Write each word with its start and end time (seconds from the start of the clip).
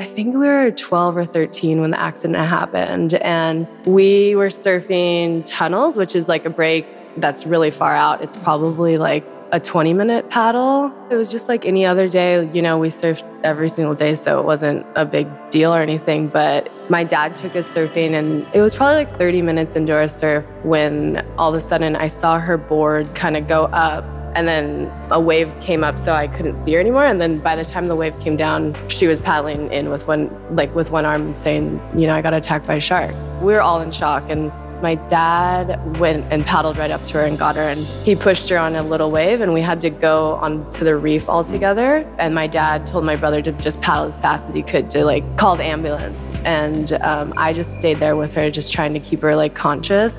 I 0.00 0.04
think 0.04 0.34
we 0.34 0.46
were 0.48 0.70
12 0.70 1.16
or 1.18 1.26
13 1.26 1.82
when 1.82 1.90
the 1.90 2.00
accident 2.00 2.38
happened. 2.38 3.14
And 3.14 3.68
we 3.84 4.34
were 4.34 4.48
surfing 4.48 5.42
tunnels, 5.44 5.98
which 5.98 6.16
is 6.16 6.26
like 6.26 6.46
a 6.46 6.50
break 6.50 6.86
that's 7.18 7.44
really 7.44 7.70
far 7.70 7.94
out. 7.94 8.22
It's 8.22 8.34
probably 8.34 8.96
like 8.96 9.26
a 9.52 9.60
20 9.60 9.92
minute 9.92 10.30
paddle. 10.30 10.90
It 11.10 11.16
was 11.16 11.30
just 11.30 11.50
like 11.50 11.66
any 11.66 11.84
other 11.84 12.08
day. 12.08 12.48
You 12.50 12.62
know, 12.62 12.78
we 12.78 12.88
surfed 12.88 13.28
every 13.44 13.68
single 13.68 13.94
day, 13.94 14.14
so 14.14 14.40
it 14.40 14.46
wasn't 14.46 14.86
a 14.96 15.04
big 15.04 15.28
deal 15.50 15.74
or 15.74 15.82
anything. 15.82 16.28
But 16.28 16.72
my 16.88 17.04
dad 17.04 17.36
took 17.36 17.54
us 17.54 17.68
surfing, 17.68 18.12
and 18.12 18.46
it 18.54 18.62
was 18.62 18.74
probably 18.74 19.04
like 19.04 19.18
30 19.18 19.42
minutes 19.42 19.76
into 19.76 19.92
our 19.92 20.08
surf 20.08 20.46
when 20.62 21.26
all 21.36 21.50
of 21.50 21.56
a 21.56 21.60
sudden 21.60 21.94
I 21.94 22.06
saw 22.06 22.38
her 22.38 22.56
board 22.56 23.14
kind 23.14 23.36
of 23.36 23.46
go 23.46 23.64
up. 23.64 24.04
And 24.34 24.46
then 24.46 24.90
a 25.10 25.20
wave 25.20 25.52
came 25.60 25.82
up, 25.82 25.98
so 25.98 26.12
I 26.12 26.26
couldn't 26.28 26.56
see 26.56 26.72
her 26.74 26.80
anymore. 26.80 27.04
And 27.04 27.20
then 27.20 27.38
by 27.38 27.56
the 27.56 27.64
time 27.64 27.88
the 27.88 27.96
wave 27.96 28.18
came 28.20 28.36
down, 28.36 28.74
she 28.88 29.06
was 29.06 29.18
paddling 29.18 29.72
in 29.72 29.90
with 29.90 30.06
one, 30.06 30.30
like 30.54 30.74
with 30.74 30.90
one 30.90 31.04
arm, 31.04 31.22
and 31.22 31.36
saying, 31.36 31.80
"You 31.96 32.06
know, 32.06 32.14
I 32.14 32.22
got 32.22 32.34
attacked 32.34 32.66
by 32.66 32.74
a 32.74 32.80
shark." 32.80 33.14
We 33.40 33.52
were 33.52 33.60
all 33.60 33.80
in 33.80 33.90
shock, 33.90 34.24
and 34.28 34.52
my 34.82 34.94
dad 34.94 35.98
went 35.98 36.24
and 36.32 36.42
paddled 36.46 36.78
right 36.78 36.90
up 36.90 37.04
to 37.04 37.18
her 37.18 37.24
and 37.24 37.38
got 37.38 37.54
her, 37.56 37.62
and 37.62 37.80
he 37.80 38.16
pushed 38.16 38.48
her 38.48 38.56
on 38.56 38.76
a 38.76 38.82
little 38.82 39.10
wave, 39.10 39.42
and 39.42 39.52
we 39.52 39.60
had 39.60 39.78
to 39.82 39.90
go 39.90 40.36
onto 40.36 40.84
the 40.84 40.96
reef 40.96 41.28
all 41.28 41.44
together. 41.44 42.06
And 42.18 42.34
my 42.34 42.46
dad 42.46 42.86
told 42.86 43.04
my 43.04 43.16
brother 43.16 43.42
to 43.42 43.52
just 43.52 43.82
paddle 43.82 44.06
as 44.06 44.16
fast 44.16 44.48
as 44.48 44.54
he 44.54 44.62
could 44.62 44.90
to 44.92 45.04
like 45.04 45.24
call 45.36 45.56
the 45.56 45.64
ambulance, 45.64 46.36
and 46.44 46.92
um, 47.02 47.34
I 47.36 47.52
just 47.52 47.74
stayed 47.74 47.98
there 47.98 48.16
with 48.16 48.32
her, 48.34 48.50
just 48.50 48.72
trying 48.72 48.94
to 48.94 49.00
keep 49.00 49.20
her 49.20 49.36
like 49.36 49.54
conscious. 49.54 50.18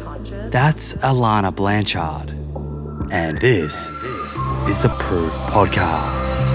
That's 0.52 0.94
Alana 0.96 1.56
Blanchard, 1.56 2.32
and 3.12 3.38
this 3.40 3.90
is 4.70 4.82
the 4.82 4.96
Proof 4.98 5.34
Podcast. 5.34 6.51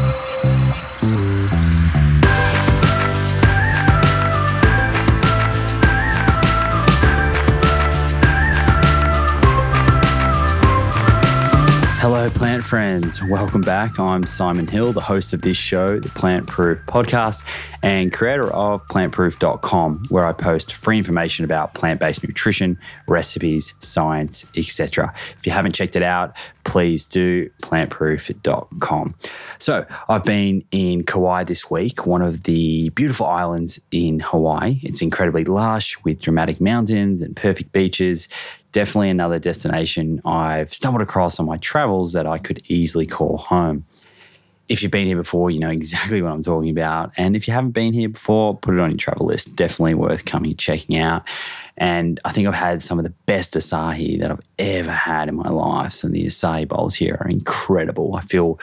Hello, 12.09 12.31
plant 12.31 12.65
friends. 12.65 13.21
Welcome 13.21 13.63
back. 13.63 13.99
I'm 13.99 14.29
Simon 14.29 14.69
Hill, 14.69 14.93
the 14.93 15.01
host 15.01 15.33
of 15.33 15.43
this 15.43 15.57
show, 15.57 15.99
the 15.99 16.09
Plant 16.11 16.47
Proof 16.47 16.79
Podcast, 16.87 17.43
and 17.83 18.13
creator 18.13 18.49
of 18.53 18.87
plantproof.com, 18.87 20.05
where 20.09 20.25
I 20.25 20.33
post 20.33 20.73
free 20.73 20.99
information 20.99 21.45
about 21.45 21.75
plant 21.75 21.99
based 21.99 22.23
nutrition, 22.23 22.79
recipes, 23.09 23.75
science, 23.81 24.47
etc. 24.57 25.13
If 25.37 25.47
you 25.47 25.51
haven't 25.51 25.73
checked 25.73 25.97
it 25.97 26.05
out, 26.05 26.37
please 26.63 27.07
do 27.07 27.51
plantproof.com. 27.65 29.17
So, 29.59 29.85
I've 30.09 30.23
been 30.23 30.63
in 30.71 31.03
Kauai 31.03 31.43
this 31.43 31.69
week, 31.69 32.07
one 32.07 32.23
of 32.23 32.45
the 32.45 32.91
beautiful 32.91 33.27
islands 33.27 33.81
in 33.91 34.21
Hawaii. 34.21 34.79
It's 34.85 35.03
incredibly 35.03 35.43
lush 35.43 35.97
with 36.05 36.23
dramatic 36.23 36.61
mountains 36.61 37.21
and 37.21 37.35
perfect 37.35 37.73
beaches 37.73 38.29
definitely 38.77 39.09
another 39.09 39.39
destination 39.39 40.21
I've 40.27 40.75
stumbled 40.75 41.01
across 41.01 41.41
on 41.41 41.47
my 41.47 41.57
travels 41.57 42.13
that 42.13 42.27
I 42.27 42.37
could 42.37 42.61
easily 42.69 43.07
call 43.07 43.39
home. 43.39 43.87
If 44.69 44.83
you've 44.83 44.93
been 44.93 45.07
here 45.07 45.17
before, 45.17 45.51
you 45.51 45.59
know 45.61 45.71
exactly 45.71 46.21
what 46.21 46.31
I'm 46.31 46.43
talking 46.43 46.69
about. 46.69 47.11
And 47.17 47.35
if 47.35 47.49
you 47.49 47.55
haven't 47.55 47.71
been 47.71 47.95
here 47.95 48.11
before, 48.11 48.55
put 48.55 48.75
it 48.75 48.81
on 48.81 48.91
your 48.91 48.99
travel 48.99 49.25
list. 49.25 49.57
Definitely 49.57 49.95
worth 49.95 50.27
coming 50.27 50.51
and 50.51 50.59
checking 50.59 50.99
out. 50.99 51.27
And 51.79 52.21
I 52.25 52.33
think 52.33 52.49
I've 52.49 52.55
had 52.55 52.83
some 52.83 52.99
of 52.99 53.05
the 53.05 53.15
best 53.27 53.53
acai 53.53 54.19
that 54.21 54.31
I've 54.31 54.41
ever 54.59 54.91
had 54.91 55.29
in 55.29 55.37
my 55.37 55.51
life. 55.51 56.03
And 56.05 56.15
the 56.15 56.27
acai 56.27 56.67
bowls 56.67 56.95
here 56.95 57.19
are 57.21 57.29
incredible. 57.29 58.17
I 58.17 58.23
feel 58.23 58.59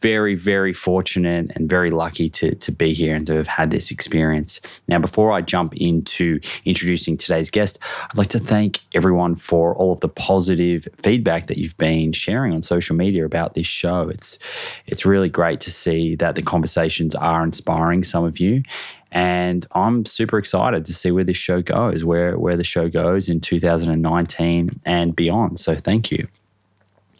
very, 0.00 0.34
very 0.34 0.72
fortunate 0.72 1.50
and 1.54 1.68
very 1.68 1.90
lucky 1.90 2.28
to, 2.30 2.54
to 2.54 2.72
be 2.72 2.94
here 2.94 3.14
and 3.14 3.26
to 3.26 3.34
have 3.34 3.46
had 3.46 3.70
this 3.70 3.90
experience. 3.90 4.60
Now, 4.88 4.98
before 4.98 5.30
I 5.32 5.42
jump 5.42 5.74
into 5.76 6.40
introducing 6.64 7.16
today's 7.16 7.50
guest, 7.50 7.78
I'd 8.04 8.16
like 8.16 8.28
to 8.28 8.38
thank 8.38 8.80
everyone 8.94 9.36
for 9.36 9.74
all 9.74 9.92
of 9.92 10.00
the 10.00 10.08
positive 10.08 10.88
feedback 10.96 11.46
that 11.46 11.58
you've 11.58 11.76
been 11.76 12.12
sharing 12.12 12.54
on 12.54 12.62
social 12.62 12.96
media 12.96 13.24
about 13.26 13.54
this 13.54 13.66
show. 13.66 14.08
It's 14.08 14.38
it's 14.86 15.04
really 15.04 15.28
great 15.28 15.60
to 15.60 15.70
see 15.70 16.16
that 16.16 16.34
the 16.34 16.42
conversations 16.42 17.14
are 17.14 17.44
inspiring 17.44 18.04
some 18.04 18.24
of 18.24 18.38
you 18.38 18.62
and 19.12 19.66
I'm 19.72 20.04
super 20.04 20.38
excited 20.38 20.84
to 20.84 20.94
see 20.94 21.10
where 21.10 21.24
this 21.24 21.36
show 21.36 21.62
goes, 21.62 22.04
where, 22.04 22.38
where 22.38 22.56
the 22.56 22.64
show 22.64 22.88
goes 22.88 23.28
in 23.28 23.40
2019 23.40 24.80
and 24.86 25.16
beyond. 25.16 25.58
So 25.58 25.74
thank 25.74 26.10
you. 26.10 26.28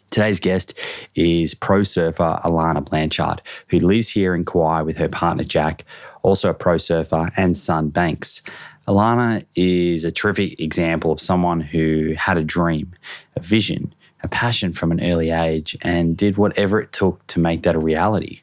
Today's 0.09 0.41
guest 0.41 0.73
is 1.15 1.53
pro 1.53 1.83
surfer 1.83 2.39
Alana 2.43 2.83
Blanchard, 2.83 3.41
who 3.69 3.79
lives 3.79 4.09
here 4.09 4.35
in 4.35 4.43
Kauai 4.43 4.81
with 4.81 4.97
her 4.97 5.07
partner 5.07 5.45
Jack, 5.45 5.85
also 6.21 6.49
a 6.49 6.53
pro 6.53 6.77
surfer, 6.77 7.29
and 7.37 7.55
son 7.55 7.89
Banks. 7.89 8.41
Alana 8.87 9.45
is 9.55 10.03
a 10.03 10.11
terrific 10.11 10.59
example 10.59 11.13
of 11.13 11.21
someone 11.21 11.61
who 11.61 12.13
had 12.17 12.35
a 12.35 12.43
dream, 12.43 12.93
a 13.37 13.39
vision, 13.39 13.93
a 14.21 14.27
passion 14.27 14.73
from 14.73 14.91
an 14.91 15.01
early 15.01 15.29
age, 15.29 15.77
and 15.81 16.17
did 16.17 16.37
whatever 16.37 16.81
it 16.81 16.91
took 16.91 17.25
to 17.27 17.39
make 17.39 17.63
that 17.63 17.75
a 17.75 17.79
reality. 17.79 18.41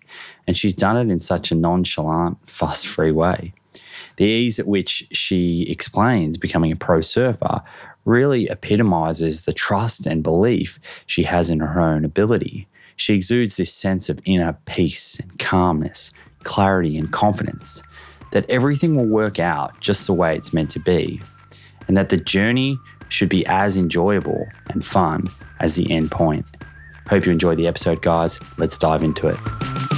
And 0.49 0.57
she's 0.57 0.75
done 0.75 0.97
it 0.97 1.13
in 1.13 1.21
such 1.21 1.53
a 1.53 1.55
nonchalant, 1.55 2.39
fuss 2.49 2.83
free 2.83 3.13
way. 3.13 3.53
The 4.17 4.25
ease 4.25 4.59
at 4.59 4.67
which 4.67 5.07
she 5.13 5.67
explains 5.69 6.39
becoming 6.39 6.73
a 6.73 6.77
pro 6.77 7.03
surfer 7.03 7.61
really 8.07 8.47
epitomizes 8.47 9.45
the 9.45 9.53
trust 9.53 10.07
and 10.07 10.23
belief 10.23 10.81
she 11.05 11.25
has 11.25 11.51
in 11.51 11.61
her 11.61 11.79
own 11.79 12.03
ability. 12.03 12.67
She 12.97 13.15
exudes 13.15 13.59
this 13.59 13.73
sense 13.73 14.09
of 14.09 14.21
inner 14.25 14.59
peace 14.65 15.21
and 15.21 15.39
calmness, 15.39 16.11
clarity 16.45 16.97
and 16.97 17.13
confidence 17.13 17.83
that 18.33 18.49
everything 18.49 18.97
will 18.97 19.07
work 19.07 19.39
out 19.39 19.79
just 19.81 20.07
the 20.07 20.15
way 20.15 20.35
it's 20.35 20.55
meant 20.55 20.71
to 20.71 20.81
be, 20.81 21.21
and 21.87 21.97
that 21.97 22.09
the 22.09 22.17
journey 22.17 22.79
should 23.11 23.29
be 23.29 23.45
as 23.47 23.77
enjoyable 23.77 24.47
and 24.71 24.85
fun 24.85 25.29
as 25.61 25.75
the 25.75 25.91
end 25.91 26.11
point. 26.11 26.47
Hope 27.09 27.27
you 27.27 27.33
enjoyed 27.33 27.59
the 27.59 27.67
episode, 27.67 28.01
guys. 28.01 28.41
Let's 28.57 28.79
dive 28.79 29.03
into 29.03 29.29
it. 29.29 29.98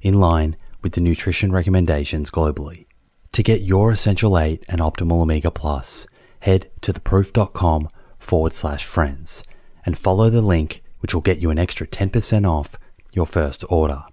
in 0.00 0.20
line 0.20 0.56
with 0.82 0.92
the 0.92 1.00
nutrition 1.00 1.52
recommendations 1.52 2.30
globally. 2.30 2.86
To 3.32 3.42
get 3.42 3.62
your 3.62 3.90
Essential 3.90 4.38
8 4.38 4.64
and 4.68 4.80
Optimal 4.80 5.22
Omega 5.22 5.50
Plus, 5.50 6.06
head 6.40 6.70
to 6.82 6.92
theproof.com 6.92 7.88
forward 8.18 8.52
slash 8.52 8.84
friends 8.84 9.44
and 9.84 9.98
follow 9.98 10.30
the 10.30 10.42
link, 10.42 10.82
which 11.00 11.14
will 11.14 11.20
get 11.20 11.38
you 11.38 11.50
an 11.50 11.58
extra 11.58 11.86
10% 11.86 12.48
off 12.48 12.76
your 13.12 13.26
first 13.26 13.64
order. 13.68 14.04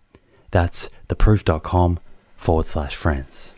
That's 0.51 0.89
theproof.com 1.07 1.99
forward 2.37 2.65
slash 2.65 2.95
friends. 2.95 3.53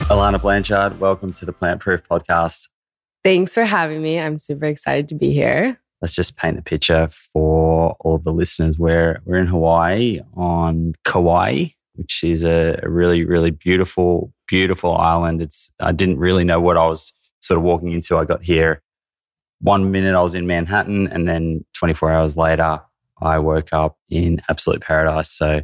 Alana 0.00 0.40
Blanchard, 0.40 1.00
welcome 1.00 1.32
to 1.32 1.44
the 1.44 1.52
Plant 1.52 1.80
Proof 1.80 2.02
Podcast. 2.08 2.68
Thanks 3.24 3.54
for 3.54 3.64
having 3.64 4.02
me. 4.02 4.20
I'm 4.20 4.38
super 4.38 4.66
excited 4.66 5.08
to 5.08 5.14
be 5.16 5.32
here 5.32 5.80
let's 6.00 6.14
just 6.14 6.36
paint 6.36 6.56
the 6.56 6.62
picture 6.62 7.08
for 7.32 7.96
all 8.00 8.18
the 8.18 8.32
listeners. 8.32 8.78
We're 8.78 9.20
we're 9.24 9.38
in 9.38 9.46
Hawaii 9.46 10.20
on 10.34 10.94
Kauai, 11.04 11.68
which 11.94 12.22
is 12.22 12.44
a, 12.44 12.78
a, 12.82 12.88
really 12.88 13.24
really 13.24 13.50
beautiful 13.50 14.32
beautiful 14.46 14.96
island. 14.96 15.42
It's 15.42 15.70
I 15.80 15.92
didn't 15.92 16.18
really 16.18 16.44
know 16.44 16.60
what 16.60 16.76
I 16.76 16.86
was 16.86 17.12
sort 17.40 17.58
of 17.58 17.64
walking 17.64 17.92
into. 17.92 18.16
I 18.16 18.24
got 18.24 18.42
here 18.42 18.82
one 19.60 19.90
minute 19.90 20.14
I 20.14 20.22
was 20.22 20.34
in 20.34 20.46
Manhattan, 20.46 21.08
and 21.08 21.28
then 21.28 21.64
24 21.74 22.12
hours 22.12 22.36
later 22.36 22.80
I 23.20 23.38
woke 23.38 23.72
up 23.72 23.96
in 24.10 24.42
absolute 24.48 24.82
paradise. 24.82 25.30
So 25.30 25.62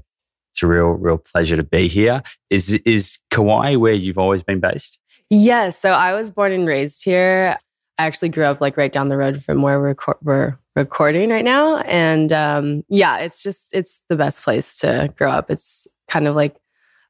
it's 0.52 0.62
a 0.62 0.67
real 0.67 0.88
real 0.88 1.19
pleasure 1.19 1.56
to 1.56 1.62
be 1.62 1.88
here. 1.88 2.23
Is 2.50 2.70
is 2.70 3.19
Kauai 3.31 3.76
where 3.76 3.94
you've 3.94 4.19
always 4.19 4.43
been 4.43 4.61
based? 4.61 4.99
Yes. 5.31 5.79
So 5.79 5.93
I 5.93 6.14
was 6.14 6.31
born 6.31 6.52
and 6.52 6.67
raised 6.67 7.05
here. 7.05 7.56
I 8.02 8.06
actually 8.06 8.31
grew 8.31 8.43
up 8.43 8.60
like 8.60 8.76
right 8.76 8.93
down 8.93 9.10
the 9.10 9.16
road 9.16 9.44
from 9.44 9.62
where 9.62 9.81
we're, 9.81 9.94
we're 10.22 10.58
recording 10.75 11.31
right 11.31 11.44
now. 11.44 11.76
And 11.78 12.32
um, 12.32 12.84
yeah, 12.88 13.19
it's 13.19 13.40
just, 13.40 13.69
it's 13.72 14.00
the 14.08 14.16
best 14.16 14.43
place 14.43 14.76
to 14.78 15.14
grow 15.16 15.31
up. 15.31 15.52
It's 15.52 15.87
kind 16.08 16.26
of 16.26 16.34
like 16.34 16.56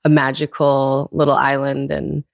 a 0.04 0.10
magical 0.10 1.08
little 1.10 1.32
island. 1.34 1.90
And 1.90 2.24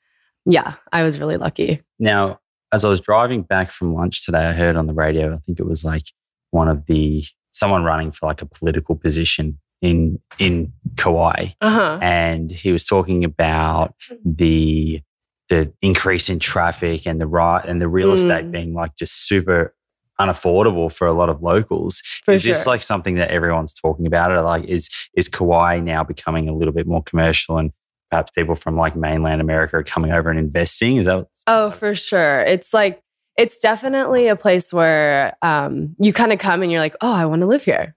yeah, 0.45 0.75
I 0.91 1.05
was 1.05 1.21
really 1.21 1.37
lucky. 1.37 1.83
Now, 2.01 2.41
as 2.73 2.85
I 2.85 2.89
was 2.89 3.01
driving 3.01 3.43
back 3.43 3.71
from 3.71 3.95
lunch 3.95 4.25
today, 4.27 4.47
I 4.47 4.53
heard 4.53 4.75
on 4.75 4.89
the 4.89 4.93
radio, 4.93 5.33
I 5.33 5.39
think 5.39 5.61
it 5.61 5.67
was 5.67 5.85
like 5.85 6.11
one 6.51 6.67
of 6.67 6.87
the, 6.87 7.25
someone 7.53 7.85
running 7.85 8.11
for 8.11 8.27
like 8.27 8.43
a 8.43 8.47
political 8.47 8.97
position 8.97 9.61
in 9.81 10.21
in 10.41 10.73
Kauai, 10.97 11.51
uh-huh. 11.61 12.01
and 12.03 12.51
he 12.51 12.73
was 12.73 12.85
talking 12.85 13.23
about 13.23 13.95
the 14.25 15.01
the 15.49 15.73
increase 15.83 16.29
in 16.29 16.39
traffic 16.39 17.07
and 17.07 17.21
the 17.21 17.27
right 17.27 17.65
and 17.65 17.81
the 17.81 17.89
real 17.89 18.11
mm. 18.11 18.15
estate 18.15 18.51
being 18.51 18.75
like 18.75 18.95
just 18.97 19.27
super 19.27 19.75
unaffordable 20.21 20.93
for 20.93 21.07
a 21.07 21.13
lot 21.13 21.29
of 21.29 21.43
locals. 21.43 22.03
For 22.25 22.33
is 22.33 22.43
sure. 22.43 22.55
this 22.55 22.67
like 22.67 22.83
something 22.83 23.17
that 23.17 23.31
everyone's 23.31 23.75
talking 23.75 24.07
about? 24.07 24.33
It 24.33 24.41
like 24.41 24.65
is 24.65 24.89
is 25.15 25.29
Kauai 25.29 25.81
now 25.81 26.05
becoming 26.05 26.49
a 26.49 26.55
little 26.55 26.75
bit 26.75 26.87
more 26.87 27.03
commercial 27.03 27.59
and 27.59 27.73
perhaps 28.11 28.31
people 28.33 28.57
from 28.57 28.77
like 28.77 28.97
mainland 28.97 29.41
America 29.41 29.77
are 29.77 29.85
coming 29.85 30.13
over 30.13 30.31
and 30.31 30.39
investing? 30.39 30.97
Is 30.97 31.07
that? 31.07 31.27
Oh, 31.47 31.71
for 31.71 31.95
sure. 31.95 32.41
It's 32.41 32.75
like 32.75 33.03
it's 33.37 33.61
definitely 33.61 34.27
a 34.27 34.37
place 34.37 34.73
where 34.73 35.37
um, 35.43 35.95
you 36.01 36.13
kind 36.13 36.33
of 36.33 36.41
come 36.41 36.63
and 36.63 36.73
you're 36.73 36.81
like, 36.81 36.97
oh, 37.01 37.13
I 37.13 37.27
want 37.27 37.41
to 37.41 37.47
live 37.47 37.65
here. 37.65 37.95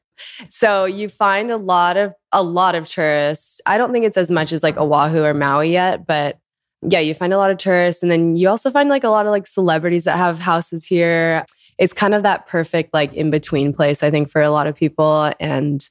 So 0.50 0.86
you 0.86 1.10
find 1.10 1.50
a 1.50 1.58
lot 1.58 1.98
of 1.98 2.14
a 2.32 2.44
lot 2.44 2.76
of 2.76 2.86
tourists. 2.86 3.60
I 3.66 3.80
don't 3.80 3.92
think 3.92 4.06
it's 4.06 4.18
as 4.18 4.30
much 4.30 4.52
as 4.52 4.62
like 4.62 4.78
Oahu 4.78 5.24
or 5.24 5.34
Maui 5.34 5.72
yet, 5.72 6.06
but 6.06 6.38
yeah, 6.82 7.00
you 7.00 7.14
find 7.14 7.34
a 7.34 7.38
lot 7.38 7.52
of 7.52 7.58
tourists. 7.58 8.02
And 8.02 8.12
then 8.12 8.36
you 8.36 8.50
also 8.50 8.72
find 8.72 8.90
like 8.90 9.04
a 9.04 9.10
lot 9.10 9.26
of 9.26 9.32
like 9.32 9.48
celebrities 9.48 10.06
that 10.06 10.18
have 10.18 10.40
houses 10.40 10.86
here. 10.86 11.46
It's 11.78 11.94
kind 11.94 12.14
of 12.14 12.24
that 12.24 12.48
perfect, 12.48 12.94
like 12.94 13.14
in 13.14 13.32
between 13.32 13.74
place, 13.74 14.04
I 14.04 14.10
think, 14.12 14.30
for 14.30 14.42
a 14.42 14.50
lot 14.50 14.68
of 14.68 14.76
people. 14.76 15.32
And 15.40 15.88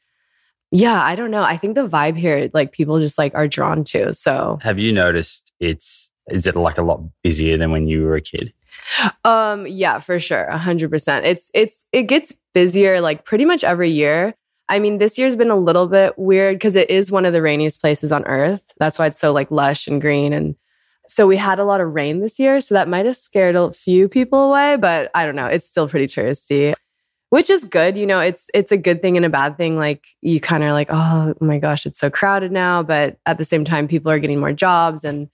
yeah, 0.71 1.03
I 1.03 1.17
don't 1.17 1.31
know. 1.31 1.43
I 1.43 1.57
think 1.57 1.75
the 1.75 1.89
vibe 1.89 2.17
here, 2.17 2.51
like 2.55 2.73
people 2.73 2.99
just 3.01 3.19
like 3.19 3.35
are 3.35 3.49
drawn 3.49 3.85
to. 3.85 4.15
So 4.15 4.59
have 4.63 4.79
you 4.79 4.93
noticed 4.93 5.53
it's, 5.61 6.11
is 6.29 6.47
it 6.47 6.55
like 6.55 6.79
a 6.79 6.83
lot 6.83 7.03
busier 7.23 7.57
than 7.57 7.73
when 7.73 7.89
you 7.89 8.05
were 8.05 8.17
a 8.17 8.21
kid? 8.21 8.53
Um, 9.25 9.67
yeah, 9.67 9.99
for 9.99 10.19
sure. 10.21 10.45
A 10.45 10.59
hundred 10.59 10.91
percent. 10.91 11.27
It's, 11.27 11.51
it's, 11.55 11.85
it 11.93 12.05
gets 12.05 12.33
busier 12.55 13.01
like 13.01 13.25
pretty 13.25 13.45
much 13.45 13.65
every 13.65 13.91
year. 13.91 14.35
I 14.69 14.79
mean, 14.79 14.99
this 14.99 15.19
year's 15.19 15.35
been 15.35 15.51
a 15.51 15.57
little 15.57 15.89
bit 15.89 16.17
weird 16.17 16.55
because 16.55 16.77
it 16.77 16.89
is 16.89 17.11
one 17.11 17.27
of 17.27 17.33
the 17.33 17.43
rainiest 17.43 17.81
places 17.81 18.13
on 18.13 18.25
earth. 18.27 18.63
That's 18.79 18.99
why 18.99 19.07
it's 19.07 19.19
so 19.19 19.33
like 19.33 19.51
lush 19.51 19.89
and 19.89 20.01
green 20.01 20.33
and 20.33 20.55
so 21.11 21.27
we 21.27 21.37
had 21.37 21.59
a 21.59 21.65
lot 21.65 21.81
of 21.81 21.93
rain 21.93 22.21
this 22.21 22.39
year. 22.39 22.61
So 22.61 22.75
that 22.75 22.89
might 22.89 23.05
have 23.05 23.17
scared 23.17 23.57
a 23.57 23.73
few 23.73 24.09
people 24.09 24.51
away, 24.51 24.77
but 24.77 25.11
I 25.15 25.27
don't 25.27 25.35
know. 25.35 25.47
It's 25.47 25.69
still 25.69 25.89
pretty 25.89 26.07
touristy, 26.07 26.73
which 27.31 27.51
is 27.51 27.65
good. 27.65 27.99
You 27.99 28.07
know, 28.07 28.21
it's 28.21 28.49
it's 28.55 28.71
a 28.71 28.77
good 28.77 29.03
thing 29.03 29.17
and 29.17 29.27
a 29.27 29.31
bad 29.31 29.57
thing. 29.57 29.77
Like 29.77 30.07
you 30.21 30.41
kind 30.41 30.63
of 30.63 30.71
like, 30.71 30.89
oh 30.91 31.35
my 31.41 31.59
gosh, 31.59 31.85
it's 31.85 31.99
so 31.99 32.11
crowded 32.11 32.53
now. 32.53 32.85
But 32.85 33.19
at 33.27 33.39
the 33.39 33.45
same 33.45 33.65
time, 33.65 33.89
people 33.89 34.13
are 34.13 34.21
getting 34.21 34.39
more 34.39 34.53
jobs 34.53 35.05
and 35.05 35.29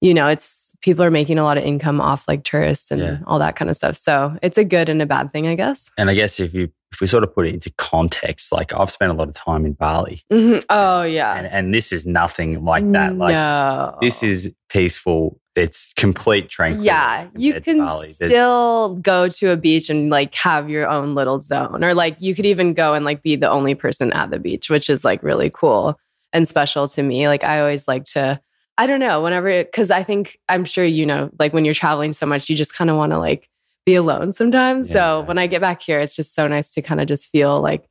you 0.00 0.14
know, 0.14 0.28
it's 0.28 0.67
people 0.80 1.04
are 1.04 1.10
making 1.10 1.38
a 1.38 1.44
lot 1.44 1.58
of 1.58 1.64
income 1.64 2.00
off 2.00 2.24
like 2.28 2.44
tourists 2.44 2.90
and 2.90 3.00
yeah. 3.00 3.18
all 3.26 3.38
that 3.38 3.56
kind 3.56 3.70
of 3.70 3.76
stuff. 3.76 3.96
So 3.96 4.36
it's 4.42 4.58
a 4.58 4.64
good 4.64 4.88
and 4.88 5.02
a 5.02 5.06
bad 5.06 5.32
thing, 5.32 5.46
I 5.46 5.54
guess. 5.54 5.90
And 5.98 6.08
I 6.10 6.14
guess 6.14 6.38
if 6.38 6.54
you 6.54 6.70
if 6.92 7.00
we 7.00 7.06
sort 7.06 7.22
of 7.22 7.34
put 7.34 7.46
it 7.46 7.54
into 7.54 7.70
context, 7.72 8.50
like 8.50 8.72
I've 8.72 8.90
spent 8.90 9.10
a 9.10 9.14
lot 9.14 9.28
of 9.28 9.34
time 9.34 9.66
in 9.66 9.74
Bali. 9.74 10.22
Mm-hmm. 10.32 10.60
Oh 10.70 11.02
yeah, 11.02 11.34
and, 11.34 11.46
and, 11.46 11.74
this 11.74 11.92
is 11.92 12.06
nothing 12.06 12.64
like 12.64 12.90
that. 12.92 13.16
Like 13.16 13.32
no. 13.32 13.98
this 14.00 14.22
is 14.22 14.54
peaceful. 14.68 15.38
It's 15.54 15.92
complete 15.94 16.48
tranquility. 16.48 16.86
Yeah, 16.86 17.26
you 17.36 17.60
can 17.60 17.86
still 18.12 18.96
go 19.02 19.28
to 19.28 19.50
a 19.50 19.56
beach 19.56 19.90
and 19.90 20.08
like 20.08 20.34
have 20.36 20.70
your 20.70 20.88
own 20.88 21.14
little 21.14 21.40
zone, 21.40 21.84
or 21.84 21.92
like 21.94 22.16
you 22.20 22.34
could 22.34 22.46
even 22.46 22.74
go 22.74 22.94
and 22.94 23.04
like 23.04 23.22
be 23.22 23.36
the 23.36 23.50
only 23.50 23.74
person 23.74 24.12
at 24.12 24.30
the 24.30 24.38
beach, 24.38 24.70
which 24.70 24.88
is 24.88 25.04
like 25.04 25.22
really 25.22 25.50
cool 25.52 25.98
and 26.32 26.48
special 26.48 26.88
to 26.88 27.02
me. 27.02 27.28
Like 27.28 27.44
I 27.44 27.60
always 27.60 27.86
like 27.86 28.04
to. 28.06 28.40
I 28.78 28.86
don't 28.86 29.00
know, 29.00 29.20
whenever, 29.22 29.64
because 29.64 29.90
I 29.90 30.04
think 30.04 30.38
I'm 30.48 30.64
sure 30.64 30.84
you 30.84 31.04
know, 31.04 31.30
like 31.38 31.52
when 31.52 31.64
you're 31.64 31.74
traveling 31.74 32.12
so 32.12 32.26
much, 32.26 32.48
you 32.48 32.56
just 32.56 32.74
kind 32.74 32.88
of 32.88 32.96
want 32.96 33.12
to 33.12 33.18
like 33.18 33.50
be 33.84 33.96
alone 33.96 34.32
sometimes. 34.32 34.88
Yeah. 34.88 34.94
So 34.94 35.20
when 35.22 35.36
I 35.36 35.48
get 35.48 35.60
back 35.60 35.82
here, 35.82 35.98
it's 35.98 36.14
just 36.14 36.34
so 36.34 36.46
nice 36.46 36.72
to 36.74 36.82
kind 36.82 37.00
of 37.00 37.08
just 37.08 37.26
feel 37.26 37.60
like 37.60 37.88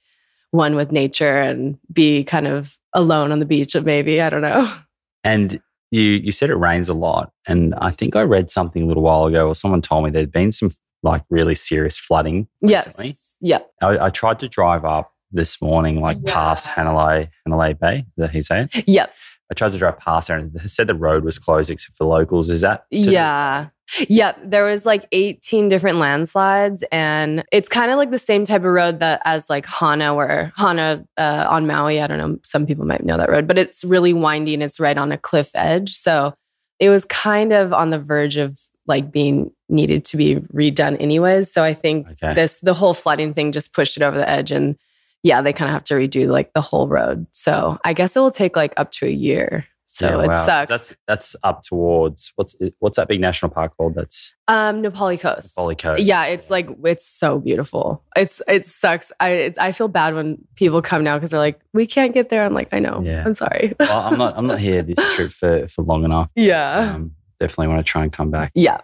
one 0.51 0.75
with 0.75 0.91
nature 0.91 1.39
and 1.41 1.77
be 1.91 2.23
kind 2.23 2.47
of 2.47 2.77
alone 2.93 3.33
on 3.33 3.39
the 3.39 3.45
beach 3.45 3.75
of 3.75 3.85
maybe. 3.85 4.21
I 4.21 4.29
don't 4.29 4.41
know. 4.41 4.73
And 5.23 5.59
you 5.91 6.01
you 6.01 6.31
said 6.31 6.49
it 6.49 6.55
rains 6.55 6.87
a 6.87 6.93
lot. 6.93 7.33
And 7.47 7.75
I 7.79 7.91
think 7.91 8.15
I 8.15 8.21
read 8.21 8.49
something 8.49 8.83
a 8.83 8.85
little 8.85 9.03
while 9.03 9.25
ago 9.25 9.47
or 9.47 9.55
someone 9.55 9.81
told 9.81 10.05
me 10.05 10.11
there's 10.11 10.27
been 10.27 10.53
some 10.53 10.71
like 11.03 11.23
really 11.29 11.55
serious 11.55 11.97
flooding 11.97 12.47
recently. 12.61 13.07
Yes. 13.07 13.33
Yeah. 13.41 13.59
I, 13.81 14.05
I 14.05 14.09
tried 14.09 14.39
to 14.39 14.47
drive 14.47 14.85
up 14.85 15.11
this 15.31 15.61
morning, 15.61 15.99
like 15.99 16.19
yeah. 16.23 16.33
past 16.33 16.65
Hanalei, 16.65 17.29
Hanalei 17.45 17.77
Bay. 17.77 17.97
Is 17.97 18.05
that 18.17 18.29
how 18.29 18.37
you 18.37 18.43
say 18.43 18.69
it? 18.71 18.87
Yep. 18.87 19.13
I 19.49 19.53
tried 19.53 19.71
to 19.71 19.77
drive 19.77 19.97
past 19.99 20.27
there 20.27 20.37
and 20.37 20.55
it 20.55 20.69
said 20.69 20.87
the 20.87 20.95
road 20.95 21.23
was 21.23 21.39
closed 21.39 21.69
except 21.69 21.97
for 21.97 22.05
locals. 22.05 22.49
Is 22.49 22.61
that? 22.61 22.85
Yeah. 22.91 23.69
Yep, 24.09 24.39
there 24.43 24.65
was 24.65 24.85
like 24.85 25.07
18 25.13 25.69
different 25.69 25.97
landslides, 25.97 26.83
and 26.91 27.45
it's 27.53 27.69
kind 27.69 27.89
of 27.89 27.97
like 27.97 28.11
the 28.11 28.19
same 28.19 28.43
type 28.43 28.63
of 28.63 28.71
road 28.71 28.99
that 28.99 29.21
as 29.23 29.49
like 29.49 29.65
Hana, 29.65 30.13
or 30.13 30.51
Hana 30.57 31.05
uh, 31.15 31.47
on 31.49 31.67
Maui. 31.67 32.01
I 32.01 32.07
don't 32.07 32.17
know, 32.17 32.37
some 32.43 32.65
people 32.65 32.85
might 32.85 33.05
know 33.05 33.17
that 33.17 33.29
road, 33.29 33.47
but 33.47 33.57
it's 33.57 33.85
really 33.85 34.11
windy 34.11 34.53
and 34.53 34.61
it's 34.61 34.79
right 34.79 34.97
on 34.97 35.13
a 35.13 35.17
cliff 35.17 35.49
edge. 35.53 35.95
So 35.95 36.33
it 36.79 36.89
was 36.89 37.05
kind 37.05 37.53
of 37.53 37.71
on 37.71 37.91
the 37.91 37.99
verge 37.99 38.35
of 38.35 38.59
like 38.87 39.11
being 39.11 39.51
needed 39.69 40.03
to 40.05 40.17
be 40.17 40.35
redone 40.53 40.99
anyways. 40.99 41.51
So 41.51 41.63
I 41.63 41.73
think 41.73 42.07
okay. 42.11 42.33
this 42.33 42.59
the 42.59 42.73
whole 42.73 42.93
flooding 42.93 43.33
thing 43.33 43.53
just 43.53 43.73
pushed 43.73 43.95
it 43.95 44.03
over 44.03 44.17
the 44.17 44.29
edge, 44.29 44.51
and 44.51 44.77
yeah, 45.23 45.41
they 45.41 45.53
kind 45.53 45.69
of 45.69 45.73
have 45.73 45.83
to 45.85 45.95
redo 45.95 46.29
like 46.29 46.53
the 46.53 46.61
whole 46.61 46.87
road. 46.87 47.27
So 47.31 47.77
I 47.83 47.93
guess 47.93 48.15
it 48.15 48.19
will 48.19 48.31
take 48.31 48.55
like 48.55 48.73
up 48.77 48.91
to 48.93 49.05
a 49.05 49.11
year. 49.11 49.65
So 49.89 50.05
Yeah, 50.05 50.23
it 50.25 50.27
wow. 50.27 50.45
sucks. 50.45 50.69
That's 50.69 50.95
that's 51.07 51.35
up 51.43 51.63
towards 51.63 52.33
what's 52.35 52.55
what's 52.79 52.97
that 52.97 53.07
big 53.07 53.21
national 53.21 53.51
park 53.51 53.75
called? 53.77 53.95
That's 53.95 54.33
um, 54.47 54.81
Na 54.81 54.89
Pali 54.89 55.17
Coast. 55.17 55.55
Folly 55.55 55.75
Coast. 55.75 56.03
Yeah, 56.03 56.25
it's 56.25 56.49
like 56.49 56.69
it's 56.83 57.07
so 57.07 57.39
beautiful. 57.39 58.03
It's 58.15 58.41
it 58.47 58.65
sucks. 58.65 59.11
I 59.19 59.29
it's, 59.31 59.57
I 59.57 59.71
feel 59.71 59.87
bad 59.87 60.13
when 60.13 60.39
people 60.55 60.81
come 60.81 61.03
now 61.03 61.17
because 61.17 61.31
they're 61.31 61.39
like, 61.39 61.59
we 61.73 61.87
can't 61.87 62.13
get 62.13 62.29
there. 62.29 62.45
I'm 62.45 62.53
like, 62.53 62.67
I 62.73 62.79
know. 62.79 63.01
Yeah. 63.03 63.23
I'm 63.25 63.33
sorry. 63.33 63.75
well, 63.79 64.01
I'm 64.01 64.17
not 64.17 64.37
I'm 64.37 64.45
not 64.45 64.59
here 64.59 64.83
this 64.83 64.99
trip 65.15 65.31
for 65.31 65.67
for 65.69 65.83
long 65.83 66.03
enough. 66.03 66.29
yeah. 66.35 66.93
Um, 66.95 67.15
definitely 67.39 67.67
want 67.67 67.79
to 67.85 67.89
try 67.89 68.03
and 68.03 68.11
come 68.11 68.29
back 68.29 68.51
yeah. 68.55 68.81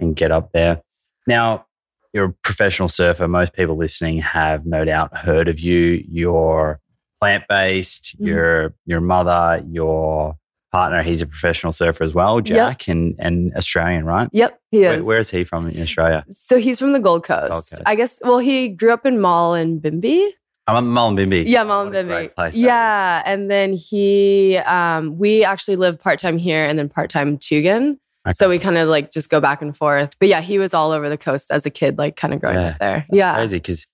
and 0.00 0.14
get 0.14 0.30
up 0.32 0.52
there. 0.52 0.82
Now, 1.26 1.66
you're 2.12 2.26
a 2.26 2.32
professional 2.44 2.88
surfer. 2.88 3.26
Most 3.28 3.52
people 3.54 3.76
listening 3.76 4.18
have 4.20 4.66
no 4.66 4.84
doubt 4.84 5.16
heard 5.16 5.48
of 5.48 5.58
you. 5.60 6.04
You're 6.08 6.80
plant 7.20 7.44
based. 7.48 8.16
Mhm. 8.20 8.26
Your 8.26 8.74
your 8.86 9.00
mother, 9.00 9.62
your 9.68 10.36
partner, 10.72 11.02
he's 11.02 11.20
a 11.22 11.26
professional 11.26 11.72
surfer 11.72 12.02
as 12.04 12.14
well, 12.14 12.40
Jack, 12.40 12.88
and 12.88 13.14
and 13.18 13.52
Australian, 13.56 14.04
right? 14.04 14.28
Yep. 14.32 14.58
He 14.70 14.82
is. 14.84 14.96
Where, 14.96 15.04
where 15.04 15.18
is 15.18 15.30
he 15.30 15.44
from 15.44 15.68
in 15.68 15.82
Australia? 15.82 16.24
so 16.30 16.58
he's 16.58 16.78
from 16.78 16.92
the 16.92 17.00
Gold 17.00 17.24
Coast. 17.24 17.50
Gold 17.50 17.64
Coast. 17.70 17.82
I 17.86 17.94
guess. 17.94 18.18
Well, 18.22 18.38
he 18.38 18.68
grew 18.68 18.92
up 18.92 19.04
in 19.06 19.18
Mullumbimby. 19.18 20.28
I'm 20.68 20.86
Mullumbimby. 20.94 21.44
Yeah, 21.48 21.64
Mullumbimby. 21.64 22.52
Yeah, 22.54 23.22
and 23.26 23.50
then 23.50 23.72
he, 23.72 24.56
um, 24.58 25.18
we 25.18 25.44
actually 25.44 25.74
live 25.76 25.98
part 26.00 26.20
time 26.20 26.38
here 26.38 26.64
and 26.64 26.78
then 26.78 26.88
part 26.88 27.10
time 27.10 27.36
Tugun. 27.36 27.98
Okay. 28.26 28.34
So 28.34 28.48
we 28.48 28.58
kind 28.58 28.78
of 28.78 28.88
like 28.88 29.10
just 29.10 29.28
go 29.30 29.40
back 29.40 29.62
and 29.62 29.76
forth. 29.76 30.10
But 30.20 30.28
yeah, 30.28 30.40
he 30.40 30.58
was 30.58 30.74
all 30.74 30.92
over 30.92 31.08
the 31.08 31.18
coast 31.18 31.50
as 31.50 31.66
a 31.66 31.70
kid, 31.70 31.98
like 31.98 32.16
kind 32.16 32.32
of 32.32 32.40
growing 32.40 32.56
Yeah. 32.56 32.68
up 32.68 32.78
there. 32.78 33.06
Yeah. 33.12 33.34
crazy 33.34 33.56
because 33.56 33.86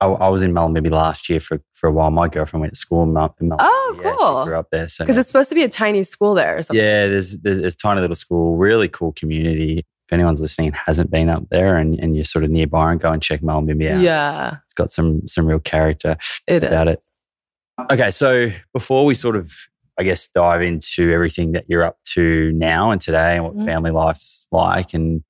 I, 0.00 0.06
I 0.06 0.28
was 0.28 0.40
in 0.42 0.52
Mullumbimby 0.52 0.90
last 0.90 1.28
year 1.28 1.38
for, 1.40 1.60
for 1.74 1.88
a 1.88 1.92
while. 1.92 2.10
My 2.10 2.28
girlfriend 2.28 2.62
went 2.62 2.72
to 2.72 2.78
school 2.80 3.02
in 3.02 3.10
Mullumbimby. 3.10 3.56
Oh, 3.58 4.00
Yeah, 4.02 4.14
cool. 4.18 4.44
grew 4.46 4.58
up 4.58 4.68
there. 4.72 4.88
So 4.88 5.04
Because 5.04 5.18
it's 5.18 5.28
supposed 5.28 5.50
to 5.50 5.54
be 5.54 5.62
a 5.64 5.68
tiny 5.68 6.02
school 6.02 6.34
there 6.34 6.56
or 6.58 6.62
something. 6.62 6.82
yeah, 6.82 7.06
there's, 7.08 7.38
there's 7.38 7.58
there's 7.60 7.76
tiny 7.76 8.00
little 8.00 8.16
school, 8.16 8.56
really 8.56 8.88
cool 8.88 9.12
community. 9.12 9.78
If 10.08 10.12
anyone's 10.12 10.40
listening 10.40 10.68
and 10.68 10.76
hasn't 10.76 11.10
been 11.10 11.28
up 11.30 11.44
there 11.50 11.76
and, 11.78 11.98
and 11.98 12.14
you're 12.14 12.24
sort 12.24 12.44
of 12.44 12.50
nearby, 12.50 12.92
and 12.92 13.00
go 13.00 13.10
and 13.10 13.22
check 13.22 13.40
Mullumbimby 13.40 13.90
out. 13.90 14.00
Yeah, 14.02 14.56
it's 14.64 14.74
got 14.74 14.92
some 14.92 15.26
some 15.26 15.46
real 15.46 15.58
character 15.60 16.16
it 16.46 16.62
is. 16.62 16.68
about 16.68 16.88
it. 16.88 17.00
Okay, 17.90 18.10
so 18.10 18.50
before 18.74 19.04
we 19.06 19.14
sort 19.14 19.34
of, 19.36 19.52
I 19.98 20.02
guess, 20.02 20.28
dive 20.34 20.62
into 20.62 21.12
everything 21.12 21.52
that 21.52 21.64
you're 21.68 21.84
up 21.84 21.98
to 22.14 22.50
now 22.52 22.90
and 22.90 23.00
today 23.00 23.36
and 23.36 23.44
what 23.44 23.56
Mhm. 23.56 23.64
family 23.64 23.90
life's 23.90 24.46
like, 24.50 24.92
and 24.94 25.22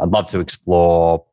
I'd 0.00 0.08
love 0.10 0.30
to 0.30 0.40
explore. 0.40 1.24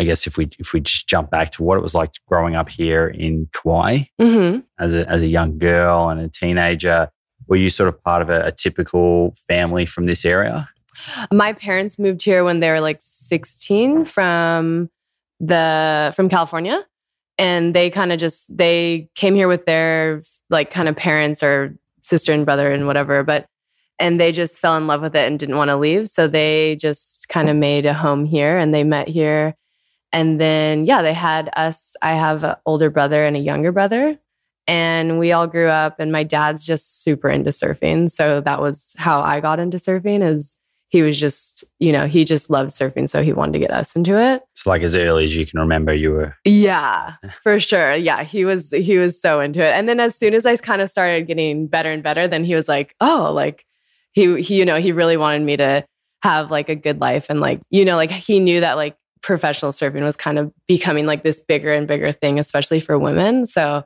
I 0.00 0.04
guess 0.04 0.26
if 0.26 0.36
we 0.36 0.48
if 0.58 0.72
we 0.72 0.80
just 0.80 1.06
jump 1.06 1.30
back 1.30 1.52
to 1.52 1.62
what 1.62 1.78
it 1.78 1.82
was 1.82 1.94
like 1.94 2.10
growing 2.26 2.56
up 2.56 2.68
here 2.68 3.06
in 3.06 3.48
Kauai 3.52 4.04
hmm 4.20 4.58
as 4.78 4.92
a 4.92 5.08
as 5.08 5.22
a 5.22 5.26
young 5.28 5.56
girl 5.58 6.08
and 6.08 6.20
a 6.20 6.28
teenager, 6.28 7.08
were 7.46 7.56
you 7.56 7.70
sort 7.70 7.88
of 7.88 8.02
part 8.02 8.20
of 8.20 8.28
a, 8.28 8.46
a 8.46 8.52
typical 8.52 9.34
family 9.48 9.86
from 9.86 10.06
this 10.06 10.24
area? 10.24 10.68
My 11.32 11.52
parents 11.52 11.98
moved 11.98 12.22
here 12.22 12.44
when 12.44 12.60
they 12.60 12.70
were 12.70 12.80
like 12.80 12.98
16 13.00 14.04
from 14.04 14.90
the 15.40 16.12
from 16.16 16.28
California. 16.28 16.84
And 17.36 17.74
they 17.74 17.90
kind 17.90 18.12
of 18.12 18.20
just 18.20 18.46
they 18.56 19.08
came 19.16 19.34
here 19.34 19.48
with 19.48 19.66
their 19.66 20.22
like 20.50 20.70
kind 20.70 20.88
of 20.88 20.94
parents 20.96 21.42
or 21.42 21.76
sister 22.04 22.32
and 22.32 22.44
brother 22.44 22.70
and 22.70 22.86
whatever, 22.86 23.24
but 23.24 23.46
and 23.98 24.20
they 24.20 24.32
just 24.32 24.58
fell 24.58 24.76
in 24.76 24.86
love 24.86 25.00
with 25.00 25.14
it 25.16 25.26
and 25.26 25.38
didn't 25.38 25.56
want 25.56 25.68
to 25.68 25.76
leave. 25.76 26.08
So 26.08 26.26
they 26.26 26.76
just 26.76 27.28
kind 27.28 27.48
of 27.48 27.56
made 27.56 27.86
a 27.86 27.94
home 27.94 28.24
here 28.24 28.58
and 28.58 28.74
they 28.74 28.84
met 28.84 29.08
here. 29.08 29.54
And 30.12 30.40
then 30.40 30.84
yeah, 30.84 31.02
they 31.02 31.14
had 31.14 31.50
us. 31.56 31.94
I 32.02 32.14
have 32.14 32.44
an 32.44 32.56
older 32.66 32.90
brother 32.90 33.24
and 33.24 33.36
a 33.36 33.40
younger 33.40 33.72
brother. 33.72 34.18
And 34.66 35.18
we 35.18 35.32
all 35.32 35.46
grew 35.46 35.68
up 35.68 36.00
and 36.00 36.10
my 36.10 36.24
dad's 36.24 36.64
just 36.64 37.02
super 37.02 37.28
into 37.28 37.50
surfing. 37.50 38.10
So 38.10 38.40
that 38.40 38.60
was 38.60 38.94
how 38.96 39.20
I 39.20 39.40
got 39.40 39.60
into 39.60 39.76
surfing 39.76 40.22
is 40.24 40.56
he 40.94 41.02
was 41.02 41.18
just, 41.18 41.64
you 41.80 41.90
know, 41.90 42.06
he 42.06 42.24
just 42.24 42.50
loved 42.50 42.70
surfing. 42.70 43.08
So 43.08 43.20
he 43.20 43.32
wanted 43.32 43.54
to 43.54 43.58
get 43.58 43.72
us 43.72 43.96
into 43.96 44.16
it. 44.16 44.44
So 44.54 44.70
like 44.70 44.82
as 44.82 44.94
early 44.94 45.24
as 45.24 45.34
you 45.34 45.44
can 45.44 45.58
remember, 45.58 45.92
you 45.92 46.12
were 46.12 46.36
Yeah, 46.44 47.14
for 47.42 47.58
sure. 47.58 47.94
Yeah, 47.94 48.22
he 48.22 48.44
was 48.44 48.70
he 48.70 48.96
was 48.96 49.20
so 49.20 49.40
into 49.40 49.58
it. 49.58 49.72
And 49.72 49.88
then 49.88 49.98
as 49.98 50.14
soon 50.14 50.34
as 50.34 50.46
I 50.46 50.54
kind 50.56 50.80
of 50.80 50.88
started 50.88 51.26
getting 51.26 51.66
better 51.66 51.90
and 51.90 52.00
better, 52.00 52.28
then 52.28 52.44
he 52.44 52.54
was 52.54 52.68
like, 52.68 52.94
"Oh, 53.00 53.32
like 53.34 53.64
he 54.12 54.40
he 54.40 54.56
you 54.56 54.64
know, 54.64 54.76
he 54.76 54.92
really 54.92 55.16
wanted 55.16 55.42
me 55.42 55.56
to 55.56 55.84
have 56.22 56.52
like 56.52 56.68
a 56.68 56.76
good 56.76 57.00
life 57.00 57.26
and 57.28 57.40
like, 57.40 57.60
you 57.70 57.84
know, 57.84 57.96
like 57.96 58.12
he 58.12 58.38
knew 58.38 58.60
that 58.60 58.74
like 58.74 58.96
professional 59.20 59.72
surfing 59.72 60.04
was 60.04 60.16
kind 60.16 60.38
of 60.38 60.52
becoming 60.68 61.06
like 61.06 61.24
this 61.24 61.40
bigger 61.40 61.72
and 61.72 61.88
bigger 61.88 62.12
thing 62.12 62.38
especially 62.38 62.78
for 62.78 62.96
women. 63.00 63.46
So 63.46 63.82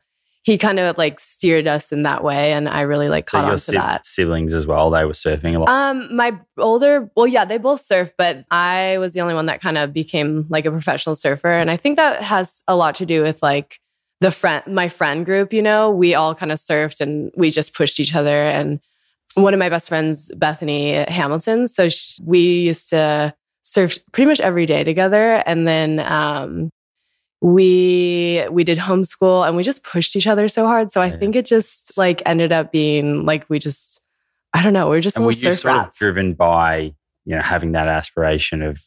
he 0.49 0.57
kind 0.57 0.79
of 0.81 0.97
like 0.97 1.21
steered 1.21 1.69
us 1.69 1.93
in 1.93 2.05
that 2.05 2.25
way 2.25 2.53
and 2.55 2.71
I 2.71 2.81
really 2.81 3.11
like 3.11 3.29
so 3.29 3.37
caught 3.37 3.45
your 3.45 3.53
on 3.53 3.59
to 3.59 3.63
sib- 3.65 3.75
that. 3.75 4.07
siblings 4.07 4.55
as 4.55 4.67
well. 4.67 4.89
They 4.89 5.05
were 5.05 5.13
surfing 5.13 5.55
a 5.55 5.59
lot. 5.59 5.69
Um, 5.69 6.17
my 6.17 6.41
older, 6.57 7.11
well, 7.15 7.27
yeah, 7.27 7.45
they 7.45 7.59
both 7.59 7.83
surf, 7.83 8.13
but 8.17 8.47
I 8.51 8.97
was 8.97 9.13
the 9.13 9.21
only 9.21 9.35
one 9.35 9.45
that 9.45 9.61
kind 9.61 9.77
of 9.77 9.93
became 9.93 10.47
like 10.49 10.65
a 10.65 10.71
professional 10.71 11.15
surfer, 11.17 11.51
and 11.51 11.71
I 11.71 11.77
think 11.77 11.97
that 11.97 12.23
has 12.23 12.63
a 12.67 12.75
lot 12.75 12.95
to 12.95 13.05
do 13.05 13.21
with 13.21 13.43
like 13.43 13.79
the 14.23 14.31
friend, 14.31 14.65
my 14.69 14.89
friend 14.89 15.27
group. 15.27 15.53
You 15.53 15.61
know, 15.61 15.91
we 15.91 16.15
all 16.15 16.35
kind 16.35 16.51
of 16.51 16.59
surfed 16.59 17.03
and 17.03 17.31
we 17.37 17.51
just 17.51 17.75
pushed 17.75 18.01
each 18.01 18.15
other. 18.15 18.31
And 18.31 18.81
one 19.35 19.53
of 19.53 19.61
my 19.61 19.69
best 19.69 19.91
friends, 19.91 20.33
Bethany 20.35 20.95
Hamilton, 21.09 21.69
so 21.69 21.91
sh 21.91 22.21
we 22.25 22.39
used 22.39 22.89
to 22.89 23.35
surf 23.65 23.99
pretty 24.13 24.29
much 24.29 24.41
every 24.41 24.65
day 24.65 24.83
together, 24.83 25.43
and 25.45 25.69
then 25.69 26.01
um, 26.01 26.71
we 27.41 28.45
we 28.51 28.65
did 28.65 28.79
homeschool 28.79 29.47
and 29.47 29.57
we 29.57 29.63
just 29.63 29.83
pushed 29.85 30.17
each 30.17 30.27
other 30.27 30.49
so 30.49 30.67
hard. 30.67 30.93
So 30.93 31.01
I 31.01 31.07
Yeah. 31.07 31.19
think 31.19 31.37
it 31.37 31.47
just 31.47 31.97
like 31.97 32.23
ended 32.27 32.53
up 32.53 32.73
being 32.73 33.25
like 33.25 33.47
we 33.49 33.59
just 33.59 34.01
I 34.55 34.63
don't 34.63 34.73
know, 34.73 34.89
we 34.89 34.97
are 34.97 35.01
just 35.01 35.17
and 35.17 35.25
were 35.27 35.33
you 35.33 35.55
sort 35.55 35.75
of 35.77 35.95
driven 35.95 36.35
by 36.35 36.95
you 37.25 37.35
know 37.37 37.43
having 37.43 37.73
that 37.73 37.89
aspiration 37.89 38.63
of 38.63 38.83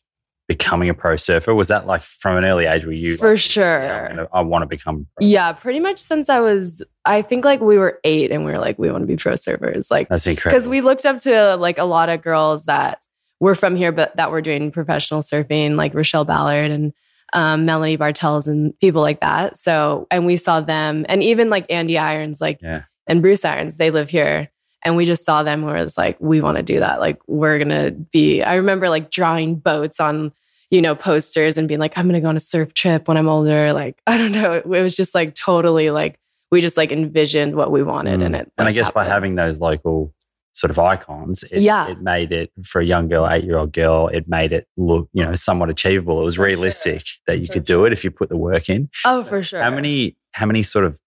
becoming 0.48 0.89
a 0.89 0.93
pro 0.93 1.15
surfer? 1.15 1.53
Was 1.55 1.70
that 1.70 1.88
like 1.88 2.03
from 2.03 2.36
an 2.38 2.43
early 2.43 2.65
age? 2.65 2.84
Were 2.84 2.91
you 2.91 3.15
For 3.15 3.31
like, 3.31 3.39
sure. 3.39 3.63
"Yeah, 3.63 4.08
gonna- 4.10 4.27
I 4.34 4.41
want 4.41 4.63
to 4.63 4.65
become. 4.67 5.08
pro"? 5.17 5.25
Yeah, 5.25 5.53
pretty 5.53 5.79
much 5.79 6.00
since 6.00 6.27
I 6.29 6.39
was 6.41 6.81
I 7.05 7.22
think 7.22 7.46
like 7.46 7.62
we 7.62 7.77
were 7.77 8.00
8 8.03 8.31
and 8.31 8.43
we 8.46 8.51
were 8.51 8.60
like 8.60 8.77
we 8.77 8.91
want 8.91 9.03
to 9.03 9.08
be 9.08 9.15
pro 9.15 9.34
surfers 9.34 9.89
like 9.89 10.10
That's 10.10 10.27
incredible. 10.27 10.60
cuz 10.60 10.67
we 10.67 10.81
looked 10.81 11.05
up 11.05 11.20
to 11.20 11.55
like 11.55 11.77
a 11.77 11.84
lot 11.86 12.10
of 12.10 12.22
girls 12.22 12.65
that 12.65 13.00
were 13.39 13.55
from 13.55 13.75
here 13.75 13.91
but 13.91 14.15
that 14.17 14.29
were 14.29 14.41
doing 14.41 14.72
professional 14.72 15.22
surfing 15.22 15.75
like 15.77 15.93
Rochelle 15.93 16.25
Ballard 16.25 16.70
and 16.70 16.93
um, 17.34 17.66
Melanie 17.66 17.96
Bartels 17.96 18.48
and 18.48 18.78
people 18.80 19.02
like 19.02 19.22
that. 19.22 19.58
So, 19.58 20.08
and 20.12 20.26
we 20.26 20.38
saw 20.38 20.62
them 20.62 21.06
and 21.10 21.24
even 21.24 21.50
like 21.50 21.66
Andy 21.72 21.98
Irons, 21.98 22.42
like, 22.42 22.60
Yeah. 22.62 22.84
and 23.08 23.22
Bruce 23.22 23.46
Irons, 23.46 23.78
they 23.78 23.92
live 23.92 24.10
here. 24.10 24.50
And 24.84 24.96
we 24.98 25.06
just 25.06 25.24
saw 25.26 25.44
them 25.44 25.62
where 25.62 25.76
it's 25.78 25.98
like, 25.98 26.18
we 26.20 26.42
want 26.42 26.58
to 26.58 26.64
do 26.64 26.80
that. 26.80 27.00
Like, 27.00 27.20
we're 27.28 27.58
going 27.60 27.70
to 27.70 27.92
be, 28.12 28.42
I 28.42 28.56
remember 28.56 28.90
like 28.90 29.12
drawing 29.12 29.56
boats 29.56 30.00
on, 30.00 30.32
you 30.72 30.82
know, 30.82 30.96
posters 30.96 31.58
and 31.58 31.68
being 31.68 31.80
like, 31.80 31.96
I'm 31.98 32.06
going 32.06 32.16
to 32.16 32.22
go 32.22 32.30
on 32.30 32.38
a 32.38 32.40
surf 32.42 32.74
trip 32.74 33.08
when 33.08 33.16
I'm 33.16 33.30
older. 33.30 33.74
Like, 33.74 34.02
I 34.08 34.18
don't 34.18 34.32
know. 34.32 34.54
It 34.54 34.66
was 34.66 34.96
just 34.96 35.14
like 35.14 35.36
totally 35.36 35.92
like, 35.92 36.18
we 36.52 36.62
just 36.62 36.78
like 36.78 36.92
envisioned 36.92 37.56
what 37.56 37.72
we 37.72 37.84
wanted 37.84 38.20
Mm. 38.22 38.26
in 38.26 38.36
it. 38.36 38.52
and 38.58 38.66
I 38.68 38.70
like, 38.70 38.76
guess 38.76 38.90
by 38.90 39.06
having 39.06 39.36
those 39.36 39.60
local 39.60 40.14
sort 40.53 40.70
of 40.72 40.77
icons, 40.79 41.43
it, 41.43 41.62
Yeah. 41.62 41.88
it 41.88 42.01
made 42.01 42.31
it 42.31 42.51
for 42.65 42.81
a 42.81 42.86
young 42.86 43.08
girl, 43.08 43.27
eight 43.29 43.43
year 43.43 43.58
old 43.58 43.72
girl, 43.74 44.08
it 44.10 44.27
made 44.27 44.51
it 44.51 44.67
look, 44.77 45.08
you 45.13 45.24
know, 45.24 45.34
somewhat 45.36 45.70
achievable. 45.70 46.22
It 46.22 46.25
was 46.25 46.36
For 46.36 46.39
sure. 46.39 46.46
realistic 46.48 47.03
that 47.27 47.39
you 47.39 47.48
For 47.48 47.53
could 47.53 47.65
do 47.65 47.86
it 47.86 47.93
if 47.93 48.03
you 48.03 48.12
put 48.12 48.29
the 48.29 48.38
work 48.38 48.70
in. 48.70 48.89
Oh, 49.05 49.24
for 49.24 49.41
sure. 49.43 49.62
How 49.62 49.70
many 49.72 50.17
how 50.34 50.46
many 50.46 50.63
sort 50.63 50.86
of 50.86 51.00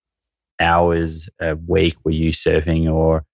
hours 0.61 1.29
a 1.41 1.57
week 1.57 1.97
were 2.05 2.11
you 2.13 2.31
surfing 2.33 2.91
or 2.93 3.25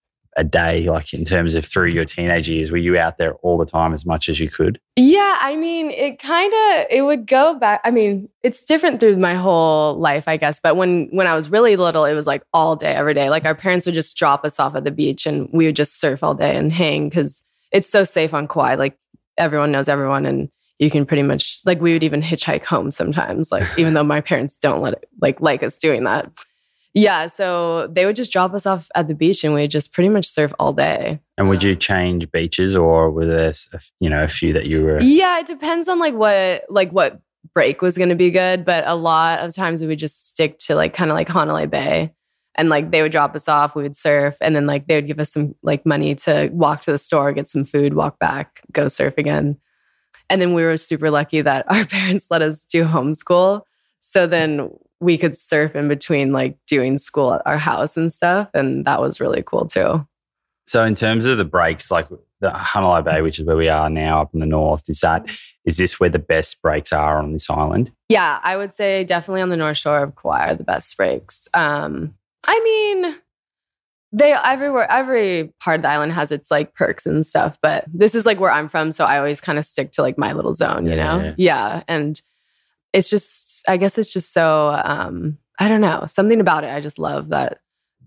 a 0.41 0.45
day, 0.45 0.89
like 0.89 1.13
in 1.13 1.25
terms 1.27 1.55
of 1.55 1.67
through 1.67 1.89
your 1.89 2.07
teenage 2.07 2.49
years? 2.49 2.71
Were 2.71 2.79
you 2.79 2.97
out 2.97 3.19
there 3.19 3.35
all 3.35 3.59
the 3.59 3.67
time 3.67 3.93
as 3.93 4.07
much 4.07 4.29
as 4.29 4.41
you 4.41 4.49
could? 4.49 4.81
Yeah, 4.97 5.39
I 5.41 5.55
mean, 5.55 5.91
it 5.91 6.19
kind 6.19 6.53
of 6.53 6.87
it 6.89 7.03
would 7.03 7.27
go 7.27 7.55
back. 7.59 7.83
I 7.85 7.91
mean, 7.91 8.29
it's 8.43 8.63
different 8.63 9.01
through 9.01 9.19
my 9.19 9.35
whole 9.35 9.99
life, 9.99 10.25
I 10.27 10.39
guess. 10.39 10.59
But 10.59 10.77
when 10.77 11.09
when 11.13 11.27
I 11.27 11.35
was 11.35 11.51
really 11.51 11.77
little, 11.77 12.07
it 12.07 12.15
was 12.15 12.27
like 12.27 12.43
all 12.55 12.75
day, 12.75 12.95
every 12.95 13.13
day. 13.13 13.29
Like 13.29 13.45
our 13.45 13.55
parents 13.55 13.85
would 13.85 13.95
just 13.95 14.17
drop 14.17 14.45
us 14.45 14.59
off 14.59 14.75
at 14.75 14.85
the 14.85 14.91
beach, 14.91 15.27
and 15.27 15.49
we 15.53 15.67
would 15.67 15.77
just 15.77 16.01
surf 16.01 16.25
all 16.25 16.35
day 16.35 16.57
and 16.57 16.73
hang 16.73 17.11
because 17.11 17.45
it's 17.71 17.91
so 17.91 18.05
safe 18.05 18.33
on 18.33 18.49
Kauai. 18.49 18.77
Like 18.77 18.97
everyone 19.37 19.73
knows 19.73 19.91
everyone, 19.91 20.25
and 20.25 20.49
you 20.79 20.91
can 20.91 21.05
pretty 21.05 21.23
much 21.23 21.61
like 21.67 21.83
we 21.83 21.93
would 21.93 22.03
even 22.03 22.23
hitchhike 22.23 22.65
home 22.65 22.91
sometimes. 22.91 23.53
Like 23.53 23.69
even 23.77 23.93
though 23.93 24.03
my 24.03 24.23
parents 24.23 24.57
don't 24.57 24.81
let 24.81 24.95
it 24.95 25.09
like 25.21 25.41
like 25.43 25.63
us 25.63 25.77
doing 25.77 26.05
that. 26.05 26.33
Yeah, 26.93 27.29
so 27.29 27.87
they 27.87 28.05
would 28.05 28.17
just 28.17 28.33
drop 28.33 28.53
us 28.53 28.67
off 28.67 28.89
at 28.95 29.07
the 29.07 29.15
beach, 29.15 29.45
and 29.45 29.55
we'd 29.55 29.71
just 29.71 29.93
pretty 29.93 30.09
much 30.09 30.29
surf 30.29 30.53
all 30.59 30.73
day. 30.73 31.21
And 31.39 31.49
would 31.49 31.63
you 31.63 31.77
change 31.77 32.31
beaches, 32.33 32.75
or 32.75 33.11
were 33.11 33.27
there, 33.27 33.49
a 33.73 33.77
f- 33.77 33.93
you 34.01 34.11
know, 34.11 34.25
a 34.25 34.29
few 34.29 34.53
that 34.53 34.67
you 34.67 34.83
were? 34.83 35.01
Yeah, 35.01 35.39
it 35.39 35.47
depends 35.47 35.87
on 35.89 35.99
like 35.99 36.15
what 36.15 36.65
like 36.69 36.91
what 36.91 37.21
break 37.55 37.81
was 37.81 37.97
going 37.97 38.09
to 38.09 38.17
be 38.17 38.31
good, 38.31 38.65
but 38.65 38.85
a 38.87 38.95
lot 38.95 39.41
of 39.41 39.55
times 39.55 39.81
we 39.81 39.87
would 39.87 39.99
just 39.99 40.29
stick 40.29 40.59
to 40.61 40.75
like 40.75 40.93
kind 40.95 41.11
of 41.11 41.15
like 41.15 41.29
Hanalei 41.29 41.71
Bay. 41.71 42.13
And 42.57 42.69
like 42.69 42.91
they 42.91 43.01
would 43.01 43.13
drop 43.13 43.37
us 43.37 43.49
off, 43.49 43.77
we 43.77 43.85
would 43.85 43.97
surf, 43.97 44.37
and 44.41 44.55
then 44.57 44.67
like 44.67 44.89
they 44.89 44.97
would 44.97 45.07
give 45.07 45.21
us 45.21 45.33
some 45.33 45.55
like 45.63 45.87
money 45.87 46.17
to 46.17 46.51
walk 46.53 46.83
to 46.83 46.93
the 46.93 46.99
store, 46.99 47.33
get 47.33 47.49
some 47.49 47.65
food, 47.65 47.95
walk 47.95 48.19
back, 48.19 48.61
go 48.73 48.89
surf 48.89 49.15
again. 49.17 49.57
And 50.29 50.43
then 50.43 50.53
we 50.55 50.65
were 50.65 50.77
super 50.77 51.11
lucky 51.11 51.41
that 51.43 51.65
our 51.71 51.87
parents 51.87 52.27
let 52.31 52.43
us 52.43 52.65
do 52.65 52.85
homeschool. 52.85 53.63
So 54.01 54.27
then 54.27 54.71
we 55.01 55.17
could 55.19 55.37
surf 55.37 55.75
in 55.75 55.89
between 55.89 56.33
like 56.33 56.59
doing 56.67 56.99
school 56.99 57.33
at 57.35 57.43
our 57.47 57.59
house 57.59 57.97
and 57.97 58.13
stuff. 58.13 58.49
And 58.55 58.85
that 58.85 59.01
was 59.01 59.21
really 59.21 59.43
cool 59.43 59.67
too. 59.67 60.07
So 60.67 60.85
in 60.85 60.95
terms 60.95 61.27
of 61.27 61.39
the 61.39 61.45
breaks, 61.45 61.91
like 61.91 62.09
the 62.41 62.51
Hanalei 62.51 63.03
Bay, 63.05 63.23
which 63.23 63.39
is 63.39 63.47
where 63.47 63.57
we 63.57 63.69
are 63.69 63.91
now 63.91 64.21
up 64.23 64.33
in 64.35 64.41
the 64.41 64.47
north, 64.47 64.89
is 64.89 65.01
that 65.01 65.25
is 65.65 65.77
this 65.79 65.99
where 65.99 66.11
the 66.11 66.19
best 66.19 66.61
breaks 66.63 66.93
are 66.93 67.19
on 67.19 67.33
this 67.33 67.51
island? 67.51 67.91
Yeah, 68.09 68.39
I 68.43 68.57
would 68.57 68.73
say 68.73 69.05
definitely 69.05 69.43
on 69.43 69.51
the 69.51 69.57
north 69.57 69.79
shore 69.79 70.03
of 70.03 70.15
Kauai 70.15 70.51
are 70.51 70.55
the 70.55 70.65
best 70.65 70.97
breaks. 70.97 71.49
Um, 71.55 72.15
I 72.47 72.61
mean, 73.03 73.15
they 74.13 74.33
everywhere 74.33 74.91
every 74.91 75.53
part 75.61 75.77
of 75.77 75.83
the 75.83 75.89
island 75.89 76.13
has 76.13 76.31
its 76.33 76.51
like 76.51 76.75
perks 76.75 77.05
and 77.07 77.25
stuff, 77.27 77.59
but 77.63 77.85
this 77.93 78.15
is 78.15 78.25
like 78.27 78.39
where 78.41 78.51
I'm 78.51 78.69
from, 78.69 78.93
so 78.93 79.05
I 79.05 79.19
always 79.19 79.41
kind 79.41 79.59
of 79.59 79.65
stick 79.65 79.93
to 79.93 80.03
like 80.03 80.19
my 80.19 80.33
little 80.33 80.55
zone, 80.55 80.87
you 80.87 80.95
Yeah, 80.95 81.17
know? 81.17 81.25
yeah. 81.25 81.35
Yeah, 81.37 81.83
and 81.89 82.21
it's 82.93 83.09
just 83.11 83.50
I 83.69 83.77
guess 83.77 83.99
it's 83.99 84.13
just 84.13 84.33
so 84.33 84.81
um, 84.85 85.39
I 85.59 85.69
don't 85.69 85.81
know 85.81 86.05
something 86.07 86.41
about 86.41 86.65
it. 86.65 86.73
I 86.73 86.81
just 86.81 86.99
love 86.99 87.29
that 87.31 87.59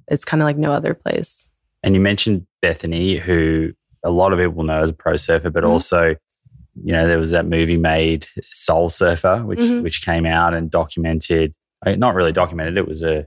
it's 0.07 0.25
kind 0.25 0.41
of 0.41 0.45
like 0.45 0.57
no 0.57 0.71
other 0.71 0.93
place. 0.93 1.49
And 1.83 1.95
you 1.95 2.01
mentioned 2.01 2.45
Bethany, 2.61 3.17
who 3.17 3.73
a 4.03 4.09
lot 4.09 4.33
of 4.33 4.39
people 4.39 4.63
know 4.63 4.83
as 4.83 4.89
a 4.89 4.93
pro 4.93 5.17
surfer, 5.17 5.49
but 5.49 5.63
Mhm. 5.63 5.69
also, 5.69 6.15
you 6.83 6.91
know, 6.91 7.07
there 7.07 7.19
was 7.19 7.31
that 7.31 7.45
movie 7.45 7.77
made 7.77 8.27
Soul 8.53 8.89
Surfer, 8.89 9.43
which 9.45 9.59
Mhm. 9.59 9.83
which 9.83 10.03
came 10.05 10.25
out 10.25 10.53
and 10.53 10.69
documented. 10.71 11.53
Not 11.85 12.15
really 12.15 12.31
documented. 12.31 12.77
It 12.77 12.87
was 12.87 13.01
a 13.03 13.25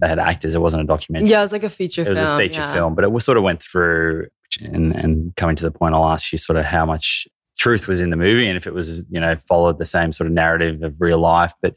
they 0.00 0.06
had 0.08 0.18
actors. 0.18 0.54
It 0.54 0.60
wasn't 0.60 0.82
a 0.82 0.86
documentary. 0.86 1.30
Yeah, 1.30 1.40
it 1.40 1.44
was 1.44 1.52
like 1.52 1.62
a 1.64 1.70
feature 1.70 2.04
film. 2.04 2.16
it 2.16 2.20
was 2.20 2.30
a 2.30 2.38
feature 2.38 2.60
yeah. 2.60 2.72
film, 2.74 2.94
but 2.94 3.04
it 3.04 3.10
was 3.12 3.24
sort 3.24 3.38
of 3.38 3.42
went 3.44 3.62
through. 3.62 4.26
And 4.62 4.94
and 4.94 5.36
coming 5.36 5.56
to 5.56 5.64
the 5.64 5.70
point, 5.70 5.94
I'll 5.94 6.08
ask 6.08 6.32
you 6.32 6.38
sort 6.38 6.56
of 6.58 6.64
how 6.64 6.84
much 6.86 7.26
truth 7.58 7.88
was 7.88 8.00
in 8.00 8.10
the 8.10 8.16
movie 8.16 8.46
and 8.48 8.56
if 8.56 8.66
it 8.66 8.72
was 8.74 9.04
you 9.10 9.20
know 9.20 9.36
followed 9.48 9.78
the 9.78 9.84
same 9.86 10.12
sort 10.12 10.26
of 10.26 10.32
narrative 10.32 10.82
of 10.82 10.94
real 11.00 11.18
life. 11.18 11.52
But 11.60 11.74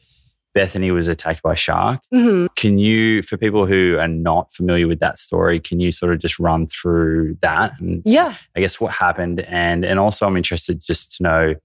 Bethany 0.53 0.91
was 0.91 1.07
attacked 1.07 1.41
by 1.43 1.53
a 1.53 1.55
shark. 1.55 2.01
Mhm. 2.13 2.50
Can 2.57 2.77
you, 2.77 3.21
for 3.21 3.38
people 3.38 3.65
who 3.65 3.97
are 4.00 4.07
not 4.07 4.53
familiar 4.53 4.85
with 4.85 5.00
that 5.00 5.17
story, 5.17 5.61
can 5.61 5.79
you 5.79 5.93
sort 5.93 6.11
of 6.11 6.19
just 6.19 6.39
run 6.39 6.67
through 6.67 7.38
that 7.41 7.79
and 7.79 8.01
Yeah. 8.05 8.35
I 8.55 8.59
guess 8.59 8.79
what 8.79 8.91
happened? 8.93 9.39
And 9.41 9.85
and 9.85 9.97
also, 9.97 10.27
I'm 10.27 10.35
interested 10.35 10.81
just 10.81 11.15
to 11.17 11.23
know, 11.23 11.55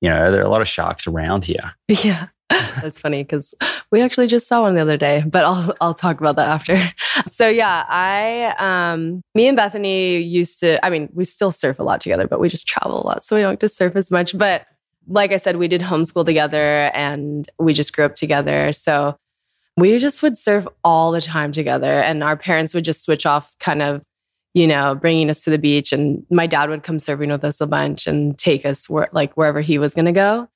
you 0.00 0.08
know, 0.10 0.32
there 0.32 0.40
are 0.40 0.46
a 0.46 0.50
lot 0.50 0.62
of 0.62 0.68
sharks 0.68 1.06
around 1.06 1.44
here. 1.44 1.74
Yeah. 1.88 2.28
That's 2.82 2.98
funny 2.98 3.22
because 3.22 3.54
we 3.90 4.00
actually 4.00 4.26
just 4.26 4.46
saw 4.46 4.62
one 4.62 4.74
the 4.74 4.80
other 4.80 4.96
day, 4.96 5.24
but 5.26 5.44
I'll 5.44 5.74
I'll 5.80 5.94
talk 5.94 6.20
about 6.20 6.36
that 6.36 6.48
after. 6.48 6.80
So 7.26 7.48
yeah, 7.48 7.84
I 7.88 8.54
um 8.58 9.22
me 9.34 9.46
and 9.48 9.56
Bethany 9.56 10.18
used 10.18 10.60
to 10.60 10.84
I 10.84 10.90
mean, 10.90 11.08
we 11.12 11.24
still 11.24 11.50
surf 11.52 11.78
a 11.78 11.82
lot 11.82 12.00
together, 12.00 12.26
but 12.26 12.38
we 12.38 12.48
just 12.48 12.66
travel 12.66 13.02
a 13.02 13.06
lot. 13.06 13.24
So 13.24 13.34
we 13.34 13.42
don't 13.42 13.54
get 13.54 13.60
to 13.60 13.68
surf 13.68 13.96
as 13.96 14.10
much. 14.10 14.36
But 14.36 14.66
like 15.06 15.32
I 15.32 15.36
said, 15.36 15.56
we 15.56 15.68
did 15.68 15.80
homeschool 15.80 16.24
together 16.24 16.90
and 16.94 17.50
we 17.58 17.72
just 17.72 17.92
grew 17.92 18.04
up 18.04 18.14
together. 18.14 18.72
So 18.72 19.16
we 19.76 19.98
just 19.98 20.22
would 20.22 20.36
surf 20.36 20.66
all 20.84 21.12
the 21.12 21.20
time 21.20 21.52
together. 21.52 22.00
And 22.00 22.22
our 22.22 22.36
parents 22.36 22.74
would 22.74 22.84
just 22.84 23.04
switch 23.04 23.26
off 23.26 23.56
kind 23.58 23.82
of, 23.82 24.02
you 24.54 24.66
know, 24.66 24.94
bringing 24.94 25.30
us 25.30 25.42
to 25.44 25.50
the 25.50 25.58
beach. 25.58 25.92
And 25.92 26.24
my 26.30 26.46
dad 26.46 26.70
would 26.70 26.84
come 26.84 26.98
surfing 26.98 27.30
with 27.30 27.44
us 27.44 27.60
a 27.60 27.66
bunch 27.66 28.06
and 28.06 28.38
take 28.38 28.64
us 28.64 28.88
where, 28.88 29.08
like 29.12 29.34
wherever 29.34 29.60
he 29.60 29.78
was 29.78 29.94
going 29.94 30.06
to 30.06 30.12
go. 30.12 30.48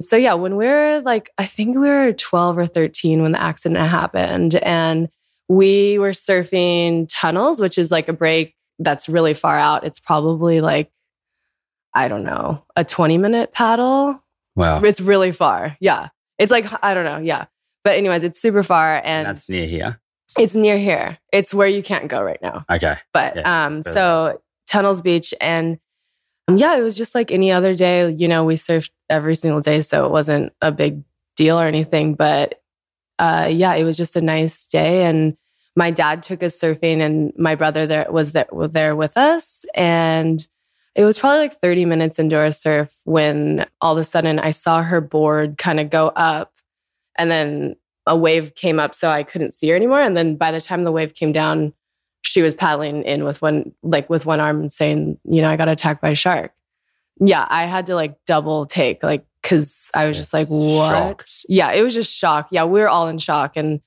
So 0.00 0.16
yeah, 0.16 0.34
when 0.34 0.56
we're 0.56 1.00
like, 1.00 1.30
I 1.38 1.46
think 1.46 1.76
we 1.76 1.88
were 1.88 2.12
12 2.12 2.58
or 2.58 2.66
13 2.66 3.22
when 3.22 3.32
the 3.32 3.40
accident 3.40 3.80
happened. 3.80 4.54
And 4.56 5.08
we 5.48 5.98
were 5.98 6.10
surfing 6.10 7.08
tunnels, 7.10 7.60
which 7.60 7.78
is 7.78 7.90
like 7.90 8.08
a 8.08 8.12
break 8.12 8.54
that's 8.78 9.08
really 9.08 9.34
far 9.34 9.58
out. 9.58 9.84
It's 9.84 9.98
probably 9.98 10.60
like, 10.60 10.92
I 11.94 12.06
don't 12.08 12.22
know, 12.22 12.64
a 12.76 12.84
20 12.84 13.18
minute 13.18 13.52
paddle. 13.52 14.22
Wow. 14.54 14.82
It's 14.82 15.00
really 15.00 15.32
far. 15.32 15.76
Yeah. 15.80 16.08
It's 16.38 16.52
like, 16.52 16.66
I 16.82 16.94
don't 16.94 17.04
know. 17.04 17.18
Yeah. 17.18 17.46
But, 17.82 17.96
anyways, 17.96 18.22
it's 18.22 18.40
super 18.40 18.62
far 18.62 18.96
And 18.96 19.04
and 19.04 19.26
that's 19.28 19.48
near 19.48 19.66
here. 19.66 20.00
it's 20.38 20.54
near 20.54 20.78
here. 20.78 21.18
It's 21.32 21.54
where 21.54 21.66
you 21.68 21.82
can't 21.82 22.08
go 22.08 22.22
right 22.22 22.40
now. 22.42 22.64
Okay. 22.70 22.96
But 23.12 23.36
Yeah, 23.36 23.66
um, 23.66 23.82
so 23.82 24.40
Tunnels 24.68 25.00
Beach, 25.00 25.32
and 25.40 25.78
yeah, 26.56 26.76
it 26.76 26.82
was 26.82 26.96
just 26.96 27.14
like 27.14 27.30
any 27.30 27.52
other 27.52 27.74
day. 27.74 28.10
You 28.10 28.28
know, 28.28 28.44
we 28.44 28.54
surfed 28.54 28.90
every 29.10 29.36
single 29.36 29.60
day, 29.60 29.80
so 29.82 30.06
it 30.06 30.12
wasn't 30.12 30.52
a 30.62 30.72
big 30.72 31.02
deal 31.36 31.60
or 31.60 31.66
anything. 31.66 32.14
But 32.14 32.60
uh, 33.18 33.48
yeah, 33.52 33.74
it 33.74 33.84
was 33.84 33.96
just 33.96 34.16
a 34.16 34.20
nice 34.20 34.66
day, 34.66 35.04
and 35.04 35.36
my 35.76 35.90
dad 35.90 36.22
took 36.22 36.42
us 36.42 36.58
surfing, 36.58 37.00
and 37.00 37.32
my 37.36 37.54
brother 37.54 37.86
there 37.86 38.06
was 38.10 38.32
there 38.32 38.46
was 38.50 38.70
there 38.70 38.96
with 38.96 39.16
us, 39.16 39.64
and 39.74 40.46
it 40.94 41.04
was 41.04 41.18
probably 41.18 41.38
like 41.38 41.60
30 41.60 41.84
minutes 41.84 42.18
into 42.18 42.36
our 42.36 42.50
surf 42.50 42.92
when 43.04 43.66
all 43.80 43.92
of 43.92 43.98
a 43.98 44.04
sudden 44.04 44.38
I 44.38 44.50
saw 44.50 44.82
her 44.82 45.00
board 45.00 45.58
kind 45.58 45.80
of 45.80 45.90
go 45.90 46.08
up, 46.08 46.52
and 47.16 47.30
then 47.30 47.76
a 48.06 48.16
wave 48.16 48.54
came 48.54 48.80
up, 48.80 48.94
so 48.94 49.08
I 49.10 49.22
couldn't 49.22 49.52
see 49.52 49.68
her 49.68 49.76
anymore. 49.76 50.00
And 50.00 50.16
then 50.16 50.36
by 50.36 50.50
the 50.50 50.60
time 50.60 50.84
the 50.84 50.92
wave 50.92 51.14
came 51.14 51.30
down, 51.30 51.74
she 52.22 52.42
was 52.42 52.54
paddling 52.54 53.02
in 53.04 53.24
with 53.24 53.40
one 53.40 53.72
like 53.82 54.10
with 54.10 54.26
one 54.26 54.40
arm 54.40 54.60
and 54.60 54.72
saying, 54.72 55.18
you 55.24 55.42
know, 55.42 55.48
I 55.50 55.56
got 55.56 55.68
attacked 55.68 56.02
by 56.02 56.10
a 56.10 56.14
shark. 56.14 56.52
Yeah, 57.20 57.46
I 57.48 57.64
had 57.66 57.86
to 57.86 57.94
like 57.94 58.16
double 58.26 58.66
take, 58.66 59.02
like, 59.02 59.24
cause 59.42 59.90
I 59.94 60.06
was 60.06 60.16
just 60.16 60.32
like, 60.32 60.48
what? 60.48 60.90
Shock. 60.90 61.24
Yeah, 61.48 61.72
it 61.72 61.82
was 61.82 61.94
just 61.94 62.12
shock. 62.12 62.48
Yeah, 62.50 62.64
we 62.64 62.80
were 62.80 62.88
all 62.88 63.08
in 63.08 63.18
shock. 63.18 63.56
And 63.56 63.80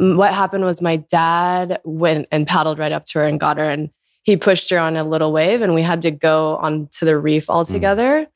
mm, 0.00 0.16
what 0.16 0.32
happened 0.32 0.64
was 0.64 0.80
my 0.80 0.96
dad 0.96 1.80
went 1.84 2.28
and 2.30 2.46
paddled 2.46 2.78
right 2.78 2.92
up 2.92 3.04
to 3.06 3.18
her 3.18 3.26
and 3.26 3.38
got 3.38 3.58
her 3.58 3.64
and 3.64 3.90
he 4.22 4.36
pushed 4.36 4.70
her 4.70 4.78
on 4.78 4.96
a 4.96 5.04
little 5.04 5.32
wave 5.32 5.62
and 5.62 5.74
we 5.74 5.82
had 5.82 6.02
to 6.02 6.10
go 6.10 6.56
onto 6.56 7.04
the 7.06 7.18
reef 7.18 7.48
all 7.50 7.64
Mm. 7.64 7.72
together. 7.72 8.26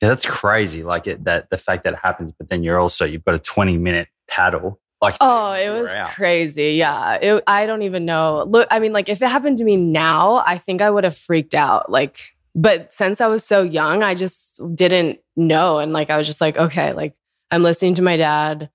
Yeah, 0.00 0.08
that's 0.08 0.26
crazy. 0.26 0.82
Like 0.82 1.06
it, 1.06 1.22
that 1.24 1.48
the 1.50 1.58
fact 1.58 1.84
that 1.84 1.92
it 1.92 1.98
happens, 2.02 2.32
but 2.36 2.48
then 2.50 2.64
you're 2.64 2.80
also 2.80 3.04
you've 3.04 3.24
got 3.24 3.36
a 3.36 3.38
20 3.38 3.78
minute 3.78 4.08
paddle. 4.28 4.80
Like 5.02 5.16
Oh, 5.20 5.52
it 5.52 5.68
was 5.68 5.92
crazy. 6.14 6.74
Yeah. 6.74 7.14
It, 7.20 7.44
I 7.46 7.66
don't 7.66 7.82
even 7.82 8.04
know. 8.04 8.46
Look, 8.48 8.68
I 8.70 8.78
mean, 8.78 8.92
like, 8.92 9.08
if 9.08 9.20
it 9.20 9.28
happened 9.28 9.58
to 9.58 9.64
me 9.64 9.76
now, 9.76 10.42
I 10.46 10.58
think 10.58 10.80
I 10.80 10.88
would 10.88 11.04
have 11.04 11.18
freaked 11.18 11.54
out. 11.54 11.90
Like, 11.90 12.20
but 12.54 12.92
since 12.92 13.20
I 13.20 13.26
was 13.26 13.44
so 13.44 13.62
young, 13.62 14.02
I 14.02 14.14
just 14.14 14.60
didn't 14.74 15.18
know. 15.36 15.78
And 15.78 15.92
like, 15.92 16.08
I 16.08 16.16
was 16.16 16.26
just 16.26 16.40
like, 16.40 16.56
okay, 16.56 16.92
like, 16.92 17.14
I'm 17.50 17.62
listening 17.62 17.96
to 17.96 18.02
my 18.02 18.16
dad. 18.16 18.70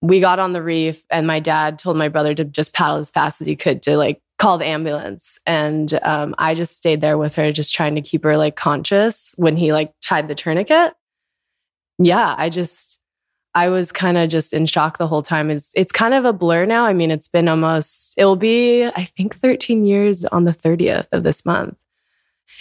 We 0.00 0.20
got 0.20 0.38
on 0.38 0.52
the 0.52 0.62
reef, 0.62 1.04
and 1.10 1.26
my 1.26 1.40
dad 1.40 1.78
told 1.78 1.96
my 1.96 2.08
brother 2.08 2.34
to 2.34 2.44
just 2.44 2.74
paddle 2.74 2.98
as 2.98 3.08
fast 3.10 3.40
as 3.40 3.46
he 3.46 3.56
could 3.56 3.82
to 3.84 3.96
like 3.96 4.20
call 4.38 4.58
the 4.58 4.66
ambulance. 4.66 5.38
And 5.46 5.98
um, 6.02 6.34
I 6.36 6.54
just 6.54 6.76
stayed 6.76 7.00
there 7.00 7.16
with 7.16 7.34
her, 7.36 7.52
just 7.52 7.72
trying 7.72 7.94
to 7.94 8.02
keep 8.02 8.22
her 8.24 8.36
like 8.36 8.54
conscious 8.54 9.34
when 9.38 9.56
he 9.56 9.72
like 9.72 9.94
tied 10.02 10.28
the 10.28 10.34
tourniquet. 10.34 10.92
Yeah, 11.98 12.34
I 12.36 12.50
just, 12.50 12.93
I 13.54 13.68
was 13.68 13.92
kind 13.92 14.18
of 14.18 14.28
just 14.28 14.52
in 14.52 14.66
shock 14.66 14.98
the 14.98 15.06
whole 15.06 15.22
time. 15.22 15.50
It's 15.50 15.70
it's 15.74 15.92
kind 15.92 16.14
of 16.14 16.24
a 16.24 16.32
blur 16.32 16.66
now. 16.66 16.84
I 16.84 16.92
mean, 16.92 17.10
it's 17.10 17.28
been 17.28 17.48
almost 17.48 18.14
it'll 18.16 18.36
be 18.36 18.84
I 18.84 19.04
think 19.04 19.36
13 19.36 19.84
years 19.84 20.24
on 20.26 20.44
the 20.44 20.52
30th 20.52 21.06
of 21.12 21.22
this 21.22 21.46
month. 21.46 21.76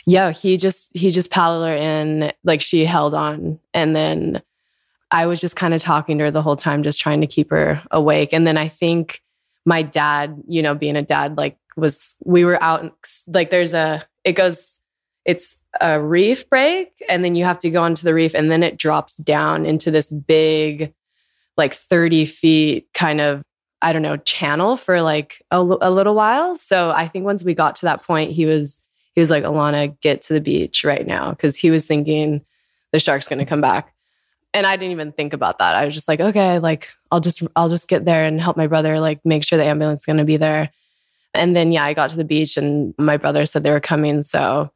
Yeah, 0.05 0.31
he 0.31 0.57
just 0.57 0.89
he 0.95 1.11
just 1.11 1.31
paddled 1.31 1.67
her 1.67 1.75
in 1.75 2.31
like 2.43 2.61
she 2.61 2.85
held 2.85 3.13
on 3.13 3.59
and 3.73 3.95
then 3.95 4.41
I 5.11 5.27
was 5.27 5.39
just 5.39 5.55
kind 5.55 5.73
of 5.73 5.81
talking 5.81 6.17
to 6.17 6.25
her 6.25 6.31
the 6.31 6.41
whole 6.41 6.55
time 6.55 6.83
just 6.83 6.99
trying 6.99 7.21
to 7.21 7.27
keep 7.27 7.51
her 7.51 7.81
awake. 7.91 8.33
And 8.33 8.47
then 8.47 8.57
I 8.57 8.67
think 8.67 9.21
my 9.65 9.83
dad, 9.83 10.43
you 10.47 10.61
know, 10.61 10.75
being 10.75 10.95
a 10.95 11.03
dad 11.03 11.37
like 11.37 11.57
was 11.75 12.15
we 12.23 12.45
were 12.45 12.61
out 12.61 12.93
like 13.27 13.49
there's 13.49 13.73
a 13.73 14.05
it 14.23 14.33
goes 14.33 14.79
it's 15.25 15.55
a 15.81 16.01
reef 16.01 16.49
break 16.49 16.91
and 17.09 17.23
then 17.23 17.35
you 17.35 17.43
have 17.43 17.59
to 17.59 17.69
go 17.69 17.81
onto 17.81 18.03
the 18.03 18.13
reef 18.13 18.33
and 18.35 18.51
then 18.51 18.63
it 18.63 18.77
drops 18.77 19.17
down 19.17 19.65
into 19.65 19.89
this 19.89 20.09
big 20.09 20.93
like 21.57 21.73
30 21.73 22.25
feet 22.25 22.87
kind 22.93 23.19
of 23.19 23.41
i 23.81 23.91
don't 23.91 24.01
know 24.01 24.17
channel 24.17 24.77
for 24.77 25.01
like 25.01 25.41
a 25.51 25.61
little 25.63 26.15
while. 26.15 26.55
So 26.55 26.91
i 26.95 27.07
think 27.07 27.25
once 27.25 27.43
we 27.43 27.53
got 27.53 27.75
to 27.77 27.85
that 27.85 28.03
point 28.03 28.31
he 28.31 28.45
was 28.45 28.81
he 29.13 29.21
was 29.21 29.29
like 29.29 29.43
alana 29.43 29.99
get 30.01 30.21
to 30.23 30.33
the 30.33 30.41
beach 30.41 30.83
right 30.83 31.05
now 31.05 31.31
because 31.31 31.55
he 31.55 31.71
was 31.71 31.85
thinking 31.85 32.41
the 32.91 32.99
shark's 32.99 33.27
going 33.27 33.39
to 33.39 33.45
come 33.45 33.61
back. 33.61 33.93
And 34.53 34.67
i 34.67 34.75
didn't 34.75 34.91
even 34.91 35.11
think 35.11 35.33
about 35.33 35.57
that. 35.57 35.75
I 35.75 35.85
was 35.85 35.95
just 35.95 36.07
like 36.07 36.19
okay 36.19 36.59
like 36.59 36.89
i'll 37.11 37.19
just 37.19 37.41
i'll 37.55 37.69
just 37.69 37.87
get 37.87 38.05
there 38.05 38.25
and 38.25 38.39
help 38.39 38.57
my 38.57 38.67
brother 38.67 38.99
like 38.99 39.25
make 39.25 39.43
sure 39.43 39.57
the 39.57 39.65
ambulance 39.65 40.01
is 40.01 40.05
going 40.05 40.17
to 40.17 40.23
be 40.23 40.37
there. 40.37 40.69
And 41.33 41.55
then 41.55 41.71
yeah 41.71 41.83
i 41.83 41.95
got 41.95 42.11
to 42.11 42.17
the 42.17 42.23
beach 42.23 42.57
and 42.57 42.93
my 42.99 43.17
brother 43.17 43.47
said 43.47 43.63
they 43.63 43.71
were 43.71 43.79
coming 43.79 44.21
so 44.21 44.71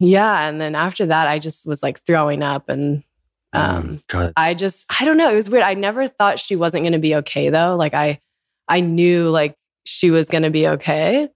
yeah. 0.00 0.48
And 0.48 0.60
then 0.60 0.74
after 0.74 1.06
that, 1.06 1.28
I 1.28 1.38
just 1.38 1.66
was 1.66 1.82
like 1.82 2.00
throwing 2.04 2.42
up 2.42 2.68
and 2.68 3.04
um, 3.52 3.82
Mm, 3.98 4.06
God, 4.08 4.32
I 4.36 4.54
just, 4.54 4.84
I 5.00 5.04
don't 5.04 5.16
know. 5.16 5.30
It 5.30 5.34
was 5.36 5.50
weird. 5.50 5.62
I 5.64 5.74
never 5.74 6.08
thought 6.08 6.38
she 6.38 6.56
wasn't 6.56 6.82
going 6.84 6.92
to 6.94 6.98
be 6.98 7.14
okay 7.16 7.48
though. 7.50 7.76
Like 7.76 7.94
I, 7.94 8.20
I 8.68 8.80
knew 8.80 9.28
like 9.28 9.54
she 9.84 10.10
was 10.10 10.28
going 10.28 10.44
to 10.44 10.50
be 10.50 10.66
okay. 10.68 11.28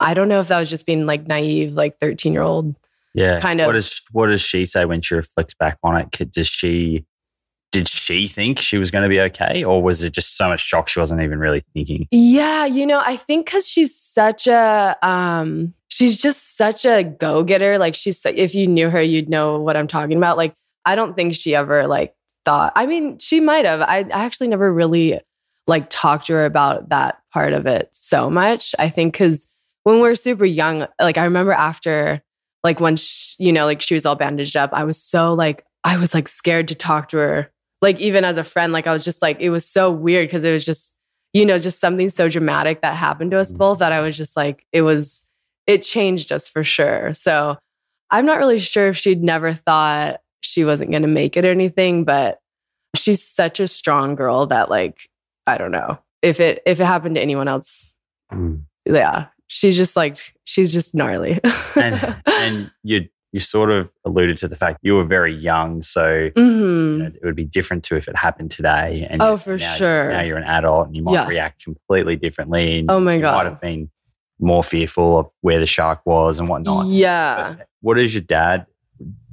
I 0.00 0.14
don't 0.14 0.28
know 0.28 0.40
if 0.40 0.48
that 0.48 0.60
was 0.60 0.68
just 0.68 0.86
being 0.86 1.06
like 1.06 1.26
naive, 1.26 1.72
like 1.72 1.98
13 2.00 2.32
year 2.32 2.42
old. 2.42 2.74
yeah. 3.14 3.40
kind 3.40 3.60
of- 3.60 3.66
What 3.66 3.72
does 3.74 4.02
what 4.12 4.26
does 4.26 4.42
she 4.42 4.66
say 4.66 4.84
when 4.84 5.00
she 5.00 5.14
reflects 5.14 5.54
back 5.54 5.78
on 5.82 5.96
it? 5.96 6.32
Does 6.32 6.48
she 6.48 7.06
did 7.72 7.88
she 7.88 8.28
think 8.28 8.58
she 8.58 8.78
was 8.78 8.90
going 8.90 9.02
to 9.02 9.08
be 9.08 9.20
okay, 9.20 9.64
or 9.64 9.82
was 9.82 10.02
it 10.02 10.12
just 10.12 10.36
so 10.36 10.48
much 10.48 10.60
shock 10.60 10.88
she 10.88 11.00
wasn't 11.00 11.20
even 11.20 11.38
really 11.38 11.62
thinking? 11.74 12.08
Yeah. 12.10 12.64
You 12.64 12.86
know, 12.86 13.00
I 13.04 13.16
think 13.16 13.50
cause 13.50 13.68
she's 13.68 13.98
such 13.98 14.46
a, 14.46 14.96
um, 15.02 15.74
she's 15.88 16.16
just 16.16 16.56
such 16.56 16.84
a 16.84 17.02
go 17.04 17.44
getter. 17.44 17.78
Like 17.78 17.94
she's, 17.94 18.24
if 18.24 18.54
you 18.54 18.66
knew 18.66 18.88
her, 18.88 19.02
you'd 19.02 19.28
know 19.28 19.60
what 19.60 19.76
I'm 19.76 19.88
talking 19.88 20.16
about. 20.16 20.36
Like, 20.36 20.54
I 20.84 20.94
don't 20.94 21.16
think 21.16 21.34
she 21.34 21.54
ever 21.54 21.86
like 21.86 22.14
thought. 22.44 22.72
I 22.76 22.86
mean, 22.86 23.18
she 23.18 23.40
might 23.40 23.66
have. 23.66 23.80
I, 23.80 23.98
I 23.98 24.24
actually 24.24 24.48
never 24.48 24.72
really 24.72 25.20
like 25.66 25.90
talked 25.90 26.26
to 26.26 26.34
her 26.34 26.46
about 26.46 26.88
that 26.90 27.20
part 27.32 27.52
of 27.52 27.66
it 27.66 27.90
so 27.92 28.30
much. 28.30 28.74
I 28.78 28.88
think 28.88 29.12
because 29.12 29.46
when 29.82 30.00
we 30.00 30.08
are 30.08 30.14
super 30.14 30.44
young, 30.44 30.86
like 31.00 31.18
I 31.18 31.24
remember 31.24 31.52
after, 31.52 32.22
like 32.64 32.80
when 32.80 32.96
you 33.38 33.52
know, 33.52 33.66
like 33.66 33.80
she 33.82 33.94
was 33.94 34.06
all 34.06 34.16
bandaged 34.16 34.56
up, 34.56 34.70
I 34.72 34.84
was 34.84 35.02
so 35.02 35.34
like 35.34 35.64
I 35.84 35.98
was 35.98 36.14
like 36.14 36.28
scared 36.28 36.68
to 36.68 36.74
talk 36.74 37.10
to 37.10 37.18
her. 37.18 37.50
Like 37.86 38.00
even 38.00 38.24
as 38.24 38.36
a 38.36 38.42
friend, 38.42 38.72
like 38.72 38.88
I 38.88 38.92
was 38.92 39.04
just 39.04 39.22
like 39.22 39.40
it 39.40 39.50
was 39.50 39.64
so 39.64 39.92
weird 39.92 40.26
because 40.26 40.42
it 40.42 40.52
was 40.52 40.64
just 40.64 40.92
you 41.32 41.46
know 41.46 41.56
just 41.56 41.78
something 41.78 42.10
so 42.10 42.28
dramatic 42.28 42.82
that 42.82 42.96
happened 42.96 43.30
to 43.30 43.38
us 43.38 43.52
mm. 43.52 43.58
both 43.58 43.78
that 43.78 43.92
I 43.92 44.00
was 44.00 44.16
just 44.16 44.36
like 44.36 44.66
it 44.72 44.82
was 44.82 45.24
it 45.68 45.82
changed 45.82 46.32
us 46.32 46.48
for 46.48 46.64
sure. 46.64 47.14
So 47.14 47.56
I'm 48.10 48.26
not 48.26 48.38
really 48.38 48.58
sure 48.58 48.88
if 48.88 48.96
she'd 48.96 49.22
never 49.22 49.54
thought 49.54 50.20
she 50.40 50.64
wasn't 50.64 50.90
going 50.90 51.02
to 51.02 51.08
make 51.08 51.36
it 51.36 51.44
or 51.44 51.50
anything, 51.52 52.02
but 52.02 52.40
she's 52.96 53.22
such 53.22 53.60
a 53.60 53.68
strong 53.68 54.16
girl 54.16 54.46
that 54.46 54.68
like 54.68 55.08
I 55.46 55.56
don't 55.56 55.70
know 55.70 56.00
if 56.22 56.40
it 56.40 56.62
if 56.66 56.80
it 56.80 56.84
happened 56.84 57.14
to 57.14 57.22
anyone 57.22 57.46
else. 57.46 57.94
Mm. 58.32 58.62
Yeah, 58.84 59.26
she's 59.46 59.76
just 59.76 59.94
like 59.94 60.18
she's 60.42 60.72
just 60.72 60.92
gnarly. 60.92 61.38
and, 61.76 62.16
and 62.26 62.72
you 62.82 63.08
you 63.36 63.40
sort 63.40 63.70
of 63.70 63.92
alluded 64.06 64.38
to 64.38 64.48
the 64.48 64.56
fact 64.56 64.78
you 64.80 64.94
were 64.94 65.04
very 65.04 65.34
young, 65.34 65.82
so 65.82 66.30
mm-hmm. 66.30 66.40
you 66.40 66.98
know, 67.00 67.06
it 67.06 67.22
would 67.22 67.36
be 67.36 67.44
different 67.44 67.84
to 67.84 67.94
if 67.94 68.08
it 68.08 68.16
happened 68.16 68.50
today. 68.50 69.06
And 69.10 69.20
oh, 69.20 69.36
for 69.36 69.58
now, 69.58 69.74
sure. 69.74 70.10
Now 70.10 70.22
you're 70.22 70.38
an 70.38 70.44
adult, 70.44 70.86
and 70.86 70.96
you 70.96 71.02
might 71.02 71.12
yeah. 71.12 71.28
react 71.28 71.62
completely 71.62 72.16
differently. 72.16 72.78
And 72.78 72.90
oh 72.90 72.98
my 72.98 73.18
god, 73.18 73.36
might 73.36 73.50
have 73.50 73.60
been 73.60 73.90
more 74.38 74.64
fearful 74.64 75.18
of 75.18 75.26
where 75.42 75.60
the 75.60 75.66
shark 75.66 76.00
was 76.06 76.38
and 76.38 76.48
whatnot. 76.48 76.86
Yeah. 76.86 77.56
But 77.58 77.68
what 77.82 77.98
does 77.98 78.14
your 78.14 78.22
dad 78.22 78.64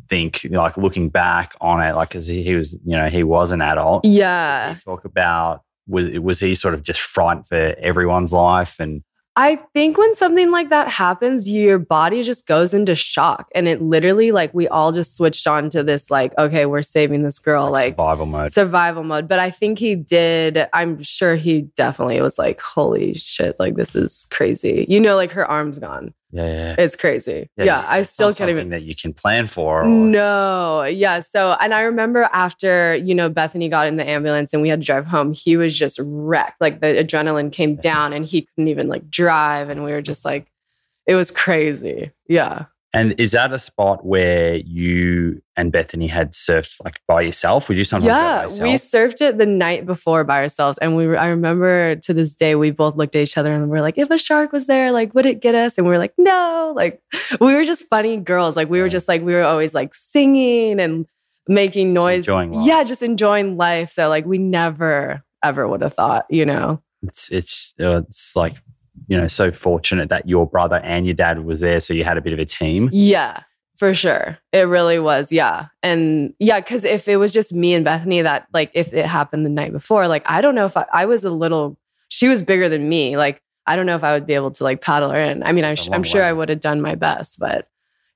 think? 0.10 0.46
Like 0.50 0.76
looking 0.76 1.08
back 1.08 1.56
on 1.62 1.82
it, 1.82 1.96
like 1.96 2.10
because 2.10 2.28
he, 2.28 2.44
he, 2.44 2.56
was, 2.56 2.74
you 2.74 2.98
know, 2.98 3.08
he 3.08 3.24
was 3.24 3.54
an 3.54 3.62
adult. 3.62 4.04
Yeah. 4.04 4.76
talk 4.84 5.06
about 5.06 5.62
was 5.88 6.20
was 6.20 6.42
he 6.42 6.56
sort 6.56 6.74
of 6.74 6.84
just 6.84 7.00
frightened 7.00 7.48
for 7.48 7.74
everyone's 7.80 8.34
life 8.34 8.82
and 8.82 9.02
I 9.36 9.56
think 9.74 9.98
when 9.98 10.14
something 10.14 10.52
like 10.52 10.70
that 10.70 10.88
happens, 10.90 11.50
your 11.50 11.80
body 11.80 12.22
just 12.22 12.46
goes 12.46 12.74
into 12.74 12.94
shock. 12.94 13.50
And 13.56 13.68
it 13.68 13.82
literally, 13.82 14.32
like, 14.32 14.54
we 14.54 14.68
all 14.68 14.92
just 14.92 15.16
switched 15.16 15.48
on 15.48 15.72
to 15.72 15.82
this, 15.84 16.12
like, 16.12 16.38
okay, 16.38 16.68
we're 16.68 16.84
saving 16.84 17.24
this 17.24 17.40
girl, 17.40 17.72
like, 17.72 17.74
like, 17.74 17.92
survival 17.94 18.26
mode. 18.28 18.54
Survival 18.54 19.04
mode. 19.04 19.28
But 19.28 19.40
I 19.40 19.50
think 19.50 19.80
he 19.80 19.96
did, 19.96 20.68
I'm 20.72 21.02
sure 21.02 21.36
he 21.36 21.62
definitely 21.76 22.22
was 22.22 22.38
like, 22.38 22.62
holy 22.62 23.16
shit, 23.16 23.56
like, 23.60 23.76
this 23.76 23.96
is 23.96 24.28
crazy. 24.30 24.86
You 24.88 25.00
know, 25.00 25.16
like, 25.16 25.32
her 25.32 25.50
arm's 25.50 25.80
gone. 25.80 26.14
Yeah, 26.34 26.46
yeah. 26.46 26.76
It's 26.80 26.96
crazy. 26.96 27.48
Yeah, 27.58 27.66
yeah 27.66 27.86
I 27.88 28.02
still 28.02 28.34
can't 28.34 28.50
even 28.50 28.70
that 28.70 28.82
you 28.82 28.96
can 28.96 29.14
plan 29.14 29.46
for. 29.46 29.84
Or... 29.84 29.88
No, 29.88 30.84
yeah. 30.84 31.20
So, 31.20 31.56
and 31.62 31.76
I 31.76 31.82
remember 31.82 32.28
after 32.34 32.96
you 32.96 33.14
know 33.14 33.30
Bethany 33.30 33.70
got 33.70 33.86
in 33.86 33.98
the 33.98 34.10
ambulance 34.10 34.52
and 34.52 34.62
we 34.62 34.70
had 34.70 34.82
to 34.82 34.86
drive 34.86 35.06
home, 35.06 35.34
he 35.34 35.58
was 35.58 35.78
just 35.78 36.00
wrecked. 36.02 36.60
Like 36.60 36.82
the 36.82 36.88
adrenaline 36.88 37.52
came 37.52 37.76
down 37.76 38.14
and 38.14 38.26
he 38.26 38.42
couldn't 38.42 38.68
even 38.68 38.88
like 38.88 39.10
drive, 39.12 39.70
and 39.70 39.84
we 39.84 39.92
were 39.92 40.02
just 40.02 40.26
like, 40.26 40.52
it 41.06 41.14
was 41.14 41.30
crazy. 41.30 42.12
Yeah. 42.28 42.66
And 42.96 43.20
is 43.20 43.32
that 43.32 43.52
a 43.52 43.58
spot 43.58 44.06
where 44.06 44.58
you 44.58 45.42
and 45.56 45.72
Bethany 45.72 46.06
had 46.06 46.34
surfed 46.34 46.76
like 46.84 47.02
by 47.08 47.22
yourself? 47.22 47.68
Would 47.68 47.78
you 47.78 47.84
sometimes 47.84 48.60
yeah, 48.60 48.64
we 48.64 48.74
surfed 48.74 49.20
it 49.20 49.40
the 49.40 49.48
night 49.48 49.88
before 49.88 50.24
by 50.24 50.38
ourselves, 50.44 50.78
and 50.78 50.96
we 50.96 51.08
were. 51.08 51.18
I 51.18 51.28
remember 51.28 51.96
to 51.96 52.14
this 52.14 52.36
day 52.36 52.54
we 52.54 52.70
both 52.70 52.96
looked 52.96 53.16
at 53.16 53.24
each 53.24 53.36
other 53.36 53.52
and 53.52 53.68
we 53.70 53.80
are 53.80 53.82
like, 53.82 53.98
if 53.98 54.12
a 54.12 54.20
shark 54.20 54.52
was 54.52 54.68
there, 54.68 54.92
like 54.92 55.16
would 55.16 55.26
it 55.26 55.42
get 55.42 55.56
us? 55.56 55.78
And 55.80 55.88
we 55.88 55.92
were 55.92 55.98
like, 55.98 56.14
no. 56.20 56.72
Like 56.76 57.02
we 57.42 57.56
were 57.56 57.64
just 57.64 57.86
funny 57.86 58.18
girls. 58.18 58.56
Like 58.56 58.70
we 58.70 58.80
were 58.80 58.90
just 58.90 59.08
like 59.08 59.24
we 59.24 59.34
were 59.34 59.44
always 59.44 59.74
like 59.74 59.96
singing 59.96 60.80
and 60.80 61.08
making 61.48 61.94
noise. 61.94 62.28
Yeah, 62.28 62.84
just 62.84 63.02
enjoying 63.02 63.58
life. 63.58 63.92
So 63.92 64.08
like 64.08 64.26
we 64.28 64.38
never 64.38 65.24
ever 65.44 65.68
would 65.68 65.82
have 65.82 65.96
thought, 65.96 66.26
you 66.30 66.46
know. 66.46 66.82
It's 67.02 67.30
it's 67.32 67.74
uh, 67.80 68.04
it's 68.08 68.36
like 68.36 68.58
you 69.08 69.18
know, 69.18 69.28
so 69.28 69.52
fortunate 69.52 70.10
that 70.10 70.28
your 70.28 70.48
brother 70.48 70.78
and 70.78 71.06
your 71.06 71.16
dad 71.16 71.44
was 71.46 71.62
there. 71.62 71.80
So 71.80 71.94
you 71.94 72.04
had 72.04 72.18
a 72.18 72.22
bit 72.22 72.34
of 72.34 72.40
a 72.40 72.46
team. 72.46 72.90
Yeah, 72.92 73.42
for 73.78 73.94
sure. 73.94 74.38
It 74.52 74.62
really 74.62 75.00
was. 75.00 75.32
Yeah. 75.32 75.68
And 75.82 76.34
yeah, 76.40 76.60
because 76.60 76.84
if 76.84 77.08
it 77.08 77.18
was 77.18 77.34
just 77.34 77.54
me 77.54 77.74
and 77.74 77.84
Bethany, 77.84 78.22
that 78.22 78.48
like 78.54 78.72
if 78.74 78.94
it 78.94 79.06
happened 79.06 79.46
the 79.46 79.50
night 79.50 79.72
before, 79.72 80.08
like 80.08 80.24
I 80.30 80.42
don't 80.42 80.56
know 80.56 80.66
if 80.66 80.78
I, 80.78 80.86
I 80.94 81.06
was 81.06 81.24
a 81.24 81.32
little, 81.32 81.78
she 82.10 82.28
was 82.28 82.42
bigger 82.42 82.70
than 82.70 82.88
me. 82.88 83.18
Like 83.18 83.42
I 83.66 83.76
don't 83.76 83.86
know 83.86 83.96
if 83.96 84.04
I 84.04 84.14
would 84.14 84.26
be 84.26 84.34
able 84.34 84.52
to 84.52 84.64
like 84.64 84.82
paddle 84.82 85.10
her 85.10 85.20
in. 85.20 85.44
I 85.44 85.52
mean, 85.52 85.66
I'm, 85.66 85.78
I'm 85.92 86.04
sure 86.04 86.24
I 86.24 86.34
would 86.34 86.50
have 86.50 86.60
done 86.60 86.82
my 86.82 86.96
best, 86.96 87.40
but 87.40 87.68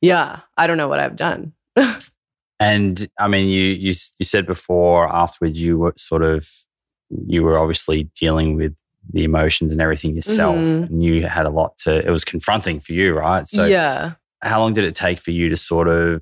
yeah, 0.01 0.41
I 0.57 0.67
don't 0.67 0.77
know 0.77 0.87
what 0.87 0.99
I've 0.99 1.15
done. 1.15 1.53
and 2.59 3.09
I 3.19 3.27
mean, 3.27 3.49
you, 3.49 3.63
you, 3.63 3.93
you 4.19 4.25
said 4.25 4.45
before 4.45 5.13
afterwards, 5.13 5.59
you 5.59 5.79
were 5.79 5.93
sort 5.97 6.23
of, 6.23 6.49
you 7.09 7.43
were 7.43 7.57
obviously 7.57 8.09
dealing 8.19 8.55
with 8.55 8.75
the 9.11 9.23
emotions 9.23 9.71
and 9.71 9.81
everything 9.81 10.15
yourself. 10.15 10.55
Mm-hmm. 10.55 10.93
And 10.93 11.03
you 11.03 11.25
had 11.27 11.45
a 11.45 11.49
lot 11.49 11.77
to, 11.79 12.05
it 12.05 12.09
was 12.09 12.23
confronting 12.23 12.79
for 12.79 12.93
you, 12.93 13.13
right? 13.13 13.47
So, 13.47 13.65
yeah. 13.65 14.13
How 14.41 14.59
long 14.59 14.73
did 14.73 14.83
it 14.83 14.95
take 14.95 15.19
for 15.19 15.31
you 15.31 15.49
to 15.49 15.57
sort 15.57 15.87
of, 15.87 16.21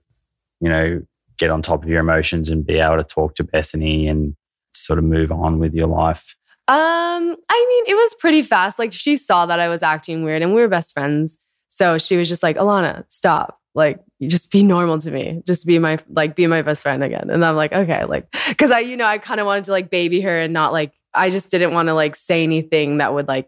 you 0.61 0.69
know, 0.69 1.01
get 1.37 1.49
on 1.49 1.61
top 1.61 1.83
of 1.83 1.89
your 1.89 1.99
emotions 1.99 2.49
and 2.49 2.65
be 2.65 2.79
able 2.79 2.97
to 2.97 3.03
talk 3.03 3.35
to 3.35 3.43
Bethany 3.43 4.07
and 4.07 4.35
sort 4.73 4.99
of 4.99 5.05
move 5.05 5.31
on 5.31 5.59
with 5.59 5.73
your 5.73 5.87
life? 5.87 6.35
Um, 6.67 7.35
I 7.49 7.83
mean, 7.85 7.93
it 7.93 7.95
was 7.95 8.15
pretty 8.15 8.41
fast. 8.41 8.79
Like 8.79 8.93
she 8.93 9.17
saw 9.17 9.45
that 9.45 9.59
I 9.59 9.67
was 9.67 9.83
acting 9.83 10.23
weird 10.23 10.41
and 10.41 10.55
we 10.55 10.61
were 10.61 10.67
best 10.67 10.93
friends. 10.93 11.37
So 11.69 11.97
she 11.97 12.15
was 12.15 12.29
just 12.29 12.41
like, 12.41 12.57
Alana, 12.57 13.03
stop. 13.09 13.59
Like, 13.75 13.99
just 14.21 14.49
be 14.49 14.63
normal 14.63 14.97
to 14.99 15.11
me. 15.11 15.43
Just 15.45 15.65
be 15.65 15.77
my 15.77 15.99
like 16.09 16.35
be 16.37 16.47
my 16.47 16.61
best 16.61 16.81
friend 16.81 17.03
again. 17.03 17.29
And 17.29 17.43
I'm 17.43 17.57
like, 17.57 17.73
okay, 17.73 18.05
like 18.05 18.27
because 18.47 18.71
I, 18.71 18.79
you 18.79 18.95
know, 18.95 19.05
I 19.05 19.17
kind 19.17 19.41
of 19.41 19.45
wanted 19.45 19.65
to 19.65 19.71
like 19.71 19.89
baby 19.89 20.21
her 20.21 20.39
and 20.39 20.53
not 20.53 20.71
like 20.71 20.93
I 21.15 21.29
just 21.29 21.51
didn't 21.51 21.73
want 21.73 21.87
to 21.87 21.93
like 21.93 22.15
say 22.15 22.43
anything 22.43 22.97
that 22.97 23.13
would 23.13 23.27
like, 23.27 23.47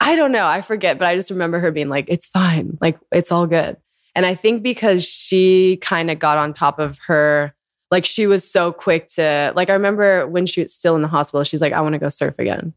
I 0.00 0.16
don't 0.16 0.32
know, 0.32 0.46
I 0.46 0.62
forget, 0.62 0.98
but 0.98 1.06
I 1.06 1.16
just 1.16 1.30
remember 1.30 1.58
her 1.60 1.70
being 1.70 1.88
like, 1.88 2.06
it's 2.08 2.26
fine, 2.26 2.78
like 2.80 2.98
it's 3.12 3.32
all 3.32 3.46
good. 3.46 3.76
And 4.14 4.26
I 4.26 4.34
think 4.34 4.62
because 4.62 5.04
she 5.04 5.78
kind 5.80 6.10
of 6.10 6.18
got 6.18 6.38
on 6.38 6.54
top 6.54 6.78
of 6.78 6.98
her, 7.06 7.54
like 7.90 8.04
she 8.04 8.26
was 8.26 8.48
so 8.48 8.72
quick 8.72 9.08
to, 9.08 9.52
like, 9.54 9.70
I 9.70 9.74
remember 9.74 10.26
when 10.26 10.46
she 10.46 10.62
was 10.62 10.74
still 10.74 10.96
in 10.96 11.02
the 11.02 11.08
hospital, 11.08 11.44
she's 11.44 11.60
like, 11.60 11.72
I 11.72 11.80
want 11.80 11.94
to 11.94 11.98
go 11.98 12.08
surf 12.08 12.34
again. 12.38 12.72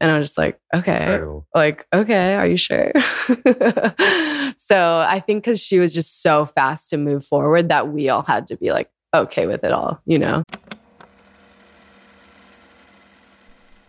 And 0.00 0.10
I 0.10 0.18
was 0.18 0.28
just 0.28 0.38
like, 0.38 0.60
okay, 0.74 1.18
like, 1.54 1.84
okay, 1.92 2.36
are 2.36 2.46
you 2.46 2.56
sure? 2.56 2.92
so 4.56 5.04
I 5.08 5.20
think 5.26 5.42
because 5.42 5.60
she 5.60 5.80
was 5.80 5.92
just 5.92 6.22
so 6.22 6.46
fast 6.46 6.90
to 6.90 6.96
move 6.96 7.24
forward 7.24 7.70
that 7.70 7.88
we 7.88 8.08
all 8.08 8.22
had 8.22 8.48
to 8.48 8.56
be 8.56 8.70
like, 8.70 8.88
okay 9.12 9.46
with 9.46 9.64
it 9.64 9.72
all, 9.72 10.00
you 10.06 10.18
know? 10.18 10.44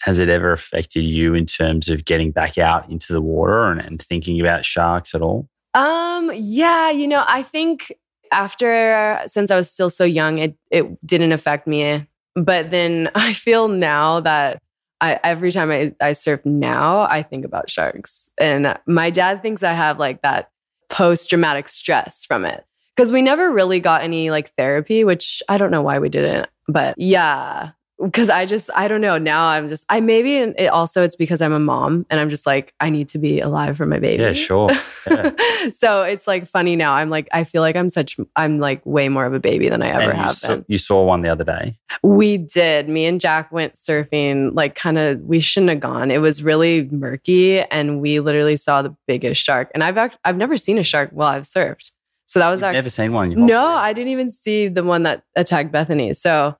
has 0.00 0.18
it 0.18 0.28
ever 0.28 0.52
affected 0.52 1.02
you 1.02 1.34
in 1.34 1.46
terms 1.46 1.88
of 1.88 2.04
getting 2.04 2.30
back 2.30 2.58
out 2.58 2.88
into 2.88 3.12
the 3.12 3.20
water 3.20 3.64
and, 3.64 3.84
and 3.84 4.00
thinking 4.00 4.40
about 4.40 4.64
sharks 4.64 5.14
at 5.14 5.22
all? 5.22 5.48
Um, 5.74 6.30
yeah, 6.34 6.90
you 6.90 7.08
know, 7.08 7.24
I 7.26 7.42
think 7.42 7.92
after 8.32 9.20
since 9.26 9.50
I 9.50 9.56
was 9.56 9.70
still 9.70 9.90
so 9.90 10.04
young, 10.04 10.38
it 10.38 10.56
it 10.70 11.06
didn't 11.06 11.32
affect 11.32 11.66
me. 11.66 12.06
But 12.34 12.70
then 12.70 13.10
I 13.14 13.32
feel 13.32 13.68
now 13.68 14.20
that 14.20 14.62
I, 15.00 15.20
every 15.22 15.52
time 15.52 15.70
I, 15.70 15.94
I 16.00 16.12
surf 16.12 16.44
now, 16.44 17.02
I 17.02 17.22
think 17.22 17.44
about 17.44 17.70
sharks. 17.70 18.28
And 18.38 18.76
my 18.86 19.10
dad 19.10 19.42
thinks 19.42 19.62
I 19.62 19.72
have 19.72 19.98
like 19.98 20.22
that 20.22 20.50
post 20.88 21.28
traumatic 21.28 21.68
stress 21.68 22.24
from 22.24 22.44
it 22.44 22.64
because 22.96 23.12
we 23.12 23.22
never 23.22 23.52
really 23.52 23.78
got 23.78 24.02
any 24.02 24.30
like 24.30 24.52
therapy, 24.54 25.04
which 25.04 25.42
I 25.48 25.58
don't 25.58 25.70
know 25.70 25.82
why 25.82 25.98
we 25.98 26.08
didn't. 26.08 26.48
But 26.66 26.96
yeah, 26.98 27.70
because 28.02 28.30
I 28.30 28.46
just 28.46 28.70
I 28.76 28.86
don't 28.88 29.00
know. 29.00 29.18
Now 29.18 29.46
I'm 29.48 29.68
just 29.68 29.84
I 29.88 30.00
maybe 30.00 30.36
it 30.36 30.68
also 30.68 31.02
it's 31.02 31.16
because 31.16 31.40
I'm 31.40 31.52
a 31.52 31.58
mom 31.58 32.06
and 32.10 32.20
I'm 32.20 32.30
just 32.30 32.46
like 32.46 32.72
I 32.80 32.90
need 32.90 33.08
to 33.08 33.18
be 33.18 33.40
alive 33.40 33.76
for 33.76 33.86
my 33.86 33.98
baby. 33.98 34.22
Yeah, 34.22 34.32
sure. 34.34 34.70
Yeah. 35.10 35.30
so 35.72 36.02
it's 36.02 36.26
like 36.26 36.46
funny 36.46 36.76
now. 36.76 36.94
I'm 36.94 37.10
like 37.10 37.28
I 37.32 37.44
feel 37.44 37.60
like 37.62 37.74
I'm 37.76 37.90
such 37.90 38.16
I'm 38.36 38.60
like 38.60 38.84
way 38.86 39.08
more 39.08 39.24
of 39.26 39.34
a 39.34 39.40
baby 39.40 39.68
than 39.68 39.82
I 39.82 39.88
ever 39.88 40.10
And 40.10 40.18
have 40.20 40.36
saw, 40.36 40.48
been. 40.48 40.64
you 40.68 40.78
saw 40.78 41.02
one 41.04 41.22
the 41.22 41.28
other 41.28 41.44
day. 41.44 41.76
We 42.02 42.36
did. 42.38 42.88
Me 42.88 43.04
and 43.06 43.20
Jack 43.20 43.50
went 43.50 43.74
surfing. 43.74 44.50
Like 44.54 44.74
kind 44.76 44.98
of 44.98 45.20
we 45.22 45.40
shouldn't 45.40 45.70
have 45.70 45.80
gone. 45.80 46.10
It 46.10 46.18
was 46.18 46.42
really 46.42 46.88
murky 46.92 47.60
and 47.60 48.00
we 48.00 48.20
literally 48.20 48.56
saw 48.56 48.82
the 48.82 48.94
biggest 49.06 49.42
shark. 49.42 49.70
And 49.74 49.82
I've 49.82 49.96
act- 49.98 50.18
I've 50.24 50.36
never 50.36 50.56
seen 50.56 50.78
a 50.78 50.84
shark 50.84 51.10
while 51.12 51.28
I've 51.28 51.42
surfed. 51.44 51.90
So 52.26 52.38
that 52.38 52.50
was 52.50 52.58
You've 52.60 52.64
actually 52.64 52.76
never 52.78 52.90
seen 52.90 53.12
one. 53.12 53.24
in 53.26 53.30
your 53.32 53.40
whole 53.40 53.48
no. 53.48 53.76
I 53.78 53.92
didn't 53.92 54.12
even 54.12 54.28
see 54.30 54.68
the 54.68 54.84
one 54.84 55.02
that 55.04 55.24
attacked 55.34 55.72
Bethany. 55.72 56.12
So 56.12 56.56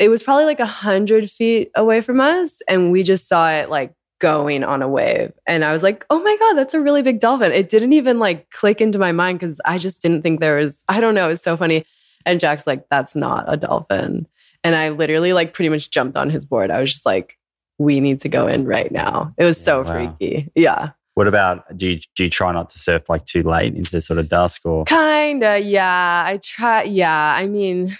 it 0.00 0.08
was 0.08 0.22
probably 0.22 0.44
like 0.44 0.60
a 0.60 0.66
hundred 0.66 1.30
feet 1.30 1.70
away 1.74 2.00
from 2.00 2.20
us, 2.20 2.60
and 2.68 2.92
we 2.92 3.02
just 3.02 3.28
saw 3.28 3.50
it 3.50 3.70
like 3.70 3.92
going 4.18 4.64
on 4.64 4.82
a 4.82 4.88
wave. 4.88 5.32
And 5.46 5.64
I 5.64 5.72
was 5.72 5.82
like, 5.82 6.06
"Oh 6.10 6.22
my 6.22 6.36
god, 6.38 6.54
that's 6.54 6.74
a 6.74 6.80
really 6.80 7.02
big 7.02 7.20
dolphin!" 7.20 7.52
It 7.52 7.68
didn't 7.68 7.92
even 7.92 8.18
like 8.18 8.50
click 8.50 8.80
into 8.80 8.98
my 8.98 9.12
mind 9.12 9.40
because 9.40 9.60
I 9.64 9.78
just 9.78 10.02
didn't 10.02 10.22
think 10.22 10.40
there 10.40 10.56
was. 10.56 10.82
I 10.88 11.00
don't 11.00 11.14
know. 11.14 11.30
It's 11.30 11.42
so 11.42 11.56
funny. 11.56 11.84
And 12.24 12.40
Jack's 12.40 12.66
like, 12.66 12.86
"That's 12.90 13.14
not 13.14 13.44
a 13.46 13.56
dolphin," 13.56 14.26
and 14.64 14.74
I 14.74 14.90
literally 14.90 15.32
like 15.32 15.52
pretty 15.52 15.68
much 15.68 15.90
jumped 15.90 16.16
on 16.16 16.30
his 16.30 16.44
board. 16.44 16.70
I 16.70 16.80
was 16.80 16.92
just 16.92 17.06
like, 17.06 17.36
"We 17.78 18.00
need 18.00 18.20
to 18.22 18.28
go 18.28 18.46
in 18.46 18.64
right 18.64 18.90
now." 18.90 19.34
It 19.38 19.44
was 19.44 19.60
so 19.60 19.82
wow. 19.82 19.92
freaky. 19.92 20.50
Yeah. 20.54 20.90
What 21.14 21.28
about 21.28 21.78
do 21.78 21.92
you, 21.92 22.00
do 22.14 22.24
you 22.24 22.30
try 22.30 22.52
not 22.52 22.68
to 22.70 22.78
surf 22.78 23.08
like 23.08 23.24
too 23.24 23.42
late 23.42 23.74
into 23.74 24.02
sort 24.02 24.18
of 24.18 24.28
dusk 24.28 24.66
or? 24.66 24.84
Kinda, 24.84 25.60
yeah. 25.60 26.24
I 26.26 26.38
try. 26.42 26.82
Yeah, 26.82 27.34
I 27.34 27.46
mean, 27.46 27.96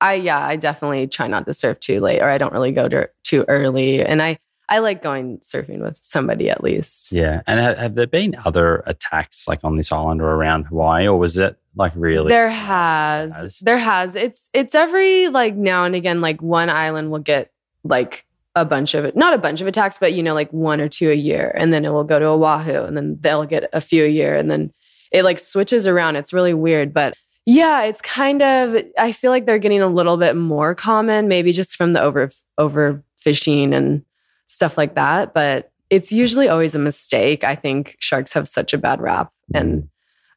I 0.00 0.14
yeah, 0.14 0.44
I 0.44 0.56
definitely 0.56 1.06
try 1.06 1.26
not 1.26 1.46
to 1.46 1.54
surf 1.54 1.80
too 1.80 2.00
late, 2.00 2.20
or 2.20 2.28
I 2.28 2.38
don't 2.38 2.52
really 2.52 2.72
go 2.72 2.88
to, 2.88 3.08
too 3.24 3.44
early. 3.48 4.04
And 4.04 4.22
I 4.22 4.38
I 4.68 4.78
like 4.78 5.02
going 5.02 5.38
surfing 5.38 5.80
with 5.80 5.96
somebody 5.96 6.50
at 6.50 6.62
least. 6.62 7.12
Yeah, 7.12 7.42
and 7.46 7.60
have, 7.60 7.78
have 7.78 7.94
there 7.94 8.06
been 8.06 8.36
other 8.44 8.82
attacks 8.86 9.46
like 9.46 9.60
on 9.62 9.76
this 9.76 9.92
island 9.92 10.20
or 10.20 10.30
around 10.30 10.64
Hawaii, 10.64 11.06
or 11.06 11.18
was 11.18 11.38
it 11.38 11.56
like 11.76 11.92
really? 11.94 12.28
There 12.28 12.50
has, 12.50 13.34
Has? 13.34 13.58
there 13.60 13.78
has. 13.78 14.16
It's 14.16 14.50
it's 14.52 14.74
every 14.74 15.28
like 15.28 15.54
now 15.54 15.84
and 15.84 15.94
again, 15.94 16.20
like 16.20 16.42
one 16.42 16.68
island 16.68 17.10
will 17.10 17.20
get 17.20 17.52
like 17.84 18.26
a 18.56 18.64
bunch 18.64 18.94
of 18.94 19.04
it, 19.04 19.16
not 19.16 19.34
a 19.34 19.38
bunch 19.38 19.60
of 19.60 19.66
attacks, 19.66 19.98
but 19.98 20.14
you 20.14 20.22
know, 20.22 20.34
like 20.34 20.52
one 20.52 20.80
or 20.80 20.88
two 20.88 21.10
a 21.10 21.14
year, 21.14 21.54
and 21.56 21.72
then 21.72 21.84
it 21.84 21.90
will 21.90 22.04
go 22.04 22.18
to 22.18 22.26
Oahu, 22.26 22.84
and 22.84 22.96
then 22.96 23.18
they'll 23.20 23.44
get 23.44 23.68
a 23.72 23.80
few 23.80 24.04
a 24.04 24.08
year, 24.08 24.36
and 24.36 24.50
then 24.50 24.72
it 25.12 25.22
like 25.22 25.38
switches 25.38 25.86
around. 25.86 26.16
It's 26.16 26.32
really 26.32 26.54
weird, 26.54 26.92
but 26.92 27.14
yeah, 27.46 27.82
it's 27.84 28.02
kind 28.02 28.42
of. 28.42 28.82
I 28.98 29.12
feel 29.12 29.30
like 29.30 29.46
they're 29.46 29.58
getting 29.58 29.80
a 29.80 29.88
little 29.88 30.16
bit 30.16 30.36
more 30.36 30.74
common, 30.74 31.28
maybe 31.28 31.52
just 31.52 31.76
from 31.76 31.92
the 31.92 32.02
over 32.02 32.30
overfishing 32.58 33.72
and 33.72 34.04
stuff 34.48 34.76
like 34.76 34.96
that. 34.96 35.32
But 35.32 35.70
it's 35.88 36.10
usually 36.10 36.48
always 36.48 36.74
a 36.74 36.80
mistake. 36.80 37.44
I 37.44 37.54
think 37.54 37.96
sharks 38.00 38.32
have 38.32 38.48
such 38.48 38.74
a 38.74 38.78
bad 38.78 39.00
rap, 39.00 39.32
and 39.54 39.88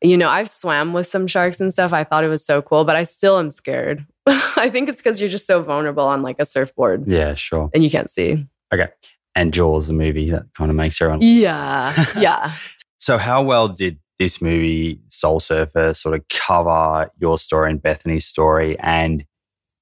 you 0.01 0.17
know, 0.17 0.29
I've 0.29 0.49
swam 0.49 0.93
with 0.93 1.07
some 1.07 1.27
sharks 1.27 1.59
and 1.59 1.73
stuff. 1.73 1.93
I 1.93 2.03
thought 2.03 2.23
it 2.23 2.29
was 2.29 2.45
so 2.45 2.61
cool, 2.61 2.85
but 2.85 2.95
I 2.95 3.03
still 3.03 3.39
am 3.39 3.51
scared. 3.51 4.05
I 4.27 4.69
think 4.69 4.87
it's 4.87 4.99
because 4.99 5.19
you're 5.19 5.29
just 5.29 5.47
so 5.47 5.61
vulnerable 5.63 6.05
on 6.05 6.21
like 6.21 6.37
a 6.39 6.45
surfboard 6.45 7.07
yeah, 7.07 7.33
sure. 7.35 7.69
and 7.73 7.83
you 7.83 7.89
can't 7.89 8.09
see. 8.09 8.45
Okay. 8.73 8.87
And 9.35 9.53
Jaws, 9.53 9.87
the 9.87 9.93
movie 9.93 10.29
that 10.31 10.43
kind 10.55 10.69
of 10.69 10.75
makes 10.75 11.01
everyone. 11.01 11.21
Yeah. 11.21 12.05
Yeah. 12.17 12.53
So, 12.99 13.17
how 13.17 13.41
well 13.41 13.69
did 13.69 13.97
this 14.19 14.41
movie 14.41 14.99
Soul 15.07 15.39
Surfer 15.39 15.93
sort 15.93 16.13
of 16.13 16.27
cover 16.29 17.09
your 17.19 17.37
story 17.37 17.71
and 17.71 17.81
Bethany's 17.81 18.25
story? 18.25 18.77
And 18.79 19.25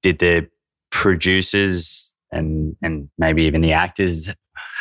did 0.02 0.20
the 0.20 0.48
producers 0.90 2.12
and 2.32 2.76
and 2.82 3.08
maybe 3.18 3.44
even 3.44 3.60
the 3.60 3.72
actors 3.72 4.28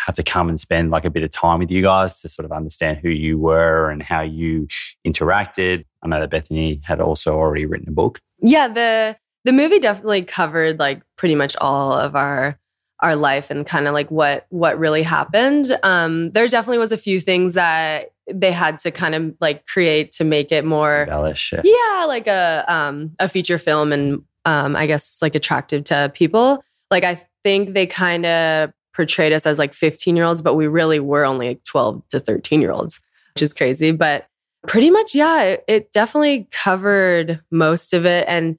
have 0.05 0.15
to 0.15 0.23
come 0.23 0.49
and 0.49 0.59
spend 0.59 0.91
like 0.91 1.05
a 1.05 1.09
bit 1.09 1.23
of 1.23 1.31
time 1.31 1.59
with 1.59 1.71
you 1.71 1.81
guys 1.81 2.19
to 2.21 2.29
sort 2.29 2.45
of 2.45 2.51
understand 2.51 2.97
who 2.97 3.09
you 3.09 3.37
were 3.37 3.89
and 3.89 4.01
how 4.03 4.21
you 4.21 4.67
interacted? 5.05 5.85
I 6.03 6.07
know 6.07 6.19
that 6.19 6.29
Bethany 6.29 6.81
had 6.83 7.01
also 7.01 7.35
already 7.35 7.65
written 7.65 7.89
a 7.89 7.91
book. 7.91 8.21
yeah. 8.39 8.67
The 8.67 9.17
the 9.45 9.53
movie 9.53 9.79
definitely 9.79 10.23
covered 10.23 10.77
like 10.77 11.01
pretty 11.15 11.35
much 11.35 11.55
all 11.57 11.93
of 11.93 12.15
our 12.15 12.59
our 12.99 13.15
life 13.15 13.49
and 13.49 13.65
kind 13.65 13.87
of 13.87 13.93
like 13.93 14.09
what 14.11 14.45
what 14.49 14.79
really 14.79 15.03
happened. 15.03 15.77
Um, 15.83 16.31
there 16.31 16.47
definitely 16.47 16.79
was 16.79 16.91
a 16.91 16.97
few 16.97 17.19
things 17.19 17.53
that 17.53 18.11
they 18.33 18.51
had 18.51 18.79
to 18.79 18.91
kind 18.91 19.15
of 19.15 19.33
like 19.39 19.65
create 19.67 20.11
to 20.11 20.23
make 20.23 20.51
it 20.51 20.65
more 20.65 21.03
Embellish. 21.03 21.53
yeah. 21.53 21.61
yeah 21.63 22.05
like 22.05 22.27
a 22.27 22.63
um 22.67 23.15
a 23.19 23.29
feature 23.29 23.57
film 23.57 23.91
and 23.91 24.23
um 24.45 24.75
i 24.75 24.85
guess 24.85 25.17
like 25.21 25.35
attractive 25.35 25.83
to 25.85 26.11
people 26.13 26.63
like 26.91 27.03
i 27.03 27.21
think 27.43 27.73
they 27.73 27.85
kind 27.85 28.25
of 28.25 28.71
portrayed 28.93 29.31
us 29.31 29.45
as 29.45 29.57
like 29.57 29.73
15 29.73 30.15
year 30.15 30.25
olds 30.25 30.41
but 30.41 30.55
we 30.55 30.67
really 30.67 30.99
were 30.99 31.23
only 31.23 31.49
like 31.49 31.63
12 31.63 32.03
to 32.09 32.19
13 32.19 32.61
year 32.61 32.71
olds 32.71 32.99
which 33.33 33.41
is 33.41 33.53
crazy 33.53 33.91
but 33.91 34.27
pretty 34.67 34.89
much 34.89 35.15
yeah 35.15 35.43
it, 35.43 35.63
it 35.67 35.91
definitely 35.93 36.47
covered 36.51 37.39
most 37.51 37.93
of 37.93 38.05
it 38.05 38.25
and 38.27 38.57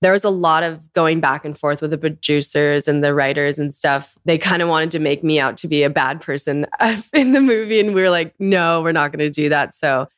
there 0.00 0.12
was 0.12 0.24
a 0.24 0.30
lot 0.30 0.62
of 0.62 0.92
going 0.92 1.20
back 1.20 1.44
and 1.44 1.58
forth 1.58 1.80
with 1.80 1.90
the 1.90 1.98
producers 1.98 2.86
and 2.86 3.02
the 3.02 3.14
writers 3.14 3.58
and 3.58 3.74
stuff. 3.74 4.16
They 4.24 4.38
kind 4.38 4.62
of 4.62 4.68
wanted 4.68 4.92
to 4.92 4.98
make 5.00 5.24
me 5.24 5.40
out 5.40 5.56
to 5.58 5.68
be 5.68 5.82
a 5.82 5.90
bad 5.90 6.20
person 6.20 6.66
in 7.12 7.32
the 7.32 7.40
movie. 7.40 7.80
And 7.80 7.94
we 7.94 8.02
were 8.02 8.10
like, 8.10 8.34
no, 8.38 8.80
we're 8.82 8.92
not 8.92 9.10
going 9.10 9.18
to 9.20 9.30
do 9.30 9.48
that. 9.48 9.74
So, 9.74 10.08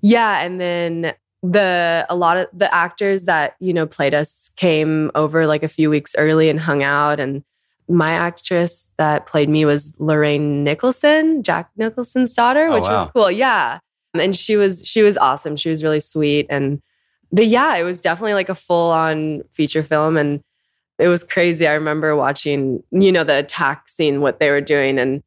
yeah. 0.00 0.40
And 0.42 0.58
then 0.60 1.12
the, 1.42 2.06
a 2.08 2.16
lot 2.16 2.38
of 2.38 2.46
the 2.52 2.72
actors 2.74 3.24
that, 3.24 3.56
you 3.60 3.74
know, 3.74 3.86
played 3.86 4.14
us 4.14 4.50
came 4.56 5.10
over 5.14 5.46
like 5.46 5.62
a 5.62 5.68
few 5.68 5.90
weeks 5.90 6.14
early 6.16 6.48
and 6.48 6.58
hung 6.58 6.82
out. 6.82 7.20
And 7.20 7.44
my 7.88 8.12
actress 8.12 8.86
that 8.96 9.26
played 9.26 9.48
me 9.50 9.64
was 9.66 9.92
Lorraine 9.98 10.64
Nicholson, 10.64 11.42
Jack 11.42 11.70
Nicholson's 11.76 12.32
daughter, 12.32 12.68
Oh, 12.68 12.74
which 12.74 12.84
wow. 12.84 13.04
was 13.04 13.10
cool. 13.12 13.30
Yeah. 13.30 13.78
And 14.14 14.34
she 14.34 14.56
was 14.56 14.82
she 14.86 15.02
was 15.02 15.18
awesome. 15.18 15.56
She 15.56 15.68
was 15.68 15.82
really 15.82 16.00
sweet 16.00 16.46
and 16.48 16.80
but 17.32 17.46
yeah, 17.46 17.76
it 17.76 17.82
was 17.82 18.00
definitely 18.00 18.34
like 18.34 18.48
a 18.48 18.54
full 18.54 18.90
on 18.90 19.42
feature 19.52 19.82
film 19.82 20.16
and 20.16 20.42
it 20.98 21.08
was 21.08 21.22
crazy. 21.24 21.66
I 21.66 21.74
remember 21.74 22.16
watching, 22.16 22.82
you 22.90 23.12
know, 23.12 23.24
the 23.24 23.38
attack 23.38 23.88
scene, 23.88 24.20
what 24.22 24.40
they 24.40 24.50
were 24.50 24.62
doing, 24.62 24.98
and 24.98 25.22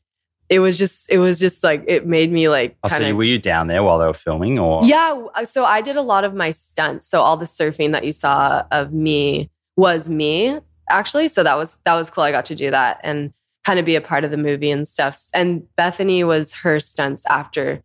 it 0.50 0.60
was 0.60 0.80
just, 0.80 1.08
it 1.12 1.20
was 1.20 1.40
just 1.40 1.64
like 1.64 1.84
it 1.88 2.08
made 2.08 2.32
me 2.32 2.50
like 2.50 2.76
Oh, 2.84 2.88
so 2.88 2.98
you- 3.00 3.16
were 3.16 3.24
you 3.24 3.38
down 3.38 3.68
there 3.68 3.84
while 3.84 4.00
they 4.00 4.08
were 4.08 4.14
filming, 4.16 4.58
or 4.58 4.84
Yeah, 4.84 5.26
uh, 5.36 5.46
so 5.46 5.66
I 5.66 5.82
did 5.82 5.96
a 5.96 6.02
lot 6.02 6.24
of 6.24 6.34
my 6.34 6.50
stunts. 6.52 7.06
So 7.06 7.22
all 7.22 7.38
the 7.38 7.46
surfing 7.46 7.92
that 7.92 8.04
you 8.04 8.12
saw 8.12 8.64
of 8.72 8.92
me 8.94 9.52
was 9.78 10.10
me 10.10 10.60
actually. 10.90 11.28
So 11.28 11.44
that 11.44 11.56
was 11.56 11.78
that 11.86 11.94
was 11.94 12.10
cool. 12.10 12.24
I 12.24 12.32
got 12.32 12.46
to 12.46 12.56
do 12.56 12.72
that 12.72 13.00
and 13.04 13.32
kind 13.64 13.78
of 13.78 13.86
be 13.86 13.96
a 13.96 14.02
part 14.02 14.24
of 14.24 14.32
the 14.32 14.38
movie 14.38 14.72
and 14.72 14.88
stuff. 14.88 15.22
And 15.36 15.68
Bethany 15.76 16.24
was 16.24 16.54
her 16.54 16.80
stunts 16.80 17.26
after 17.28 17.84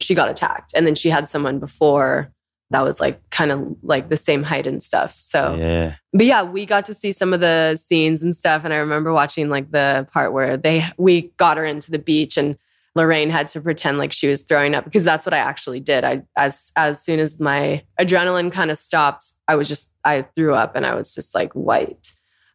she 0.00 0.14
got 0.14 0.28
attacked, 0.28 0.72
and 0.74 0.86
then 0.86 0.94
she 0.94 1.08
had 1.08 1.30
someone 1.30 1.58
before 1.58 2.30
that 2.72 2.82
was 2.82 3.00
like 3.00 3.20
kind 3.30 3.52
of 3.52 3.76
like 3.82 4.08
the 4.08 4.16
same 4.16 4.42
height 4.42 4.66
and 4.66 4.82
stuff. 4.82 5.14
So 5.18 5.54
yeah, 5.54 5.94
but 6.12 6.26
yeah, 6.26 6.42
we 6.42 6.66
got 6.66 6.84
to 6.86 6.94
see 6.94 7.12
some 7.12 7.32
of 7.32 7.40
the 7.40 7.76
scenes 7.76 8.22
and 8.22 8.34
stuff. 8.36 8.64
And 8.64 8.74
I 8.74 8.78
remember 8.78 9.12
watching 9.12 9.48
like 9.48 9.70
the 9.70 10.08
part 10.12 10.32
where 10.32 10.56
they 10.56 10.84
we 10.98 11.32
got 11.36 11.56
her 11.56 11.64
into 11.64 11.90
the 11.90 11.98
beach 11.98 12.36
and 12.36 12.56
Lorraine 12.94 13.30
had 13.30 13.48
to 13.48 13.60
pretend 13.60 13.98
like 13.98 14.12
she 14.12 14.28
was 14.28 14.42
throwing 14.42 14.74
up 14.74 14.84
because 14.84 15.04
that's 15.04 15.24
what 15.24 15.32
I 15.32 15.38
actually 15.38 15.80
did. 15.80 16.04
I 16.04 16.22
as 16.36 16.72
as 16.76 17.02
soon 17.02 17.20
as 17.20 17.40
my 17.40 17.84
adrenaline 17.98 18.52
kind 18.52 18.70
of 18.70 18.78
stopped, 18.78 19.32
I 19.48 19.56
was 19.56 19.68
just 19.68 19.88
I 20.04 20.22
threw 20.34 20.54
up 20.54 20.76
and 20.76 20.84
I 20.84 20.94
was 20.94 21.14
just 21.14 21.34
like 21.34 21.52
white. 21.52 22.12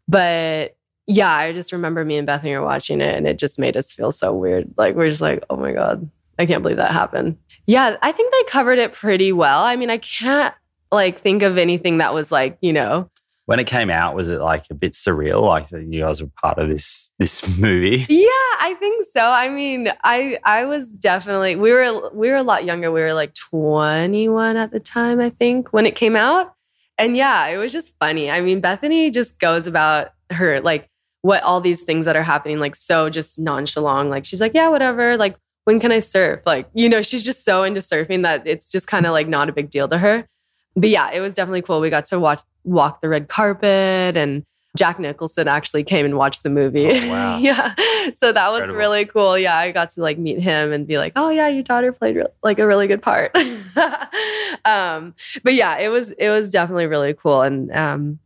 But 0.08 0.76
yeah, 1.08 1.32
I 1.32 1.54
just 1.54 1.72
remember 1.72 2.04
me 2.04 2.18
and 2.18 2.28
Bethany 2.28 2.56
were 2.56 2.66
watching 2.66 3.02
it 3.02 3.16
and 3.16 3.28
it 3.28 3.40
just 3.40 3.58
made 3.58 3.78
us 3.78 3.92
feel 3.92 4.12
so 4.12 4.34
weird. 4.34 4.74
Like 4.78 4.96
we're 4.96 5.10
just 5.10 5.22
like, 5.22 5.44
oh 5.50 5.56
my 5.56 5.72
God, 5.72 6.10
I 6.40 6.46
can't 6.46 6.62
believe 6.62 6.78
that 6.78 6.92
happened. 6.92 7.38
Yeah, 7.66 7.98
I 8.02 8.12
think 8.12 8.34
they 8.34 8.44
covered 8.44 8.80
it 8.80 8.94
pretty 8.94 9.32
well. 9.32 9.64
I 9.64 9.76
mean, 9.76 9.90
I 9.90 9.98
can't 9.98 10.54
like 10.92 11.20
think 11.20 11.44
of 11.44 11.58
anything 11.58 11.98
that 11.98 12.14
was 12.14 12.32
like, 12.32 12.58
you 12.62 12.74
know, 12.74 13.10
when 13.48 13.60
it 13.60 13.68
came 13.68 13.90
out, 13.90 14.14
was 14.14 14.28
it 14.28 14.42
like 14.42 14.66
a 14.70 14.74
bit 14.74 14.92
surreal? 14.92 15.42
Like 15.42 15.70
that 15.70 15.86
you 15.86 16.02
guys 16.02 16.22
were 16.22 16.30
part 16.42 16.60
of 16.60 16.68
this 16.68 17.10
this 17.18 17.58
movie? 17.60 18.06
Yeah, 18.10 18.28
I 18.60 18.76
think 18.80 19.06
so. 19.12 19.22
I 19.22 19.50
mean, 19.50 19.90
I 20.04 20.38
I 20.44 20.66
was 20.66 20.90
definitely 20.90 21.56
we 21.56 21.72
were 21.72 22.10
we 22.14 22.30
were 22.30 22.36
a 22.36 22.44
lot 22.44 22.66
younger. 22.66 22.92
We 22.92 23.02
were 23.02 23.14
like 23.14 23.34
21 23.36 24.58
at 24.58 24.72
the 24.72 24.82
time, 24.82 25.20
I 25.20 25.30
think, 25.30 25.72
when 25.72 25.86
it 25.86 25.96
came 25.96 26.16
out. 26.16 26.54
And 26.98 27.16
yeah, 27.16 27.48
it 27.48 27.58
was 27.58 27.72
just 27.72 27.94
funny. 28.00 28.30
I 28.30 28.42
mean, 28.42 28.60
Bethany 28.60 29.12
just 29.12 29.40
goes 29.40 29.66
about 29.66 30.10
her 30.32 30.60
like 30.60 30.90
what 31.22 31.42
all 31.44 31.62
these 31.62 31.84
things 31.84 32.06
that 32.06 32.16
are 32.18 32.24
happening 32.24 32.60
like 32.60 32.76
so 32.76 33.10
just 33.10 33.40
nonchalant. 33.40 34.10
Like 34.10 34.26
she's 34.26 34.42
like, 34.42 34.54
"Yeah, 34.54 34.68
whatever. 34.68 35.16
Like 35.16 35.38
when 35.68 35.80
can 35.80 35.92
I 35.92 36.00
surf?" 36.00 36.40
Like, 36.46 36.68
you 36.74 36.88
know, 36.90 37.02
she's 37.02 37.24
just 37.24 37.44
so 37.46 37.64
into 37.64 37.82
surfing 37.82 38.24
that 38.24 38.48
it's 38.48 38.72
just 38.72 38.88
kind 38.88 39.06
of 39.06 39.12
like 39.12 39.28
not 39.28 39.50
a 39.50 39.52
big 39.52 39.70
deal 39.70 39.88
to 39.90 39.98
her. 39.98 40.28
But 40.76 40.90
yeah, 40.90 41.12
it 41.12 41.20
was 41.20 41.34
definitely 41.34 41.62
cool. 41.62 41.82
We 41.82 41.90
got 41.90 42.06
to 42.08 42.20
watch 42.20 42.42
walk 42.64 43.02
the 43.02 43.10
red 43.10 43.28
carpet 43.28 44.18
and 44.18 44.46
Jack 44.78 45.00
Nicholson 45.00 45.48
actually 45.48 45.84
came 45.84 46.06
and 46.06 46.18
watched 46.18 46.44
the 46.44 46.50
movie. 46.50 46.88
Oh, 46.92 47.08
wow. 47.10 47.38
yeah. 47.38 47.74
So 48.14 48.32
that 48.32 48.50
was 48.50 48.60
Incredible. 48.62 48.78
really 48.78 49.06
cool. 49.06 49.38
Yeah, 49.38 49.58
I 49.58 49.72
got 49.72 49.90
to 49.92 50.02
like 50.02 50.18
meet 50.18 50.40
him 50.40 50.72
and 50.72 50.88
be 50.88 50.98
like, 50.98 51.14
"Oh 51.16 51.30
yeah, 51.30 51.48
your 51.48 51.64
daughter 51.64 51.92
played 51.92 52.16
re- 52.16 52.26
like 52.44 52.60
a 52.60 52.68
really 52.68 52.88
good 52.88 53.02
part." 53.02 53.36
um, 54.66 55.16
but 55.44 55.54
yeah, 55.54 55.78
it 55.80 55.90
was 55.90 56.12
it 56.12 56.30
was 56.30 56.50
definitely 56.50 56.88
really 56.88 57.14
cool 57.14 57.42
and 57.42 57.72
um 57.76 58.20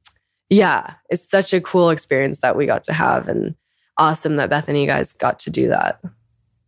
yeah, 0.49 0.95
it's 1.09 1.23
such 1.23 1.53
a 1.53 1.61
cool 1.61 1.89
experience 1.89 2.39
that 2.39 2.57
we 2.57 2.65
got 2.65 2.83
to 2.83 2.93
have 2.93 3.29
and 3.29 3.55
awesome 3.97 4.35
that 4.35 4.49
Bethany 4.49 4.85
guys 4.85 5.13
got 5.13 5.39
to 5.39 5.49
do 5.49 5.69
that. 5.69 6.01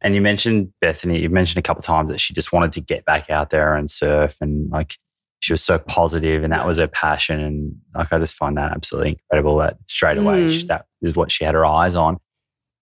And 0.03 0.13
you 0.15 0.21
mentioned 0.21 0.73
Bethany. 0.81 1.21
You 1.21 1.29
mentioned 1.29 1.57
a 1.59 1.61
couple 1.61 1.79
of 1.79 1.85
times 1.85 2.09
that 2.11 2.19
she 2.19 2.33
just 2.33 2.51
wanted 2.51 2.73
to 2.73 2.81
get 2.81 3.05
back 3.05 3.29
out 3.29 3.49
there 3.49 3.75
and 3.75 3.89
surf, 3.89 4.35
and 4.41 4.69
like 4.69 4.97
she 5.39 5.53
was 5.53 5.63
so 5.63 5.79
positive, 5.79 6.43
and 6.43 6.51
that 6.53 6.67
was 6.67 6.77
her 6.77 6.87
passion. 6.87 7.39
And 7.39 7.75
like 7.95 8.11
I 8.11 8.19
just 8.19 8.35
find 8.35 8.57
that 8.57 8.71
absolutely 8.73 9.11
incredible. 9.11 9.57
That 9.57 9.77
straight 9.87 10.17
away 10.17 10.45
Mm. 10.47 10.51
she- 10.51 10.67
that 10.67 10.85
is 11.01 11.15
what 11.15 11.31
she 11.31 11.43
had 11.45 11.53
her 11.55 11.65
eyes 11.65 11.95
on. 11.95 12.17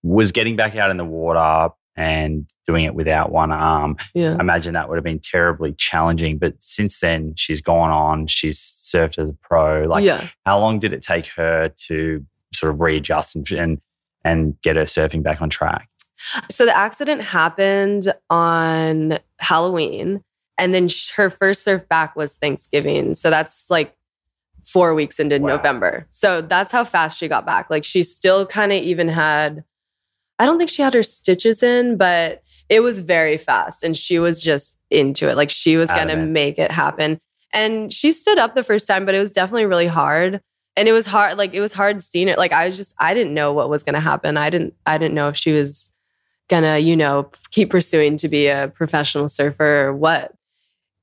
Was 0.02 0.32
getting 0.32 0.56
back 0.56 0.74
out 0.76 0.90
in 0.90 0.96
the 0.96 1.04
water 1.04 1.72
and 1.94 2.46
doing 2.66 2.84
it 2.84 2.94
without 2.94 3.30
one 3.30 3.52
arm. 3.52 3.96
Yeah. 4.14 4.36
I 4.36 4.40
imagine 4.40 4.74
that 4.74 4.88
would 4.88 4.96
have 4.96 5.04
been 5.04 5.20
terribly 5.20 5.74
challenging. 5.78 6.38
But 6.38 6.54
since 6.60 6.98
then, 7.00 7.34
she's 7.36 7.60
gone 7.60 7.90
on. 7.90 8.26
She's 8.26 8.58
surfed 8.58 9.18
as 9.18 9.28
a 9.28 9.36
pro. 9.42 9.82
Like, 9.84 10.04
yeah. 10.04 10.26
how 10.46 10.58
long 10.58 10.78
did 10.78 10.92
it 10.92 11.02
take 11.02 11.26
her 11.36 11.72
to 11.88 12.24
sort 12.54 12.72
of 12.72 12.80
readjust 12.80 13.36
and 13.36 13.48
and, 13.52 13.80
and 14.24 14.60
get 14.62 14.76
her 14.76 14.84
surfing 14.84 15.22
back 15.22 15.40
on 15.42 15.50
track? 15.50 15.88
So 16.50 16.64
the 16.66 16.76
accident 16.76 17.22
happened 17.22 18.12
on 18.30 19.18
Halloween, 19.38 20.22
and 20.58 20.74
then 20.74 20.88
her 21.16 21.30
first 21.30 21.64
surf 21.64 21.88
back 21.88 22.14
was 22.16 22.34
Thanksgiving. 22.34 23.14
So 23.14 23.30
that's 23.30 23.66
like 23.70 23.94
four 24.64 24.94
weeks 24.94 25.18
into 25.18 25.38
Wow. 25.38 25.56
November. 25.56 26.06
So 26.10 26.40
that's 26.40 26.70
how 26.70 26.84
fast 26.84 27.18
she 27.18 27.28
got 27.28 27.44
back. 27.44 27.68
Like 27.70 27.84
she 27.84 28.02
still 28.02 28.46
kind 28.46 28.72
of 28.72 28.80
even 28.82 29.08
had, 29.08 29.64
I 30.38 30.46
don't 30.46 30.58
think 30.58 30.70
she 30.70 30.82
had 30.82 30.94
her 30.94 31.02
stitches 31.02 31.62
in, 31.62 31.96
but 31.96 32.42
it 32.68 32.80
was 32.80 33.00
very 33.00 33.36
fast, 33.38 33.82
and 33.82 33.96
she 33.96 34.18
was 34.18 34.40
just 34.40 34.76
into 34.90 35.28
it. 35.28 35.36
Like 35.36 35.50
she 35.50 35.76
was 35.76 35.90
gonna 35.90 36.16
make 36.16 36.58
it 36.58 36.70
happen. 36.70 37.18
And 37.52 37.92
she 37.92 38.12
stood 38.12 38.38
up 38.38 38.54
the 38.54 38.62
first 38.62 38.86
time, 38.86 39.04
but 39.04 39.14
it 39.14 39.18
was 39.18 39.32
definitely 39.32 39.66
really 39.66 39.86
hard. 39.86 40.40
And 40.74 40.88
it 40.88 40.92
was 40.92 41.06
hard, 41.06 41.36
like 41.36 41.52
it 41.52 41.60
was 41.60 41.74
hard 41.74 42.02
seeing 42.02 42.28
it. 42.28 42.38
Like 42.38 42.52
I 42.52 42.66
was 42.66 42.78
just, 42.78 42.94
I 42.98 43.12
didn't 43.12 43.34
know 43.34 43.52
what 43.52 43.68
was 43.68 43.82
gonna 43.82 44.00
happen. 44.00 44.38
I 44.38 44.48
didn't, 44.48 44.74
I 44.86 44.96
didn't 44.96 45.14
know 45.14 45.28
if 45.28 45.36
she 45.36 45.52
was 45.52 45.91
gonna, 46.48 46.78
you 46.78 46.96
know, 46.96 47.30
keep 47.50 47.70
pursuing 47.70 48.16
to 48.18 48.28
be 48.28 48.48
a 48.48 48.72
professional 48.74 49.28
surfer 49.28 49.86
or 49.86 49.94
what. 49.94 50.34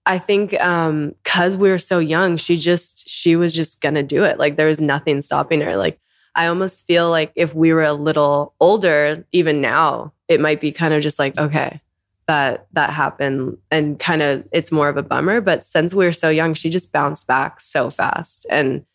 I 0.05 0.17
think 0.17 0.59
um 0.61 1.13
cuz 1.23 1.57
we 1.57 1.69
were 1.69 1.79
so 1.79 1.99
young, 1.99 2.37
she 2.37 2.57
just 2.57 3.07
she 3.07 3.35
was 3.35 3.53
just 3.53 3.81
gonna 3.81 4.03
do 4.03 4.23
it. 4.23 4.39
Like 4.39 4.57
there 4.57 4.67
was 4.67 4.81
nothing 4.81 5.21
stopping 5.21 5.61
her. 5.61 5.77
Like 5.77 5.99
I 6.35 6.47
almost 6.47 6.85
feel 6.85 7.09
like 7.09 7.31
if 7.35 7.53
we 7.53 7.73
were 7.73 7.83
a 7.83 7.93
little 7.93 8.53
older, 8.59 9.25
even 9.31 9.61
now, 9.61 10.13
it 10.27 10.39
might 10.39 10.61
be 10.61 10.71
kind 10.71 10.93
of 10.93 11.03
just 11.03 11.19
like, 11.19 11.37
okay, 11.37 11.81
that 12.27 12.67
that 12.73 12.91
happened 12.91 13.57
and 13.71 13.99
kind 13.99 14.21
of 14.21 14.47
it's 14.51 14.71
more 14.71 14.87
of 14.87 14.97
a 14.97 15.03
bummer. 15.03 15.41
But 15.41 15.65
since 15.65 15.93
we 15.93 16.05
were 16.05 16.13
so 16.13 16.29
young, 16.29 16.53
she 16.53 16.69
just 16.69 16.91
bounced 16.91 17.27
back 17.27 17.59
so 17.59 17.89
fast. 17.89 18.45
And 18.49 18.85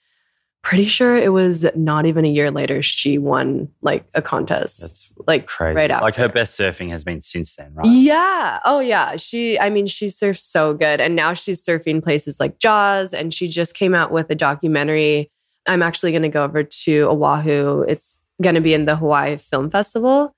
pretty 0.64 0.86
sure 0.86 1.14
it 1.14 1.30
was 1.30 1.66
not 1.76 2.06
even 2.06 2.24
a 2.24 2.28
year 2.28 2.50
later 2.50 2.82
she 2.82 3.18
won 3.18 3.68
like 3.82 4.02
a 4.14 4.22
contest. 4.22 4.80
That's 4.80 5.12
like 5.26 5.46
Crazy. 5.46 5.76
right 5.76 5.90
after. 5.90 6.04
Like 6.04 6.16
her 6.16 6.28
best 6.28 6.58
surfing 6.58 6.88
has 6.90 7.04
been 7.04 7.20
since 7.20 7.54
then, 7.54 7.74
right? 7.74 7.86
Yeah. 7.86 8.58
Oh, 8.64 8.80
yeah. 8.80 9.16
She, 9.16 9.58
I 9.60 9.68
mean, 9.68 9.86
she 9.86 10.08
surfs 10.08 10.42
so 10.42 10.72
good. 10.72 11.02
And 11.02 11.14
now 11.14 11.34
she's 11.34 11.62
surfing 11.62 12.02
places 12.02 12.40
like 12.40 12.58
Jaws. 12.58 13.12
And 13.12 13.32
she 13.32 13.46
just 13.46 13.74
came 13.74 13.94
out 13.94 14.10
with 14.10 14.30
a 14.30 14.34
documentary. 14.34 15.30
I'm 15.66 15.82
actually 15.82 16.12
going 16.12 16.22
to 16.22 16.30
go 16.30 16.44
over 16.44 16.62
to 16.62 17.00
Oahu. 17.10 17.82
It's 17.82 18.16
going 18.42 18.54
to 18.54 18.62
be 18.62 18.72
in 18.72 18.86
the 18.86 18.96
Hawaii 18.96 19.36
Film 19.36 19.68
Festival. 19.70 20.34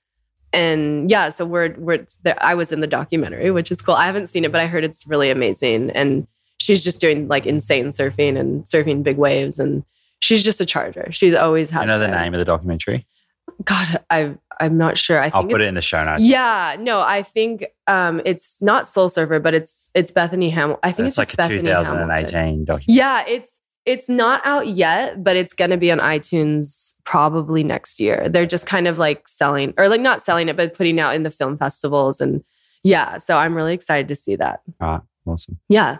And 0.51 1.09
yeah, 1.09 1.29
so 1.29 1.45
we're, 1.45 1.73
we're, 1.77 2.05
there, 2.23 2.37
I 2.41 2.53
was 2.53 2.73
in 2.73 2.81
the 2.81 2.87
documentary, 2.87 3.49
which 3.51 3.71
is 3.71 3.81
cool. 3.81 3.95
I 3.95 4.05
haven't 4.05 4.27
seen 4.27 4.43
it, 4.43 4.51
but 4.51 4.59
I 4.59 4.67
heard 4.67 4.83
it's 4.83 5.07
really 5.07 5.29
amazing. 5.29 5.89
And 5.91 6.27
she's 6.59 6.83
just 6.83 6.99
doing 6.99 7.29
like 7.29 7.45
insane 7.45 7.87
surfing 7.91 8.37
and 8.37 8.65
surfing 8.65 9.03
big 9.03 9.17
waves. 9.17 9.57
And 9.57 9.85
she's 10.19 10.43
just 10.43 10.61
a 10.61 10.65
charger. 10.65 11.07
She's 11.11 11.33
always 11.33 11.69
had 11.69 11.81
you 11.81 11.87
know 11.87 11.99
the 11.99 12.05
it. 12.05 12.11
name 12.11 12.33
of 12.33 12.39
the 12.39 12.45
documentary? 12.45 13.05
God, 13.63 14.03
I, 14.09 14.35
I'm 14.59 14.77
not 14.77 14.97
sure. 14.97 15.19
I 15.19 15.29
think 15.29 15.35
I'll 15.35 15.47
put 15.47 15.61
it 15.61 15.67
in 15.67 15.75
the 15.75 15.81
show 15.81 16.03
notes. 16.03 16.23
yeah, 16.23 16.75
no, 16.79 16.99
I 16.99 17.23
think 17.23 17.65
um 17.87 18.21
it's 18.25 18.61
not 18.61 18.87
Soul 18.87 19.09
Surfer, 19.09 19.39
but 19.39 19.53
it's 19.53 19.89
it's 19.93 20.11
Bethany 20.11 20.49
Hamilton. 20.49 20.79
I 20.83 20.91
think 20.91 21.07
it's, 21.07 21.17
it's, 21.17 21.29
like 21.29 21.37
Bethany 21.37 21.69
Hamilton. 21.69 22.07
2018 22.07 22.65
documentary. 22.65 22.93
Yeah, 22.93 23.23
it's 23.27 23.59
it's 23.85 24.09
not 24.09 24.45
out 24.45 24.67
yet, 24.67 25.23
but 25.23 25.35
it's 25.37 25.53
gonna 25.53 25.77
be 25.77 25.91
on 25.91 25.99
iTunes 25.99 26.93
probably 27.05 27.63
next 27.63 27.99
year. 27.99 28.27
They're 28.29 28.45
just 28.45 28.65
kind 28.65 28.87
of 28.87 28.97
like 28.97 29.27
selling 29.27 29.73
or 29.77 29.87
like 29.87 30.01
not 30.01 30.21
selling 30.21 30.49
it, 30.49 30.57
but 30.57 30.73
putting 30.73 30.99
out 30.99 31.15
in 31.15 31.23
the 31.23 31.31
film 31.31 31.57
festivals 31.57 32.19
and 32.19 32.43
yeah. 32.83 33.17
So 33.17 33.37
I'm 33.37 33.55
really 33.55 33.73
excited 33.73 34.07
to 34.09 34.15
see 34.15 34.35
that. 34.35 34.61
Right. 34.79 35.01
Awesome. 35.25 35.59
Yeah. 35.69 35.97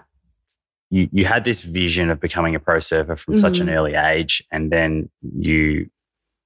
You 0.90 1.10
you 1.12 1.26
had 1.26 1.44
this 1.44 1.62
vision 1.62 2.10
of 2.10 2.20
becoming 2.20 2.56
a 2.56 2.60
pro 2.60 2.80
surfer 2.80 3.16
from 3.16 3.38
such 3.38 3.60
an 3.60 3.68
Mhm. 3.68 3.76
early 3.76 3.94
age, 3.96 4.44
and 4.52 4.72
then 4.72 5.10
you 5.22 5.90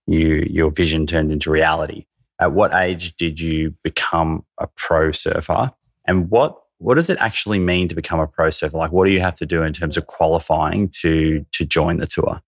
you 0.08 0.46
your 0.50 0.72
vision 0.72 1.06
turned 1.08 1.32
into 1.32 1.52
reality. 1.52 2.06
At 2.40 2.54
what 2.54 2.74
age 2.74 3.16
did 3.18 3.40
you 3.40 3.76
become 3.84 4.44
a 4.60 4.68
pro 4.68 5.12
surfer? 5.12 5.72
And 6.08 6.30
what 6.32 6.58
what 6.80 6.96
does 6.96 7.12
it 7.12 7.20
actually 7.20 7.60
mean 7.60 7.88
to 7.90 7.96
become 7.96 8.20
a 8.20 8.26
pro 8.26 8.50
surfer? 8.50 8.78
Like 8.78 8.92
what 8.92 9.06
do 9.06 9.12
you 9.12 9.22
have 9.22 9.36
to 9.36 9.46
do 9.46 9.62
in 9.62 9.74
terms 9.74 9.98
of 9.98 10.08
qualifying 10.08 10.90
to 11.02 11.46
to 11.52 11.66
join 11.66 11.98
the 11.98 12.08
tour? 12.08 12.42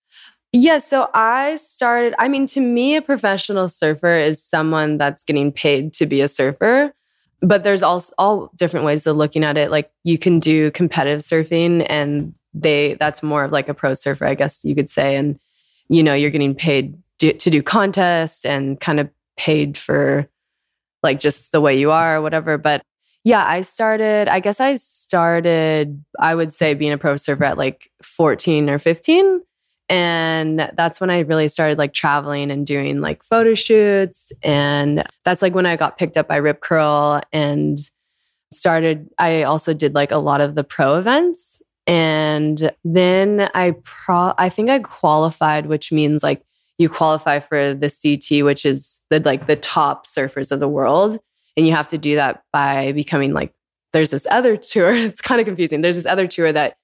Yeah, 0.52 0.78
so 0.78 1.10
I 1.14 1.56
started. 1.56 2.14
I 2.20 2.28
mean, 2.28 2.46
to 2.48 2.60
me, 2.62 2.96
a 2.96 3.02
professional 3.02 3.70
surfer 3.70 4.16
is 4.18 4.44
someone 4.44 4.98
that's 5.00 5.24
getting 5.24 5.52
paid 5.52 5.94
to 5.94 6.06
be 6.06 6.22
a 6.22 6.28
surfer. 6.28 6.94
But 7.46 7.64
there's 7.64 7.84
also 7.84 8.14
all 8.18 8.50
different 8.56 8.86
ways 8.86 9.06
of 9.06 9.18
looking 9.18 9.44
at 9.44 9.58
it. 9.58 9.70
Like 9.70 9.92
you 10.04 10.18
can 10.18 10.40
do 10.40 10.72
competitive 10.72 11.22
surfing, 11.22 11.86
and 11.90 12.34
they 12.54 12.96
that's 13.00 13.22
more 13.22 13.44
of 13.44 13.52
like 13.52 13.68
a 13.68 13.74
pro 13.74 13.94
surfer, 13.94 14.26
I 14.26 14.36
guess 14.36 14.64
you 14.64 14.74
could 14.74 14.90
say. 14.90 15.16
And 15.16 15.40
you 15.90 16.02
know, 16.02 16.14
you're 16.14 16.32
getting 16.32 16.56
paid 16.56 16.98
to 17.20 17.34
do 17.34 17.62
contests 17.62 18.44
and 18.44 18.80
kind 18.80 19.00
of 19.00 19.10
paid 19.38 19.78
for 19.78 20.28
like 21.04 21.20
just 21.20 21.52
the 21.52 21.62
way 21.62 21.78
you 21.78 21.92
are 21.92 22.18
or 22.18 22.22
whatever. 22.22 22.58
But 22.58 22.84
yeah, 23.24 23.46
I 23.46 23.62
started, 23.62 24.28
I 24.28 24.40
guess 24.40 24.60
I 24.60 24.76
started, 24.76 26.04
I 26.20 26.36
would 26.36 26.54
say 26.54 26.74
being 26.74 26.92
a 26.92 26.98
pro 26.98 27.16
surfer 27.18 27.44
at 27.46 27.58
like 27.58 27.90
14 28.02 28.70
or 28.70 28.80
15. 28.80 29.42
And 29.90 30.72
that's 30.76 31.02
when 31.02 31.10
I 31.10 31.20
really 31.20 31.48
started 31.48 31.78
like 31.78 31.94
traveling 31.94 32.52
and 32.52 32.66
doing 32.66 33.02
like 33.02 33.24
photo 33.24 33.54
shoots. 33.54 34.32
And 34.42 35.04
that's 35.26 35.42
like 35.42 35.54
when 35.54 35.66
I 35.66 35.76
got 35.76 35.98
picked 35.98 36.18
up 36.18 36.28
by 36.28 36.38
Rip 36.38 36.62
Curl 36.62 37.22
and 37.32 37.80
started, 38.52 39.10
I 39.18 39.44
also 39.44 39.74
did 39.74 39.94
like 39.94 40.12
a 40.12 40.18
lot 40.18 40.42
of 40.42 40.56
the 40.56 40.64
pro 40.64 40.96
events. 40.96 41.62
And 41.86 42.72
then 42.86 43.50
I 43.54 43.76
pro, 43.84 44.34
I 44.38 44.50
think 44.50 44.70
I 44.70 44.80
qualified, 44.80 45.66
which 45.66 45.92
means 45.92 46.24
like 46.24 46.42
you 46.78 46.88
qualify 46.88 47.40
for 47.40 47.74
the 47.74 47.90
CT, 47.90 48.46
which 48.46 48.66
is 48.66 49.00
the 49.10 49.20
like 49.20 49.48
the 49.48 49.58
top 49.58 50.08
surfers 50.08 50.52
of 50.52 50.60
the 50.60 50.68
world. 50.68 51.20
And 51.58 51.68
you 51.68 51.74
have 51.74 51.90
to 51.90 51.98
do 51.98 52.16
that 52.16 52.44
by 52.52 52.94
becoming 52.94 53.34
like, 53.34 53.54
there's 53.92 54.12
this 54.12 54.26
other 54.32 54.58
tour. 54.58 54.92
It's 54.94 55.22
kind 55.22 55.42
of 55.42 55.46
confusing. 55.46 55.82
There's 55.82 55.96
this 55.96 56.06
other 56.06 56.28
tour 56.28 56.52
that 56.52 56.78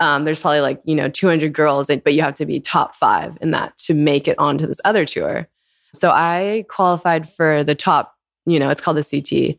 um, 0.00 0.24
there's 0.24 0.38
probably 0.38 0.60
like, 0.60 0.80
you 0.84 0.94
know, 0.94 1.08
200 1.08 1.52
girls, 1.52 1.86
but 1.86 2.12
you 2.14 2.22
have 2.22 2.34
to 2.34 2.46
be 2.46 2.60
top 2.60 2.94
five 2.94 3.36
in 3.40 3.50
that 3.52 3.76
to 3.78 3.94
make 3.94 4.28
it 4.28 4.38
onto 4.38 4.66
this 4.66 4.80
other 4.84 5.04
tour. 5.04 5.48
So 5.94 6.10
I 6.10 6.66
qualified 6.68 7.28
for 7.28 7.64
the 7.64 7.74
top, 7.74 8.14
you 8.44 8.58
know, 8.58 8.68
it's 8.70 8.80
called 8.80 8.98
the 8.98 9.04
CT 9.04 9.58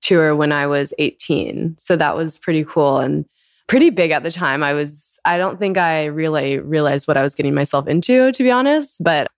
tour 0.00 0.34
when 0.34 0.52
I 0.52 0.66
was 0.66 0.94
18. 0.98 1.76
So 1.78 1.96
that 1.96 2.16
was 2.16 2.38
pretty 2.38 2.64
cool 2.64 2.98
and 2.98 3.26
pretty 3.66 3.90
big 3.90 4.10
at 4.10 4.22
the 4.22 4.32
time. 4.32 4.62
I 4.62 4.72
was, 4.72 5.18
I 5.24 5.36
don't 5.36 5.58
think 5.58 5.76
I 5.76 6.06
really 6.06 6.58
realized 6.58 7.06
what 7.06 7.16
I 7.16 7.22
was 7.22 7.34
getting 7.34 7.54
myself 7.54 7.86
into, 7.86 8.32
to 8.32 8.42
be 8.42 8.50
honest. 8.50 9.02
But 9.02 9.28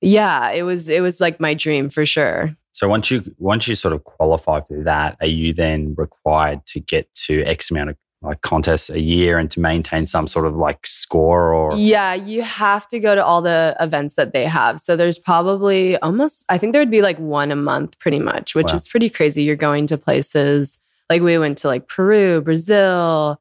yeah, 0.00 0.50
it 0.50 0.62
was, 0.62 0.88
it 0.88 1.02
was 1.02 1.20
like 1.20 1.40
my 1.40 1.54
dream 1.54 1.90
for 1.90 2.06
sure. 2.06 2.56
So 2.74 2.88
once 2.88 3.08
you 3.08 3.22
once 3.38 3.68
you 3.68 3.76
sort 3.76 3.94
of 3.94 4.02
qualify 4.02 4.60
for 4.60 4.82
that, 4.82 5.16
are 5.20 5.28
you 5.28 5.54
then 5.54 5.94
required 5.96 6.66
to 6.66 6.80
get 6.80 7.12
to 7.26 7.44
X 7.44 7.70
amount 7.70 7.90
of 7.90 7.96
like 8.24 8.40
contests 8.40 8.90
a 8.90 9.00
year 9.00 9.38
and 9.38 9.50
to 9.50 9.60
maintain 9.60 10.06
some 10.06 10.26
sort 10.26 10.46
of 10.46 10.56
like 10.56 10.86
score 10.86 11.52
or 11.52 11.76
yeah 11.76 12.14
you 12.14 12.42
have 12.42 12.88
to 12.88 12.98
go 12.98 13.14
to 13.14 13.24
all 13.24 13.42
the 13.42 13.76
events 13.80 14.14
that 14.14 14.32
they 14.32 14.44
have 14.44 14.80
so 14.80 14.96
there's 14.96 15.18
probably 15.18 15.96
almost 15.98 16.44
i 16.48 16.58
think 16.58 16.72
there 16.72 16.80
would 16.80 16.90
be 16.90 17.02
like 17.02 17.18
one 17.18 17.50
a 17.50 17.56
month 17.56 17.98
pretty 17.98 18.18
much 18.18 18.54
which 18.54 18.68
wow. 18.68 18.76
is 18.76 18.88
pretty 18.88 19.10
crazy 19.10 19.42
you're 19.42 19.56
going 19.56 19.86
to 19.86 19.98
places 19.98 20.78
like 21.10 21.22
we 21.22 21.38
went 21.38 21.58
to 21.58 21.68
like 21.68 21.86
peru 21.86 22.40
brazil 22.40 23.40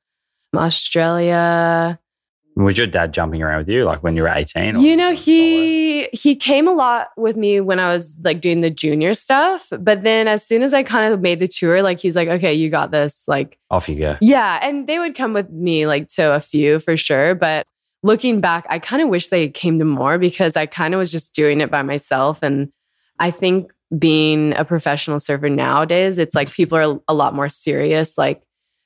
australia 0.56 2.00
was 2.56 2.78
your 2.78 2.88
dad 2.88 3.14
jumping 3.14 3.42
around 3.42 3.60
with 3.60 3.70
you 3.70 3.84
like 3.86 4.04
when 4.04 4.16
you 4.16 4.24
were 4.24 4.30
18? 4.30 4.80
You 4.80 4.96
know, 4.96 5.12
he 5.12 6.04
he 6.14 6.36
came 6.36 6.68
a 6.68 6.72
lot 6.72 7.10
with 7.18 7.36
me 7.36 7.60
when 7.60 7.80
I 7.80 7.94
was 7.94 8.16
like 8.24 8.42
doing 8.42 8.62
the 8.62 8.70
junior 8.70 9.14
stuff, 9.14 9.72
but 9.80 10.04
then 10.04 10.28
as 10.28 10.46
soon 10.46 10.64
as 10.64 10.74
I 10.74 10.84
kind 10.84 11.12
of 11.12 11.22
made 11.22 11.40
the 11.40 11.48
tour, 11.48 11.82
like 11.82 12.00
he's 12.00 12.16
like, 12.16 12.28
"Okay, 12.28 12.54
you 12.54 12.70
got 12.70 12.92
this." 12.92 13.24
Like 13.28 13.58
off 13.72 13.90
you 13.90 13.98
go. 13.98 14.18
Yeah, 14.22 14.60
and 14.62 14.88
they 14.88 15.00
would 15.00 15.16
come 15.16 15.34
with 15.34 15.50
me 15.50 15.88
like 15.88 16.08
to 16.10 16.36
a 16.36 16.40
few 16.40 16.80
for 16.80 16.96
sure, 16.96 17.36
but 17.36 17.66
looking 18.04 18.42
back, 18.42 18.66
I 18.70 18.80
kind 18.80 19.02
of 19.02 19.10
wish 19.10 19.30
they 19.30 19.50
came 19.50 19.80
to 19.80 19.86
more 19.86 20.18
because 20.18 20.56
I 20.56 20.66
kind 20.66 20.94
of 20.94 21.00
was 21.00 21.12
just 21.12 21.34
doing 21.34 21.62
it 21.62 21.72
by 21.72 21.82
myself 21.82 22.40
and 22.44 22.72
I 23.20 23.32
think 23.32 23.72
being 23.98 24.54
a 24.56 24.66
professional 24.66 25.20
surfer 25.20 25.50
nowadays, 25.50 26.18
it's 26.18 26.36
like 26.36 26.52
people 26.52 26.78
are 26.78 27.00
a 27.08 27.14
lot 27.14 27.36
more 27.36 27.50
serious 27.50 28.18
like 28.18 28.42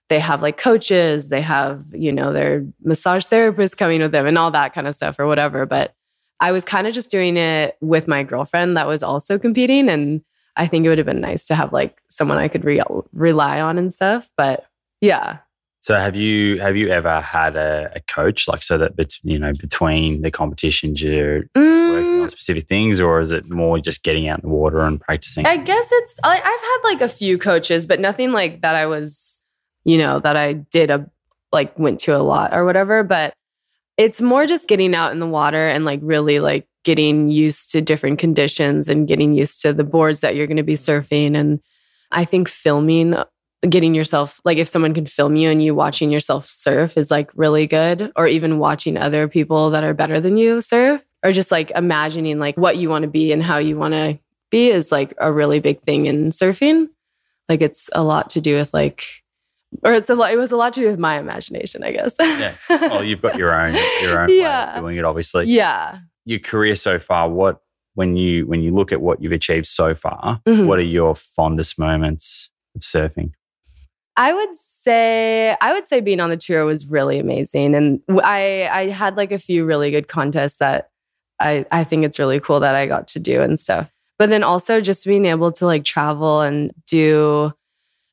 they 0.10 0.20
have 0.20 0.42
like 0.42 0.58
coaches, 0.58 1.30
they 1.30 1.42
have, 1.42 1.84
you 1.92 2.12
know, 2.12 2.32
their 2.32 2.66
massage 2.84 3.26
therapists 3.26 3.76
coming 3.76 4.02
with 4.02 4.12
them 4.12 4.26
and 4.26 4.38
all 4.38 4.52
that 4.52 4.74
kind 4.74 4.88
of 4.88 4.96
stuff 4.96 5.20
or 5.20 5.28
whatever. 5.28 5.66
But 5.66 5.94
I 6.40 6.52
was 6.52 6.64
kind 6.64 6.88
of 6.88 6.94
just 6.94 7.12
doing 7.12 7.36
it 7.36 7.78
with 7.82 8.08
my 8.08 8.24
girlfriend 8.24 8.78
that 8.78 8.88
was 8.88 9.04
also 9.04 9.38
competing. 9.38 9.90
And 9.90 10.22
I 10.56 10.68
think 10.68 10.86
it 10.86 10.90
would 10.90 10.98
have 10.98 11.08
been 11.08 11.22
nice 11.22 11.46
to 11.48 11.56
have 11.56 11.74
like 11.74 11.98
someone 12.10 12.38
I 12.38 12.48
could 12.48 12.64
re- 12.64 12.82
rely 13.12 13.60
on 13.60 13.78
and 13.78 13.94
stuff. 13.94 14.30
But 14.38 14.66
yeah. 15.02 15.40
So 15.82 15.96
have 15.96 16.16
you 16.16 16.60
have 16.60 16.76
you 16.76 16.90
ever 16.90 17.22
had 17.22 17.56
a, 17.56 17.92
a 17.96 18.02
coach 18.02 18.48
like 18.48 18.62
so 18.62 18.78
that 18.78 18.94
you 19.24 19.40
know 19.40 19.54
between 19.54 20.22
the 20.22 20.32
competitions 20.32 21.02
you're 21.02 21.44
mm. 21.56 21.92
working 21.92 22.22
on 22.22 22.30
specific 22.30 22.68
things, 22.68 23.00
or 23.00 23.22
is 23.22 23.32
it 23.32 23.50
more 23.50 23.80
just 23.80 24.04
getting 24.04 24.28
out 24.28 24.40
in 24.40 24.50
the 24.50 24.54
water 24.54 24.82
and 24.82 25.00
practicing? 25.00 25.46
I 25.46 25.56
guess 25.56 25.88
it's 25.90 26.20
I, 26.26 26.36
I've 26.36 26.44
had 26.44 26.78
like 26.84 27.02
a 27.02 27.08
few 27.08 27.38
coaches, 27.38 27.86
but 27.86 28.02
nothing 28.02 28.34
like 28.34 28.64
that. 28.64 28.76
I 28.76 28.86
was 28.86 29.37
you 29.88 29.98
know, 29.98 30.20
that 30.20 30.36
I 30.36 30.54
did 30.54 30.92
a 30.92 31.10
like 31.54 31.80
went 31.80 32.02
to 32.02 32.16
a 32.16 32.20
lot 32.20 32.54
or 32.54 32.66
whatever, 32.66 33.04
but 33.04 33.34
it's 33.96 34.20
more 34.20 34.46
just 34.46 34.68
getting 34.68 34.94
out 34.94 35.14
in 35.14 35.20
the 35.20 35.28
water 35.28 35.70
and 35.70 35.86
like 35.86 36.02
really 36.04 36.42
like 36.42 36.68
getting 36.84 37.30
used 37.30 37.72
to 37.72 37.82
different 37.82 38.20
conditions 38.20 38.90
and 38.90 39.08
getting 39.08 39.34
used 39.34 39.62
to 39.62 39.72
the 39.72 39.86
boards 39.86 40.20
that 40.20 40.36
you're 40.36 40.46
going 40.46 40.58
to 40.58 40.64
be 40.64 40.74
mm-hmm. 40.74 40.92
surfing. 40.92 41.36
And 41.36 41.62
I 42.12 42.26
think 42.26 42.50
filming 42.50 43.16
getting 43.68 43.96
yourself 43.96 44.40
like 44.46 44.58
if 44.58 44.68
someone 44.68 44.94
can 44.94 45.06
film 45.06 45.36
you 45.36 45.50
and 45.50 45.64
you 45.64 45.74
watching 45.74 46.12
yourself 46.12 46.48
surf 46.48 46.96
is 46.96 47.10
like 47.10 47.32
really 47.34 47.66
good 47.66 48.12
or 48.16 48.28
even 48.28 48.60
watching 48.60 48.98
other 48.98 49.28
people 49.28 49.72
that 49.72 49.84
are 49.84 49.96
better 49.96 50.20
than 50.20 50.38
you 50.38 50.62
surf 50.62 51.02
or 51.24 51.32
just 51.32 51.50
like 51.50 51.72
imagining 51.72 52.38
like 52.40 52.56
what 52.56 52.78
you 52.78 52.88
want 52.88 53.02
to 53.02 53.10
be 53.10 53.32
and 53.32 53.42
how 53.42 53.58
you 53.58 53.76
want 53.76 53.94
to 53.96 54.20
be 54.52 54.70
is 54.70 54.92
like 54.92 55.14
a 55.18 55.34
really 55.34 55.60
big 55.60 55.82
thing 55.82 56.06
in 56.06 56.30
surfing. 56.30 56.88
Like 57.50 57.62
it's 57.62 57.90
a 57.94 58.04
lot 58.04 58.30
to 58.32 58.42
do 58.42 58.56
with 58.56 58.74
like 58.74 59.06
or 59.84 59.94
it's 59.94 60.10
a 60.10 60.16
lot 60.16 60.32
it 60.32 60.38
was 60.38 60.52
a 60.52 60.58
lot 60.58 60.74
to 60.74 60.80
do 60.80 60.86
with 60.86 61.00
my 61.00 61.20
imagination 61.20 61.84
i 61.84 61.92
guess. 61.92 62.16
Yeah. 62.20 62.54
Well 62.70 63.04
you've 63.04 63.22
got 63.22 63.38
your 63.38 63.54
own 63.54 63.76
your 64.02 64.22
own 64.22 64.30
yeah. 64.30 64.66
way 64.74 64.78
of 64.78 64.84
doing 64.84 64.98
it 64.98 65.06
obviously. 65.06 65.46
Yeah. 65.46 66.00
Your 66.26 66.40
career 66.40 66.76
so 66.76 67.00
far 67.00 67.30
what 67.30 67.62
when 67.94 68.16
you 68.16 68.46
when 68.46 68.62
you 68.62 68.74
look 68.74 68.92
at 68.92 69.02
what 69.02 69.22
you've 69.22 69.32
achieved 69.32 69.66
so 69.66 69.96
far 69.96 70.42
mm-hmm. 70.46 70.68
what 70.68 70.80
are 70.80 70.84
your 70.84 71.16
fondest 71.16 71.80
moments 71.80 72.50
of 72.76 72.82
surfing? 72.82 73.32
I 74.16 74.34
would 74.34 74.56
say 74.56 75.56
i 75.60 75.74
would 75.74 75.86
say 75.86 76.00
being 76.00 76.22
on 76.22 76.30
the 76.30 76.38
tour 76.38 76.64
was 76.64 76.88
really 76.88 77.20
amazing 77.20 77.76
and 77.76 78.00
i 78.24 78.70
i 78.72 78.86
had 78.86 79.18
like 79.18 79.34
a 79.34 79.40
few 79.40 79.66
really 79.66 79.92
good 79.92 80.08
contests 80.08 80.60
that 80.60 80.92
i 81.42 81.66
i 81.72 81.84
think 81.84 82.06
it's 82.06 82.18
really 82.18 82.40
cool 82.40 82.62
that 82.62 82.74
i 82.74 82.88
got 82.88 83.08
to 83.10 83.20
do 83.20 83.42
and 83.42 83.60
stuff. 83.60 83.92
But 84.18 84.32
then 84.32 84.44
also 84.44 84.82
just 84.82 85.06
being 85.06 85.26
able 85.26 85.52
to 85.52 85.66
like 85.66 85.84
travel 85.84 86.42
and 86.42 86.72
do 86.88 87.54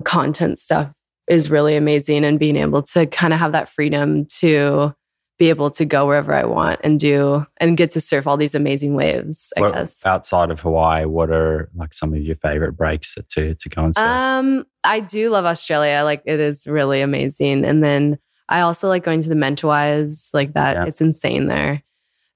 content 0.05 0.59
stuff 0.59 0.93
is 1.29 1.51
really 1.51 1.77
amazing 1.77 2.25
and 2.25 2.39
being 2.39 2.57
able 2.57 2.83
to 2.83 3.07
kind 3.07 3.33
of 3.33 3.39
have 3.39 3.53
that 3.53 3.68
freedom 3.68 4.27
to 4.27 4.95
be 5.39 5.49
able 5.49 5.70
to 5.70 5.85
go 5.85 6.07
wherever 6.07 6.33
I 6.33 6.45
want 6.45 6.81
and 6.85 7.01
do 7.01 7.45
and 7.57 7.77
get 7.77 7.91
to 7.93 8.01
surf 8.01 8.27
all 8.27 8.37
these 8.37 8.55
amazing 8.55 8.95
waves, 8.95 9.53
I 9.57 9.62
what, 9.62 9.75
guess. 9.75 10.05
Outside 10.07 10.51
of 10.51 10.61
Hawaii, 10.61 11.07
what 11.07 11.31
are 11.31 11.70
like 11.75 11.93
some 11.93 12.14
of 12.14 12.20
your 12.20 12.37
favorite 12.37 12.72
breaks 12.72 13.16
to 13.31 13.55
to 13.55 13.68
go 13.68 13.85
and 13.85 13.95
surf? 13.95 14.07
Um, 14.07 14.66
I 14.85 15.01
do 15.01 15.31
love 15.31 15.45
Australia. 15.45 16.03
Like 16.05 16.22
it 16.25 16.39
is 16.39 16.66
really 16.66 17.01
amazing. 17.01 17.64
And 17.64 17.83
then 17.83 18.18
I 18.49 18.61
also 18.61 18.89
like 18.89 19.03
going 19.03 19.22
to 19.22 19.29
the 19.29 19.35
Mentawais, 19.35 20.29
like 20.33 20.55
that. 20.55 20.77
Yeah. 20.77 20.85
It's 20.85 21.01
insane 21.01 21.49
there. 21.49 21.83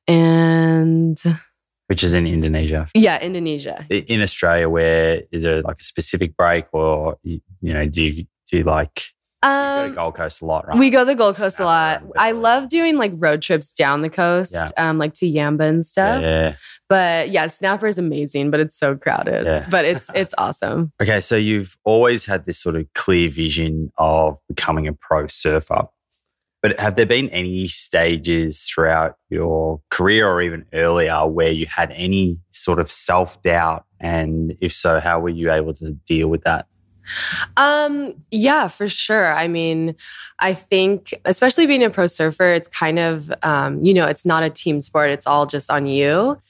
And 0.09 1.21
which 1.87 2.03
is 2.03 2.13
in 2.13 2.27
Indonesia. 2.27 2.89
Yeah, 2.95 3.21
Indonesia. 3.21 3.87
In 3.91 4.23
Australia, 4.23 4.69
where 4.69 5.23
is 5.31 5.43
there 5.43 5.63
like 5.63 5.81
a 5.81 5.85
specific 5.85 6.37
break, 6.37 6.67
or 6.73 7.19
you 7.23 7.41
know, 7.63 7.87
do 7.87 8.03
you 8.03 8.27
do 8.51 8.59
you 8.59 8.65
like? 8.65 9.05
Um, 9.43 9.53
you 9.53 9.83
go 9.83 9.89
um, 9.89 9.95
Gold 9.95 10.15
Coast 10.17 10.43
a 10.43 10.47
lot, 10.47 10.67
right? 10.67 10.79
We 10.79 10.91
go 10.91 11.01
to 11.01 11.05
the 11.05 11.15
Gold 11.15 11.37
Coast 11.37 11.61
a 11.61 11.65
lot. 11.65 12.03
I 12.17 12.33
love 12.33 12.69
doing 12.69 12.97
like 12.97 13.13
road 13.15 13.41
trips 13.41 13.73
down 13.73 14.03
the 14.03 14.11
coast, 14.11 14.53
yeah. 14.53 14.71
um, 14.77 14.99
like 14.99 15.15
to 15.15 15.27
Yamba 15.27 15.69
and 15.69 15.87
stuff. 15.87 16.23
Yeah. 16.23 16.57
But 16.89 17.31
yeah, 17.31 17.47
Snapper 17.47 17.87
is 17.87 17.99
amazing, 17.99 18.51
but 18.51 18.59
it's 18.59 18.77
so 18.77 18.97
crowded. 18.97 19.47
Yeah. 19.47 19.69
But 19.71 19.85
it's 19.85 20.07
it's 20.15 20.35
awesome. 20.39 20.93
Okay, 21.01 21.21
so 21.21 21.37
you've 21.37 21.79
always 21.85 22.25
had 22.25 22.47
this 22.47 22.59
sort 22.59 22.75
of 22.75 22.87
clear 22.95 23.31
vision 23.31 23.93
of 23.99 24.39
becoming 24.49 24.89
a 24.89 24.93
pro 24.93 25.29
surfer. 25.29 25.87
But 26.61 26.81
have 26.81 26.97
there 26.97 27.07
been 27.07 27.29
any 27.29 27.69
stages 27.69 28.63
throughout 28.63 29.17
your 29.31 29.81
career 29.91 30.29
or 30.29 30.43
even 30.43 30.65
earlier 30.73 31.25
where 31.27 31.53
you 31.53 31.67
had 31.67 31.93
any 31.93 32.39
sort 32.51 32.81
of 32.81 32.91
self 32.91 33.41
doubt? 33.43 33.85
And 34.01 34.57
if 34.61 34.73
so, 34.73 34.99
how 34.99 35.21
were 35.21 35.29
you 35.29 35.53
able 35.53 35.75
to 35.75 35.93
deal 35.93 36.27
with 36.27 36.43
that? 36.43 36.67
Um, 37.57 38.15
yeah, 38.31 38.69
for 38.69 38.89
sure. 38.89 39.33
I 39.33 39.49
mean, 39.49 39.97
I 40.39 40.55
think, 40.55 41.15
especially 41.25 41.67
being 41.67 41.83
a 41.83 41.91
pro 41.91 42.07
surfer, 42.07 42.53
it's 42.55 42.69
kind 42.69 42.99
of, 42.99 43.33
um, 43.43 43.85
you 43.85 43.95
know, 43.95 44.07
it's 44.07 44.25
not 44.25 44.43
a 44.43 44.51
team 44.51 44.81
sport, 44.81 45.11
it's 45.11 45.27
all 45.27 45.47
just 45.47 45.71
on 45.71 45.87
you. 45.87 46.41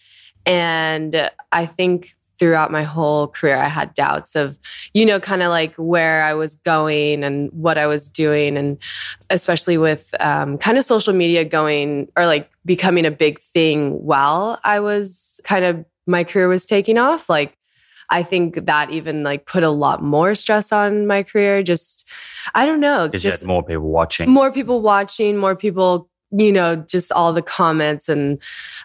And 0.46 1.30
I 1.52 1.66
think 1.66 2.14
throughout 2.38 2.70
my 2.70 2.84
whole 2.84 3.26
career, 3.26 3.56
I 3.56 3.66
had 3.66 3.94
doubts 3.94 4.36
of, 4.36 4.56
you 4.94 5.04
know, 5.04 5.18
kind 5.18 5.42
of 5.42 5.48
like 5.48 5.74
where 5.74 6.22
I 6.22 6.34
was 6.34 6.54
going 6.54 7.24
and 7.24 7.50
what 7.52 7.76
I 7.76 7.88
was 7.88 8.06
doing. 8.06 8.56
And 8.56 8.78
especially 9.28 9.76
with 9.76 10.14
um, 10.20 10.56
kind 10.56 10.78
of 10.78 10.84
social 10.84 11.12
media 11.12 11.44
going 11.44 12.08
or 12.16 12.26
like 12.26 12.48
becoming 12.64 13.06
a 13.06 13.10
big 13.10 13.40
thing 13.40 13.92
while 14.04 14.60
I 14.62 14.78
was 14.78 15.40
kind 15.42 15.64
of, 15.64 15.84
my 16.06 16.22
career 16.24 16.48
was 16.48 16.64
taking 16.64 16.96
off. 16.96 17.28
Like, 17.28 17.57
I 18.10 18.22
think 18.22 18.66
that 18.66 18.90
even 18.90 19.22
like 19.22 19.46
put 19.46 19.62
a 19.62 19.70
lot 19.70 20.02
more 20.02 20.34
stress 20.34 20.72
on 20.72 21.06
my 21.06 21.22
career. 21.22 21.62
Just, 21.62 22.08
I 22.54 22.66
don't 22.66 22.80
know. 22.80 23.08
Just 23.08 23.44
more 23.44 23.62
people 23.62 23.90
watching. 23.90 24.30
More 24.30 24.50
people 24.50 24.80
watching, 24.82 25.36
more 25.36 25.56
people 25.56 26.08
you 26.30 26.52
know, 26.52 26.76
just 26.76 27.10
all 27.12 27.32
the 27.32 27.42
comments 27.42 28.08
and 28.08 28.38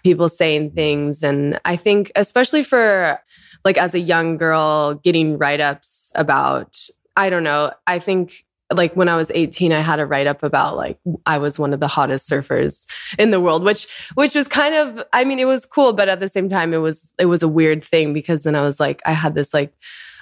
people 0.04 0.30
saying 0.30 0.72
things. 0.72 1.24
And 1.24 1.60
I 1.66 1.76
think, 1.76 2.12
especially 2.16 2.64
for 2.64 3.20
like 3.66 3.78
as 3.78 3.94
a 3.94 4.00
young 4.00 4.38
girl, 4.38 4.96
getting 4.96 5.38
write 5.38 5.60
ups 5.60 6.12
about, 6.16 6.78
I 7.16 7.30
don't 7.30 7.44
know, 7.44 7.72
I 7.88 8.00
think 8.00 8.46
like 8.78 8.96
when 8.96 9.10
I 9.10 9.16
was 9.16 9.32
18, 9.34 9.72
I 9.72 9.80
had 9.80 10.00
a 10.00 10.06
write 10.06 10.28
up 10.28 10.44
about 10.44 10.76
like 10.76 11.00
I 11.26 11.38
was 11.38 11.60
one 11.60 11.74
of 11.74 11.80
the 11.80 11.88
hottest 11.88 12.30
surfers 12.30 12.86
in 13.18 13.32
the 13.32 13.42
world, 13.42 13.64
which 13.64 13.88
which 14.16 14.36
was 14.36 14.48
kind 14.48 14.76
of 14.76 15.04
I 15.14 15.24
mean, 15.24 15.40
it 15.40 15.46
was 15.46 15.66
cool, 15.66 15.94
but 15.94 16.10
at 16.10 16.20
the 16.20 16.30
same 16.30 16.50
time 16.50 16.74
it 16.74 16.78
was 16.78 17.12
it 17.20 17.26
was 17.26 17.44
a 17.44 17.48
weird 17.48 17.84
thing 17.84 18.14
because 18.14 18.44
then 18.44 18.56
I 18.56 18.62
was 18.62 18.80
like, 18.80 19.02
I 19.06 19.14
had 19.14 19.36
this 19.36 19.54
like, 19.54 19.74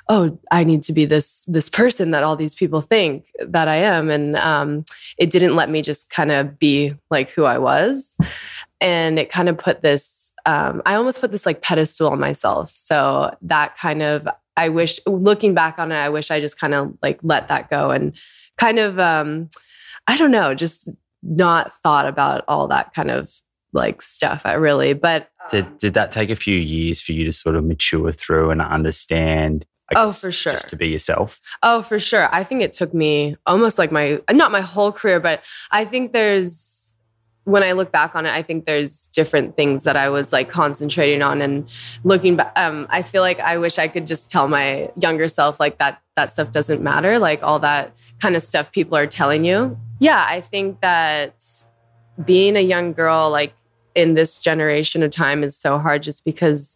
oh, 0.10 0.40
I 0.52 0.64
need 0.64 0.84
to 0.84 0.94
be 0.94 1.06
this 1.06 1.44
this 1.48 1.70
person 1.70 2.12
that 2.12 2.24
all 2.24 2.36
these 2.36 2.56
people 2.56 2.82
think 2.82 3.26
that 3.40 3.68
I 3.68 3.78
am. 3.78 4.10
And 4.10 4.36
um 4.38 4.86
it 5.18 5.32
didn't 5.32 5.56
let 5.56 5.70
me 5.70 5.82
just 5.82 6.10
kind 6.10 6.32
of 6.32 6.60
be 6.60 6.96
like 7.10 7.30
who 7.30 7.46
I 7.46 7.58
was. 7.58 8.16
And 8.80 9.20
it 9.20 9.32
kind 9.32 9.50
of 9.50 9.58
put 9.58 9.82
this 9.82 10.22
um, 10.46 10.82
I 10.86 10.96
almost 10.96 11.22
put 11.22 11.32
this 11.32 11.46
like 11.46 11.62
pedestal 11.62 12.10
on 12.10 12.20
myself. 12.20 12.72
So 12.74 13.36
that 13.44 13.78
kind 13.78 14.02
of 14.02 14.28
I 14.58 14.70
wish 14.70 15.00
looking 15.08 15.54
back 15.54 15.80
on 15.80 15.92
it, 15.92 15.96
I 15.96 16.10
wish 16.10 16.30
I 16.30 16.40
just 16.40 16.60
kind 16.60 16.74
of 16.74 16.94
like 17.02 17.20
let 17.24 17.48
that 17.50 17.70
go 17.70 17.92
and 17.92 18.16
kind 18.62 18.80
of 18.80 19.00
um 19.00 19.50
I 20.08 20.18
don't 20.18 20.32
know, 20.32 20.54
just 20.56 20.88
not 21.24 21.74
thought 21.84 22.08
about 22.08 22.44
all 22.48 22.68
that 22.70 22.94
kind 22.94 23.12
of 23.12 23.32
like 23.74 24.02
stuff. 24.02 24.42
I 24.46 24.54
really, 24.54 24.94
but 24.94 25.30
did 25.50 25.66
um 25.66 25.78
did 25.80 25.94
that 25.96 26.12
take 26.12 26.30
a 26.30 26.36
few 26.36 26.56
years 26.58 27.02
for 27.02 27.12
you 27.14 27.26
to 27.26 27.32
sort 27.32 27.56
of 27.56 27.64
mature 27.66 28.12
through 28.12 28.52
and 28.52 28.62
understand? 28.62 29.66
I 29.94 30.00
Oh, 30.02 30.08
guess, 30.10 30.22
for 30.22 30.32
sure. 30.32 30.54
Just 30.54 30.70
to 30.70 30.78
be 30.78 30.88
yourself. 30.88 31.42
Oh, 31.64 31.82
for 31.82 32.00
sure. 32.00 32.30
I 32.32 32.44
think 32.46 32.62
it 32.62 32.72
took 32.72 32.94
me 32.94 33.36
almost 33.46 33.78
like 33.78 33.92
my 33.92 34.22
not 34.32 34.52
my 34.52 34.62
whole 34.62 34.92
career, 34.94 35.20
but 35.20 35.44
I 35.72 35.84
think 35.86 36.14
there's 36.14 36.92
when 37.44 37.64
I 37.64 37.72
look 37.72 37.92
back 37.92 38.16
on 38.16 38.26
it, 38.28 38.30
I 38.34 38.44
think 38.44 38.66
there's 38.66 39.06
different 39.16 39.58
things 39.58 39.84
that 39.84 39.98
I 39.98 40.10
was 40.10 40.32
like 40.32 40.50
concentrating 40.50 41.22
on 41.24 41.42
and 41.42 41.68
looking 42.04 42.36
back. 42.36 42.54
Um, 42.56 42.86
I 42.90 43.02
feel 43.02 43.22
like 43.24 43.40
I 43.40 43.58
wish 43.58 43.80
I 43.80 43.88
could 43.88 44.06
just 44.08 44.30
tell 44.30 44.48
my 44.48 44.92
younger 45.02 45.28
self 45.28 45.60
like 45.60 45.80
that 45.80 46.00
that 46.16 46.32
stuff 46.32 46.52
doesn't 46.52 46.82
matter, 46.82 47.20
like 47.20 47.42
all 47.44 47.60
that 47.60 47.94
kind 48.20 48.36
of 48.36 48.44
stuff 48.44 48.72
people 48.72 48.98
are 48.98 49.08
telling 49.08 49.46
you. 49.46 49.78
Yeah, 50.00 50.26
I 50.28 50.42
think 50.42 50.82
that 50.82 51.44
being 52.26 52.56
a 52.56 52.62
young 52.62 52.94
girl, 52.94 53.30
like 53.30 53.54
in 53.96 54.14
this 54.16 54.38
generation 54.38 55.04
of 55.04 55.12
time, 55.12 55.44
is 55.44 55.56
so 55.56 55.78
hard 55.78 56.04
just 56.04 56.26
because 56.26 56.76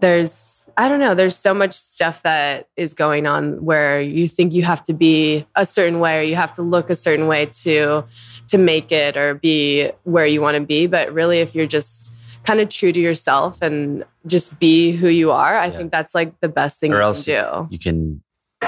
there's 0.00 0.48
I 0.78 0.88
don't 0.88 1.00
know. 1.00 1.14
There's 1.14 1.36
so 1.36 1.52
much 1.52 1.74
stuff 1.74 2.22
that 2.22 2.66
is 2.76 2.94
going 2.94 3.26
on 3.26 3.62
where 3.62 4.00
you 4.00 4.26
think 4.26 4.54
you 4.54 4.62
have 4.62 4.82
to 4.84 4.94
be 4.94 5.46
a 5.54 5.66
certain 5.66 6.00
way 6.00 6.18
or 6.18 6.22
you 6.22 6.34
have 6.34 6.54
to 6.54 6.62
look 6.62 6.88
a 6.88 6.96
certain 6.96 7.26
way 7.26 7.44
to 7.62 8.04
to 8.48 8.58
make 8.58 8.90
it 8.90 9.16
or 9.18 9.34
be 9.34 9.90
where 10.04 10.26
you 10.26 10.40
want 10.40 10.56
to 10.56 10.64
be. 10.64 10.86
But 10.86 11.12
really, 11.12 11.40
if 11.40 11.54
you're 11.54 11.66
just 11.66 12.10
kind 12.44 12.58
of 12.58 12.70
true 12.70 12.90
to 12.90 12.98
yourself 12.98 13.60
and 13.60 14.02
just 14.26 14.58
be 14.58 14.92
who 14.92 15.08
you 15.08 15.30
are, 15.30 15.56
I 15.58 15.66
Yeah. 15.66 15.76
think 15.76 15.92
that's 15.92 16.14
like 16.14 16.40
the 16.40 16.48
best 16.48 16.80
thing 16.80 16.92
Or 16.92 16.96
you 16.96 17.02
else 17.02 17.24
can 17.24 17.34
do. 17.34 17.68
You 17.70 17.78
can 17.78 18.21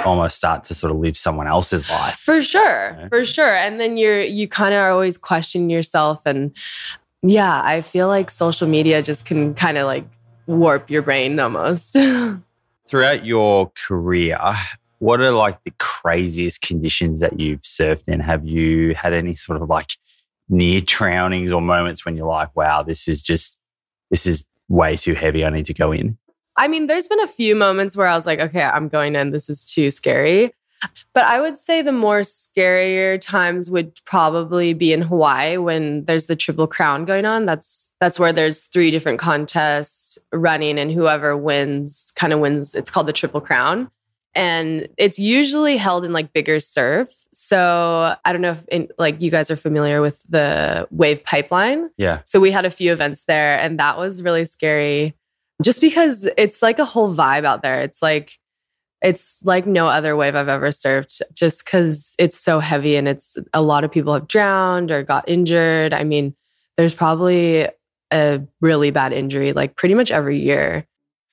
almost 0.05 0.37
start 0.37 0.65
to 0.65 0.75
sort 0.75 0.91
of 0.91 0.99
live 0.99 1.17
someone 1.17 1.47
else's 1.47 1.89
life. 1.91 2.17
For 2.17 2.43
sure, 2.43 2.97
Yeah. 2.99 3.09
for 3.09 3.25
sure. 3.25 3.55
And 3.57 3.81
then 3.81 3.97
you're 3.97 4.23
you 4.23 4.49
kind 4.49 4.75
of 4.75 4.81
are 4.81 4.91
always 4.91 5.17
questioning 5.19 5.71
yourself 5.71 6.21
and 6.27 6.55
yeah, 7.23 7.63
I 7.65 7.81
feel 7.81 8.09
like 8.09 8.31
social 8.31 8.69
media 8.69 9.03
just 9.03 9.25
can 9.25 9.55
kind 9.55 9.79
of 9.79 9.87
like 9.87 10.05
warp 10.47 10.91
your 10.91 11.01
brain 11.03 11.39
almost. 11.41 11.97
Throughout 12.87 13.25
your 13.25 13.73
career, 13.87 14.39
what 14.99 15.21
are 15.21 15.31
like 15.31 15.63
the 15.65 15.73
craziest 15.79 16.61
conditions 16.61 17.21
that 17.21 17.41
you've 17.41 17.63
surfed 17.63 18.05
in? 18.07 18.21
Have 18.21 18.45
you 18.47 18.95
had 18.95 19.15
any 19.15 19.35
sort 19.35 19.61
of 19.63 19.71
like 19.71 19.93
near 20.51 20.83
drownings 20.83 21.51
or 21.51 21.63
moments 21.63 22.05
when 22.05 22.15
you're 22.17 22.27
like, 22.27 22.55
wow, 22.55 22.83
this 22.83 23.09
is 23.09 23.23
just, 23.23 23.57
this 24.11 24.27
is 24.27 24.45
way 24.69 24.97
too 24.99 25.15
heavy. 25.15 25.47
I 25.47 25.49
need 25.51 25.65
to 25.67 25.75
go 25.75 25.93
in? 25.93 26.19
I 26.57 26.69
mean, 26.69 26.87
there's 26.87 27.09
been 27.09 27.21
a 27.21 27.27
few 27.27 27.55
moments 27.55 27.97
where 27.97 28.07
I 28.07 28.17
was 28.17 28.27
like, 28.27 28.41
okay, 28.41 28.63
I'm 28.63 28.89
going 28.89 29.17
in. 29.17 29.31
This 29.31 29.49
is 29.49 29.65
too 29.65 29.91
scary. 29.91 30.53
But 31.13 31.25
I 31.25 31.41
would 31.41 31.57
say 31.57 31.83
the 31.83 31.93
more 31.93 32.21
scarier 32.21 33.21
times 33.21 33.71
would 33.71 34.05
probably 34.05 34.75
be 34.75 34.93
in 34.93 35.03
Hawaii 35.03 35.57
when 35.57 36.05
there's 36.05 36.27
the 36.27 36.37
Triple 36.37 36.67
Crown 36.67 37.05
going 37.05 37.25
on. 37.25 37.47
That's 37.47 37.89
that's 38.01 38.19
where 38.19 38.33
there's 38.33 38.61
three 38.61 38.91
different 38.91 39.19
contests 39.19 40.19
running, 40.33 40.79
and 40.79 40.93
whoever 40.93 41.37
wins 41.37 42.13
kind 42.17 42.33
of 42.33 42.41
wins. 42.41 42.75
It's 42.75 42.91
called 42.91 43.07
the 43.07 43.13
Triple 43.13 43.41
Crown, 43.41 43.91
and 44.35 44.89
it's 44.99 45.19
usually 45.19 45.77
held 45.77 46.05
in 46.05 46.13
like 46.13 46.33
bigger 46.33 46.61
surf. 46.61 47.09
So 47.33 48.15
I 48.25 48.33
don't 48.33 48.43
know 48.43 48.53
if 48.53 48.69
in, 48.69 48.89
like 48.99 49.23
you 49.23 49.31
guys 49.31 49.51
are 49.51 49.57
familiar 49.57 50.01
with 50.01 50.23
the 50.29 50.87
Wave 50.91 51.25
Pipeline. 51.25 51.91
Yeah. 51.97 52.21
So 52.27 52.41
we 52.41 52.51
had 52.51 52.67
a 52.67 52.71
few 52.71 52.93
events 52.93 53.25
there, 53.27 53.59
and 53.59 53.79
that 53.79 53.97
was 53.97 54.23
really 54.23 54.45
scary 54.45 55.15
just 55.65 55.81
because 55.81 56.29
it's 56.37 56.61
like 56.61 56.79
a 56.79 56.85
whole 56.85 57.15
vibe 57.15 57.45
out 57.45 57.63
there. 57.63 57.81
It's 57.81 58.03
like, 58.03 58.39
it's 59.03 59.39
like 59.43 59.67
no 59.67 59.87
other 59.87 60.15
wave 60.15 60.35
I've 60.35 60.49
ever 60.49 60.69
surfed 60.69 61.23
just 61.33 61.65
because 61.65 62.15
it's 62.19 62.39
so 62.39 62.61
heavy 62.61 62.97
and 62.97 63.09
it's 63.09 63.37
a 63.53 63.63
lot 63.63 63.83
of 63.83 63.91
people 63.91 64.13
have 64.15 64.29
drowned 64.29 64.91
or 64.91 65.03
got 65.03 65.29
injured. 65.29 65.95
I 65.95 66.05
mean, 66.05 66.35
there's 66.77 66.95
probably 66.95 67.69
a 68.13 68.43
really 68.61 68.91
bad 68.91 69.13
injury 69.13 69.53
like 69.53 69.77
pretty 69.77 69.95
much 69.95 70.11
every 70.11 70.39
year. 70.39 70.87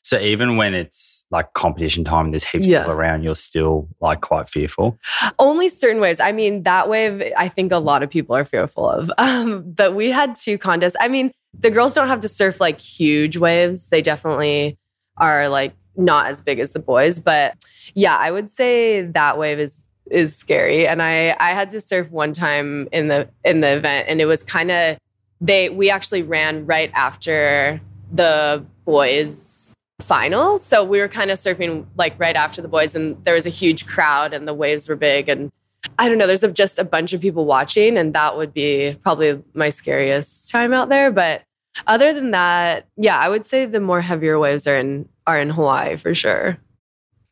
So 0.04 0.18
even 0.18 0.58
when 0.58 0.74
it's 0.74 1.24
like 1.30 1.54
competition 1.54 2.04
time, 2.04 2.26
and 2.26 2.34
there's 2.34 2.44
heaps 2.44 2.66
of 2.66 2.72
people 2.72 2.92
around, 2.92 3.24
you're 3.24 3.36
still 3.36 3.88
like 4.02 4.22
quite 4.22 4.50
fearful. 4.50 4.98
Only 5.40 5.70
certain 5.70 6.02
waves. 6.02 6.20
I 6.20 6.32
mean, 6.32 6.64
that 6.64 6.90
wave, 6.90 7.32
I 7.38 7.48
think 7.48 7.72
a 7.72 7.78
lot 7.78 8.04
of 8.04 8.10
people 8.10 8.36
are 8.36 8.46
fearful 8.46 8.90
of. 8.90 9.12
Um, 9.22 9.72
but 9.72 9.96
we 9.96 10.10
had 10.10 10.36
two 10.36 10.58
contests. 10.58 10.96
I 11.00 11.08
mean, 11.08 11.32
the 11.60 11.72
girls 11.72 11.93
don't 11.93 12.08
have 12.08 12.22
to 12.22 12.30
surf 12.30 12.60
like 12.60 12.80
huge 12.80 13.38
waves. 13.38 13.88
They 13.88 14.02
definitely 14.02 14.78
are 15.18 15.49
like 15.49 15.74
not 15.95 16.28
as 16.28 16.41
big 16.41 16.60
as 16.60 16.72
the 16.72 16.80
boys. 16.80 17.20
But 17.20 17.56
yeah, 17.93 18.18
I 18.18 18.32
would 18.32 18.49
say 18.49 19.02
that 19.02 19.38
wave 19.38 19.60
is 19.60 19.82
is 20.10 20.36
scary. 20.36 20.88
And 20.88 21.02
I 21.02 21.36
I 21.39 21.52
had 21.52 21.70
to 21.72 21.82
surf 21.82 22.10
one 22.12 22.34
time 22.34 22.88
in 22.91 23.08
the 23.08 23.30
in 23.43 23.62
the 23.62 23.76
event, 23.78 24.08
and 24.10 24.22
it 24.22 24.26
was 24.26 24.43
kind 24.43 24.72
of 24.72 24.97
they 25.39 25.70
we 25.70 25.89
actually 25.89 26.24
ran 26.24 26.66
right 26.66 26.91
after 26.93 27.82
the 28.12 28.66
boys 28.86 29.74
finals. 30.02 30.64
So 30.64 30.84
we 30.84 30.99
were 30.99 31.08
kind 31.08 31.32
of 31.32 31.38
surfing 31.38 31.86
like 31.97 32.20
right 32.20 32.36
after 32.36 32.62
the 32.62 32.68
boys, 32.68 32.95
and 32.95 33.24
there 33.26 33.36
was 33.36 33.45
a 33.45 33.52
huge 33.52 33.86
crowd, 33.86 34.34
and 34.34 34.47
the 34.47 34.54
waves 34.54 34.88
were 34.88 34.95
big, 34.95 35.30
and 35.30 35.52
I 35.98 36.08
don't 36.10 36.18
know. 36.18 36.28
There's 36.28 36.42
just 36.54 36.78
a 36.80 36.84
bunch 36.84 37.14
of 37.14 37.22
people 37.22 37.46
watching, 37.46 37.98
and 37.98 38.14
that 38.14 38.38
would 38.38 38.54
be 38.54 38.98
probably 39.04 39.42
my 39.54 39.70
scariest 39.70 40.50
time 40.50 40.74
out 40.74 40.90
there. 40.90 41.12
But 41.12 41.44
other 41.88 42.14
than 42.14 42.32
that, 42.32 42.88
yeah, 42.98 43.18
I 43.18 43.30
would 43.30 43.46
say 43.46 43.66
the 43.66 43.80
more 43.80 44.02
heavier 44.02 44.38
waves 44.40 44.68
are 44.68 44.78
in 44.78 45.08
are 45.28 45.40
in 45.40 45.50
Hawaii 45.50 45.98
for 45.98 46.14
sure. 46.14 46.58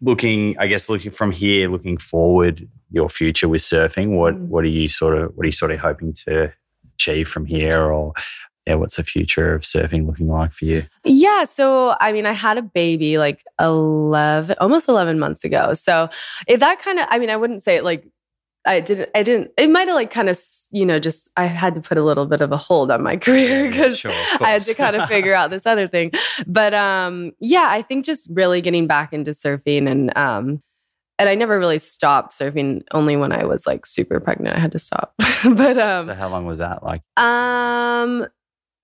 Looking, 0.02 0.58
I 0.58 0.68
guess, 0.68 0.88
looking 0.90 1.12
from 1.12 1.32
here, 1.32 1.70
looking 1.70 1.98
forward, 1.98 2.68
your 2.92 3.10
future 3.10 3.48
with 3.50 3.62
surfing. 3.62 4.16
What 4.16 4.36
Mm. 4.36 4.48
what 4.48 4.64
are 4.64 4.68
you 4.68 4.88
sort 4.88 5.18
of 5.18 5.32
what 5.36 5.44
are 5.44 5.48
you 5.48 5.52
sort 5.52 5.72
of 5.72 5.80
hoping 5.80 6.14
to 6.26 6.52
achieve 6.96 7.28
from 7.28 7.46
here, 7.46 7.92
or 7.92 8.14
yeah, 8.66 8.76
what's 8.76 8.96
the 8.98 9.04
future 9.04 9.54
of 9.54 9.62
surfing 9.64 10.06
looking 10.06 10.28
like 10.28 10.54
for 10.54 10.66
you? 10.66 10.86
Yeah. 11.04 11.44
So, 11.46 11.96
I 12.00 12.12
mean, 12.12 12.26
I 12.26 12.34
had 12.34 12.58
a 12.58 12.62
baby 12.62 13.18
like 13.18 13.44
11, 13.60 14.56
almost 14.60 14.88
11 14.88 15.18
months 15.20 15.44
ago. 15.44 15.74
So, 15.74 16.10
if 16.48 16.60
that 16.60 16.80
kind 16.80 17.00
of, 17.00 17.08
I 17.10 17.20
mean, 17.20 17.30
I 17.30 17.38
wouldn't 17.38 17.64
say 17.64 17.76
it 17.78 17.84
like, 17.84 18.06
I 18.70 18.80
didn't, 18.82 19.10
I 19.16 19.24
didn't, 19.24 19.52
it 19.58 19.70
might 19.70 19.88
have 19.88 19.96
like 19.96 20.12
kind 20.12 20.30
of, 20.30 20.40
you 20.72 20.86
know, 20.86 21.00
just, 21.00 21.28
I 21.36 21.46
had 21.46 21.74
to 21.74 21.82
put 21.82 21.98
a 21.98 22.04
little 22.04 22.28
bit 22.28 22.42
of 22.42 22.52
a 22.52 22.58
hold 22.58 22.92
on 22.92 23.02
my 23.02 23.18
career 23.26 23.68
because 23.68 23.98
Sure, 23.98 24.12
I 24.40 24.52
had 24.52 24.62
to 24.62 24.76
kind 24.76 24.96
of 24.96 25.08
figure 25.08 25.34
out 25.34 25.50
this 25.50 25.66
other 25.66 25.88
thing. 25.88 26.12
But 26.46 26.74
um, 26.76 27.32
yeah, 27.42 27.68
I 27.70 27.82
think 27.82 28.06
just 28.06 28.30
really 28.32 28.62
getting 28.62 28.86
back 28.86 29.12
into 29.12 29.32
surfing 29.32 29.90
and, 29.90 30.16
um, 30.16 30.62
and 31.18 31.28
I 31.28 31.36
never 31.36 31.60
really 31.60 31.80
stopped 31.80 32.32
surfing. 32.38 32.84
Only 32.92 33.18
when 33.18 33.34
I 33.34 33.44
was 33.44 33.68
like 33.68 33.86
super 33.86 34.22
pregnant, 34.22 34.56
I 34.56 34.60
had 34.60 34.72
to 34.72 34.80
stop. 34.80 35.14
but 35.44 35.78
um, 35.78 36.08
so 36.08 36.14
how 36.14 36.30
long 36.30 36.46
was 36.46 36.60
that? 36.60 36.82
Like 36.82 37.02
um, 37.18 38.26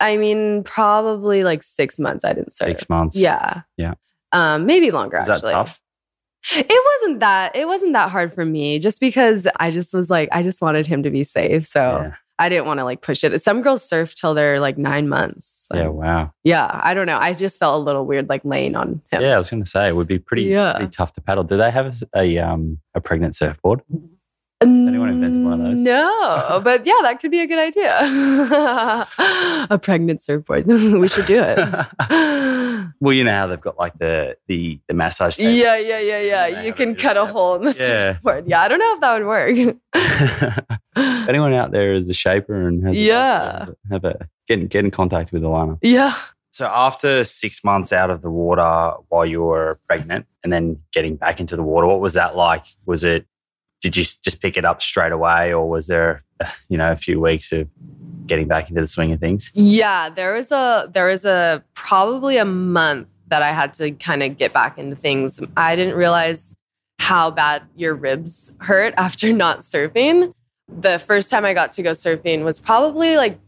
I 0.02 0.18
mean, 0.18 0.64
probably 0.64 1.46
like 1.46 1.64
six 1.64 1.98
months. 1.98 2.26
I 2.26 2.34
didn't 2.34 2.52
surf. 2.52 2.68
six 2.68 2.90
months? 2.90 3.16
Yeah. 3.16 3.62
Yeah. 3.78 3.94
Um, 4.34 4.66
maybe 4.66 4.92
longer 4.92 5.20
Was 5.20 5.28
that 5.28 5.36
actually. 5.38 5.54
tough? 5.54 5.82
It 6.54 7.02
wasn't 7.02 7.20
that 7.22 7.56
it 7.56 7.68
wasn't 7.68 7.94
that 7.94 8.10
hard 8.12 8.34
for 8.34 8.46
me 8.46 8.80
just 8.80 9.00
because 9.00 9.48
I 9.60 9.72
just 9.72 9.94
was 9.94 10.10
like, 10.10 10.30
I 10.32 10.44
just 10.44 10.62
wanted 10.62 10.86
him 10.88 11.04
to 11.04 11.10
be 11.10 11.24
safe. 11.24 11.66
So 11.68 11.80
Yeah. 12.04 12.14
I 12.38 12.50
didn't 12.50 12.66
want 12.66 12.80
to 12.80 12.84
like 12.84 13.02
push 13.02 13.24
it. 13.24 13.42
Some 13.42 13.62
girls 13.62 13.88
surf 13.88 14.14
till 14.14 14.34
they're 14.34 14.60
like 14.60 14.78
nine 14.78 15.08
months. 15.08 15.68
Yeah. 15.74 15.88
Wow. 15.88 16.34
yeah. 16.44 16.70
I 16.84 16.94
don't 16.94 17.08
know. 17.08 17.18
I 17.18 17.34
just 17.34 17.58
felt 17.60 17.80
a 17.80 17.84
little 17.84 18.06
weird 18.06 18.28
like 18.28 18.44
laying 18.44 18.76
on 18.76 19.02
him. 19.12 19.22
Yeah, 19.22 19.36
I 19.36 19.38
was 19.38 19.50
going 19.50 19.64
to 19.64 19.70
say 19.70 19.88
it 19.88 19.96
would 19.96 20.08
be 20.08 20.20
pretty, 20.20 20.44
Yeah. 20.44 20.74
pretty 20.76 20.92
tough 20.92 21.14
to 21.14 21.22
paddle. 21.22 21.46
Do 21.46 21.56
they 21.58 21.72
have 21.72 22.04
a, 22.14 22.20
a 22.20 22.38
um 22.40 22.80
a 22.94 23.00
pregnant 23.02 23.36
surfboard? 23.36 23.82
Anyone 24.62 25.10
invented 25.10 25.44
one 25.44 25.54
of 25.54 25.60
those? 25.60 25.80
No, 25.80 26.62
but 26.64 26.86
yeah, 26.86 26.94
that 27.02 27.20
could 27.20 27.30
be 27.30 27.42
a 27.42 27.46
good 27.48 27.60
idea. 27.60 27.98
a 29.70 29.78
pregnant 29.80 30.22
surfboard. 30.22 30.66
we 30.68 31.08
should 31.10 31.26
do 31.26 31.42
it. 31.44 31.58
well, 33.02 33.14
you 33.14 33.24
know 33.26 33.32
how 33.34 33.48
they've 33.48 33.60
got 33.60 33.78
like 33.78 33.98
the 34.00 34.38
the 34.48 34.80
the 34.88 34.94
massage. 34.94 35.38
Yeah, 35.38 35.76
yeah, 35.76 36.00
yeah, 36.00 36.22
yeah. 36.22 36.62
You 36.64 36.72
can 36.74 36.96
cut 36.96 37.18
a 37.18 37.26
hole 37.26 37.56
in 37.56 37.62
the 37.64 37.72
Yeah. 37.78 38.14
surfboard. 38.14 38.48
Yeah, 38.48 38.62
I 38.62 38.68
don't 38.70 38.80
know 38.80 38.94
if 38.96 39.02
that 39.02 39.20
would 39.20 39.28
work. 39.28 39.76
If 40.98 41.30
anyone 41.30 41.54
out 41.54 41.72
there 41.72 41.94
is 41.94 42.08
a 42.10 42.14
shaper 42.14 42.68
and 42.68 42.88
has 42.88 42.96
a- 42.96 43.00
Yeah. 43.00 43.66
have 43.92 44.06
a 44.06 44.30
get 44.48 44.60
in, 44.60 44.68
get 44.68 44.86
in 44.86 44.92
contact 44.92 45.32
with 45.34 45.42
Alana. 45.44 45.78
yeah. 45.82 46.16
So 46.52 46.66
after 46.68 47.26
six 47.26 47.66
months 47.66 47.92
out 47.92 48.10
of 48.10 48.22
the 48.22 48.30
water 48.30 48.94
while 49.10 49.26
you 49.26 49.44
were 49.44 49.78
pregnant 49.90 50.26
and 50.42 50.54
then 50.54 50.80
getting 50.94 51.18
back 51.18 51.42
into 51.42 51.58
the 51.58 51.64
water, 51.64 51.86
what 51.86 52.00
was 52.00 52.14
that 52.14 52.38
like? 52.38 52.64
Was 52.86 53.04
it 53.04 53.26
did 53.86 53.96
you 53.96 54.04
just 54.24 54.42
pick 54.42 54.58
it 54.58 54.66
up 54.66 54.82
straight 54.82 55.12
away 55.12 55.54
or 55.54 55.70
was 55.70 55.86
there 55.86 56.24
you 56.70 56.78
know 56.78 56.92
a 56.92 56.96
few 56.96 57.22
weeks 57.22 57.52
of 57.52 57.70
getting 58.26 58.48
back 58.48 58.68
into 58.68 58.82
the 58.82 58.88
swing 58.88 59.12
of 59.12 59.20
things? 59.20 59.52
Yeah, 59.54 60.10
there 60.10 60.34
was 60.34 60.52
a 60.52 60.90
there 60.92 61.06
was 61.06 61.24
a 61.24 61.64
probably 61.76 62.38
a 62.38 62.46
month 62.46 63.08
that 63.28 63.44
I 63.44 63.52
had 63.52 63.74
to 63.76 63.92
kind 63.92 64.24
of 64.24 64.40
get 64.40 64.54
back 64.54 64.80
into 64.80 64.96
things. 64.96 65.40
I 65.56 65.76
didn't 65.76 65.96
realize 65.96 66.56
how 66.98 67.30
bad 67.30 67.62
your 67.76 67.94
ribs 67.94 68.52
hurt 68.58 68.96
after 68.98 69.32
not 69.32 69.60
surfing. 69.60 70.34
The 70.68 70.98
first 70.98 71.30
time 71.30 71.46
I 71.46 71.54
got 71.54 71.72
to 71.74 71.84
go 71.84 71.92
surfing 71.92 72.44
was 72.44 72.60
probably 72.60 73.18
like 73.18 73.40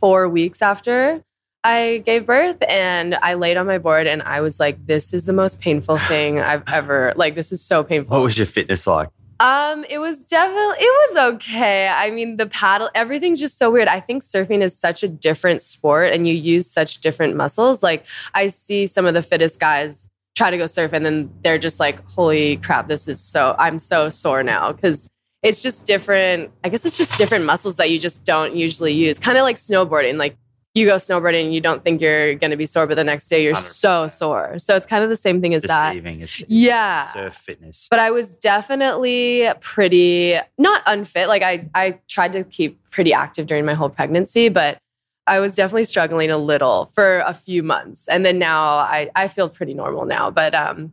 4 0.00 0.26
weeks 0.26 0.62
after 0.62 1.22
I 1.64 2.02
gave 2.06 2.24
birth 2.24 2.56
and 2.66 3.14
I 3.16 3.34
laid 3.34 3.58
on 3.58 3.66
my 3.66 3.76
board 3.76 4.06
and 4.06 4.22
I 4.22 4.40
was 4.40 4.58
like 4.58 4.86
this 4.86 5.12
is 5.12 5.26
the 5.26 5.34
most 5.34 5.60
painful 5.60 5.98
thing 5.98 6.40
I've 6.40 6.64
ever 6.72 7.12
like 7.14 7.34
this 7.34 7.52
is 7.52 7.60
so 7.60 7.84
painful. 7.84 8.16
What 8.16 8.24
was 8.24 8.38
your 8.38 8.46
fitness 8.46 8.86
like? 8.86 9.10
Um, 9.42 9.84
it 9.90 9.98
was 9.98 10.22
definitely 10.22 10.76
it 10.78 11.10
was 11.10 11.34
okay. 11.34 11.88
I 11.88 12.10
mean, 12.10 12.36
the 12.36 12.46
paddle, 12.46 12.88
everything's 12.94 13.40
just 13.40 13.58
so 13.58 13.72
weird. 13.72 13.88
I 13.88 13.98
think 13.98 14.22
surfing 14.22 14.62
is 14.62 14.78
such 14.78 15.02
a 15.02 15.08
different 15.08 15.62
sport 15.62 16.12
and 16.12 16.28
you 16.28 16.34
use 16.34 16.70
such 16.70 17.00
different 17.00 17.34
muscles. 17.34 17.82
Like 17.82 18.06
I 18.34 18.46
see 18.46 18.86
some 18.86 19.04
of 19.04 19.14
the 19.14 19.22
fittest 19.22 19.58
guys 19.58 20.06
try 20.36 20.50
to 20.50 20.56
go 20.56 20.66
surf 20.66 20.92
and 20.92 21.04
then 21.04 21.28
they're 21.42 21.58
just 21.58 21.80
like, 21.80 22.04
holy 22.04 22.58
crap, 22.58 22.86
this 22.86 23.08
is 23.08 23.18
so 23.18 23.56
I'm 23.58 23.80
so 23.80 24.10
sore 24.10 24.44
now. 24.44 24.72
Cause 24.74 25.08
it's 25.42 25.60
just 25.60 25.86
different. 25.86 26.52
I 26.62 26.68
guess 26.68 26.84
it's 26.84 26.96
just 26.96 27.18
different 27.18 27.44
muscles 27.44 27.74
that 27.76 27.90
you 27.90 27.98
just 27.98 28.24
don't 28.24 28.54
usually 28.54 28.92
use. 28.92 29.18
Kind 29.18 29.38
of 29.38 29.42
like 29.42 29.56
snowboarding. 29.56 30.18
Like 30.18 30.36
you 30.74 30.86
go 30.86 30.96
snowboarding 30.96 31.44
and 31.44 31.54
you 31.54 31.60
don't 31.60 31.82
think 31.84 32.00
you're 32.00 32.34
gonna 32.36 32.56
be 32.56 32.64
sore, 32.66 32.86
but 32.86 32.94
the 32.94 33.04
next 33.04 33.28
day 33.28 33.44
you're 33.44 33.54
so 33.54 34.06
100%. 34.06 34.10
sore. 34.10 34.58
So 34.58 34.74
it's 34.74 34.86
kind 34.86 35.04
of 35.04 35.10
the 35.10 35.16
same 35.16 35.40
thing 35.42 35.52
as 35.54 35.62
that. 35.64 35.92
Deceiving. 35.92 36.22
It's, 36.22 36.40
it's 36.40 36.50
Yeah. 36.50 37.06
surf 37.12 37.34
fitness. 37.36 37.88
But 37.90 37.98
I 37.98 38.10
was 38.10 38.34
definitely 38.36 39.48
pretty 39.60 40.36
not 40.58 40.82
unfit. 40.86 41.28
Like 41.28 41.42
I 41.42 41.68
I 41.74 41.98
tried 42.08 42.32
to 42.32 42.44
keep 42.44 42.78
pretty 42.90 43.12
active 43.12 43.46
during 43.46 43.64
my 43.66 43.74
whole 43.74 43.90
pregnancy, 43.90 44.48
but 44.48 44.78
I 45.26 45.38
was 45.40 45.54
definitely 45.54 45.84
struggling 45.84 46.30
a 46.30 46.38
little 46.38 46.86
for 46.94 47.20
a 47.20 47.34
few 47.34 47.62
months. 47.62 48.08
And 48.08 48.24
then 48.24 48.38
now 48.38 48.64
I 48.78 49.10
I 49.14 49.28
feel 49.28 49.48
pretty 49.50 49.74
normal 49.74 50.06
now. 50.06 50.30
But 50.30 50.54
um 50.54 50.92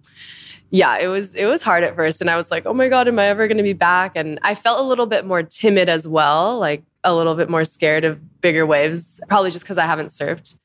yeah, 0.72 0.98
it 1.00 1.08
was 1.08 1.34
it 1.36 1.46
was 1.46 1.64
hard 1.64 1.84
at 1.84 1.96
first 1.96 2.22
and 2.22 2.30
I 2.30 2.36
was 2.36 2.52
like, 2.52 2.66
"Oh 2.68 2.74
my 2.76 2.90
god, 2.90 3.08
am 3.08 3.18
I 3.18 3.26
ever 3.26 3.48
going 3.48 3.58
to 3.58 3.64
be 3.64 3.74
back?" 3.74 4.12
And 4.16 4.38
I 4.44 4.54
felt 4.54 4.80
a 4.80 4.84
little 4.84 5.08
bit 5.08 5.26
more 5.26 5.42
timid 5.42 5.90
as 5.90 6.08
well, 6.08 6.60
like 6.60 6.84
a 7.04 7.16
little 7.16 7.36
bit 7.36 7.50
more 7.50 7.66
scared 7.66 8.04
of 8.04 8.42
bigger 8.42 8.66
waves, 8.66 9.20
probably 9.28 9.52
just 9.52 9.66
cuz 9.66 9.78
I 9.78 9.86
haven't 9.86 10.10
surfed. 10.10 10.56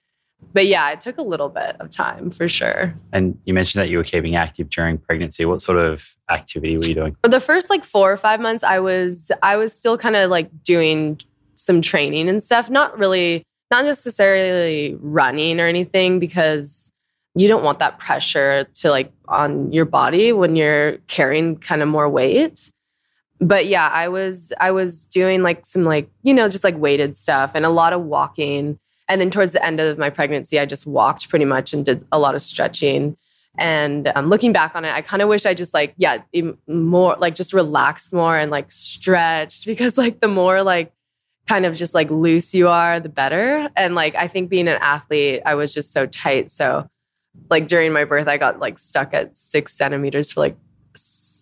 But 0.52 0.66
yeah, 0.66 0.90
it 0.90 1.00
took 1.00 1.18
a 1.18 1.22
little 1.22 1.48
bit 1.48 1.76
of 1.80 1.90
time 1.90 2.30
for 2.30 2.48
sure. 2.48 2.94
And 3.12 3.38
you 3.44 3.54
mentioned 3.54 3.80
that 3.80 3.88
you 3.88 3.96
were 3.96 4.04
keeping 4.04 4.36
active 4.36 4.68
during 4.68 4.98
pregnancy. 4.98 5.44
What 5.44 5.62
sort 5.62 5.78
of 5.78 6.16
activity 6.30 6.76
were 6.76 6.84
you 6.84 6.94
doing? 6.94 7.16
For 7.22 7.30
the 7.30 7.40
first 7.40 7.70
like 7.70 7.84
four 7.84 8.12
or 8.12 8.16
five 8.16 8.40
months, 8.40 8.62
I 8.62 8.78
was 8.80 9.30
I 9.42 9.56
was 9.56 9.72
still 9.72 9.96
kind 9.96 10.16
of 10.16 10.30
like 10.30 10.50
doing 10.62 11.20
some 11.54 11.80
training 11.80 12.28
and 12.28 12.42
stuff. 12.42 12.68
Not 12.68 12.98
really, 12.98 13.44
not 13.70 13.84
necessarily 13.84 14.96
running 15.00 15.60
or 15.60 15.66
anything 15.66 16.18
because 16.18 16.90
you 17.34 17.48
don't 17.48 17.64
want 17.64 17.80
that 17.80 17.98
pressure 17.98 18.64
to 18.74 18.90
like 18.90 19.10
on 19.26 19.72
your 19.72 19.84
body 19.84 20.32
when 20.32 20.56
you're 20.56 20.98
carrying 21.08 21.56
kind 21.56 21.82
of 21.82 21.88
more 21.88 22.08
weight. 22.08 22.70
But 23.46 23.66
yeah, 23.66 23.88
I 23.88 24.08
was 24.08 24.52
I 24.58 24.70
was 24.70 25.04
doing 25.04 25.42
like 25.42 25.66
some 25.66 25.84
like 25.84 26.08
you 26.22 26.32
know 26.32 26.48
just 26.48 26.64
like 26.64 26.76
weighted 26.76 27.16
stuff 27.16 27.52
and 27.54 27.64
a 27.64 27.70
lot 27.70 27.92
of 27.92 28.02
walking. 28.02 28.78
And 29.06 29.20
then 29.20 29.30
towards 29.30 29.52
the 29.52 29.64
end 29.64 29.80
of 29.80 29.98
my 29.98 30.08
pregnancy, 30.08 30.58
I 30.58 30.64
just 30.64 30.86
walked 30.86 31.28
pretty 31.28 31.44
much 31.44 31.74
and 31.74 31.84
did 31.84 32.06
a 32.10 32.18
lot 32.18 32.34
of 32.34 32.40
stretching. 32.40 33.18
And 33.58 34.10
um, 34.14 34.28
looking 34.28 34.52
back 34.52 34.74
on 34.74 34.84
it, 34.84 34.92
I 34.92 35.02
kind 35.02 35.22
of 35.22 35.28
wish 35.28 35.44
I 35.44 35.54
just 35.54 35.74
like, 35.74 35.94
yeah, 35.96 36.22
more 36.66 37.16
like 37.18 37.34
just 37.34 37.52
relaxed 37.52 38.12
more 38.12 38.36
and 38.36 38.50
like 38.50 38.72
stretched 38.72 39.66
because 39.66 39.98
like 39.98 40.20
the 40.20 40.28
more 40.28 40.62
like 40.62 40.92
kind 41.46 41.66
of 41.66 41.76
just 41.76 41.92
like 41.92 42.10
loose 42.10 42.54
you 42.54 42.68
are, 42.68 42.98
the 42.98 43.10
better. 43.10 43.68
And 43.76 43.94
like, 43.94 44.14
I 44.14 44.26
think 44.26 44.48
being 44.48 44.68
an 44.68 44.78
athlete, 44.80 45.42
I 45.44 45.54
was 45.54 45.74
just 45.74 45.92
so 45.92 46.06
tight. 46.06 46.50
So 46.50 46.88
like 47.50 47.68
during 47.68 47.92
my 47.92 48.04
birth, 48.04 48.28
I 48.28 48.38
got 48.38 48.60
like 48.60 48.78
stuck 48.78 49.12
at 49.12 49.36
six 49.36 49.76
centimeters 49.76 50.30
for 50.30 50.40
like 50.40 50.56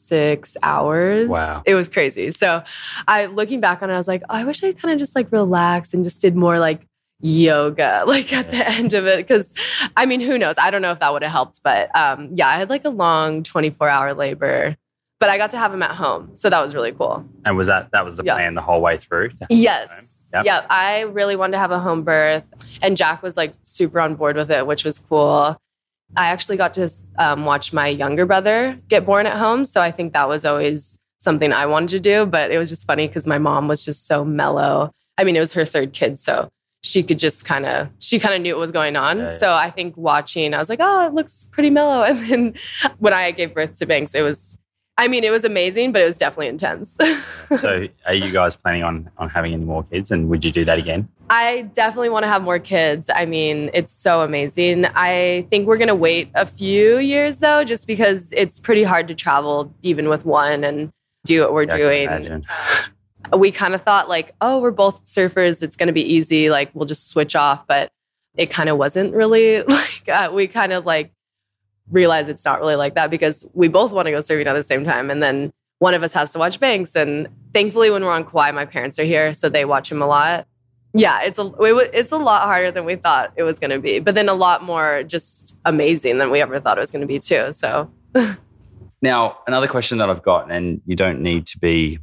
six 0.03 0.57
hours. 0.62 1.28
Wow. 1.28 1.62
It 1.64 1.74
was 1.74 1.88
crazy. 1.88 2.30
So 2.32 2.62
I, 3.09 3.26
looking 3.26 3.61
back 3.61 3.82
on 3.82 3.90
it, 3.90 3.94
I 3.94 3.98
was 3.98 4.09
like, 4.09 4.22
oh, 4.28 4.34
I 4.34 4.44
wish 4.44 4.62
I 4.64 4.72
kind 4.72 4.92
of 4.92 4.98
just 4.98 5.14
like 5.14 5.30
relaxed 5.32 5.94
and 5.94 6.05
just 6.05 6.20
did 6.20 6.36
more 6.36 6.59
like 6.59 6.86
yoga 7.24 8.03
like 8.09 8.32
at 8.32 8.50
the 8.50 8.68
end 8.68 8.94
of 8.94 9.07
it 9.07 9.16
because 9.18 9.55
i 9.96 10.05
mean 10.05 10.20
who 10.20 10.36
knows 10.36 10.57
i 10.59 10.72
don't 10.72 10.82
know 10.82 10.90
if 10.90 10.98
that 10.98 11.12
would 11.12 11.22
have 11.22 11.30
helped 11.30 11.61
but 11.62 11.88
um 11.96 12.28
yeah 12.34 12.48
i 12.48 12.55
had 12.59 12.68
like 12.68 12.84
a 12.84 12.88
long 12.90 13.44
24 13.44 13.88
hour 13.88 14.12
labor 14.12 14.76
but 15.20 15.28
i 15.30 15.38
got 15.38 15.53
to 15.53 15.57
have 15.57 15.72
him 15.72 15.84
at 15.84 15.92
home 15.92 16.30
so 16.34 16.50
that 16.50 16.61
was 16.61 16.74
really 16.74 16.90
cool 16.90 17.24
And 17.44 17.57
was 17.57 17.68
that 17.68 17.90
that 17.92 18.05
was 18.05 18.16
the 18.16 18.24
Yeah. 18.24 18.34
plan 18.34 18.57
the 18.57 18.61
whole 18.61 18.80
way 18.80 18.98
through? 18.98 19.30
yes 19.48 19.88
him? 19.88 20.09
Yep. 20.34 20.44
yeah 20.46 20.66
i 20.68 21.03
really 21.03 21.36
wanted 21.36 21.53
to 21.53 21.59
have 21.59 21.70
a 21.70 21.78
home 21.78 22.03
birth 22.03 22.44
and 22.82 22.96
jack 22.96 23.22
was 23.22 23.36
like 23.36 23.53
super 23.62 24.00
on 24.00 24.16
board 24.16 24.34
with 24.34 24.50
it 24.50 24.66
which 24.66 24.82
was 24.84 24.98
cool 24.98 25.57
i 26.17 26.27
actually 26.29 26.57
got 26.57 26.75
to 26.75 26.91
um, 27.19 27.45
watch 27.45 27.73
my 27.73 27.89
younger 27.89 28.27
brother 28.27 28.79
get 28.89 29.05
born 29.05 29.27
at 29.27 29.37
home 29.37 29.65
so 29.65 29.81
i 29.81 29.91
think 29.91 30.13
that 30.13 30.29
was 30.29 30.45
always 30.45 30.99
something 31.19 31.53
i 31.53 31.67
wanted 31.67 31.89
to 31.89 32.01
do 32.01 32.27
but 32.27 32.51
it 32.51 32.59
was 32.59 32.69
just 32.69 32.87
funny 32.87 33.07
because 33.07 33.27
my 33.27 33.39
mom 33.39 33.69
was 33.69 33.85
just 33.85 34.07
so 34.07 34.25
mellow. 34.25 34.91
I 35.19 35.25
mean 35.25 35.37
it 35.37 35.41
was 35.41 35.53
her 35.53 35.65
third 35.65 35.93
kid 35.93 36.19
so 36.19 36.49
she 36.83 37.03
could 37.03 37.19
just 37.19 37.45
kind 37.45 37.65
of 37.65 37.89
she 38.01 38.19
kind 38.19 38.35
of 38.35 38.41
knew 38.43 38.55
what 38.55 38.61
was 38.61 38.73
going 38.73 38.97
on. 38.97 39.31
So 39.39 39.53
i 39.53 39.71
think 39.71 39.97
watching 39.97 40.53
i 40.55 40.59
was 40.59 40.69
like 40.69 40.81
oh 40.83 41.07
it 41.07 41.15
looks 41.15 41.45
pretty 41.51 41.71
mellow. 41.71 42.03
And 42.11 42.19
then 42.29 42.55
when 42.99 43.13
i 43.13 43.31
gave 43.31 43.55
birth 43.55 43.79
to 43.79 43.87
banks 43.87 44.15
it 44.15 44.23
was 44.23 44.59
i 44.99 45.09
mean 45.09 45.24
it 45.24 45.30
was 45.30 45.45
amazing 45.45 45.93
but 45.93 46.01
it 46.03 46.07
was 46.07 46.16
definitely 46.16 46.49
intense 46.49 46.97
So 47.61 47.86
are 48.07 48.14
you 48.14 48.32
guys 48.32 48.57
planning 48.57 48.82
on 48.82 49.11
on 49.18 49.28
having 49.28 49.53
any 49.53 49.64
more 49.64 49.84
kids 49.84 50.11
and 50.11 50.28
would 50.30 50.43
you 50.43 50.51
do 50.51 50.64
that 50.64 50.78
again? 50.78 51.07
I 51.28 51.62
definitely 51.74 52.09
want 52.09 52.22
to 52.22 52.28
have 52.28 52.43
more 52.43 52.59
kids. 52.59 53.11
I 53.14 53.26
mean, 53.26 53.68
it's 53.74 53.93
so 53.93 54.22
amazing. 54.22 54.86
I 54.86 55.47
think 55.51 55.66
we're 55.66 55.76
going 55.76 55.88
to 55.88 55.95
wait 55.95 56.30
a 56.34 56.47
few 56.47 56.97
years 56.99 57.38
though, 57.38 57.62
just 57.62 57.86
because 57.86 58.32
it's 58.32 58.59
pretty 58.59 58.82
hard 58.84 59.07
to 59.09 59.14
travel 59.14 59.70
even 59.82 60.09
with 60.09 60.24
one 60.24 60.64
and 60.64 60.90
do 61.26 61.43
what 61.43 61.53
we're 61.53 61.64
Yeah, 61.64 61.76
doing. 62.18 62.45
We 63.36 63.51
kind 63.53 63.74
of 63.74 63.82
thought 63.82 64.09
like, 64.09 64.34
oh, 64.40 64.61
we're 64.61 64.70
both 64.70 65.05
surfers. 65.05 65.62
It's 65.62 65.76
going 65.76 65.88
to 65.88 65.93
be 65.93 66.03
easy. 66.14 66.49
Like 66.49 66.70
we'll 66.74 66.86
just 66.86 67.09
switch 67.09 67.36
off. 67.36 67.66
But 67.66 67.90
it 68.34 68.51
kind 68.51 68.70
of 68.70 68.78
wasn't 68.78 69.14
really 69.14 69.62
like, 69.78 70.09
uh, 70.09 70.30
we 70.32 70.47
kind 70.49 70.72
of 70.72 70.86
like 70.86 71.12
realized 71.91 72.28
it's 72.28 72.45
not 72.45 72.61
really 72.61 72.76
like 72.76 72.95
that 72.95 73.11
because 73.11 73.45
we 73.53 73.68
both 73.68 73.93
want 73.93 74.07
to 74.07 74.12
go 74.12 74.18
surfing 74.18 74.47
at 74.47 74.53
the 74.55 74.62
same 74.62 74.85
time. 74.85 75.11
And 75.11 75.22
then 75.22 75.53
one 75.78 75.95
of 75.95 76.03
us 76.03 76.12
has 76.12 76.33
to 76.33 76.39
watch 76.39 76.61
Banks. 76.61 76.95
And 76.95 77.28
thankfully, 77.53 77.91
when 77.91 78.05
we're 78.05 78.12
on 78.12 78.24
Kauai, 78.24 78.53
my 78.53 78.64
parents 78.64 78.99
are 78.99 79.05
here, 79.05 79.35
so 79.35 79.49
they 79.49 79.64
watch 79.64 79.91
him 79.91 80.01
a 80.01 80.07
lot. 80.07 80.47
Yeah, 80.95 81.22
it's 81.22 81.39
a 81.39 81.47
it, 81.61 81.91
it's 81.95 82.12
a 82.12 82.18
lot 82.18 82.43
harder 82.43 82.70
than 82.70 82.85
we 82.85 82.97
thought 82.97 83.33
it 83.37 83.45
was 83.45 83.59
going 83.59 83.70
to 83.70 83.80
be, 83.80 83.99
but 83.99 84.14
then 84.14 84.28
a 84.28 84.35
lot 84.35 84.62
more 84.62 85.03
just 85.03 85.57
amazing 85.64 86.18
than 86.18 86.30
we 86.30 86.43
ever 86.43 86.61
thought 86.61 86.76
it 86.76 86.83
was 86.83 86.91
going 86.91 87.01
to 87.01 87.07
be 87.07 87.18
too. 87.18 87.53
So 87.55 87.91
Now, 89.03 89.39
another 89.49 89.66
question 89.66 89.99
that 89.99 90.09
I've 90.09 90.22
got, 90.22 90.51
and 90.51 90.80
you 90.87 90.95
don't 90.95 91.20
need 91.20 91.45
to 91.47 91.59
be 91.59 91.99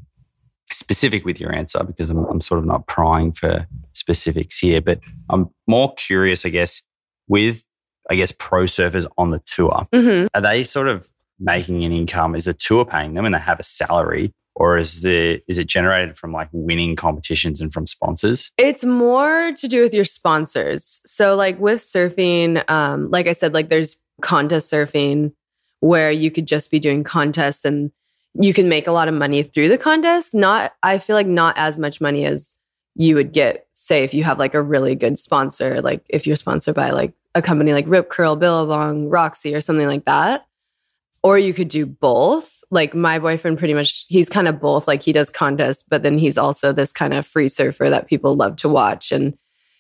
specific 0.70 1.26
with 1.26 1.40
your 1.40 1.56
answer 1.56 1.82
because 1.82 2.10
I'm, 2.10 2.26
I'm 2.26 2.42
sort 2.42 2.60
of 2.60 2.66
not 2.66 2.88
prying 2.88 3.32
for 3.32 3.66
specifics 3.94 4.60
here, 4.60 4.82
but 4.82 5.00
I'm 5.30 5.50
more 5.66 5.94
curious, 5.96 6.46
I 6.46 6.50
guess, 6.50 6.82
with, 7.28 7.64
I 8.10 8.16
guess, 8.16 8.34
pro 8.38 8.64
surfers 8.64 9.08
on 9.18 9.30
the 9.32 9.40
tour. 9.40 9.88
mhm. 9.94 10.28
Are 10.34 10.42
they 10.42 10.64
sort 10.64 10.88
of 10.88 11.10
making 11.40 11.84
an 11.84 11.92
income? 11.92 12.36
Is 12.36 12.46
the 12.46 12.54
tour 12.54 12.86
paying 12.86 13.14
them 13.14 13.26
and 13.26 13.34
they 13.34 13.40
have 13.40 13.60
a 13.60 13.64
salary? 13.64 14.34
Or 14.56 14.76
is, 14.78 15.04
the, 15.04 15.42
is 15.48 15.58
it 15.58 15.68
generated 15.68 16.18
from 16.18 16.34
like 16.34 16.50
winning 16.52 16.98
competitions 16.98 17.62
and 17.62 17.72
from 17.72 17.88
sponsors? 17.88 18.52
It's 18.58 18.84
more 18.84 19.54
to 19.54 19.68
do 19.70 19.82
with 19.82 19.94
your 19.94 20.04
sponsors. 20.04 21.00
So, 21.06 21.36
like 21.36 21.58
with 21.60 21.82
surfing, 21.82 22.70
um, 22.70 23.10
like 23.10 23.28
I 23.28 23.34
said, 23.34 23.54
like 23.54 23.70
there's 23.70 23.96
contest 24.22 24.70
surfing 24.70 25.32
where 25.80 26.12
you 26.12 26.30
could 26.30 26.46
just 26.46 26.72
be 26.72 26.80
doing 26.80 27.06
contests 27.06 27.64
and 27.64 27.92
you 28.34 28.54
can 28.54 28.68
make 28.68 28.86
a 28.86 28.92
lot 28.92 29.08
of 29.08 29.14
money 29.14 29.44
through 29.44 29.70
the 29.70 29.78
contest. 29.78 30.34
Not, 30.34 30.74
I 30.84 31.00
feel 31.00 31.16
like 31.16 31.28
not 31.28 31.58
as 31.58 31.78
much 31.78 32.02
money 32.02 32.26
as 32.26 32.58
you 32.96 33.16
would 33.16 33.32
get, 33.32 33.66
say, 33.76 34.04
if 34.04 34.14
you 34.14 34.26
have 34.26 34.40
like 34.40 34.56
a 34.56 34.62
really 34.62 34.96
good 34.96 35.18
sponsor, 35.18 35.82
like 35.82 36.04
if 36.10 36.28
you're 36.28 36.36
sponsored 36.36 36.76
by 36.76 36.90
like 36.90 37.14
a 37.36 37.42
company 37.42 37.74
like 37.74 37.86
Rip 37.88 38.10
Curl, 38.10 38.36
Billabong, 38.36 39.10
Roxy, 39.10 39.56
or 39.56 39.62
something 39.62 39.88
like 39.88 40.06
that. 40.06 40.46
Or 41.22 41.38
you 41.38 41.54
could 41.54 41.68
do 41.68 41.86
both. 41.86 42.64
Like 42.72 42.94
my 42.94 43.20
boyfriend, 43.20 43.60
pretty 43.60 43.74
much, 43.74 44.06
he's 44.08 44.30
kind 44.30 44.48
of 44.48 44.60
both. 44.60 44.88
Like 44.88 45.02
he 45.04 45.12
does 45.12 45.30
contests, 45.30 45.84
but 45.88 46.04
then 46.04 46.18
he's 46.18 46.38
also 46.38 46.72
this 46.72 46.92
kind 46.92 47.14
of 47.14 47.26
free 47.28 47.50
surfer 47.50 47.90
that 47.90 48.08
people 48.08 48.36
love 48.36 48.56
to 48.58 48.70
watch. 48.70 49.12
And 49.12 49.38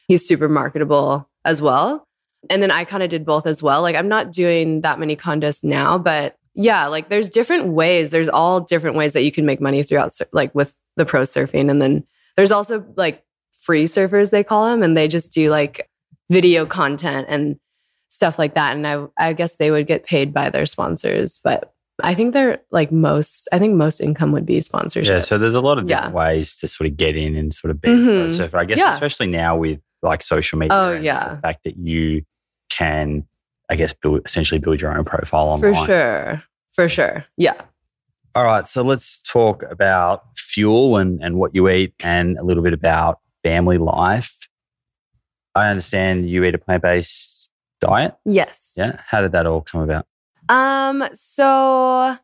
he's 0.07 0.27
super 0.27 0.49
marketable 0.49 1.29
as 1.45 1.61
well. 1.61 2.05
And 2.49 2.61
then 2.61 2.71
I 2.71 2.83
kind 2.83 3.03
of 3.03 3.09
did 3.09 3.25
both 3.25 3.47
as 3.47 3.63
well. 3.63 3.81
Like 3.81 3.95
I'm 3.95 4.07
not 4.07 4.31
doing 4.31 4.81
that 4.81 4.99
many 4.99 5.15
contests 5.15 5.63
now, 5.63 5.97
but 5.97 6.35
yeah, 6.55 6.87
like 6.87 7.09
there's 7.09 7.29
different 7.29 7.67
ways. 7.67 8.09
There's 8.09 8.29
all 8.29 8.61
different 8.61 8.97
ways 8.97 9.13
that 9.13 9.23
you 9.23 9.31
can 9.31 9.45
make 9.45 9.61
money 9.61 9.83
throughout, 9.83 10.17
like 10.33 10.53
with 10.53 10.75
the 10.97 11.05
pro 11.05 11.21
surfing. 11.21 11.69
And 11.69 11.81
then 11.81 12.05
there's 12.35 12.51
also 12.51 12.85
like 12.95 13.23
free 13.61 13.85
surfers, 13.85 14.29
they 14.29 14.43
call 14.43 14.69
them, 14.69 14.83
and 14.83 14.97
they 14.97 15.07
just 15.07 15.31
do 15.31 15.49
like 15.49 15.88
video 16.29 16.65
content 16.65 17.27
and 17.29 17.59
stuff 18.09 18.37
like 18.39 18.55
that. 18.55 18.75
And 18.75 18.85
I, 18.87 19.05
I 19.17 19.33
guess 19.33 19.55
they 19.55 19.71
would 19.71 19.87
get 19.87 20.05
paid 20.05 20.33
by 20.33 20.49
their 20.49 20.65
sponsors, 20.65 21.39
but 21.43 21.73
I 22.01 22.13
think 22.15 22.33
they're 22.33 22.59
like 22.71 22.91
most, 22.91 23.47
I 23.51 23.59
think 23.59 23.75
most 23.75 23.99
income 23.99 24.31
would 24.31 24.45
be 24.45 24.61
sponsorship. 24.61 25.13
Yeah. 25.13 25.19
So 25.19 25.37
there's 25.37 25.53
a 25.53 25.61
lot 25.61 25.77
of 25.77 25.85
different 25.87 26.13
Yeah. 26.13 26.17
ways 26.17 26.53
to 26.55 26.67
sort 26.67 26.89
of 26.89 26.97
get 26.97 27.15
in 27.15 27.35
and 27.35 27.53
sort 27.53 27.71
of 27.71 27.81
be 27.81 27.89
Mhm. 27.89 28.27
a 28.27 28.31
surfer. 28.33 28.57
I 28.57 28.65
guess, 28.65 28.77
Yeah. 28.77 28.93
especially 28.93 29.27
now 29.27 29.57
with 29.57 29.79
like 30.01 30.23
social 30.23 30.57
media. 30.57 30.75
Oh, 30.77 30.93
yeah. 30.93 31.35
The 31.35 31.41
fact 31.41 31.65
that 31.65 31.77
you 31.77 32.23
can, 32.69 33.25
I 33.69 33.75
guess, 33.75 33.91
build 33.93 34.21
essentially 34.25 34.59
build 34.59 34.79
your 34.81 34.97
own 34.97 35.03
profile 35.03 35.47
online. 35.49 35.75
For 35.75 35.85
sure. 35.85 36.43
For 36.73 36.87
sure. 36.87 37.25
Yeah. 37.35 37.55
All 38.33 38.45
right. 38.45 38.65
So 38.67 38.81
let's 38.81 39.21
talk 39.23 39.63
about 39.69 40.23
fuel 40.37 40.95
and, 40.97 41.21
and 41.21 41.35
what 41.35 41.53
you 41.53 41.67
eat 41.69 41.93
and 41.99 42.37
a 42.37 42.43
little 42.43 42.63
bit 42.63 42.73
about 42.73 43.19
family 43.43 43.77
life. 43.77 44.35
I 45.55 45.69
understand 45.69 46.29
you 46.29 46.43
eat 46.43 46.55
a 46.55 46.57
plant 46.57 46.83
based 46.83 47.49
diet. 47.81 48.15
Yes. 48.25 48.73
Yeah. 48.75 48.99
How 49.05 49.21
did 49.21 49.31
that 49.31 49.45
all 49.45 49.61
come 49.61 49.81
about? 49.81 50.05
Um, 50.47 51.03
so 51.13 52.17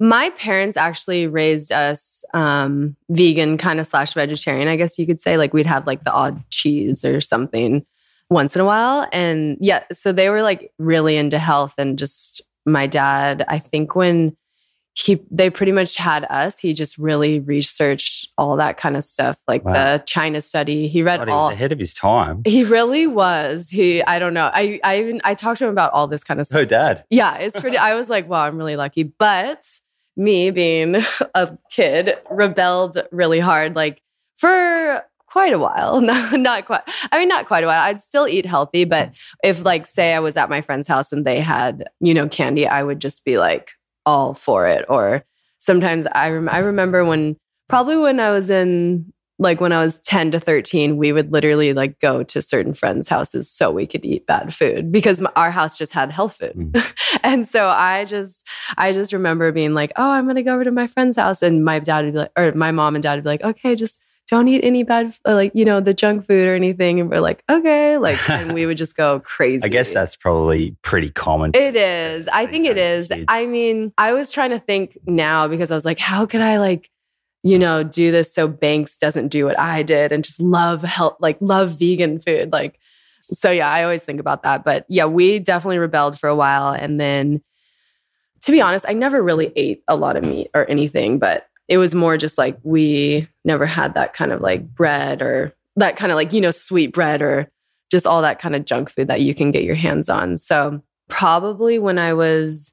my 0.00 0.30
parents 0.30 0.76
actually 0.76 1.26
raised 1.26 1.72
us 1.72 2.24
um 2.34 2.96
vegan 3.08 3.58
kind 3.58 3.80
of 3.80 3.86
slash 3.86 4.14
vegetarian, 4.14 4.68
I 4.68 4.76
guess 4.76 4.98
you 4.98 5.06
could 5.06 5.20
say. 5.20 5.36
Like 5.36 5.52
we'd 5.52 5.66
have 5.66 5.86
like 5.86 6.04
the 6.04 6.12
odd 6.12 6.42
cheese 6.50 7.04
or 7.04 7.20
something 7.20 7.84
once 8.30 8.54
in 8.54 8.60
a 8.60 8.64
while. 8.64 9.08
And 9.12 9.56
yeah, 9.60 9.84
so 9.92 10.12
they 10.12 10.30
were 10.30 10.42
like 10.42 10.72
really 10.78 11.16
into 11.16 11.38
health 11.38 11.74
and 11.78 11.98
just 11.98 12.42
my 12.66 12.86
dad, 12.86 13.44
I 13.48 13.58
think 13.58 13.94
when 13.94 14.36
he 15.04 15.20
they 15.30 15.48
pretty 15.48 15.72
much 15.72 15.94
had 15.96 16.24
us, 16.28 16.58
he 16.58 16.74
just 16.74 16.98
really 16.98 17.38
researched 17.40 18.30
all 18.36 18.56
that 18.56 18.76
kind 18.76 18.96
of 18.96 19.04
stuff, 19.04 19.36
like 19.46 19.64
Wow. 19.64 19.72
the 19.72 20.02
China 20.04 20.40
study. 20.40 20.88
He 20.88 21.02
read 21.02 21.18
God, 21.18 21.28
he 21.28 21.32
all 21.32 21.48
was 21.48 21.54
ahead 21.54 21.70
of 21.72 21.78
his 21.78 21.94
time. 21.94 22.42
he 22.44 22.64
really 22.64 23.06
was. 23.06 23.68
He 23.68 24.02
I 24.02 24.18
don't 24.18 24.34
know. 24.34 24.50
I 24.52 24.80
I 24.82 24.98
even 25.00 25.20
I 25.24 25.34
talked 25.34 25.58
to 25.60 25.66
him 25.66 25.70
about 25.70 25.92
all 25.92 26.08
this 26.08 26.24
kind 26.24 26.40
of 26.40 26.46
stuff. 26.46 26.60
Oh, 26.60 26.64
dad. 26.64 27.04
Yeah, 27.10 27.36
it's 27.38 27.60
pretty. 27.60 27.76
I 27.76 27.94
was 27.94 28.08
like, 28.10 28.28
wow, 28.28 28.44
I'm 28.44 28.56
really 28.56 28.76
lucky. 28.76 29.04
But 29.04 29.64
me 30.16 30.50
being 30.50 30.96
a 31.34 31.56
kid 31.70 32.18
rebelled 32.30 33.00
really 33.12 33.38
hard, 33.38 33.76
like 33.76 34.02
for 34.36 35.04
quite 35.26 35.52
a 35.52 35.58
while. 35.58 36.00
No, 36.08 36.30
not 36.32 36.66
quite. 36.66 36.82
I 37.12 37.18
mean, 37.18 37.28
not 37.28 37.46
quite 37.46 37.62
a 37.62 37.66
while. 37.66 37.82
I'd 37.82 38.00
still 38.00 38.26
eat 38.26 38.46
healthy, 38.46 38.84
but 38.84 39.10
mm. 39.10 39.16
if 39.44 39.64
like 39.64 39.86
say 39.86 40.14
I 40.14 40.20
was 40.20 40.36
at 40.36 40.48
my 40.48 40.60
friend's 40.60 40.88
house 40.88 41.12
and 41.12 41.24
they 41.24 41.40
had 41.40 41.88
you 42.00 42.14
know 42.14 42.28
candy, 42.28 42.66
I 42.66 42.82
would 42.82 42.98
just 43.00 43.24
be 43.24 43.38
like 43.38 43.72
all 44.08 44.32
for 44.32 44.66
it. 44.66 44.86
Or 44.88 45.24
sometimes 45.58 46.06
I 46.12 46.30
rem- 46.30 46.48
I 46.48 46.58
remember 46.58 47.04
when 47.04 47.36
probably 47.68 47.96
when 47.96 48.18
I 48.18 48.30
was 48.30 48.48
in 48.48 49.12
like 49.40 49.60
when 49.60 49.72
I 49.72 49.84
was 49.84 50.00
10 50.00 50.32
to 50.32 50.40
13, 50.40 50.96
we 50.96 51.12
would 51.12 51.30
literally 51.30 51.72
like 51.72 52.00
go 52.00 52.24
to 52.24 52.42
certain 52.42 52.74
friends' 52.74 53.08
houses 53.08 53.48
so 53.48 53.70
we 53.70 53.86
could 53.86 54.04
eat 54.04 54.26
bad 54.26 54.52
food 54.52 54.90
because 54.90 55.22
our 55.36 55.52
house 55.52 55.78
just 55.78 55.92
had 55.92 56.10
health 56.10 56.38
food. 56.38 56.54
Mm. 56.56 56.92
and 57.22 57.46
so 57.46 57.66
I 57.66 58.04
just, 58.04 58.44
I 58.76 58.92
just 58.92 59.12
remember 59.12 59.52
being 59.52 59.74
like, 59.74 59.92
oh, 59.94 60.10
I'm 60.10 60.24
going 60.24 60.36
to 60.36 60.42
go 60.42 60.54
over 60.54 60.64
to 60.64 60.72
my 60.72 60.88
friend's 60.88 61.16
house. 61.16 61.40
And 61.40 61.64
my 61.64 61.78
dad 61.78 62.06
would 62.06 62.14
be 62.14 62.18
like, 62.18 62.32
or 62.36 62.52
my 62.52 62.72
mom 62.72 62.96
and 62.96 63.02
dad 63.02 63.14
would 63.14 63.24
be 63.24 63.28
like, 63.30 63.44
okay, 63.44 63.76
just 63.76 64.00
don't 64.28 64.46
eat 64.48 64.62
any 64.62 64.82
bad, 64.82 65.14
uh, 65.26 65.34
like, 65.34 65.52
you 65.54 65.64
know, 65.64 65.80
the 65.80 65.94
junk 65.94 66.26
food 66.26 66.46
or 66.46 66.54
anything. 66.54 67.00
And 67.00 67.08
we're 67.08 67.20
like, 67.20 67.42
okay. 67.48 67.96
Like, 67.96 68.28
and 68.28 68.52
we 68.52 68.66
would 68.66 68.76
just 68.76 68.96
go 68.96 69.20
crazy. 69.24 69.64
I 69.64 69.68
guess 69.68 69.92
that's 69.92 70.16
probably 70.16 70.76
pretty 70.82 71.10
common. 71.10 71.52
It 71.54 71.76
is. 71.76 72.28
I 72.28 72.46
think 72.46 72.66
it 72.66 72.76
is. 72.76 73.08
Kids. 73.08 73.24
I 73.28 73.46
mean, 73.46 73.92
I 73.96 74.12
was 74.12 74.30
trying 74.30 74.50
to 74.50 74.58
think 74.58 74.98
now 75.06 75.48
because 75.48 75.70
I 75.70 75.74
was 75.74 75.86
like, 75.86 75.98
how 75.98 76.26
could 76.26 76.42
I 76.42 76.58
like, 76.58 76.90
you 77.42 77.58
know, 77.58 77.82
do 77.82 78.12
this 78.12 78.34
so 78.34 78.46
Banks 78.48 78.98
doesn't 78.98 79.28
do 79.28 79.46
what 79.46 79.58
I 79.58 79.82
did 79.82 80.12
and 80.12 80.22
just 80.22 80.40
love 80.40 80.82
health, 80.82 81.16
like 81.20 81.38
love 81.40 81.78
vegan 81.78 82.20
food. 82.20 82.52
Like, 82.52 82.78
so 83.22 83.50
yeah, 83.50 83.70
I 83.70 83.82
always 83.82 84.02
think 84.02 84.20
about 84.20 84.42
that. 84.42 84.62
But 84.62 84.84
yeah, 84.88 85.06
we 85.06 85.38
definitely 85.38 85.78
rebelled 85.78 86.18
for 86.18 86.28
a 86.28 86.36
while. 86.36 86.72
And 86.72 87.00
then 87.00 87.42
to 88.42 88.52
be 88.52 88.60
honest, 88.60 88.84
I 88.86 88.92
never 88.92 89.22
really 89.22 89.52
ate 89.56 89.82
a 89.88 89.96
lot 89.96 90.16
of 90.16 90.24
meat 90.24 90.50
or 90.54 90.68
anything, 90.68 91.18
but 91.18 91.46
it 91.68 91.78
was 91.78 91.94
more 91.94 92.16
just 92.16 92.38
like 92.38 92.58
we 92.62 93.28
never 93.44 93.66
had 93.66 93.94
that 93.94 94.14
kind 94.14 94.32
of 94.32 94.40
like 94.40 94.66
bread 94.74 95.22
or 95.22 95.54
that 95.76 95.96
kind 95.96 96.10
of 96.10 96.16
like, 96.16 96.32
you 96.32 96.40
know, 96.40 96.50
sweet 96.50 96.92
bread 96.92 97.22
or 97.22 97.50
just 97.90 98.06
all 98.06 98.22
that 98.22 98.40
kind 98.40 98.56
of 98.56 98.64
junk 98.64 98.90
food 98.90 99.08
that 99.08 99.20
you 99.20 99.34
can 99.34 99.50
get 99.50 99.64
your 99.64 99.74
hands 99.74 100.08
on. 100.08 100.36
So 100.38 100.82
probably 101.08 101.78
when 101.78 101.98
I 101.98 102.14
was 102.14 102.72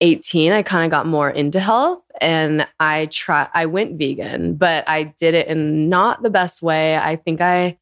18, 0.00 0.52
I 0.52 0.62
kind 0.62 0.84
of 0.84 0.90
got 0.90 1.06
more 1.06 1.30
into 1.30 1.60
health 1.60 2.02
and 2.20 2.66
I 2.80 3.06
try 3.06 3.48
I 3.54 3.66
went 3.66 3.98
vegan, 3.98 4.56
but 4.56 4.84
I 4.88 5.04
did 5.04 5.34
it 5.34 5.48
in 5.48 5.88
not 5.88 6.22
the 6.22 6.30
best 6.30 6.62
way. 6.62 6.96
I 6.96 7.16
think 7.16 7.40
I 7.40 7.78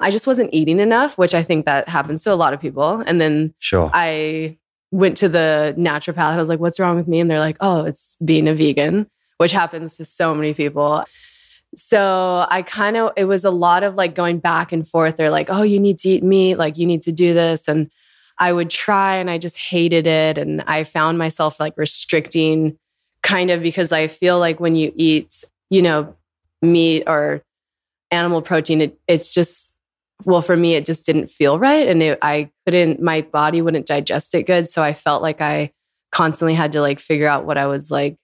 I 0.00 0.10
just 0.10 0.26
wasn't 0.26 0.52
eating 0.52 0.80
enough, 0.80 1.16
which 1.16 1.34
I 1.34 1.42
think 1.42 1.66
that 1.66 1.88
happens 1.88 2.24
to 2.24 2.32
a 2.32 2.34
lot 2.34 2.52
of 2.52 2.60
people. 2.60 3.02
And 3.06 3.20
then 3.20 3.54
Sure. 3.58 3.90
I 3.94 4.58
went 4.90 5.16
to 5.18 5.28
the 5.28 5.74
naturopath. 5.78 6.18
I 6.18 6.36
was 6.36 6.48
like, 6.48 6.60
what's 6.60 6.78
wrong 6.78 6.96
with 6.96 7.08
me? 7.08 7.20
And 7.20 7.30
they're 7.30 7.38
like, 7.38 7.56
oh, 7.60 7.84
it's 7.84 8.16
being 8.24 8.46
a 8.46 8.54
vegan, 8.54 9.08
which 9.38 9.52
happens 9.52 9.96
to 9.96 10.04
so 10.04 10.34
many 10.34 10.54
people. 10.54 11.04
So 11.76 12.46
I 12.50 12.62
kind 12.62 12.96
of, 12.96 13.12
it 13.16 13.24
was 13.24 13.44
a 13.44 13.50
lot 13.50 13.82
of 13.82 13.96
like 13.96 14.14
going 14.14 14.38
back 14.38 14.72
and 14.72 14.86
forth. 14.86 15.16
They're 15.16 15.30
like, 15.30 15.50
oh, 15.50 15.62
you 15.62 15.80
need 15.80 15.98
to 16.00 16.08
eat 16.08 16.22
meat, 16.22 16.56
like 16.56 16.78
you 16.78 16.86
need 16.86 17.02
to 17.02 17.12
do 17.12 17.34
this. 17.34 17.68
And 17.68 17.90
I 18.38 18.52
would 18.52 18.70
try 18.70 19.16
and 19.16 19.30
I 19.30 19.38
just 19.38 19.58
hated 19.58 20.06
it. 20.06 20.38
And 20.38 20.62
I 20.66 20.84
found 20.84 21.18
myself 21.18 21.60
like 21.60 21.74
restricting 21.76 22.78
kind 23.22 23.50
of 23.50 23.62
because 23.62 23.92
I 23.92 24.08
feel 24.08 24.38
like 24.38 24.60
when 24.60 24.76
you 24.76 24.92
eat, 24.96 25.44
you 25.70 25.82
know, 25.82 26.14
meat 26.62 27.04
or 27.06 27.42
animal 28.10 28.42
protein, 28.42 28.80
it, 28.80 28.98
it's 29.08 29.32
just, 29.32 29.72
well, 30.24 30.42
for 30.42 30.56
me, 30.56 30.74
it 30.74 30.86
just 30.86 31.04
didn't 31.04 31.28
feel 31.28 31.58
right. 31.58 31.88
And 31.88 32.02
it, 32.02 32.18
I 32.22 32.50
couldn't, 32.66 33.02
my 33.02 33.22
body 33.22 33.62
wouldn't 33.62 33.86
digest 33.86 34.34
it 34.34 34.44
good. 34.44 34.68
So 34.68 34.82
I 34.82 34.94
felt 34.94 35.22
like 35.22 35.40
I 35.40 35.72
constantly 36.12 36.54
had 36.54 36.72
to 36.72 36.80
like 36.80 37.00
figure 37.00 37.26
out 37.26 37.44
what 37.44 37.58
I 37.58 37.66
was 37.66 37.90
like 37.90 38.16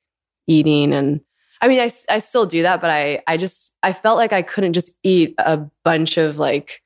eating. 0.50 0.92
And 0.92 1.20
I 1.62 1.68
mean, 1.68 1.80
I, 1.80 1.90
I 2.08 2.18
still 2.18 2.46
do 2.46 2.62
that, 2.62 2.80
but 2.80 2.90
I, 2.90 3.22
I 3.26 3.36
just, 3.36 3.72
I 3.82 3.92
felt 3.92 4.16
like 4.18 4.32
I 4.32 4.42
couldn't 4.42 4.72
just 4.72 4.90
eat 5.02 5.34
a 5.38 5.58
bunch 5.84 6.16
of 6.16 6.38
like, 6.38 6.82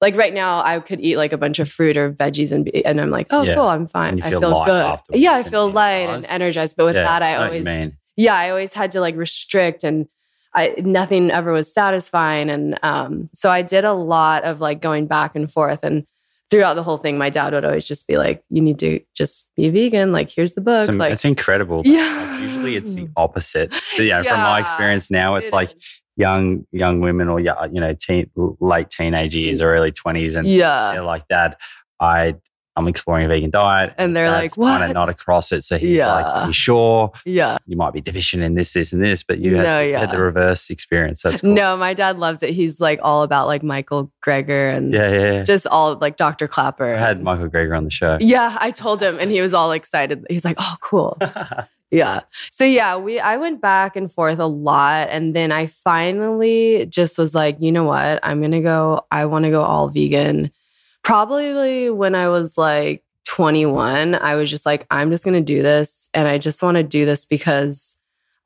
like 0.00 0.16
right 0.16 0.32
now, 0.32 0.62
I 0.64 0.78
could 0.80 1.00
eat 1.00 1.16
like 1.16 1.32
a 1.32 1.38
bunch 1.38 1.58
of 1.58 1.68
fruit 1.70 1.96
or 1.96 2.12
veggies 2.12 2.52
and 2.52 2.64
be, 2.64 2.84
and 2.86 3.00
I'm 3.00 3.10
like, 3.10 3.26
oh, 3.30 3.44
Yeah. 3.44 3.54
cool, 3.56 3.64
I'm 3.68 3.86
fine. 3.86 4.14
And 4.14 4.24
I 4.24 4.30
feel 4.30 4.40
good. 4.40 4.84
afterwards 4.84 5.22
Yeah, 5.22 5.32
I 5.32 5.40
and 5.40 5.46
feel 5.50 5.70
light 5.70 6.08
and 6.08 6.24
energized. 6.26 6.76
But 6.76 6.86
with 6.86 6.96
Yeah, 6.96 7.04
that, 7.04 7.22
I 7.22 7.34
know 7.34 7.40
what 7.40 7.44
you 7.46 7.58
always, 7.58 7.66
mean. 7.66 7.96
yeah, 8.16 8.34
I 8.34 8.50
always 8.50 8.72
had 8.72 8.92
to 8.92 9.00
like 9.00 9.16
restrict 9.16 9.84
and 9.84 10.06
I 10.54 10.74
nothing 10.78 11.30
ever 11.30 11.52
was 11.52 11.72
satisfying. 11.72 12.50
And 12.50 12.78
um, 12.82 13.28
so 13.34 13.50
I 13.50 13.62
did 13.62 13.84
a 13.84 13.92
lot 13.92 14.44
of 14.44 14.60
like 14.60 14.80
going 14.80 15.06
back 15.06 15.36
and 15.36 15.50
forth. 15.52 15.84
And 15.84 16.06
throughout 16.50 16.74
the 16.74 16.82
whole 16.82 16.98
thing, 16.98 17.16
my 17.18 17.30
dad 17.30 17.52
would 17.52 17.64
always 17.64 17.86
just 17.86 18.06
be 18.06 18.16
like, 18.18 18.42
You 18.50 18.62
need 18.62 18.78
to 18.80 19.00
just 19.14 19.48
be 19.56 19.68
vegan. 19.70 20.12
Like, 20.12 20.30
here's 20.30 20.54
the 20.54 20.60
books. 20.60 20.88
It's, 20.88 20.98
like 20.98 21.12
it's 21.12 21.24
incredible. 21.24 21.82
Yeah. 21.84 22.28
Like, 22.30 22.40
usually 22.42 22.76
it's 22.76 22.94
the 22.94 23.08
opposite. 23.16 23.72
So, 23.96 24.02
you 24.02 24.10
know, 24.10 24.22
from 24.22 24.38
my 24.40 24.60
experience 24.60 25.10
now, 25.10 25.36
it's 25.36 25.48
it 25.48 25.52
like 25.52 25.74
is. 25.74 26.00
young 26.16 26.66
young 26.72 27.00
women 27.00 27.28
or 27.28 27.40
you 27.40 27.52
know, 27.72 27.94
teen, 27.94 28.30
late 28.60 28.90
teenage 28.90 29.34
years 29.36 29.62
or 29.62 29.72
early 29.74 29.92
twenties, 29.92 30.34
and 30.36 30.46
Yeah. 30.46 30.92
they're 30.92 31.02
like 31.02 31.26
that. 31.28 31.58
I 32.00 32.36
I'm 32.80 32.88
exploring 32.88 33.26
a 33.26 33.28
vegan 33.28 33.50
diet, 33.50 33.94
And 33.98 34.16
they're 34.16 34.30
like, 34.30 34.52
kind 34.54 34.82
of 34.82 34.88
"What?" 34.88 34.94
not 34.94 35.08
across 35.08 35.52
it. 35.52 35.62
So 35.64 35.78
he's 35.78 36.00
like, 36.00 36.24
Yeah. 36.26 36.46
"You 36.46 36.52
sure 36.52 37.12
Yeah. 37.24 37.58
you 37.66 37.76
might 37.76 37.92
be 37.92 38.00
deficient 38.00 38.42
in 38.42 38.54
this, 38.54 38.72
this, 38.72 38.92
and 38.92 39.02
this?" 39.02 39.22
But 39.22 39.38
you 39.38 39.56
had, 39.56 39.64
No, 39.64 39.80
you 39.80 39.94
had 39.94 40.08
yeah. 40.08 40.16
the 40.16 40.20
reverse 40.22 40.70
experience. 40.70 41.22
That's 41.22 41.40
cool. 41.42 41.54
No, 41.54 41.76
my 41.76 41.94
dad 41.94 42.18
loves 42.18 42.42
it. 42.42 42.50
He's 42.50 42.80
like 42.80 42.98
all 43.02 43.22
about 43.22 43.46
like 43.46 43.62
Michael 43.62 44.10
Greger 44.24 44.74
and 44.76 44.92
yeah, 44.92 45.10
yeah. 45.10 45.32
yeah. 45.32 45.42
just 45.44 45.66
all 45.66 45.96
like 46.00 46.16
Dr. 46.16 46.48
Klaper. 46.48 46.94
I 46.94 46.98
had 46.98 47.22
Michael 47.22 47.48
Greger 47.48 47.76
on 47.76 47.84
the 47.84 47.90
show. 47.90 48.18
yeah, 48.20 48.56
I 48.60 48.70
told 48.70 49.02
him 49.02 49.18
and 49.20 49.30
he 49.30 49.40
was 49.40 49.54
all 49.54 49.72
excited. 49.72 50.24
He's 50.28 50.44
like, 50.44 50.56
oh, 50.58 50.76
cool. 50.80 51.18
Yeah. 51.92 52.20
So 52.52 52.62
yeah, 52.62 52.96
we 52.96 53.18
I 53.18 53.36
went 53.36 53.60
back 53.60 53.96
and 53.96 54.12
forth 54.12 54.38
a 54.38 54.46
lot 54.46 55.08
and 55.10 55.34
then 55.34 55.50
I 55.50 55.66
finally 55.66 56.86
just 56.86 57.18
was 57.18 57.34
like, 57.34 57.56
you 57.60 57.72
know 57.72 57.82
what? 57.82 58.20
I'm 58.22 58.38
going 58.40 58.52
to 58.52 58.60
go 58.60 59.04
I 59.10 59.26
want 59.26 59.44
to 59.44 59.50
go 59.50 59.62
all 59.62 59.88
vegan. 59.88 60.52
Probably 61.02 61.90
when 61.90 62.14
I 62.14 62.28
was 62.28 62.56
like 62.58 63.04
21, 63.26 64.14
I 64.14 64.34
was 64.34 64.50
just 64.50 64.66
like 64.66 64.86
I'm 64.90 65.10
just 65.10 65.24
going 65.24 65.34
to 65.34 65.40
do 65.40 65.62
this 65.62 66.08
and 66.14 66.28
I 66.28 66.38
just 66.38 66.62
want 66.62 66.76
to 66.76 66.82
do 66.82 67.04
this 67.04 67.24
because 67.24 67.96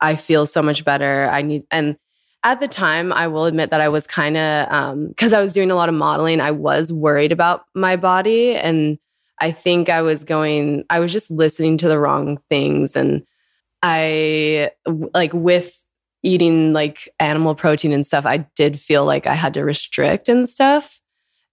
I 0.01 0.15
feel 0.15 0.45
so 0.45 0.61
much 0.61 0.85
better. 0.85 1.29
I 1.31 1.41
need 1.41 1.63
and 1.71 1.97
at 2.43 2.59
the 2.59 2.67
time, 2.67 3.11
I 3.11 3.27
will 3.27 3.45
admit 3.45 3.71
that 3.71 3.81
I 3.81 3.89
was 3.89 4.05
kind 4.05 4.37
of 4.37 4.71
um 4.71 5.13
cuz 5.15 5.33
I 5.33 5.41
was 5.41 5.53
doing 5.53 5.71
a 5.71 5.75
lot 5.75 5.89
of 5.89 5.95
modeling, 5.95 6.41
I 6.41 6.51
was 6.51 6.93
worried 6.93 7.31
about 7.31 7.65
my 7.73 7.95
body 7.95 8.55
and 8.55 8.99
I 9.39 9.51
think 9.51 9.89
I 9.89 10.01
was 10.01 10.23
going 10.23 10.85
I 10.89 10.99
was 10.99 11.11
just 11.11 11.31
listening 11.31 11.77
to 11.79 11.87
the 11.87 11.99
wrong 11.99 12.39
things 12.49 12.95
and 12.95 13.25
I, 13.85 14.71
like 15.13 15.31
with 15.31 15.83
eating 16.23 16.73
like 16.73 17.07
animal 17.19 17.53
protein 17.53 17.93
and 17.93 18.05
stuff, 18.05 18.25
I 18.25 18.37
did 18.55 18.79
feel 18.79 19.05
like 19.05 19.27
I 19.27 19.35
had 19.35 19.53
to 19.53 19.63
restrict 19.63 20.27
and 20.27 20.49
stuff. 20.49 21.01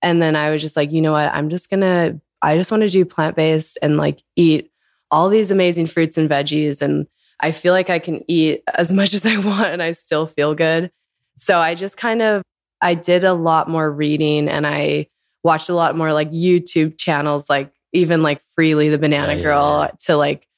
And 0.02 0.20
then 0.20 0.36
I 0.36 0.50
was 0.50 0.60
just 0.60 0.76
like, 0.76 0.92
you 0.92 1.00
know 1.00 1.12
what? 1.12 1.32
I'm 1.32 1.48
just 1.48 1.70
going 1.70 1.80
to, 1.80 2.20
I 2.42 2.56
just 2.56 2.70
want 2.70 2.82
to 2.82 2.90
do 2.90 3.04
plant 3.04 3.36
based 3.36 3.78
and 3.82 3.96
like 3.96 4.22
eat 4.36 4.70
all 5.10 5.28
these 5.28 5.50
amazing 5.50 5.86
fruits 5.86 6.18
and 6.18 6.28
veggies. 6.28 6.82
And 6.82 7.06
I 7.40 7.52
feel 7.52 7.72
like 7.72 7.90
I 7.90 7.98
can 7.98 8.24
eat 8.28 8.62
as 8.74 8.92
much 9.00 9.14
as 9.14 9.24
I 9.24 9.36
want 9.38 9.66
and 9.66 9.82
I 9.82 9.92
still 9.92 10.26
feel 10.26 10.54
good. 10.54 10.90
So 11.36 11.58
I 11.58 11.74
just 11.74 11.96
kind 11.96 12.22
of, 12.22 12.42
I 12.80 12.94
did 12.94 13.24
a 13.24 13.34
lot 13.34 13.68
more 13.68 13.90
reading 13.90 14.48
and 14.48 14.66
I 14.66 15.06
watched 15.44 15.68
a 15.68 15.74
lot 15.74 15.96
more 15.96 16.12
like 16.12 16.30
YouTube 16.30 16.98
channels, 16.98 17.48
like 17.48 17.72
even 17.92 18.22
like 18.22 18.42
Freelee, 18.58 18.90
the 18.90 18.98
banana 18.98 19.32
Yeah, 19.32 19.38
yeah, 19.38 19.44
girl, 19.44 19.88
yeah. 19.88 19.90
to 20.06 20.16
like 20.16 20.48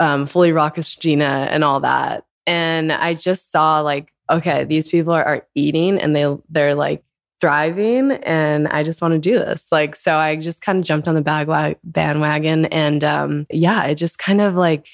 um, 0.00 0.26
FullyRaw 0.26 0.74
Kristina 0.74 1.46
and 1.50 1.62
all 1.62 1.80
that. 1.80 2.24
And 2.46 2.90
I 2.90 3.14
just 3.14 3.52
saw 3.52 3.80
like, 3.80 4.12
okay, 4.28 4.64
these 4.64 4.88
people 4.88 5.12
are, 5.12 5.24
are 5.24 5.46
eating 5.54 5.98
and 5.98 6.14
they 6.16 6.36
they're 6.48 6.74
like 6.74 7.04
thriving, 7.40 8.12
and 8.12 8.68
I 8.68 8.82
just 8.82 9.00
want 9.02 9.12
to 9.12 9.18
do 9.18 9.34
this. 9.38 9.68
Like, 9.72 9.96
so 9.96 10.14
I 10.16 10.36
just 10.36 10.60
kind 10.62 10.78
of 10.78 10.84
jumped 10.84 11.08
on 11.08 11.14
the 11.14 11.22
bagwa- 11.22 11.76
bandwagon, 11.84 12.66
and 12.66 13.02
um, 13.04 13.46
yeah, 13.50 13.84
it 13.86 13.94
just 13.96 14.18
kind 14.18 14.40
of 14.40 14.54
like 14.54 14.88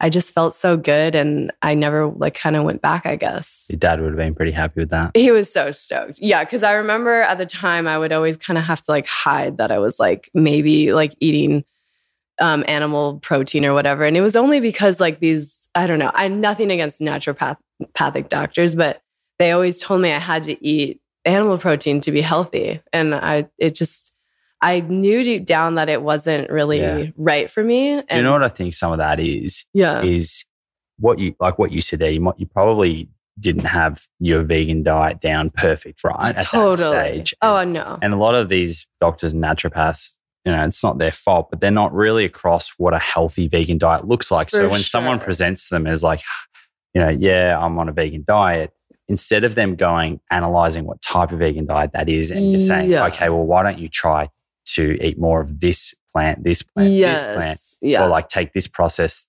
I 0.00 0.10
just 0.10 0.32
felt 0.32 0.54
so 0.54 0.76
good, 0.76 1.14
and 1.14 1.52
I 1.62 1.74
never 1.74 2.06
like 2.06 2.34
kind 2.34 2.54
of 2.56 2.64
went 2.64 2.82
back. 2.82 3.04
I 3.06 3.16
guess 3.16 3.66
Your 3.68 3.78
dad 3.78 4.00
would 4.00 4.10
have 4.10 4.16
been 4.16 4.34
pretty 4.34 4.52
happy 4.52 4.80
with 4.80 4.90
that. 4.90 5.16
he 5.16 5.30
was 5.30 5.52
so 5.52 5.72
stoked. 5.72 6.20
Yeah, 6.20 6.44
because 6.44 6.62
I 6.62 6.74
remember 6.74 7.22
at 7.22 7.38
the 7.38 7.46
time 7.46 7.86
I 7.88 7.98
would 7.98 8.12
always 8.12 8.36
kind 8.36 8.58
of 8.58 8.64
have 8.64 8.80
to 8.82 8.90
like 8.90 9.06
hide 9.06 9.58
that 9.58 9.72
I 9.72 9.78
was 9.78 9.98
like 9.98 10.30
maybe 10.34 10.92
like 10.92 11.14
eating 11.20 11.64
um, 12.40 12.64
animal 12.68 13.18
protein 13.18 13.64
or 13.64 13.74
whatever, 13.74 14.04
and 14.04 14.16
it 14.16 14.20
was 14.20 14.36
only 14.36 14.60
because 14.60 15.00
like 15.00 15.18
these 15.20 15.66
I 15.74 15.86
don't 15.86 15.98
know. 15.98 16.12
I 16.14 16.28
nothing 16.28 16.70
against 16.70 17.00
naturopathic 17.00 18.28
doctors, 18.28 18.74
but 18.74 19.02
they 19.38 19.52
always 19.52 19.78
told 19.78 20.00
me 20.00 20.12
I 20.12 20.18
had 20.18 20.44
to 20.44 20.64
eat 20.66 21.00
animal 21.28 21.58
protein 21.58 22.00
to 22.02 22.12
be 22.12 22.20
healthy, 22.20 22.80
and 22.92 23.14
I 23.14 23.48
it 23.58 23.74
just 23.74 24.14
I 24.60 24.80
knew 24.80 25.22
deep 25.22 25.46
down 25.46 25.76
that 25.76 25.88
it 25.88 26.02
wasn't 26.02 26.50
really 26.50 26.80
Yeah. 26.80 27.06
right 27.16 27.48
for 27.50 27.62
me. 27.62 27.90
And 27.90 28.04
you 28.16 28.22
know 28.22 28.32
what 28.32 28.42
I 28.42 28.48
think 28.48 28.74
some 28.74 28.90
of 28.92 28.98
that 28.98 29.20
is? 29.20 29.64
yeah, 29.72 30.02
Is 30.02 30.44
what 30.98 31.18
you 31.20 31.34
like 31.38 31.58
what 31.58 31.70
you 31.70 31.80
said 31.80 32.00
there. 32.00 32.10
You 32.10 32.20
might 32.20 32.38
you 32.38 32.46
probably 32.46 33.08
didn't 33.38 33.66
have 33.66 34.08
your 34.18 34.42
vegan 34.42 34.82
diet 34.82 35.20
down 35.20 35.50
perfect, 35.50 36.02
right? 36.02 36.34
At 36.36 36.44
totally. 36.46 36.90
that 36.90 37.04
stage. 37.06 37.34
Oh 37.40 37.62
no. 37.62 37.98
And 38.02 38.12
a 38.12 38.16
lot 38.16 38.34
of 38.34 38.48
these 38.48 38.84
doctors 39.00 39.32
and 39.32 39.40
naturopaths, 39.40 40.16
you 40.44 40.50
know, 40.50 40.64
it's 40.64 40.82
not 40.82 40.98
their 40.98 41.12
fault, 41.12 41.50
but 41.50 41.60
they're 41.60 41.70
not 41.70 41.94
really 41.94 42.24
across 42.24 42.70
what 42.78 42.94
a 42.94 42.98
healthy 42.98 43.46
vegan 43.46 43.78
diet 43.78 44.08
looks 44.08 44.32
like. 44.32 44.50
so 44.50 44.58
For 44.62 44.68
when 44.68 44.80
someone 44.82 45.18
sure. 45.18 45.24
presents 45.24 45.68
them 45.68 45.86
as 45.86 46.02
like, 46.02 46.22
you 46.94 47.00
know, 47.00 47.10
yeah, 47.10 47.56
I'm 47.56 47.78
on 47.78 47.88
a 47.88 47.92
vegan 47.92 48.24
diet, 48.26 48.72
instead 49.08 49.44
of 49.44 49.54
them 49.54 49.74
going 49.74 50.20
analyzing 50.30 50.84
what 50.84 51.00
type 51.02 51.32
of 51.32 51.38
vegan 51.38 51.66
diet 51.66 51.92
that 51.92 52.08
is 52.08 52.30
and 52.30 52.52
just 52.54 52.66
saying, 52.66 52.92
okay, 52.94 53.28
well, 53.28 53.44
why 53.44 53.62
don't 53.62 53.78
you 53.78 53.88
try 53.88 54.28
to 54.74 54.98
eat 55.02 55.18
more 55.18 55.40
of 55.40 55.60
this 55.60 55.94
plant, 56.12 56.44
this 56.44 56.62
plant, 56.62 56.90
yes. 56.90 57.20
this 57.22 57.36
plant, 57.36 57.60
Yeah. 57.80 58.04
or 58.04 58.08
like 58.08 58.28
take 58.28 58.52
this 58.52 58.66
process, 58.66 59.24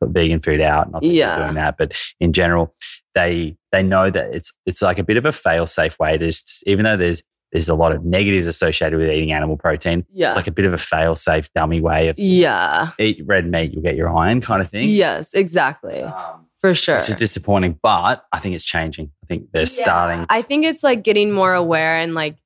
put 0.00 0.10
vegan 0.10 0.40
food 0.40 0.60
out. 0.60 0.90
Not 0.90 1.02
that 1.02 1.08
Yeah. 1.08 1.36
doing 1.38 1.54
that, 1.54 1.76
but 1.76 1.92
in 2.18 2.32
general, 2.32 2.74
they 3.14 3.56
they 3.72 3.82
know 3.82 4.08
that 4.10 4.32
it's 4.34 4.52
it's 4.66 4.80
like 4.80 4.98
a 4.98 5.02
bit 5.04 5.16
of 5.16 5.26
a 5.26 5.32
fail 5.32 5.66
safe 5.66 5.98
way 5.98 6.16
to 6.16 6.26
just, 6.26 6.62
even 6.66 6.84
though 6.84 6.96
there's 6.96 7.22
there's 7.52 7.68
a 7.68 7.74
lot 7.74 7.90
of 7.90 8.04
negatives 8.04 8.46
associated 8.46 8.96
with 8.98 9.10
eating 9.10 9.32
animal 9.32 9.56
protein. 9.56 10.06
yeah. 10.12 10.28
It's 10.28 10.36
like 10.36 10.46
a 10.46 10.52
bit 10.52 10.64
of 10.66 10.72
a 10.72 10.78
fail 10.78 11.16
safe 11.16 11.52
dummy 11.52 11.80
way 11.80 12.08
of 12.08 12.16
yeah. 12.18 12.90
eat 13.00 13.20
red 13.26 13.50
meat, 13.50 13.72
you'll 13.72 13.82
get 13.82 13.96
your 13.96 14.08
iron 14.16 14.40
kind 14.40 14.62
of 14.62 14.70
thing. 14.70 14.88
Yes, 14.88 15.34
exactly. 15.34 16.00
Um, 16.00 16.46
For 16.60 16.74
sure. 16.74 16.98
Which 16.98 17.08
is 17.08 17.16
disappointing, 17.16 17.78
but 17.82 18.24
I 18.32 18.38
think 18.38 18.54
it's 18.54 18.64
changing. 18.64 19.10
I 19.22 19.26
think 19.26 19.50
they're 19.52 19.62
Yeah. 19.62 19.82
starting. 19.82 20.26
I 20.28 20.42
think 20.42 20.64
it's 20.66 20.82
like 20.82 21.02
getting 21.02 21.32
more 21.32 21.54
aware 21.54 21.96
and 21.96 22.14
like 22.14 22.36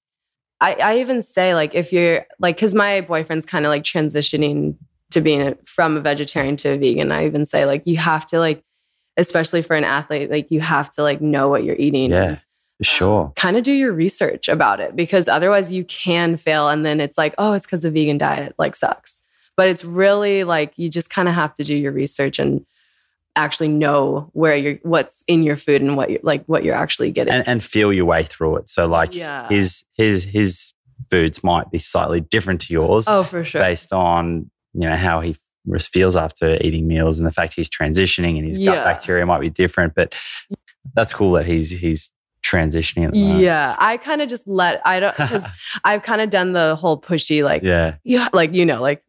I, 0.61 0.75
I 0.75 0.99
even 0.99 1.21
say 1.21 1.55
like 1.55 1.75
if 1.75 1.93
you're 1.93 2.25
like 2.39 2.57
because 2.57 2.75
my 2.75 3.01
boyfriend's 3.01 3.45
kind 3.45 3.67
of 3.67 3.71
like 3.71 3.83
transitioning 3.83 4.77
to 5.11 5.21
being 5.21 5.43
a, 5.43 5.57
from 5.67 5.97
a 5.97 6.01
vegetarian 6.01 6.57
to 6.57 6.71
a 6.71 6.79
vegan. 6.79 7.11
I 7.13 7.27
even 7.27 7.45
say 7.45 7.67
like 7.67 7.83
you 7.87 7.97
have 7.97 8.27
to 8.29 8.39
like 8.39 8.63
especially 9.17 9.63
for 9.63 9.77
an 9.77 9.85
athlete 9.85 10.31
like 10.31 10.51
you 10.51 10.61
have 10.61 10.91
to 10.93 11.03
like 11.03 11.21
know 11.21 11.49
what 11.49 11.65
you're 11.65 11.77
eating. 11.77 12.13
Yeah, 12.13 12.37
for 12.37 12.81
um, 12.81 12.85
sure. 12.85 13.33
Kind 13.37 13.57
of 13.57 13.65
do 13.65 13.73
your 13.73 13.93
research 13.93 14.49
about 14.49 14.79
it 14.81 14.95
because 14.95 15.27
otherwise 15.27 15.73
you 15.73 15.85
can 15.85 16.37
fail 16.37 16.69
and 16.69 16.87
then 16.87 17.01
it's 17.01 17.19
like 17.19 17.35
oh 17.37 17.53
it's 17.55 17.67
because 17.67 17.83
the 17.83 17.91
vegan 17.91 18.19
diet 18.19 18.55
like 18.57 18.77
sucks. 18.77 19.23
But 19.57 19.69
it's 19.69 19.85
really 19.85 20.45
like 20.45 20.73
you 20.77 20.89
just 20.89 21.11
kind 21.11 21.29
of 21.29 21.35
have 21.35 21.55
to 21.55 21.65
do 21.65 21.77
your 21.77 21.93
research 21.93 22.39
and 22.39 22.65
actually 23.37 23.69
know 23.69 24.31
where 24.33 24.57
you're 24.57 24.79
what's 24.83 25.23
in 25.27 25.43
your 25.43 25.57
food 25.57 25.83
and 25.83 25.97
what 25.97 26.11
you're 26.11 26.21
like 26.23 26.45
what 26.47 26.65
you're 26.65 26.75
actually 26.75 27.11
getting. 27.11 27.33
And, 27.33 27.47
and 27.47 27.63
feel 27.63 27.93
your 27.93 28.05
way 28.05 28.25
through 28.25 28.57
it. 28.57 28.69
So, 28.69 28.87
like, 28.87 29.15
yeah. 29.15 29.49
his 29.49 29.85
his 29.95 30.25
his 30.25 30.73
foods 31.11 31.45
might 31.45 31.71
be 31.71 31.79
slightly 31.79 32.21
different 32.21 32.61
to 32.63 32.73
yours 32.73 33.05
oh, 33.09 33.23
for 33.25 33.45
sure. 33.45 33.61
based 33.61 33.93
on 33.93 34.51
you 34.73 34.89
know 34.89 34.97
how 34.97 35.21
he 35.21 35.37
feels 35.81 36.17
after 36.17 36.59
eating 36.61 36.87
meals 36.87 37.19
and 37.19 37.27
the 37.27 37.33
fact 37.33 37.55
he's 37.55 37.69
transitioning 37.69 38.39
and 38.39 38.47
his 38.47 38.59
gut 38.59 38.85
bacteria 38.85 39.25
might 39.27 39.41
be 39.41 39.51
different. 39.51 39.95
But 39.95 40.15
that's 40.95 41.13
cool 41.13 41.33
that 41.33 41.47
he's 41.47 41.71
he's 41.71 42.11
transitioning. 42.45 43.07
At 43.07 43.15
the 43.15 43.21
moment. 43.21 43.41
Yeah, 43.41 43.75
I 43.79 43.97
kind 43.97 44.23
of 44.23 44.29
just 44.29 44.47
let 44.47 44.81
I 44.85 45.01
don't 45.01 45.17
because 45.17 45.47
I've 45.85 46.03
kind 46.03 46.21
of 46.21 46.31
done 46.31 46.53
the 46.53 46.77
whole 46.77 47.01
pushy 47.01 47.43
like 47.43 47.63
yeah, 47.63 47.97
yeah 48.05 48.29
like 48.33 48.55
you 48.55 48.65
know 48.65 48.81
like 48.81 49.03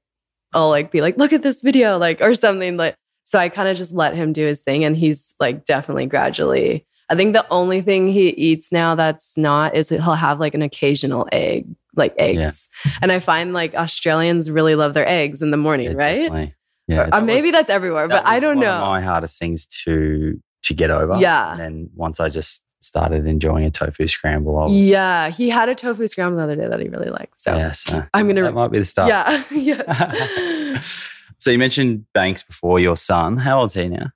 I'll 0.53 0.69
like 0.69 0.91
be 0.91 1.01
like 1.01 1.17
look 1.17 1.33
at 1.33 1.43
this 1.43 1.61
video 1.61 1.97
like 1.97 2.21
or 2.21 2.33
something 2.33 2.77
like 2.77 2.95
so 3.25 3.37
I 3.37 3.49
kind 3.49 3.67
of 3.67 3.75
just 3.75 3.91
let 3.93 4.15
him 4.15 4.31
do 4.33 4.45
his 4.45 4.61
thing 4.61 4.83
and 4.85 4.95
he's 4.95 5.33
like 5.39 5.65
definitely 5.65 6.05
gradually. 6.05 6.85
I 7.09 7.15
think 7.15 7.33
the 7.33 7.45
only 7.51 7.81
thing 7.81 8.07
he 8.07 8.29
eats 8.29 8.71
now 8.71 8.95
that's 8.95 9.37
not 9.37 9.75
is 9.75 9.89
he'll 9.89 9.99
have 9.99 10.39
like 10.39 10.53
an 10.55 10.61
occasional 10.63 11.27
egg 11.31 11.67
like 11.95 12.13
eggs 12.17 12.67
and 13.01 13.11
I 13.11 13.19
find 13.19 13.53
like 13.53 13.73
Australians 13.75 14.49
really 14.51 14.75
love 14.75 14.93
their 14.93 15.07
eggs 15.07 15.41
in 15.41 15.51
the 15.51 15.57
morning 15.57 15.91
yeah, 15.91 15.97
right 15.97 16.15
definitely. 16.23 16.55
Yeah, 16.87 17.01
Or- 17.01 17.09
that 17.11 17.23
maybe 17.23 17.43
was- 17.47 17.51
that's 17.53 17.69
everywhere 17.69 18.07
that 18.07 18.23
but 18.23 18.29
I 18.29 18.39
don't 18.39 18.59
know 18.59 18.79
my 18.79 19.01
hardest 19.01 19.37
things 19.39 19.65
to 19.83 20.41
to 20.63 20.73
get 20.73 20.89
over. 20.89 21.15
Yeah. 21.17 21.51
and 21.51 21.59
then 21.59 21.89
once 21.95 22.19
I 22.19 22.29
just 22.29 22.61
started 22.81 23.25
enjoying 23.25 23.65
a 23.65 23.71
tofu 23.71 24.07
scramble, 24.07 24.57
I 24.59 24.63
was 24.63 24.71
yeah 24.73 25.29
he 25.29 25.49
had 25.49 25.69
a 25.69 25.75
tofu 25.75 26.07
scramble 26.07 26.37
the 26.37 26.43
other 26.43 26.55
day 26.55 26.67
that 26.67 26.79
he 26.79 26.89
really 26.89 27.09
liked 27.09 27.39
so 27.39 27.55
yeah, 27.55 27.71
so 27.71 28.03
I'm 28.13 28.27
gonna 28.27 28.41
that 28.43 28.53
might 28.53 28.71
be 28.71 28.79
the 28.79 28.85
start. 28.85 29.09
yeah 29.09 29.43
yeah 29.51 30.81
so 31.45 31.51
you 31.51 31.59
mentioned 31.59 32.05
Banks 32.11 32.41
before 32.41 32.79
your 32.79 32.97
son. 32.97 33.37
How 33.37 33.59
old 33.59 33.69
is 33.69 33.75
he 33.75 33.87
now? 33.87 34.07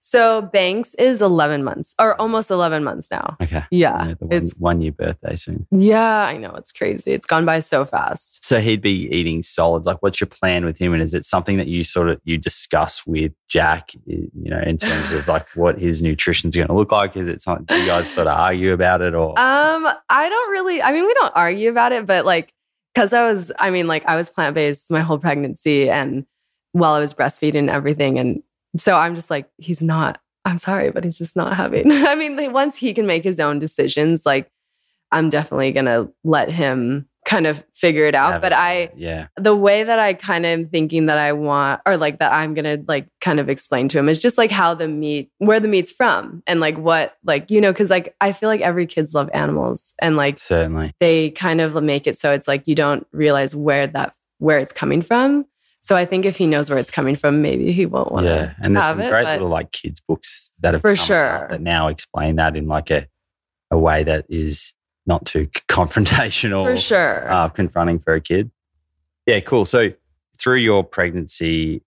So 0.00 0.40
Banks 0.40 0.94
is 0.94 1.20
11 1.20 1.62
months 1.64 1.94
or 2.00 2.18
almost 2.18 2.50
11 2.50 2.82
months 2.82 3.10
now. 3.10 3.36
Okay. 3.42 3.62
Yeah. 3.70 4.14
One, 4.20 4.32
It's 4.32 4.52
one 4.52 4.80
year 4.80 4.92
birthday 4.92 5.36
soon. 5.36 5.66
yeah, 5.70 6.24
I 6.24 6.38
know 6.38 6.54
it's 6.54 6.72
crazy. 6.72 7.12
It's 7.12 7.26
gone 7.26 7.44
by 7.44 7.60
so 7.60 7.84
fast. 7.84 8.42
So 8.42 8.58
he'd 8.58 8.80
be 8.80 9.06
eating 9.14 9.42
solids. 9.42 9.86
Like, 9.86 9.98
what's 10.00 10.18
your 10.18 10.28
plan 10.28 10.64
with 10.64 10.78
him? 10.78 10.94
And 10.94 11.02
is 11.02 11.12
it 11.12 11.26
something 11.26 11.58
that 11.58 11.66
you 11.66 11.84
sort 11.84 12.08
of 12.08 12.22
you 12.24 12.38
discuss 12.38 13.06
with 13.06 13.32
Jack? 13.48 13.90
You 14.06 14.30
know, 14.34 14.60
in 14.60 14.78
terms 14.78 15.12
of 15.12 15.28
like 15.28 15.46
what 15.56 15.78
his 15.78 16.00
nutrition's 16.00 16.56
going 16.56 16.68
to 16.68 16.74
look 16.74 16.90
like? 16.90 17.14
Is 17.14 17.28
it 17.28 17.42
something 17.42 17.66
do 17.66 17.76
you 17.78 17.86
guys 17.86 18.08
sort 18.10 18.28
of 18.28 18.38
argue 18.38 18.72
about 18.72 19.02
it, 19.02 19.14
or 19.14 19.32
Um 19.38 19.86
I 20.08 20.30
don't 20.30 20.50
really 20.52 20.80
I 20.80 20.92
mean 20.92 21.04
we 21.04 21.12
don't 21.12 21.32
argue 21.36 21.68
about 21.68 21.92
it 21.92 22.06
but 22.06 22.24
like 22.24 22.54
cuz 22.94 23.12
I 23.12 23.30
was 23.30 23.52
I 23.58 23.68
mean 23.68 23.86
like 23.86 24.06
I 24.06 24.16
was 24.16 24.30
plant-based 24.30 24.90
my 24.90 25.00
whole 25.00 25.18
pregnancy 25.18 25.90
and 25.90 26.24
while 26.72 26.92
I 26.92 27.00
was 27.00 27.14
breastfeeding 27.14 27.58
and 27.58 27.70
everything 27.70 28.18
and 28.18 28.42
so 28.76 28.96
I'm 28.96 29.14
just 29.14 29.30
like 29.30 29.48
he's 29.58 29.82
not 29.82 30.20
I'm 30.44 30.58
sorry 30.58 30.90
but 30.90 31.04
he's 31.04 31.18
just 31.18 31.36
not 31.36 31.56
having 31.56 31.90
I 31.92 32.14
mean 32.14 32.36
like, 32.36 32.52
once 32.52 32.76
he 32.76 32.94
can 32.94 33.06
make 33.06 33.24
his 33.24 33.40
own 33.40 33.58
decisions 33.58 34.24
like 34.26 34.50
I'm 35.10 35.30
definitely 35.30 35.72
going 35.72 35.86
to 35.86 36.12
let 36.22 36.50
him 36.50 37.08
kind 37.28 37.46
of 37.46 37.62
figure 37.74 38.06
it 38.06 38.14
out 38.14 38.40
but? 38.40 38.52
I 38.54 38.90
yeah, 38.96 39.26
the 39.36 39.54
way 39.54 39.84
that 39.84 39.98
I 39.98 40.14
kind 40.14 40.46
of 40.46 40.50
am 40.50 40.64
thinking 40.64 41.06
that 41.06 41.18
I 41.18 41.32
want, 41.34 41.82
or 41.84 41.98
like 41.98 42.18
that 42.20 42.32
I'm 42.32 42.54
gonna 42.54 42.78
like 42.88 43.06
kind 43.20 43.38
of 43.38 43.50
explain 43.50 43.88
to 43.90 43.98
him 43.98 44.08
is 44.08 44.18
just 44.18 44.38
like 44.38 44.50
how 44.50 44.72
the 44.74 44.88
meat, 44.88 45.30
where 45.36 45.60
the 45.60 45.68
meat's 45.68 45.92
from, 45.92 46.42
and 46.46 46.58
like 46.58 46.78
what, 46.78 47.16
like 47.24 47.50
you 47.50 47.60
know, 47.60 47.70
because 47.70 47.90
like 47.90 48.16
I 48.20 48.32
feel 48.32 48.48
like 48.48 48.62
every 48.62 48.86
kids 48.86 49.12
love 49.12 49.28
animals, 49.34 49.92
and 49.98 50.16
like 50.16 50.38
certainly. 50.38 50.94
they 51.00 51.30
kind 51.30 51.60
of 51.60 51.80
make 51.82 52.06
it 52.06 52.16
so 52.16 52.32
it's 52.32 52.48
like 52.48 52.62
you 52.66 52.74
don't 52.74 53.06
realize 53.12 53.54
where 53.54 53.86
that 53.88 54.14
where 54.38 54.58
it's 54.58 54.72
coming 54.72 55.02
from. 55.02 55.44
So 55.80 55.96
I 55.96 56.04
think 56.04 56.24
if 56.24 56.36
he 56.36 56.46
knows 56.46 56.68
where 56.70 56.78
it's 56.78 56.90
coming 56.90 57.16
from, 57.16 57.40
maybe 57.40 57.72
he 57.72 57.86
won't 57.86 58.12
want 58.12 58.26
to. 58.26 58.32
Yeah, 58.32 58.54
and 58.60 58.76
there's 58.76 58.84
have 58.84 58.96
some 58.96 59.00
it, 59.06 59.10
great 59.10 59.24
little 59.26 59.48
like 59.48 59.72
kids 59.72 60.00
books 60.06 60.50
that 60.60 60.74
have 60.74 60.82
For 60.82 60.96
sure. 60.96 61.46
that 61.50 61.60
now 61.60 61.88
explain 61.88 62.36
that 62.36 62.56
in 62.56 62.66
like 62.66 62.90
a 62.90 63.06
a 63.70 63.78
way 63.78 64.02
that 64.02 64.26
is 64.28 64.72
not 65.06 65.24
too 65.24 65.46
confrontational. 65.68 66.64
For 66.64 66.76
sure. 66.76 67.30
uh, 67.30 67.48
confronting 67.48 67.98
for 68.00 68.14
a 68.14 68.20
kid. 68.20 68.50
Yeah, 69.26 69.40
cool. 69.40 69.64
So 69.64 69.92
through 70.38 70.56
your 70.56 70.82
pregnancy, 70.84 71.82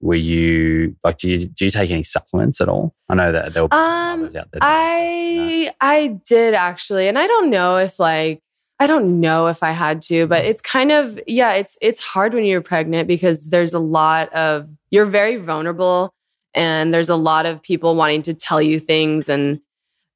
were 0.00 0.14
you 0.14 0.94
like 1.02 1.18
do 1.18 1.28
you 1.28 1.46
do 1.46 1.64
you 1.64 1.70
take 1.70 1.90
any 1.90 2.02
supplements 2.02 2.60
at 2.60 2.68
all? 2.68 2.94
I 3.08 3.14
know 3.14 3.32
that 3.32 3.54
there'll 3.54 3.68
be 3.68 3.76
Um, 3.76 4.20
others 4.20 4.36
out 4.36 4.48
there. 4.52 4.60
I 4.62 5.72
I 5.80 6.18
did 6.28 6.54
actually, 6.54 7.08
and 7.08 7.18
I 7.18 7.26
don't 7.26 7.48
know 7.50 7.78
if 7.78 7.98
like 7.98 8.42
I 8.80 8.86
don't 8.86 9.20
know 9.20 9.46
if 9.46 9.62
I 9.62 9.70
had 9.70 10.02
to, 10.02 10.26
but 10.26 10.44
it's 10.44 10.60
kind 10.60 10.90
of 10.90 11.20
yeah, 11.26 11.54
it's 11.54 11.78
it's 11.80 12.00
hard 12.00 12.34
when 12.34 12.44
you're 12.44 12.60
pregnant 12.60 13.08
because 13.08 13.50
there's 13.50 13.72
a 13.72 13.78
lot 13.78 14.32
of 14.32 14.68
you're 14.90 15.06
very 15.06 15.36
vulnerable 15.36 16.12
and 16.54 16.92
there's 16.92 17.08
a 17.08 17.16
lot 17.16 17.46
of 17.46 17.62
people 17.62 17.94
wanting 17.94 18.22
to 18.22 18.34
tell 18.34 18.60
you 18.60 18.80
things 18.80 19.28
and 19.28 19.60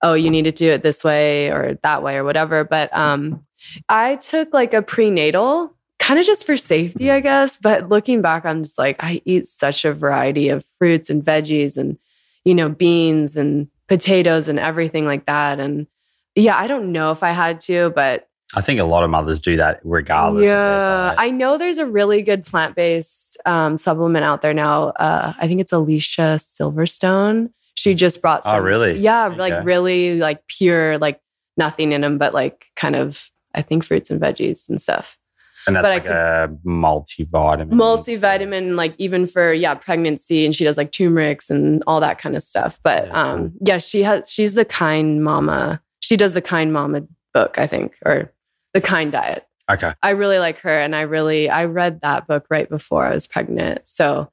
oh, 0.02 0.14
you 0.14 0.30
need 0.30 0.44
to 0.44 0.52
do 0.52 0.70
it 0.70 0.82
this 0.82 1.02
way 1.02 1.50
or 1.50 1.78
that 1.82 2.02
way 2.02 2.16
or 2.16 2.24
whatever. 2.24 2.64
But 2.64 2.94
um, 2.96 3.44
I 3.88 4.16
took 4.16 4.52
like 4.54 4.74
a 4.74 4.82
prenatal 4.82 5.74
kind 5.98 6.20
of 6.20 6.26
just 6.26 6.46
for 6.46 6.56
safety, 6.56 7.10
I 7.10 7.20
guess. 7.20 7.58
But 7.58 7.88
looking 7.88 8.22
back, 8.22 8.44
I'm 8.44 8.62
just 8.62 8.78
like, 8.78 8.96
I 9.00 9.20
eat 9.24 9.48
such 9.48 9.84
a 9.84 9.92
variety 9.92 10.48
of 10.48 10.64
fruits 10.78 11.10
and 11.10 11.24
veggies 11.24 11.76
and, 11.76 11.98
you 12.44 12.54
know, 12.54 12.68
beans 12.68 13.36
and 13.36 13.68
potatoes 13.88 14.48
and 14.48 14.58
everything 14.58 15.04
like 15.04 15.26
that. 15.26 15.58
And 15.58 15.86
yeah, 16.34 16.56
I 16.56 16.68
don't 16.68 16.92
know 16.92 17.10
if 17.10 17.22
I 17.22 17.30
had 17.30 17.60
to, 17.62 17.90
but 17.90 18.27
I 18.54 18.60
think 18.62 18.80
a 18.80 18.84
lot 18.84 19.04
of 19.04 19.10
mothers 19.10 19.40
do 19.40 19.56
that 19.58 19.80
regardless. 19.84 20.44
Yeah, 20.44 21.14
I 21.18 21.30
know 21.30 21.58
there's 21.58 21.78
a 21.78 21.86
really 21.86 22.22
good 22.22 22.44
plant 22.46 22.74
based 22.74 23.36
um, 23.44 23.76
supplement 23.76 24.24
out 24.24 24.40
there 24.42 24.54
now. 24.54 24.88
Uh, 24.90 25.34
I 25.38 25.46
think 25.46 25.60
it's 25.60 25.72
Alicia 25.72 26.38
Silverstone. 26.40 27.50
She 27.74 27.94
just 27.94 28.22
brought 28.22 28.42
Oh, 28.44 28.58
really? 28.58 28.98
Yeah, 28.98 29.26
Okay. 29.26 29.36
like 29.36 29.64
really 29.64 30.16
like 30.18 30.46
pure, 30.48 30.98
like 30.98 31.20
nothing 31.56 31.92
in 31.92 32.00
them, 32.00 32.16
but 32.18 32.32
like 32.32 32.66
kind 32.74 32.96
of 32.96 33.30
I 33.54 33.62
think 33.62 33.84
fruits 33.84 34.10
and 34.10 34.20
veggies 34.20 34.68
and 34.68 34.80
stuff. 34.80 35.18
And 35.66 35.76
that's 35.76 35.84
but 35.86 35.90
like 35.92 36.06
a 36.06 36.48
multivitamin. 36.64 37.70
Multivitamin, 37.72 38.76
like 38.76 38.94
even 38.98 39.26
for 39.26 39.52
yeah 39.52 39.74
pregnancy, 39.74 40.46
and 40.46 40.54
she 40.54 40.64
does 40.64 40.78
like 40.78 40.90
turmerics 40.92 41.50
and 41.50 41.82
all 41.86 42.00
that 42.00 42.18
kind 42.18 42.34
of 42.36 42.42
stuff. 42.42 42.80
But 42.82 43.06
Yeah, 43.08 43.12
um, 43.12 43.52
yeah, 43.60 43.78
she 43.78 44.02
has 44.04 44.30
she's 44.30 44.54
the 44.54 44.64
kind 44.64 45.22
mama. 45.22 45.82
She 46.00 46.16
does 46.16 46.32
the 46.32 46.40
kind 46.42 46.72
mama 46.72 47.02
book, 47.34 47.58
I 47.58 47.66
think, 47.66 47.94
or 48.06 48.32
the 48.74 48.80
kind 48.80 49.12
diet. 49.12 49.46
Okay. 49.70 49.92
I 50.02 50.10
really 50.10 50.38
like 50.38 50.58
her 50.60 50.70
and 50.78 50.96
I 50.96 51.02
really 51.02 51.50
I 51.50 51.66
read 51.66 52.00
that 52.00 52.26
book 52.26 52.46
right 52.50 52.68
before 52.68 53.04
I 53.04 53.14
was 53.14 53.26
pregnant. 53.26 53.82
So 53.86 54.30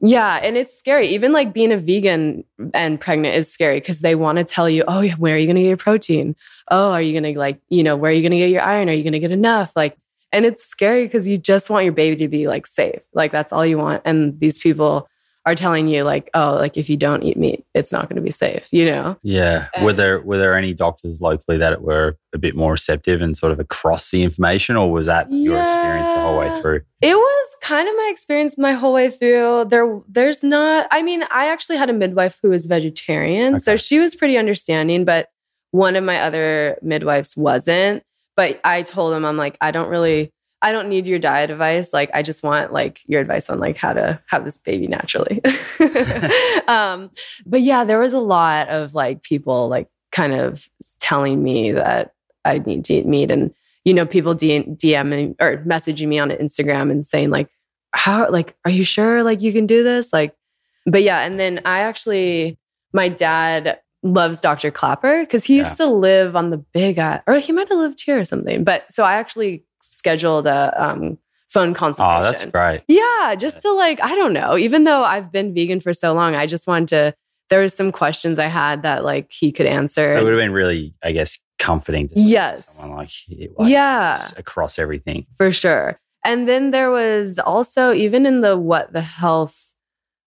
yeah, 0.00 0.36
and 0.36 0.56
it's 0.56 0.78
scary. 0.78 1.08
Even 1.08 1.32
like 1.32 1.52
being 1.52 1.72
a 1.72 1.76
vegan 1.76 2.44
and 2.72 3.00
pregnant 3.00 3.34
is 3.34 3.52
scary 3.52 3.80
because 3.80 4.00
they 4.00 4.14
want 4.14 4.38
to 4.38 4.44
tell 4.44 4.70
you, 4.70 4.84
oh, 4.86 5.00
yeah, 5.00 5.14
where 5.14 5.34
are 5.34 5.38
you 5.38 5.46
going 5.46 5.56
to 5.56 5.62
get 5.62 5.68
your 5.68 5.76
protein? 5.76 6.36
Oh, 6.70 6.92
are 6.92 7.02
you 7.02 7.18
going 7.18 7.34
to 7.34 7.38
like, 7.38 7.60
you 7.68 7.82
know, 7.82 7.96
where 7.96 8.10
are 8.10 8.14
you 8.14 8.22
going 8.22 8.32
to 8.32 8.38
get 8.38 8.50
your 8.50 8.62
iron? 8.62 8.88
Are 8.88 8.92
you 8.92 9.02
going 9.02 9.12
to 9.14 9.18
get 9.18 9.32
enough? 9.32 9.72
Like, 9.74 9.96
and 10.30 10.44
it's 10.44 10.64
scary 10.64 11.04
because 11.04 11.26
you 11.26 11.38
just 11.38 11.70
want 11.70 11.84
your 11.84 11.94
baby 11.94 12.16
to 12.16 12.28
be 12.28 12.46
like 12.46 12.66
safe. 12.66 13.00
Like 13.12 13.32
that's 13.32 13.52
all 13.52 13.66
you 13.66 13.78
want. 13.78 14.02
And 14.04 14.38
these 14.38 14.58
people 14.58 15.08
are 15.50 15.54
telling 15.54 15.88
you 15.88 16.02
like, 16.02 16.28
oh, 16.34 16.54
like 16.54 16.76
if 16.76 16.90
you 16.90 16.96
don't 16.96 17.22
eat 17.22 17.36
meat, 17.36 17.64
it's 17.74 17.90
not 17.90 18.08
going 18.08 18.16
to 18.16 18.22
be 18.22 18.30
safe, 18.30 18.68
you 18.70 18.84
know? 18.84 19.16
Yeah. 19.22 19.68
were 19.82 19.92
there 19.92 20.20
were 20.20 20.38
there 20.38 20.56
any 20.56 20.74
doctors 20.74 21.20
locally 21.20 21.58
that 21.58 21.82
were 21.82 22.16
a 22.34 22.38
bit 22.38 22.54
more 22.54 22.72
receptive 22.72 23.22
and 23.22 23.36
sort 23.36 23.52
of 23.52 23.58
across 23.58 24.10
the 24.10 24.22
information, 24.22 24.76
or 24.76 24.92
was 24.92 25.06
that 25.06 25.30
your 25.30 25.60
experience 25.62 26.12
the 26.12 26.20
whole 26.20 26.38
way 26.38 26.60
through? 26.60 26.82
It 27.00 27.16
was 27.16 27.56
kind 27.62 27.88
of 27.88 27.94
my 27.96 28.08
experience 28.10 28.58
my 28.58 28.72
whole 28.72 28.92
way 28.92 29.10
through. 29.10 29.66
There, 29.66 30.00
there's 30.08 30.44
not. 30.44 30.86
I 30.90 31.02
mean, 31.02 31.24
I 31.30 31.46
actually 31.46 31.78
had 31.78 31.90
a 31.90 31.94
midwife 31.94 32.38
who 32.42 32.50
was 32.50 32.66
vegetarian, 32.66 33.58
so 33.58 33.76
she 33.76 33.98
was 33.98 34.14
pretty 34.14 34.36
understanding. 34.36 35.04
But 35.04 35.28
one 35.70 35.96
of 35.96 36.04
my 36.04 36.20
other 36.20 36.78
midwives 36.82 37.36
wasn't. 37.36 38.02
But 38.36 38.60
I 38.62 38.82
told 38.82 39.14
him, 39.14 39.24
I'm 39.24 39.36
like, 39.36 39.56
I 39.60 39.72
don't 39.72 39.88
really, 39.88 40.32
I 40.60 40.72
don't 40.72 40.88
need 40.88 41.06
your 41.06 41.18
diet 41.18 41.50
advice. 41.50 41.92
Like, 41.92 42.10
I 42.12 42.22
just 42.22 42.42
want 42.42 42.72
like 42.72 43.00
your 43.06 43.20
advice 43.20 43.48
on 43.48 43.58
like 43.60 43.76
how 43.76 43.92
to 43.92 44.20
have 44.26 44.44
this 44.44 44.56
baby 44.56 44.88
naturally. 44.88 45.40
um, 46.68 47.10
but 47.46 47.60
yeah, 47.60 47.84
there 47.84 48.00
was 48.00 48.12
a 48.12 48.20
lot 48.20 48.68
of 48.68 48.94
like 48.94 49.22
people 49.22 49.68
like 49.68 49.88
kind 50.10 50.32
of 50.32 50.68
telling 51.00 51.42
me 51.42 51.72
that 51.72 52.14
I 52.44 52.58
need 52.58 52.84
to 52.86 52.94
eat 52.94 53.06
meat 53.06 53.30
and 53.30 53.54
you 53.84 53.94
know, 53.94 54.04
people 54.04 54.34
D- 54.34 54.64
DMing 54.64 55.34
or 55.40 55.64
messaging 55.64 56.08
me 56.08 56.18
on 56.18 56.28
Instagram 56.28 56.90
and 56.90 57.06
saying 57.06 57.30
like, 57.30 57.48
how, 57.92 58.30
like, 58.30 58.54
are 58.66 58.70
you 58.70 58.84
sure 58.84 59.22
like 59.22 59.40
you 59.40 59.50
can 59.50 59.66
do 59.66 59.82
this? 59.82 60.12
Like, 60.12 60.36
but 60.84 61.02
yeah. 61.02 61.20
And 61.20 61.40
then 61.40 61.62
I 61.64 61.80
actually, 61.80 62.58
my 62.92 63.08
dad 63.08 63.80
loves 64.02 64.40
Dr. 64.40 64.70
Klaper 64.70 65.20
because 65.20 65.44
he 65.44 65.56
used 65.56 65.78
to 65.78 65.86
live 65.86 66.36
on 66.36 66.50
the 66.50 66.58
big, 66.58 66.98
I- 66.98 67.22
or 67.26 67.38
he 67.38 67.52
might 67.52 67.68
have 67.70 67.78
lived 67.78 68.02
here 68.04 68.20
or 68.20 68.26
something. 68.26 68.62
But 68.62 68.92
so 68.92 69.04
I 69.04 69.14
actually 69.14 69.64
scheduled 69.98 70.46
a 70.46 70.72
um, 70.76 71.18
phone 71.50 71.74
consultation. 71.74 72.20
Oh, 72.20 72.22
that's 72.22 72.44
great. 72.46 72.82
Yeah, 72.88 73.34
just 73.34 73.60
to 73.62 73.72
like, 73.72 74.00
I 74.00 74.14
don't 74.14 74.32
know. 74.32 74.56
Even 74.56 74.84
though 74.84 75.02
I've 75.02 75.30
been 75.32 75.52
vegan 75.54 75.80
for 75.80 75.92
so 75.92 76.12
long, 76.14 76.34
I 76.34 76.46
just 76.46 76.66
wanted 76.66 76.88
to. 76.88 77.14
There 77.50 77.60
was 77.62 77.72
some 77.74 77.90
questions 77.92 78.38
I 78.38 78.46
had 78.46 78.82
that 78.82 79.04
like 79.04 79.32
he 79.32 79.52
could 79.52 79.64
answer. 79.66 80.14
It 80.14 80.22
would 80.22 80.32
have 80.34 80.40
been 80.40 80.52
really, 80.52 80.94
I 81.02 81.12
guess, 81.12 81.38
comforting 81.58 82.06
to 82.08 82.14
Yes. 82.20 82.66
someone 82.76 82.98
like, 82.98 83.10
like 83.56 83.68
Yeah. 83.70 84.28
across 84.36 84.78
everything. 84.78 85.26
for 85.38 85.50
sure. 85.50 85.98
And 86.26 86.46
then 86.46 86.72
there 86.72 86.90
was 86.90 87.38
also 87.38 87.92
even 87.94 88.26
in 88.26 88.42
the 88.42 88.58
What 88.58 88.92
the 88.92 89.00
Health 89.00 89.64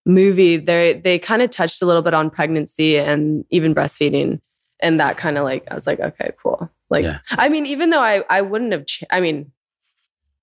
movie, 0.06 0.58
they 0.58 0.94
they 0.94 1.20
kind 1.20 1.44
of 1.44 1.52
touched 1.52 1.82
a 1.82 1.86
little 1.86 2.02
bit 2.02 2.16
on 2.16 2.30
pregnancy 2.32 2.98
and 2.98 3.46
even 3.52 3.76
breastfeeding, 3.76 4.40
and 4.80 5.00
that 5.00 5.18
kind 5.18 5.38
of 5.38 5.44
like 5.44 5.68
I 5.72 5.76
was 5.76 5.86
like, 5.86 6.00
okay, 6.00 6.32
cool. 6.42 6.72
Like, 6.90 7.04
Yeah. 7.04 7.20
I 7.30 7.50
mean, 7.50 7.66
even 7.68 7.92
though 7.92 8.02
I 8.02 8.24
I 8.32 8.42
wouldn't 8.42 8.72
have, 8.72 8.86
ch- 8.88 9.04
I 9.12 9.20
mean, 9.22 9.52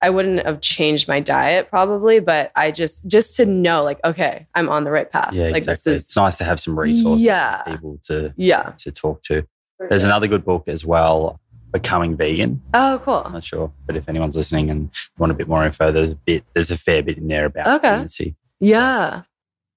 I 0.01 0.09
wouldn't 0.09 0.45
have 0.45 0.61
changed 0.61 1.07
my 1.07 1.19
diet 1.19 1.69
probably, 1.69 2.19
but 2.19 2.51
I 2.55 2.71
just 2.71 3.05
just 3.05 3.35
to 3.35 3.45
know 3.45 3.83
like, 3.83 3.99
okay, 4.05 4.47
I'm 4.55 4.69
on 4.69 4.83
the 4.85 4.91
right 4.91 5.11
path. 5.11 5.33
Yeah, 5.33 5.45
like 5.47 5.57
exactly. 5.57 5.93
this 5.93 6.01
is 6.01 6.07
it's 6.07 6.15
nice 6.15 6.37
to 6.37 6.45
have 6.45 6.59
some 6.59 6.79
resources, 6.79 7.23
Yeah. 7.23 7.63
people 7.63 7.99
to 8.03 8.33
yeah. 8.37 8.71
to 8.77 8.91
talk 8.91 9.21
to. 9.23 9.45
There's 9.89 10.03
another 10.03 10.27
good 10.27 10.43
book 10.45 10.67
as 10.67 10.85
well, 10.85 11.39
Becoming 11.71 12.15
Vegan. 12.17 12.61
Oh, 12.73 13.01
cool. 13.03 13.15
I'm 13.15 13.23
cool. 13.23 13.31
not 13.33 13.43
sure, 13.43 13.71
but 13.85 13.95
if 13.95 14.07
anyone's 14.09 14.35
listening 14.35 14.69
and 14.69 14.89
want 15.17 15.31
a 15.31 15.35
bit 15.35 15.47
more 15.47 15.65
info, 15.65 15.91
there's 15.91 16.11
a 16.11 16.15
bit, 16.15 16.43
there's 16.53 16.71
a 16.71 16.77
fair 16.77 17.01
bit 17.03 17.17
in 17.17 17.27
there 17.27 17.45
about 17.45 17.67
Okay. 17.67 17.79
pregnancy. 17.89 18.35
Yeah. 18.59 19.23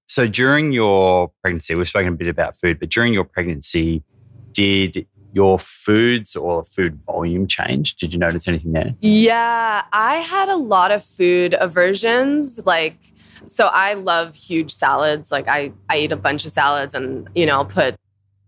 So 0.09 0.27
during 0.29 0.73
your 0.73 1.31
pregnancy, 1.43 1.75
we've 1.75 1.89
spoken 1.89 2.09
a 2.09 2.17
bit 2.17 2.29
about 2.29 2.57
food, 2.57 2.79
but 2.81 2.89
during 2.91 3.13
your 3.15 3.25
pregnancy, 3.25 4.03
did 4.53 5.07
your 5.33 5.59
foods 5.59 6.37
or 6.37 6.65
food 6.65 7.01
volume 7.07 7.47
change? 7.47 7.97
Did 7.97 8.13
you 8.13 8.19
notice 8.19 8.47
anything 8.47 8.73
there? 8.73 8.95
Yeah, 9.01 9.85
I 9.93 10.17
had 10.17 10.49
a 10.49 10.57
lot 10.57 10.91
of 10.91 11.05
food 11.05 11.55
aversions. 11.59 12.61
Like, 12.65 12.99
so 13.47 13.67
I 13.67 13.95
love 13.95 14.35
huge 14.35 14.75
salads. 14.75 15.31
Like, 15.31 15.49
I 15.49 15.73
I 15.89 15.99
eat 15.99 16.13
a 16.13 16.17
bunch 16.17 16.45
of 16.45 16.53
salads, 16.53 16.95
and 16.95 17.29
you 17.35 17.47
know, 17.47 17.55
I'll 17.55 17.65
put 17.65 17.97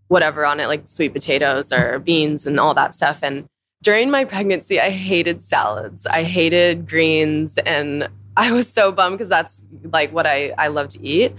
whatever 0.07 0.45
on 0.45 0.59
it, 0.59 0.67
like 0.67 0.87
sweet 0.87 1.13
potatoes 1.13 1.73
or 1.73 1.99
beans 1.99 2.45
and 2.45 2.59
all 2.59 2.73
that 2.75 2.93
stuff. 2.93 3.19
And 3.23 3.45
during 3.81 4.11
my 4.11 4.23
pregnancy, 4.23 4.79
I 4.79 4.91
hated 4.91 5.41
salads. 5.41 6.05
I 6.05 6.23
hated 6.23 6.87
greens, 6.87 7.57
and 7.59 8.07
I 8.37 8.51
was 8.51 8.67
so 8.67 8.91
bummed 8.91 9.17
because 9.17 9.29
that's 9.29 9.63
like 9.91 10.11
what 10.11 10.25
I 10.25 10.53
I 10.57 10.67
love 10.67 10.89
to 10.89 11.05
eat. 11.05 11.33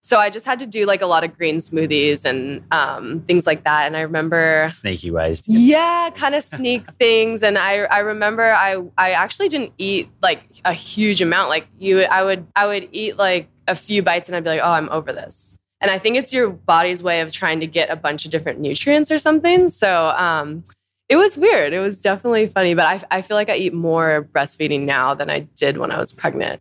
So 0.00 0.18
I 0.18 0.30
just 0.30 0.46
had 0.46 0.58
to 0.60 0.66
do 0.66 0.86
like 0.86 1.02
a 1.02 1.06
lot 1.06 1.24
of 1.24 1.36
green 1.36 1.58
smoothies 1.58 2.24
and 2.24 2.64
um, 2.70 3.20
things 3.28 3.46
like 3.46 3.64
that. 3.64 3.86
And 3.86 3.96
I 3.96 4.00
remember 4.00 4.68
Sneaky 4.70 5.10
ways 5.10 5.42
yeah 5.46 6.10
kind 6.14 6.34
of 6.34 6.44
sneak 6.44 6.84
things 6.98 7.42
and 7.42 7.58
i 7.58 7.80
i 7.84 7.98
remember 8.00 8.52
i 8.52 8.82
i 8.96 9.10
actually 9.12 9.48
didn't 9.48 9.72
eat 9.78 10.08
like 10.22 10.42
a 10.64 10.72
huge 10.72 11.20
amount 11.20 11.48
like 11.48 11.66
you 11.78 12.00
i 12.02 12.22
would 12.22 12.46
i 12.56 12.66
would 12.66 12.88
eat 12.92 13.16
like 13.16 13.48
a 13.66 13.74
few 13.74 14.02
bites 14.02 14.28
and 14.28 14.36
i'd 14.36 14.44
be 14.44 14.50
like 14.50 14.60
oh 14.62 14.70
i'm 14.70 14.88
over 14.90 15.12
this 15.12 15.56
and 15.80 15.90
i 15.90 15.98
think 15.98 16.16
it's 16.16 16.32
your 16.32 16.50
body's 16.50 17.02
way 17.02 17.20
of 17.20 17.32
trying 17.32 17.60
to 17.60 17.66
get 17.66 17.90
a 17.90 17.96
bunch 17.96 18.24
of 18.24 18.30
different 18.30 18.60
nutrients 18.60 19.10
or 19.10 19.18
something 19.18 19.68
so 19.68 20.12
um 20.16 20.64
it 21.08 21.16
was 21.16 21.36
weird 21.36 21.72
it 21.72 21.80
was 21.80 22.00
definitely 22.00 22.46
funny 22.48 22.74
but 22.74 22.86
i 22.86 23.02
i 23.10 23.22
feel 23.22 23.36
like 23.36 23.50
i 23.50 23.56
eat 23.56 23.74
more 23.74 24.28
breastfeeding 24.32 24.82
now 24.82 25.14
than 25.14 25.30
i 25.30 25.40
did 25.40 25.78
when 25.78 25.90
i 25.90 25.98
was 25.98 26.12
pregnant 26.12 26.60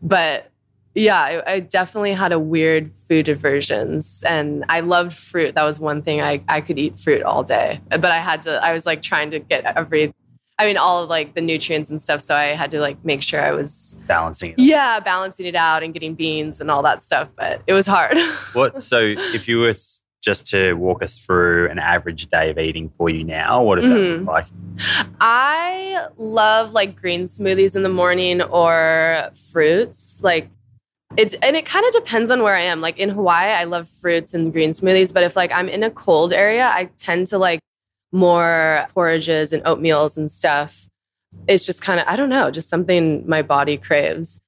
but 0.00 0.50
yeah, 0.94 1.18
I, 1.20 1.54
I 1.54 1.60
definitely 1.60 2.12
had 2.12 2.32
a 2.32 2.38
weird 2.38 2.92
food 3.08 3.28
aversions, 3.28 4.22
and 4.26 4.64
I 4.68 4.80
loved 4.80 5.12
fruit. 5.12 5.54
That 5.56 5.64
was 5.64 5.80
one 5.80 6.02
thing 6.02 6.20
I 6.20 6.42
I 6.48 6.60
could 6.60 6.78
eat 6.78 7.00
fruit 7.00 7.22
all 7.22 7.42
day, 7.42 7.80
but 7.88 8.04
I 8.04 8.18
had 8.18 8.42
to. 8.42 8.62
I 8.62 8.72
was 8.74 8.86
like 8.86 9.02
trying 9.02 9.32
to 9.32 9.40
get 9.40 9.64
every, 9.76 10.14
I 10.58 10.66
mean, 10.66 10.76
all 10.76 11.02
of 11.02 11.08
like 11.10 11.34
the 11.34 11.40
nutrients 11.40 11.90
and 11.90 12.00
stuff. 12.00 12.20
So 12.20 12.36
I 12.36 12.46
had 12.46 12.70
to 12.70 12.80
like 12.80 13.04
make 13.04 13.22
sure 13.22 13.40
I 13.40 13.50
was 13.50 13.96
balancing 14.06 14.52
it. 14.52 14.60
yeah 14.60 15.00
balancing 15.00 15.46
it 15.46 15.56
out 15.56 15.82
and 15.82 15.92
getting 15.92 16.14
beans 16.14 16.60
and 16.60 16.70
all 16.70 16.82
that 16.82 17.02
stuff. 17.02 17.28
But 17.34 17.62
it 17.66 17.72
was 17.72 17.86
hard. 17.86 18.16
What? 18.52 18.84
So 18.84 19.00
if 19.00 19.48
you 19.48 19.58
were 19.58 19.74
just 20.24 20.46
to 20.48 20.72
walk 20.74 21.02
us 21.02 21.18
through 21.18 21.68
an 21.70 21.78
average 21.78 22.26
day 22.28 22.48
of 22.50 22.58
eating 22.58 22.90
for 22.96 23.10
you 23.10 23.22
now, 23.24 23.62
what 23.62 23.78
does 23.78 23.88
that 23.88 23.96
Mhm. 23.98 24.18
look 24.20 24.28
like? 24.28 24.46
I 25.20 26.06
love 26.16 26.72
like 26.72 26.96
green 26.96 27.24
smoothies 27.24 27.76
in 27.76 27.82
the 27.82 27.88
morning 27.90 28.40
or 28.42 29.30
fruits. 29.52 30.20
Like 30.22 30.48
it's 31.16 31.34
and 31.34 31.54
it 31.54 31.66
kind 31.66 31.84
of 31.86 31.92
depends 31.92 32.30
on 32.30 32.42
where 32.42 32.54
I 32.54 32.62
am. 32.62 32.80
Like 32.80 32.98
in 32.98 33.10
Hawaii, 33.10 33.52
I 33.52 33.64
love 33.64 33.88
fruits 33.88 34.34
and 34.34 34.52
green 34.52 34.70
smoothies, 34.70 35.12
but 35.12 35.22
if 35.22 35.36
like 35.36 35.52
I'm 35.52 35.68
in 35.68 35.82
a 35.82 35.90
cold 35.90 36.32
area, 36.32 36.66
I 36.74 36.86
tend 36.96 37.26
to 37.28 37.38
like 37.38 37.60
more 38.10 38.86
porridges 38.94 39.52
and 39.52 39.62
oatmeals 39.64 40.16
and 40.16 40.30
stuff. 40.30 40.88
It's 41.48 41.66
just 41.66 41.82
kind 41.82 42.00
of 42.00 42.06
I 42.08 42.16
don't 42.16 42.30
know, 42.30 42.50
just 42.50 42.68
something 42.68 43.28
my 43.28 43.42
body 43.42 43.76
craves. 43.76 44.40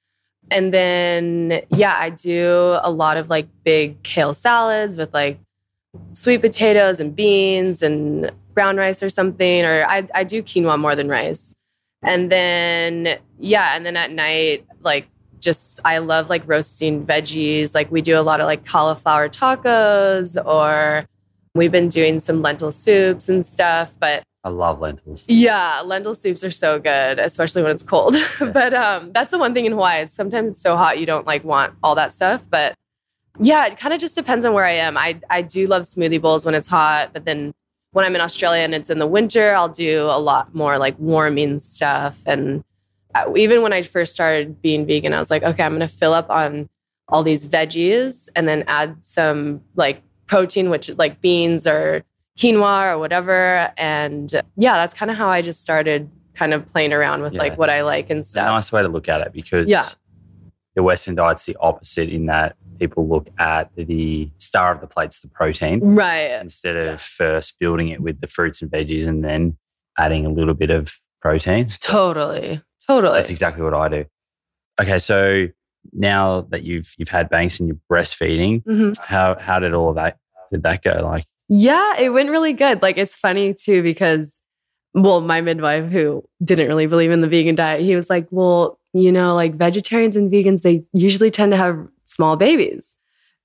And 0.51 0.73
then 0.73 1.63
yeah, 1.71 1.95
I 1.99 2.11
do 2.11 2.79
a 2.83 2.91
lot 2.91 3.17
of 3.19 3.29
like 3.29 3.49
big 3.65 4.03
kale 4.03 4.33
salads 4.35 4.97
with 4.97 5.13
like 5.13 5.39
sweet 6.13 6.41
potatoes 6.41 7.01
and 7.01 7.15
beans 7.15 7.83
and 7.83 8.31
brown 8.55 8.77
rice 8.77 9.03
or 9.03 9.11
something, 9.11 9.65
or 9.65 9.85
I, 9.89 10.09
I 10.15 10.25
do 10.25 10.43
quinoa 10.43 10.79
more 10.79 10.97
than 10.97 11.09
rice. 11.09 11.55
And 12.03 12.31
then, 12.31 13.19
yeah, 13.39 13.77
and 13.77 13.85
then 13.85 13.97
at 13.97 14.11
night, 14.11 14.65
like, 14.83 15.09
just 15.41 15.81
I 15.85 15.99
love 15.99 16.31
like 16.31 16.43
roasting 16.47 17.05
veggies. 17.07 17.75
Like, 17.75 17.91
we 17.91 18.01
do 18.03 18.19
a 18.19 18.23
lot 18.23 18.41
of 18.41 18.47
like 18.47 18.65
cauliflower 18.65 19.29
tacos 19.29 20.43
or 20.45 21.07
We've 21.57 21.73
been 21.73 21.89
doing 21.89 22.21
some 22.21 22.43
lentil 22.43 22.71
soups 22.71 23.31
and 23.31 23.45
stuff, 23.45 23.95
but 23.99 24.23
I 24.45 24.51
love 24.51 24.79
lentils. 24.79 25.25
yeah, 25.27 25.81
lentil 25.81 26.15
soups 26.15 26.45
are 26.45 26.51
so 26.51 26.79
good, 26.79 27.19
especially 27.19 27.63
when 27.63 27.73
it's 27.73 27.83
cold. 27.83 28.15
but 28.39 28.75
um, 28.75 29.11
that's 29.13 29.31
the 29.31 29.39
one 29.39 29.55
thing 29.55 29.65
in 29.65 29.73
Hawaii. 29.73 30.03
It's 30.03 30.13
sometimes 30.15 30.51
it's 30.51 30.61
so 30.61 30.77
hot 30.77 30.99
you 31.01 31.07
don't 31.07 31.27
like 31.27 31.45
want 31.45 31.73
all 31.83 31.95
that 31.95 32.13
stuff. 32.13 32.45
But 32.51 32.75
yeah, 33.41 33.67
it 33.67 33.79
kind 33.79 33.93
of 33.95 34.01
just 34.01 34.15
depends 34.15 34.45
on 34.45 34.53
where 34.55 34.65
I 34.65 34.73
am. 34.73 34.97
I 34.97 35.21
I 35.31 35.43
do 35.43 35.67
love 35.67 35.83
smoothie 35.83 36.21
bowls 36.21 36.45
when 36.45 36.55
it's 36.55 36.69
hot, 36.69 37.11
but 37.13 37.25
then 37.25 37.55
when 37.93 38.05
I'm 38.05 38.15
in 38.15 38.21
Australia 38.21 38.63
and 38.63 38.75
it's 38.75 38.91
in 38.91 38.99
the 38.99 39.07
winter, 39.07 39.55
I'll 39.55 39.69
do 39.69 40.03
a 40.03 40.19
lot 40.21 40.55
more 40.55 40.79
like 40.79 40.99
warming 40.99 41.59
stuff. 41.59 42.21
And 42.27 42.63
uh, 43.15 43.33
even 43.37 43.63
when 43.63 43.73
I 43.73 43.81
first 43.83 44.13
started 44.13 44.61
being 44.61 44.87
vegan, 44.87 45.15
I 45.15 45.19
was 45.19 45.31
like, 45.31 45.43
okay, 45.43 45.63
I'm 45.63 45.73
going 45.77 45.81
to 45.81 45.89
fill 45.89 46.13
up 46.13 46.29
on 46.29 46.69
all 47.09 47.23
these 47.23 47.47
veggies 47.47 48.29
and 48.37 48.47
then 48.47 48.65
add 48.67 48.99
some 49.05 49.63
like 49.77 50.03
protein, 50.27 50.69
which 50.69 50.91
like 50.99 51.21
beans 51.23 51.67
or 51.67 52.03
quinoa 52.37 52.93
or 52.95 52.99
whatever. 52.99 53.73
And 53.79 54.31
yeah, 54.57 54.75
that's 54.75 54.93
kind 54.93 55.11
of 55.11 55.17
how 55.17 55.29
I 55.29 55.41
just 55.41 55.63
started 55.63 56.11
kind 56.35 56.53
of 56.53 56.71
playing 56.71 56.93
around 56.93 57.23
with 57.23 57.33
Yeah. 57.33 57.39
like 57.39 57.57
what 57.57 57.71
I 57.71 57.81
like 57.83 58.11
and 58.11 58.27
stuff. 58.27 58.47
nice 58.47 58.71
way 58.73 58.83
to 58.83 58.89
look 58.89 59.09
at 59.09 59.23
it 59.23 59.33
because 59.33 59.69
Yeah. 59.69 59.87
the 60.75 60.83
Western 60.83 61.15
diet's 61.15 61.47
the 61.47 61.57
opposite 61.61 62.11
in 62.11 62.27
that 62.27 62.57
people 62.79 63.09
look 63.09 63.29
at 63.39 63.71
the 63.77 64.31
star 64.39 64.75
of 64.75 64.81
the 64.81 64.87
plate's 64.87 65.21
the 65.21 65.29
protein 65.29 65.81
Right. 65.95 66.39
instead 66.41 66.77
of 66.77 67.01
first 67.01 67.59
building 67.59 67.89
it 67.89 68.01
with 68.01 68.21
the 68.21 68.27
fruits 68.27 68.63
and 68.63 68.71
veggies 68.71 69.07
and 69.07 69.25
then 69.25 69.57
adding 69.99 70.27
a 70.27 70.31
little 70.31 70.55
bit 70.55 70.71
of 70.71 70.95
protein. 71.23 71.69
Totally. 71.81 72.61
Totally. 72.87 73.19
That's 73.19 73.31
exactly 73.31 73.63
what 73.65 73.75
I 73.75 73.89
do. 73.89 74.05
Okay, 74.81 74.99
so 74.99 75.49
now 75.93 76.43
that 76.51 76.63
you've 76.65 76.93
you've 76.99 77.09
had 77.09 77.29
Banks 77.31 77.59
and 77.59 77.69
you're 77.69 77.79
breastfeeding, 77.91 78.63
Mhm. 78.65 78.99
how 78.99 79.37
how 79.39 79.59
did 79.59 79.73
all 79.75 79.89
of 79.91 79.97
that 79.97 80.19
did 80.53 80.63
that 80.65 80.83
go? 80.83 81.01
Like 81.03 81.25
Yeah, 81.49 81.99
it 81.99 82.11
went 82.11 82.31
really 82.31 82.53
good. 82.53 82.83
Like 82.83 82.99
it's 82.99 83.17
funny 83.17 83.55
too 83.55 83.83
because 83.83 84.39
well, 84.95 85.21
my 85.21 85.41
midwife 85.43 85.91
who 85.93 86.25
didn't 86.43 86.69
really 86.69 86.87
believe 86.87 87.11
in 87.11 87.21
the 87.21 87.29
vegan 87.29 87.55
diet, 87.55 87.83
he 87.83 87.95
was 87.97 88.09
like, 88.09 88.27
"Well, 88.31 88.79
you 88.95 89.13
know, 89.13 89.35
like 89.35 89.55
vegetarians 89.55 90.17
and 90.17 90.33
vegans 90.33 90.63
they 90.63 90.85
usually 90.95 91.31
tend 91.31 91.53
to 91.53 91.57
have 91.59 91.87
small 92.07 92.37
babies." 92.37 92.95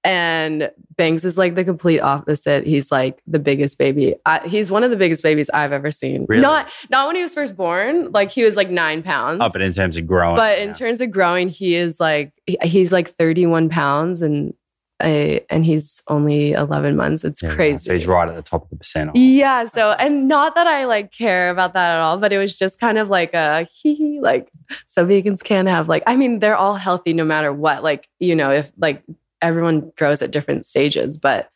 And 0.04 0.72
Banks 0.98 1.24
is 1.26 1.38
like 1.38 1.54
the 1.54 1.64
complete 1.64 2.00
opposite. 2.00 2.66
He's 2.66 2.92
like 2.92 3.22
the 3.28 3.38
biggest 3.38 3.78
baby. 3.78 4.16
I, 4.26 4.40
he's 4.48 4.72
one 4.72 4.84
of 4.84 4.90
the 4.90 4.98
biggest 4.98 5.22
babies 5.22 5.48
I've 5.54 5.72
ever 5.72 5.92
seen. 5.92 6.26
Really? 6.28 6.42
Not 6.42 6.72
not 6.90 7.06
when 7.06 7.16
he 7.16 7.22
was 7.22 7.36
first 7.36 7.56
born. 7.56 8.12
Like 8.12 8.32
he 8.32 8.44
was 8.44 8.56
like 8.56 8.72
nine 8.72 9.04
pounds. 9.04 9.40
oh, 9.42 9.50
but 9.54 9.62
in 9.62 9.74
terms 9.74 9.98
of 9.98 10.08
growing. 10.08 10.38
But 10.38 10.58
in 10.58 10.74
terms 10.74 11.02
of 11.02 11.12
growing, 11.12 11.50
he 11.50 11.76
is 11.76 12.00
like 12.00 12.32
he- 12.48 12.58
he's 12.64 12.92
like 12.92 13.10
31 13.16 13.70
pounds 13.70 14.24
and 14.24 14.56
uh, 15.04 15.40
and 15.50 15.66
he's 15.66 16.02
only 16.08 16.54
11 16.54 16.96
months. 16.96 17.24
It's 17.24 17.42
Yeah, 17.42 17.56
crazy. 17.56 17.86
So 17.86 17.94
he's 17.94 18.08
right 18.08 18.28
at 18.28 18.36
the 18.36 18.42
top 18.42 18.64
of 18.64 18.70
the 18.70 18.76
percentile. 18.78 19.12
Yeah. 19.16 19.66
So, 19.66 19.92
and 19.92 20.28
not 20.28 20.56
that 20.56 20.68
I 20.68 20.86
like 20.86 21.12
care 21.12 21.50
about 21.50 21.74
that 21.74 21.96
at 21.96 22.00
all, 22.00 22.18
but 22.18 22.32
it 22.32 22.38
was 22.38 22.58
just 22.58 22.80
kind 22.80 22.98
of 22.98 23.10
like 23.10 23.34
a 23.34 23.68
hee 23.74 23.96
hee, 23.96 24.20
like, 24.22 24.52
so 24.88 25.06
vegans 25.06 25.44
can 25.44 25.66
have 25.66 25.90
like, 25.90 26.04
I 26.08 26.16
mean, 26.16 26.40
they're 26.40 26.56
all 26.56 26.76
healthy 26.76 27.14
no 27.14 27.26
matter 27.26 27.52
what. 27.52 27.84
Like, 27.84 28.08
you 28.20 28.36
know, 28.36 28.52
if 28.52 28.72
like 28.78 29.04
everyone 29.42 29.92
grows 29.98 30.22
at 30.22 30.32
different 30.32 30.66
stages, 30.66 31.18
but 31.18 31.50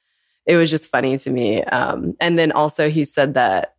it 0.46 0.58
was 0.58 0.70
just 0.70 0.90
funny 0.90 1.18
to 1.18 1.30
me. 1.30 1.64
Um, 1.64 2.16
and 2.20 2.38
then 2.38 2.52
also 2.52 2.90
he 2.90 3.06
said 3.06 3.34
that 3.36 3.76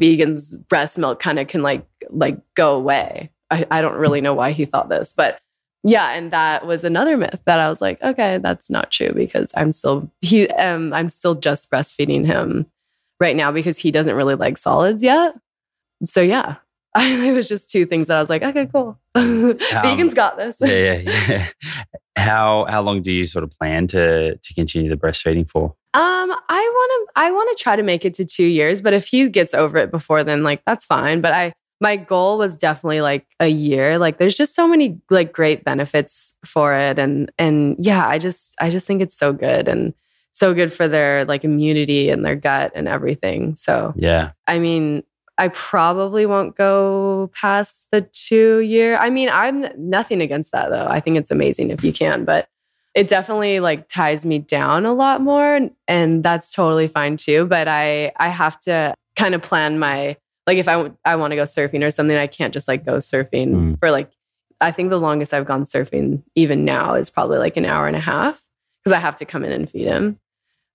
vegans 0.00 0.66
breast 0.68 0.98
milk 0.98 1.20
kind 1.20 1.38
of 1.38 1.46
can 1.48 1.62
like, 1.62 1.86
like 2.08 2.38
go 2.54 2.74
away. 2.74 3.30
I, 3.50 3.66
I 3.70 3.82
don't 3.82 3.96
really 3.96 4.20
know 4.20 4.34
why 4.34 4.52
he 4.52 4.64
thought 4.64 4.88
this, 4.88 5.12
but 5.12 5.40
yeah, 5.82 6.12
and 6.12 6.30
that 6.32 6.66
was 6.66 6.84
another 6.84 7.16
myth 7.16 7.40
that 7.46 7.58
I 7.58 7.70
was 7.70 7.80
like, 7.80 8.02
okay, 8.02 8.38
that's 8.38 8.68
not 8.68 8.90
true 8.90 9.12
because 9.12 9.52
I'm 9.56 9.72
still 9.72 10.10
he 10.20 10.48
um 10.48 10.92
I'm 10.92 11.08
still 11.08 11.34
just 11.34 11.70
breastfeeding 11.70 12.26
him 12.26 12.66
right 13.18 13.34
now 13.36 13.50
because 13.50 13.78
he 13.78 13.90
doesn't 13.90 14.14
really 14.14 14.34
like 14.34 14.58
solids 14.58 15.02
yet. 15.02 15.34
So 16.04 16.20
yeah, 16.20 16.56
it 16.96 17.34
was 17.34 17.48
just 17.48 17.70
two 17.70 17.86
things 17.86 18.08
that 18.08 18.18
I 18.18 18.20
was 18.20 18.28
like, 18.28 18.42
okay, 18.42 18.66
cool. 18.66 18.98
Vegans 19.16 20.14
got 20.14 20.36
this. 20.36 20.58
yeah, 20.60 20.96
yeah, 20.96 21.20
yeah. 21.28 21.46
How 22.18 22.66
how 22.68 22.82
long 22.82 23.00
do 23.00 23.10
you 23.10 23.26
sort 23.26 23.44
of 23.44 23.50
plan 23.50 23.86
to 23.88 24.36
to 24.36 24.54
continue 24.54 24.90
the 24.90 24.96
breastfeeding 24.96 25.50
for? 25.50 25.74
Um, 25.94 26.30
I 26.48 26.70
want 26.74 27.08
to 27.08 27.20
I 27.20 27.30
want 27.30 27.56
to 27.56 27.62
try 27.62 27.76
to 27.76 27.82
make 27.82 28.04
it 28.04 28.12
to 28.14 28.26
2 28.26 28.44
years, 28.44 28.82
but 28.82 28.92
if 28.92 29.06
he 29.06 29.26
gets 29.30 29.54
over 29.54 29.78
it 29.78 29.90
before 29.90 30.22
then 30.22 30.42
like 30.42 30.62
that's 30.66 30.84
fine, 30.84 31.22
but 31.22 31.32
I 31.32 31.54
my 31.80 31.96
goal 31.96 32.38
was 32.38 32.56
definitely 32.56 33.00
like 33.00 33.26
a 33.40 33.48
year. 33.48 33.98
Like 33.98 34.18
there's 34.18 34.36
just 34.36 34.54
so 34.54 34.68
many 34.68 35.00
like 35.08 35.32
great 35.32 35.64
benefits 35.64 36.34
for 36.44 36.74
it 36.74 36.98
and 36.98 37.32
and 37.38 37.76
yeah, 37.78 38.06
I 38.06 38.18
just 38.18 38.54
I 38.60 38.70
just 38.70 38.86
think 38.86 39.00
it's 39.02 39.16
so 39.16 39.32
good 39.32 39.66
and 39.66 39.94
so 40.32 40.54
good 40.54 40.72
for 40.72 40.86
their 40.86 41.24
like 41.24 41.44
immunity 41.44 42.10
and 42.10 42.24
their 42.24 42.36
gut 42.36 42.72
and 42.74 42.86
everything. 42.86 43.56
So, 43.56 43.92
Yeah, 43.96 44.32
I 44.46 44.58
mean, 44.58 45.02
I 45.38 45.48
probably 45.48 46.26
won't 46.26 46.56
go 46.56 47.30
past 47.34 47.86
the 47.90 48.02
2 48.02 48.60
year. 48.60 48.96
I 48.96 49.10
mean, 49.10 49.30
I'm 49.32 49.66
nothing 49.76 50.20
against 50.20 50.52
that 50.52 50.68
though. 50.70 50.86
I 50.86 51.00
think 51.00 51.16
it's 51.16 51.30
amazing 51.30 51.70
if 51.70 51.82
you 51.82 51.92
can, 51.92 52.24
but 52.24 52.48
it 52.94 53.08
definitely 53.08 53.60
like 53.60 53.88
ties 53.88 54.26
me 54.26 54.38
down 54.38 54.84
a 54.84 54.92
lot 54.92 55.20
more 55.20 55.54
and, 55.54 55.70
and 55.86 56.24
that's 56.24 56.50
totally 56.50 56.88
fine 56.88 57.16
too 57.16 57.46
but 57.46 57.68
i 57.68 58.10
i 58.16 58.28
have 58.28 58.58
to 58.58 58.92
kind 59.14 59.32
of 59.34 59.40
plan 59.42 59.78
my 59.78 60.16
like 60.50 60.58
if 60.58 60.68
i, 60.68 60.72
w- 60.74 60.96
I 61.04 61.14
want 61.16 61.30
to 61.32 61.36
go 61.36 61.44
surfing 61.44 61.84
or 61.86 61.90
something 61.90 62.16
i 62.16 62.26
can't 62.26 62.52
just 62.52 62.66
like 62.68 62.84
go 62.84 62.96
surfing 62.98 63.48
Mm. 63.54 63.78
for 63.78 63.90
like 63.92 64.10
i 64.60 64.70
think 64.72 64.90
the 64.90 64.98
longest 65.00 65.32
i've 65.32 65.46
gone 65.46 65.64
surfing 65.64 66.22
even 66.34 66.64
now 66.64 66.94
is 66.94 67.08
probably 67.10 67.38
like 67.38 67.56
an 67.56 67.64
hour 67.64 67.86
and 67.86 67.96
a 67.96 68.00
half 68.00 68.42
because 68.82 68.92
i 68.92 68.98
have 68.98 69.14
to 69.16 69.24
come 69.24 69.44
in 69.44 69.52
and 69.52 69.70
feed 69.70 69.86
him 69.86 70.18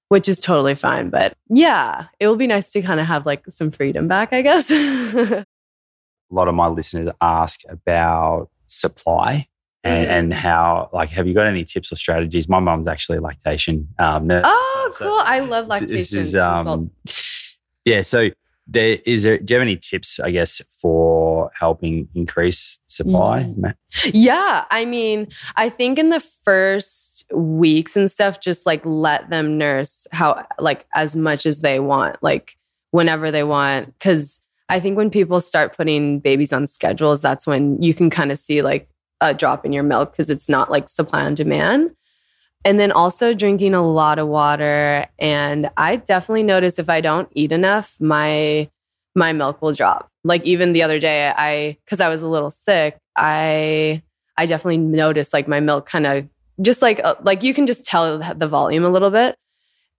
which 0.09 0.29
is 0.29 0.39
totally 0.39 0.75
fine 0.75 1.09
but 1.09 1.35
yeah 1.49 2.05
it 2.19 2.27
will 2.27 2.35
be 2.37 2.47
nice 2.47 2.71
to 2.71 2.81
kind 2.81 2.99
of 2.99 3.05
have 3.07 3.25
like 3.25 3.43
some 3.49 3.69
freedom 3.71 4.07
back 4.07 4.31
i 4.33 4.41
guess 4.41 4.69
a 4.71 5.45
lot 6.31 6.47
of 6.47 6.55
my 6.55 6.67
listeners 6.67 7.09
ask 7.21 7.59
about 7.69 8.49
supply 8.67 9.47
and, 9.83 10.07
Mhm. 10.07 10.11
and 10.11 10.33
how 10.33 10.89
like 10.93 11.09
have 11.09 11.27
you 11.27 11.33
got 11.35 11.45
any 11.45 11.63
tips 11.63 11.91
or 11.91 11.95
strategies? 11.95 12.49
My 12.49 12.59
mom's 12.59 12.87
actually 12.87 13.19
a 13.19 13.21
lactation 13.21 13.87
um, 13.99 14.25
nurse. 14.27 14.43
oh 14.47 14.89
so- 14.95 15.05
cool 15.05 15.19
i 15.23 15.39
love 15.41 15.67
lactation 15.67 15.95
this 15.95 16.11
is, 16.13 16.35
um, 16.35 16.89
yeah. 17.85 18.01
So 18.01 18.29
there 18.67 18.97
is 19.05 19.23
there. 19.23 19.37
Do 19.37 19.53
you 19.53 19.59
have 19.59 19.65
any 19.65 19.77
tips? 19.77 20.19
I 20.19 20.31
guess 20.31 20.61
for 20.79 21.51
helping 21.59 22.07
increase 22.15 22.77
supply. 22.87 23.43
Mm. 23.43 23.75
Yeah. 24.13 24.65
I 24.71 24.85
mean, 24.85 25.27
I 25.55 25.69
think 25.69 25.99
in 25.99 26.09
the 26.09 26.19
first 26.19 27.25
weeks 27.33 27.95
and 27.95 28.09
stuff, 28.09 28.39
just 28.39 28.65
like 28.65 28.81
let 28.85 29.29
them 29.29 29.57
nurse 29.57 30.07
how, 30.11 30.45
like, 30.59 30.85
as 30.93 31.15
much 31.15 31.45
as 31.45 31.61
they 31.61 31.79
want, 31.79 32.17
like, 32.21 32.57
whenever 32.91 33.31
they 33.31 33.43
want. 33.43 33.93
Cause 33.99 34.39
I 34.69 34.79
think 34.79 34.97
when 34.97 35.09
people 35.09 35.41
start 35.41 35.77
putting 35.77 36.19
babies 36.19 36.51
on 36.51 36.65
schedules, 36.65 37.21
that's 37.21 37.45
when 37.45 37.81
you 37.81 37.93
can 37.93 38.09
kind 38.09 38.31
of 38.31 38.39
see 38.39 38.61
like 38.61 38.89
a 39.21 39.33
drop 39.33 39.65
in 39.65 39.73
your 39.73 39.83
milk 39.83 40.11
because 40.11 40.29
it's 40.29 40.49
not 40.49 40.71
like 40.71 40.89
supply 40.89 41.23
on 41.23 41.35
demand. 41.35 41.91
And 42.65 42.79
then 42.79 42.91
also 42.91 43.33
drinking 43.33 43.73
a 43.75 43.87
lot 43.87 44.19
of 44.19 44.27
water. 44.27 45.05
And 45.19 45.69
I 45.77 45.97
definitely 45.97 46.43
notice 46.43 46.79
if 46.79 46.89
I 46.89 46.99
don't 46.99 47.29
eat 47.33 47.51
enough, 47.51 47.95
my 48.01 48.69
my 49.15 49.31
milk 49.31 49.61
will 49.61 49.71
drop. 49.71 50.09
Like 50.25 50.43
even 50.43 50.73
the 50.73 50.83
other 50.83 50.99
day, 50.99 51.31
I 51.35 51.77
because 51.85 52.01
I 52.01 52.09
was 52.09 52.21
a 52.21 52.27
little 52.27 52.51
sick, 52.51 52.97
I 53.15 54.01
I 54.37 54.45
definitely 54.47 54.79
noticed 54.79 55.31
like 55.31 55.47
my 55.47 55.59
milk 55.59 55.87
kind 55.87 56.05
of 56.05 56.27
just 56.61 56.81
like 56.81 56.99
uh, 57.03 57.15
like 57.21 57.43
you 57.43 57.53
can 57.53 57.67
just 57.67 57.85
tell 57.85 58.17
the 58.17 58.33
the 58.33 58.47
volume 58.47 58.83
a 58.83 58.89
little 58.89 59.11
bit. 59.11 59.37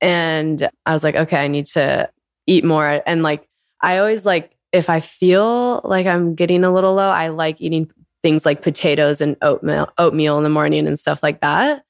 And 0.01 0.69
I 0.85 0.93
was 0.93 1.03
like, 1.05 1.15
okay, 1.17 1.43
I 1.43 1.49
need 1.49 1.67
to 1.69 2.11
eat 2.47 2.65
more. 2.65 3.03
And 3.07 3.23
like 3.23 3.49
I 3.81 3.99
always 3.99 4.27
like 4.27 4.57
if 4.73 4.91
I 4.91 5.01
feel 5.01 5.81
like 5.85 6.07
I'm 6.07 6.35
getting 6.35 6.65
a 6.65 6.73
little 6.73 6.95
low, 6.95 7.09
I 7.09 7.29
like 7.29 7.61
eating 7.61 7.91
things 8.23 8.45
like 8.45 8.63
potatoes 8.63 9.21
and 9.21 9.37
oatmeal 9.41 9.89
oatmeal 9.99 10.37
in 10.37 10.45
the 10.45 10.51
morning 10.51 10.87
and 10.87 10.99
stuff 10.99 11.23
like 11.23 11.41
that. 11.41 11.85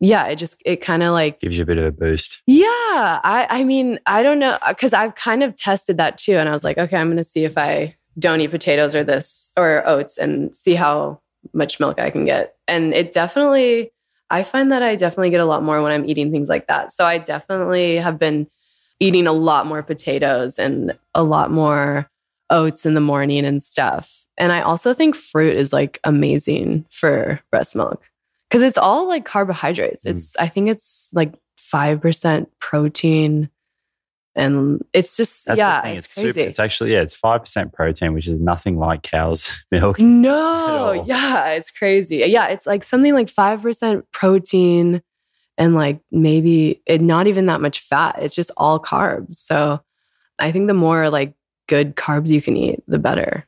Yeah, 0.00 0.26
it 0.28 0.36
just 0.36 0.56
it 0.64 0.76
kind 0.76 1.02
of 1.02 1.12
like 1.12 1.40
Gives 1.40 1.56
you 1.56 1.62
a 1.62 1.66
bit 1.66 1.78
of 1.78 1.84
a 1.84 1.92
boost. 1.92 2.42
yeah, 2.46 2.66
I 3.24 3.46
I 3.50 3.64
mean, 3.64 3.98
I 4.06 4.22
don't 4.22 4.38
know 4.38 4.58
cuz 4.78 4.92
I've 4.92 5.14
kind 5.14 5.42
of 5.42 5.54
tested 5.54 5.96
that 5.98 6.18
too 6.18 6.34
and 6.34 6.48
I 6.48 6.52
was 6.52 6.64
like, 6.64 6.78
okay, 6.78 6.96
I'm 6.96 7.08
going 7.08 7.16
to 7.16 7.24
see 7.24 7.44
if 7.44 7.58
I 7.58 7.96
don't 8.18 8.40
eat 8.40 8.50
potatoes 8.50 8.94
or 8.94 9.04
this 9.04 9.52
or 9.56 9.82
oats 9.86 10.18
and 10.18 10.56
see 10.56 10.74
how 10.74 11.20
much 11.52 11.80
milk 11.80 12.00
I 12.00 12.10
can 12.10 12.24
get. 12.24 12.54
And 12.66 12.94
it 12.94 13.12
definitely 13.12 13.92
I 14.30 14.42
find 14.44 14.70
that 14.72 14.82
I 14.82 14.94
definitely 14.94 15.30
get 15.30 15.40
a 15.40 15.46
lot 15.46 15.62
more 15.62 15.82
when 15.82 15.92
I'm 15.92 16.04
eating 16.04 16.30
things 16.30 16.48
like 16.48 16.66
that. 16.66 16.92
So 16.92 17.04
I 17.04 17.18
definitely 17.18 17.96
have 17.96 18.18
been 18.18 18.46
eating 19.00 19.26
a 19.26 19.32
lot 19.32 19.66
more 19.66 19.82
potatoes 19.82 20.58
and 20.58 20.96
a 21.14 21.22
lot 21.22 21.50
more 21.50 22.10
oats 22.50 22.84
in 22.84 22.94
the 22.94 23.00
morning 23.00 23.44
and 23.44 23.62
stuff. 23.62 24.24
And 24.36 24.52
I 24.52 24.60
also 24.60 24.94
think 24.94 25.16
fruit 25.16 25.56
is 25.56 25.72
like 25.72 25.98
amazing 26.04 26.84
for 26.90 27.40
breast 27.50 27.74
milk 27.74 28.02
because 28.48 28.62
it's 28.62 28.78
all 28.78 29.06
like 29.08 29.24
carbohydrates. 29.24 30.04
Mm. 30.04 30.10
It's, 30.10 30.36
I 30.36 30.48
think 30.48 30.68
it's 30.68 31.08
like 31.12 31.34
5% 31.72 32.46
protein. 32.60 33.50
And 34.34 34.84
it's 34.92 35.16
just, 35.16 35.46
That's 35.46 35.58
yeah, 35.58 35.84
it's, 35.86 36.04
It's, 36.04 36.14
crazy. 36.14 36.32
super. 36.32 36.48
It's 36.48 36.58
actually 36.60 36.92
yeah, 36.92 37.00
it's 37.00 37.14
five 37.14 37.40
percent 37.40 37.72
protein, 37.72 38.14
which 38.14 38.28
is 38.28 38.34
nothing 38.34 38.78
like 38.78 39.02
cow's 39.02 39.50
milk. 39.72 39.98
No, 39.98 40.92
yeah, 41.06 41.48
it's 41.48 41.72
crazy. 41.72 42.18
Yeah, 42.18 42.46
it's 42.46 42.64
like 42.64 42.84
something 42.84 43.14
like 43.14 43.26
5% 43.26 44.04
protein 44.12 45.02
and 45.56 45.74
like 45.74 46.00
maybe 46.12 46.82
it, 46.86 47.00
not 47.00 47.26
even 47.26 47.46
that 47.46 47.60
much 47.60 47.80
fat. 47.80 48.16
It's 48.20 48.34
just 48.34 48.52
all 48.56 48.80
carbs. 48.80 49.34
So 49.34 49.80
I 50.38 50.52
think 50.52 50.68
the 50.68 50.74
more 50.74 51.10
like 51.10 51.34
good 51.66 51.96
carbs 51.96 52.28
you 52.28 52.40
can 52.40 52.56
eat, 52.56 52.80
the 52.86 53.00
better. 53.00 53.47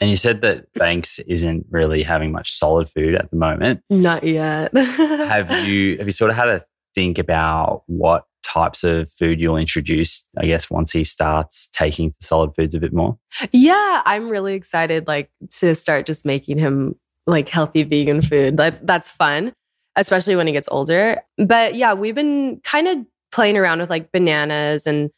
And 0.00 0.10
you 0.10 0.16
said 0.16 0.42
that 0.42 0.72
Banks 0.74 1.18
isn't 1.20 1.66
really 1.70 2.02
having 2.02 2.32
much 2.32 2.58
solid 2.58 2.88
food 2.88 3.14
at 3.14 3.30
the 3.30 3.36
moment. 3.36 3.82
Not 3.88 4.24
yet. 4.24 4.76
have 4.76 5.50
you 5.66 5.96
have 5.98 6.06
you 6.06 6.12
sort 6.12 6.30
of 6.30 6.36
had 6.36 6.44
to 6.46 6.64
think 6.94 7.18
about 7.18 7.82
what 7.86 8.24
types 8.42 8.84
of 8.84 9.10
food 9.12 9.40
you'll 9.40 9.56
introduce, 9.56 10.24
I 10.36 10.46
guess, 10.46 10.70
once 10.70 10.92
he 10.92 11.02
starts 11.02 11.68
taking 11.72 12.12
to 12.12 12.26
solid 12.26 12.54
foods 12.54 12.74
a 12.74 12.80
bit 12.80 12.92
more? 12.92 13.18
Yeah, 13.52 14.02
I'm 14.04 14.28
really 14.28 14.54
excited 14.54 15.06
like 15.06 15.30
to 15.58 15.74
start 15.74 16.06
just 16.06 16.24
making 16.24 16.58
him 16.58 16.96
like 17.26 17.48
healthy 17.48 17.82
vegan 17.82 18.22
food. 18.22 18.56
That 18.56 18.86
that's 18.86 19.08
fun, 19.08 19.52
especially 19.96 20.36
when 20.36 20.46
he 20.46 20.52
gets 20.52 20.68
older. 20.70 21.22
But 21.38 21.74
yeah, 21.74 21.94
we've 21.94 22.14
been 22.14 22.60
kind 22.64 22.86
of 22.88 22.98
playing 23.32 23.56
around 23.56 23.80
with 23.80 23.90
like 23.90 24.12
bananas 24.12 24.86
and 24.86 25.10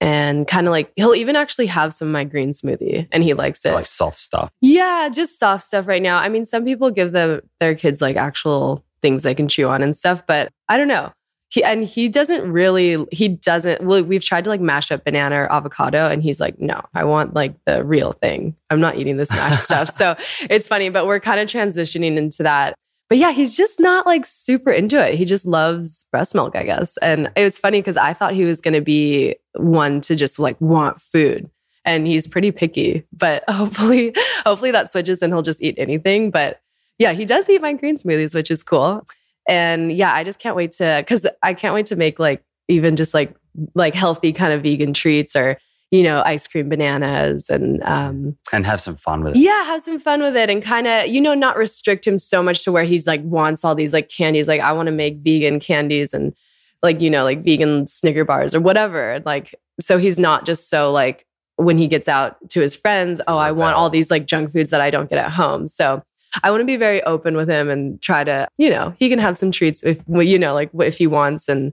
and 0.00 0.46
kind 0.46 0.66
of 0.66 0.70
like 0.70 0.92
he'll 0.96 1.14
even 1.14 1.36
actually 1.36 1.66
have 1.66 1.94
some 1.94 2.08
of 2.08 2.12
my 2.12 2.24
green 2.24 2.50
smoothie 2.50 3.08
and 3.12 3.22
he 3.22 3.34
likes 3.34 3.64
it. 3.64 3.72
Like 3.72 3.86
soft 3.86 4.20
stuff. 4.20 4.50
Yeah, 4.60 5.08
just 5.08 5.38
soft 5.38 5.64
stuff 5.64 5.86
right 5.86 6.02
now. 6.02 6.18
I 6.18 6.28
mean, 6.28 6.44
some 6.44 6.64
people 6.64 6.90
give 6.90 7.12
the 7.12 7.42
their 7.60 7.74
kids 7.74 8.00
like 8.00 8.16
actual 8.16 8.84
things 9.02 9.22
they 9.22 9.34
can 9.34 9.48
chew 9.48 9.68
on 9.68 9.82
and 9.82 9.96
stuff, 9.96 10.22
but 10.26 10.52
I 10.68 10.78
don't 10.78 10.88
know. 10.88 11.12
He 11.48 11.62
and 11.62 11.84
he 11.84 12.08
doesn't 12.08 12.50
really 12.50 13.06
he 13.12 13.28
doesn't 13.28 13.82
well, 13.82 14.02
we've 14.02 14.24
tried 14.24 14.44
to 14.44 14.50
like 14.50 14.60
mash 14.60 14.90
up 14.90 15.04
banana 15.04 15.42
or 15.42 15.52
avocado 15.52 16.08
and 16.08 16.22
he's 16.22 16.40
like, 16.40 16.58
no, 16.58 16.82
I 16.92 17.04
want 17.04 17.34
like 17.34 17.54
the 17.64 17.84
real 17.84 18.12
thing. 18.12 18.56
I'm 18.68 18.80
not 18.80 18.98
eating 18.98 19.16
this 19.16 19.30
mashed 19.30 19.64
stuff. 19.64 19.90
So 19.96 20.16
it's 20.50 20.68
funny, 20.68 20.90
but 20.90 21.06
we're 21.06 21.20
kind 21.20 21.40
of 21.40 21.48
transitioning 21.48 22.16
into 22.16 22.42
that 22.42 22.74
but 23.08 23.18
yeah, 23.18 23.30
he's 23.30 23.54
just 23.54 23.78
not 23.78 24.04
like 24.04 24.26
super 24.26 24.70
into 24.70 25.04
it. 25.04 25.14
He 25.14 25.24
just 25.24 25.46
loves 25.46 26.04
breast 26.10 26.34
milk, 26.34 26.56
I 26.56 26.64
guess. 26.64 26.96
And 26.98 27.30
it 27.36 27.44
was 27.44 27.58
funny 27.58 27.80
because 27.80 27.96
I 27.96 28.12
thought 28.12 28.34
he 28.34 28.44
was 28.44 28.60
going 28.60 28.74
to 28.74 28.80
be 28.80 29.36
one 29.54 30.00
to 30.02 30.16
just 30.16 30.38
like 30.38 30.60
want 30.60 31.00
food. 31.00 31.50
And 31.84 32.06
he's 32.06 32.26
pretty 32.26 32.50
picky, 32.50 33.06
but 33.12 33.44
hopefully, 33.48 34.12
hopefully 34.44 34.72
that 34.72 34.90
switches 34.90 35.22
and 35.22 35.32
he'll 35.32 35.42
just 35.42 35.62
eat 35.62 35.76
anything. 35.78 36.32
But 36.32 36.60
yeah, 36.98 37.12
he 37.12 37.24
does 37.24 37.48
eat 37.48 37.62
my 37.62 37.74
green 37.74 37.96
smoothies, 37.96 38.34
which 38.34 38.50
is 38.50 38.64
cool. 38.64 39.06
And 39.46 39.92
yeah, 39.92 40.12
I 40.12 40.24
just 40.24 40.40
can't 40.40 40.56
wait 40.56 40.72
to, 40.72 41.04
cause 41.06 41.26
I 41.44 41.54
can't 41.54 41.74
wait 41.74 41.86
to 41.86 41.96
make 41.96 42.18
like 42.18 42.42
even 42.66 42.96
just 42.96 43.14
like, 43.14 43.36
like 43.76 43.94
healthy 43.94 44.32
kind 44.32 44.52
of 44.52 44.62
vegan 44.62 44.92
treats 44.92 45.36
or 45.36 45.58
you 45.90 46.02
know, 46.02 46.22
ice 46.24 46.46
cream 46.46 46.68
bananas 46.68 47.48
and 47.48 47.82
um 47.84 48.36
and 48.52 48.66
have 48.66 48.80
some 48.80 48.96
fun 48.96 49.22
with 49.22 49.36
it. 49.36 49.40
Yeah, 49.40 49.64
have 49.64 49.82
some 49.82 50.00
fun 50.00 50.20
with 50.22 50.36
it 50.36 50.50
and 50.50 50.62
kind 50.62 50.86
of, 50.86 51.06
you 51.06 51.20
know, 51.20 51.34
not 51.34 51.56
restrict 51.56 52.06
him 52.06 52.18
so 52.18 52.42
much 52.42 52.64
to 52.64 52.72
where 52.72 52.84
he's 52.84 53.06
like 53.06 53.22
wants 53.22 53.64
all 53.64 53.74
these 53.74 53.92
like 53.92 54.08
candies. 54.08 54.48
Like 54.48 54.60
I 54.60 54.72
want 54.72 54.86
to 54.86 54.92
make 54.92 55.18
vegan 55.18 55.60
candies 55.60 56.12
and 56.12 56.34
like, 56.82 57.00
you 57.00 57.10
know, 57.10 57.24
like 57.24 57.44
vegan 57.44 57.86
Snicker 57.86 58.24
bars 58.24 58.54
or 58.54 58.60
whatever. 58.60 59.22
Like 59.24 59.54
so 59.80 59.98
he's 59.98 60.18
not 60.18 60.44
just 60.44 60.70
so 60.70 60.92
like 60.92 61.24
when 61.56 61.78
he 61.78 61.88
gets 61.88 62.08
out 62.08 62.36
to 62.50 62.60
his 62.60 62.74
friends, 62.74 63.20
oh, 63.26 63.38
I 63.38 63.52
want 63.52 63.76
all 63.76 63.88
these 63.88 64.10
like 64.10 64.26
junk 64.26 64.52
foods 64.52 64.70
that 64.70 64.80
I 64.80 64.90
don't 64.90 65.08
get 65.08 65.18
at 65.18 65.32
home. 65.32 65.68
So 65.68 66.02
I 66.42 66.50
want 66.50 66.60
to 66.60 66.66
be 66.66 66.76
very 66.76 67.02
open 67.04 67.36
with 67.36 67.48
him 67.48 67.70
and 67.70 68.00
try 68.02 68.24
to, 68.24 68.48
you 68.58 68.70
know, 68.70 68.94
he 68.98 69.08
can 69.08 69.18
have 69.18 69.38
some 69.38 69.50
treats 69.50 69.82
if 69.82 69.98
you 70.06 70.38
know, 70.38 70.52
like 70.52 70.70
if 70.80 70.98
he 70.98 71.06
wants 71.06 71.48
and 71.48 71.72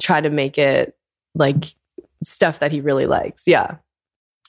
try 0.00 0.20
to 0.20 0.30
make 0.30 0.56
it 0.56 0.96
like 1.34 1.74
stuff 2.24 2.58
that 2.60 2.72
he 2.72 2.80
really 2.80 3.06
likes. 3.06 3.42
Yeah. 3.46 3.76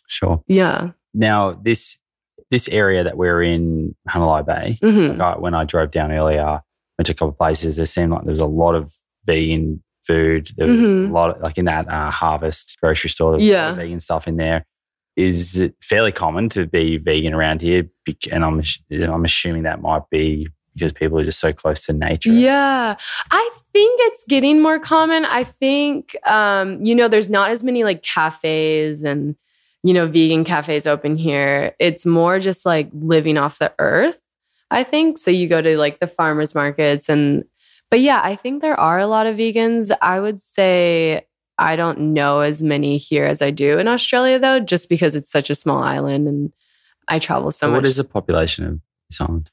Sure. 0.08 0.44
Yeah. 0.48 0.92
Now, 1.14 1.52
this 1.52 1.98
this 2.50 2.68
area 2.68 3.02
that 3.04 3.16
we're 3.16 3.42
in, 3.42 3.96
Hanalei 4.10 4.46
Bay, 4.46 4.78
Mhm. 4.84 5.18
like 5.18 5.22
I, 5.22 5.40
when 5.40 5.54
I 5.54 5.64
drove 5.64 5.92
down 5.92 6.12
earlier, 6.12 6.62
went 6.98 7.06
to 7.06 7.12
a 7.14 7.16
couple 7.16 7.30
of 7.30 7.38
places, 7.38 7.78
there 7.78 7.86
seemed 7.86 8.12
like 8.12 8.24
there 8.26 8.32
was 8.34 8.42
a 8.42 8.46
lot 8.46 8.76
of 8.76 8.92
vegan 9.26 9.82
food. 10.06 10.52
There 10.58 10.68
was 10.68 10.78
Mhm. 10.78 11.10
a 11.10 11.14
lot 11.14 11.36
of, 11.38 11.42
like 11.42 11.58
in 11.58 11.64
that 11.66 11.88
uh, 11.88 12.10
Harvest 12.12 12.76
grocery 12.82 13.10
store, 13.10 13.32
there's 13.32 13.44
a 13.44 13.54
lot 13.54 13.70
of 13.72 13.78
Yeah. 13.78 13.84
vegan 13.84 14.00
stuff 14.02 14.28
in 14.28 14.36
there. 14.36 14.66
Is 15.16 15.58
it 15.60 15.76
fairly 15.82 16.12
common 16.12 16.50
to 16.50 16.66
be 16.68 16.98
vegan 16.98 17.34
around 17.34 17.62
here? 17.62 17.86
And 18.32 18.44
I'm, 18.44 18.62
I'm 18.92 19.24
assuming 19.26 19.64
that 19.64 19.82
might 19.82 20.04
be 20.10 20.50
because 20.74 20.92
people 20.92 21.20
are 21.20 21.26
just 21.26 21.40
so 21.40 21.54
close 21.54 21.86
to 21.86 21.94
nature. 21.94 22.32
Yeah. 22.34 22.96
I 23.30 23.50
think 23.74 24.00
it's 24.06 24.24
getting 24.28 24.62
more 24.62 24.80
common. 24.80 25.26
I 25.26 25.44
think, 25.44 26.16
um, 26.28 26.84
you 26.84 26.96
know, 26.96 27.08
there's 27.08 27.30
not 27.30 27.52
as 27.52 27.64
many 27.64 27.84
like 27.84 28.04
cafes 28.04 29.04
and, 29.04 29.36
you 29.84 29.94
know, 29.94 30.08
vegan 30.08 30.44
cafes 30.44 30.86
open 30.88 31.18
here. 31.18 31.76
It's 31.80 32.06
more 32.06 32.40
just 32.40 32.66
like 32.66 32.90
living 32.94 33.38
off 33.38 33.60
the 33.60 33.74
earth, 33.80 34.20
I 34.70 34.84
think. 34.84 35.18
So 35.18 35.32
you 35.32 35.48
go 35.48 35.62
to 35.62 35.78
like 35.78 36.00
the 36.00 36.08
farmers 36.08 36.54
markets 36.56 37.10
and, 37.10 37.46
but 37.90 38.00
yeah, 38.00 38.22
I 38.24 38.36
think 38.36 38.62
there 38.62 38.80
are 38.80 39.00
a 39.00 39.08
lot 39.08 39.28
of 39.28 39.36
vegans. 39.38 39.96
I 40.02 40.20
would 40.20 40.42
say 40.42 41.26
I 41.58 41.76
don't 41.76 42.14
know 42.14 42.40
as 42.40 42.64
many 42.64 42.98
here 42.98 43.26
as 43.26 43.42
I 43.42 43.52
do 43.52 43.78
in 43.78 43.88
Australia, 43.88 44.40
though, 44.40 44.60
just 44.60 44.90
because 44.90 45.16
it's 45.16 45.30
such 45.30 45.50
a 45.50 45.56
small 45.56 45.84
island 45.84 46.28
and 46.28 46.54
I 47.08 47.20
travel 47.20 47.52
so 47.52 47.68
So 47.68 47.72
much. 47.72 47.78
what 47.80 47.86
is 47.86 47.98
the 47.98 48.04
population 48.04 48.66
of 48.66 48.80
this 49.10 49.20
island? 49.22 49.52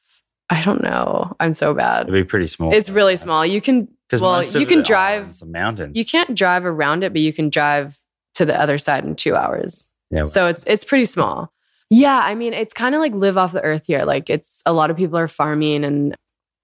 I 0.51 0.62
don't 0.62 0.83
know. 0.83 1.37
I'm 1.41 1.55
so 1.55 1.75
bad. 1.75 2.03
It'd 2.09 2.15
be 2.15 2.25
pretty 2.25 2.47
small. 2.47 2.73
It's 2.73 2.89
really 2.91 3.16
small. 3.16 3.45
You 3.45 3.61
can 3.61 3.89
well, 4.20 4.43
you 4.45 4.65
can 4.66 4.83
drive- 4.83 5.43
are 5.43 5.47
mountains. 5.47 5.97
you 5.97 6.05
can't 6.05 6.35
drive 6.35 6.65
around 6.65 7.05
it, 7.05 7.12
but 7.12 7.20
you 7.20 7.33
can 7.33 7.51
drive 7.51 7.99
to 8.37 8.47
the 8.47 8.59
other 8.59 8.79
side 8.79 9.05
in 9.05 9.15
two 9.15 9.35
hours. 9.37 9.91
yeah, 10.11 10.25
So 10.25 10.47
it's 10.47 10.65
it's 10.65 10.85
pretty 10.85 11.05
small. 11.05 11.53
Yeah, 11.91 12.20
I 12.23 12.35
mean, 12.35 12.53
it's 12.55 12.73
kind 12.75 12.95
of 12.95 13.01
like 13.01 13.12
live 13.12 13.37
off 13.37 13.53
the 13.53 13.62
earth 13.62 13.85
here. 13.87 14.05
Like 14.05 14.31
it's 14.31 14.62
a 14.65 14.73
lot 14.73 14.91
of 14.91 14.97
people 14.97 15.19
are 15.19 15.29
farming 15.29 15.85
and 15.85 16.15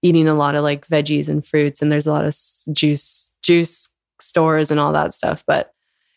eating 0.01 0.27
a 0.27 0.33
lot 0.35 0.55
of 0.55 0.63
like 0.63 0.87
veggies 0.87 1.29
and 1.29 1.45
fruits, 1.45 1.81
and 1.81 1.91
there's 1.91 2.07
a 2.07 2.11
lot 2.13 2.25
of 2.25 2.35
juice 2.73 3.29
juice 3.43 3.87
stores 4.19 4.71
and 4.71 4.79
all 4.79 4.93
that 4.93 5.13
stuff. 5.13 5.43
But 5.45 5.71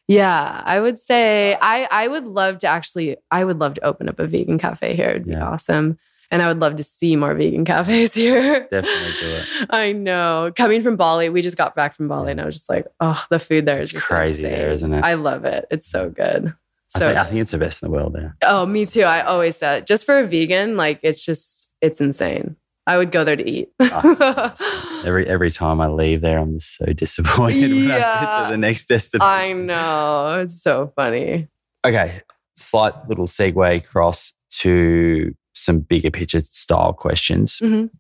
yeah, 0.07 0.63
I 0.65 0.81
would 0.81 0.99
say 0.99 1.57
I 1.61 1.87
I 1.91 2.09
would 2.09 2.25
love 2.25 2.59
to 2.59 2.67
actually 2.67 3.17
I 3.31 3.45
would 3.45 3.59
love 3.59 3.75
to 3.75 3.85
open 3.85 4.09
up 4.09 4.19
a 4.19 4.27
vegan 4.27 4.59
cafe 4.59 4.95
here. 4.97 5.11
It'd 5.11 5.27
be 5.27 5.33
Yeah. 5.33 5.47
awesome. 5.49 5.99
And 6.31 6.43
I 6.43 6.49
would 6.49 6.59
love 6.61 6.77
to 6.77 6.83
see 6.83 7.17
more 7.17 7.35
vegan 7.35 7.65
cafes 7.65 8.13
here. 8.15 8.69
Definitely 8.71 9.13
do 9.21 9.29
it. 9.31 9.45
I 9.71 9.93
know. 9.93 10.53
Coming 10.55 10.83
from 10.83 10.97
Bali, 10.97 11.31
we 11.31 11.41
just 11.43 11.57
got 11.57 11.75
back 11.75 11.97
from 11.97 12.07
Bali, 12.09 12.33
and 12.33 12.41
I 12.41 12.45
was 12.45 12.55
just 12.55 12.69
like, 12.69 12.87
"Oh, 13.01 13.25
the 13.31 13.39
food 13.39 13.65
there 13.67 13.81
is 13.81 13.85
It's 13.89 13.93
just 13.93 14.07
crazy 14.07 14.45
insane. 14.45 14.59
there, 14.59 14.71
isn't 14.73 14.93
it? 14.95 15.05
I 15.05 15.15
love 15.15 15.45
it. 15.47 15.67
It's 15.71 15.87
so 15.87 16.11
good. 16.11 16.49
I, 16.95 16.99
So, 16.99 17.07
think, 17.09 17.19
I 17.19 17.25
think 17.27 17.41
it's 17.41 17.51
the 17.53 17.59
best 17.59 17.83
in 17.83 17.89
the 17.89 17.93
world 17.97 18.13
there. 18.15 18.37
oh, 18.43 18.67
me 18.67 18.85
too. 18.87 19.03
I 19.03 19.23
always 19.23 19.57
said, 19.57 19.87
just 19.87 20.05
for 20.07 20.19
a 20.19 20.27
vegan, 20.27 20.77
like 20.77 21.01
it's 21.03 21.25
just, 21.25 21.71
it's 21.81 22.01
insane. 22.01 22.57
I 22.87 22.97
would 22.97 23.13
go 23.13 23.23
there 23.25 23.37
to 23.37 23.47
eat. 23.49 23.71
Ah, 23.81 24.55
Every 25.05 25.27
every 25.29 25.51
time 25.51 25.81
I 25.81 25.89
leave 25.89 26.21
there, 26.23 26.39
I'm 26.39 26.59
just 26.59 26.77
so 26.77 26.87
disappointed 26.93 27.71
when 27.71 27.91
I 27.91 27.99
get 27.99 27.99
Yeah. 28.01 28.45
to 28.45 28.51
the 28.51 28.57
next 28.59 28.87
destination. 28.89 29.29
I 29.31 29.53
know. 29.53 30.41
It's 30.43 30.63
so 30.63 30.93
funny. 30.97 31.49
Okay, 31.87 32.23
slight 32.57 32.95
little 33.09 33.27
segue 33.27 33.77
across 33.77 34.33
to 34.61 35.35
some 35.59 35.81
bigger 35.81 36.11
picture 36.11 36.43
style 36.43 36.93
questions. 36.93 37.59
Mhm. 37.63 37.91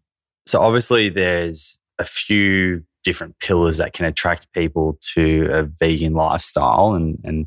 So 0.46 0.60
obviously, 0.60 1.08
there's 1.08 1.78
a 1.98 2.04
few 2.04 2.84
different 3.04 3.38
pillars 3.38 3.78
that 3.78 3.92
can 3.92 4.04
attract 4.06 4.50
people 4.52 4.98
to 5.14 5.48
a 5.52 5.62
vegan 5.64 6.14
lifestyle, 6.14 6.94
and 6.94 7.18
and 7.24 7.46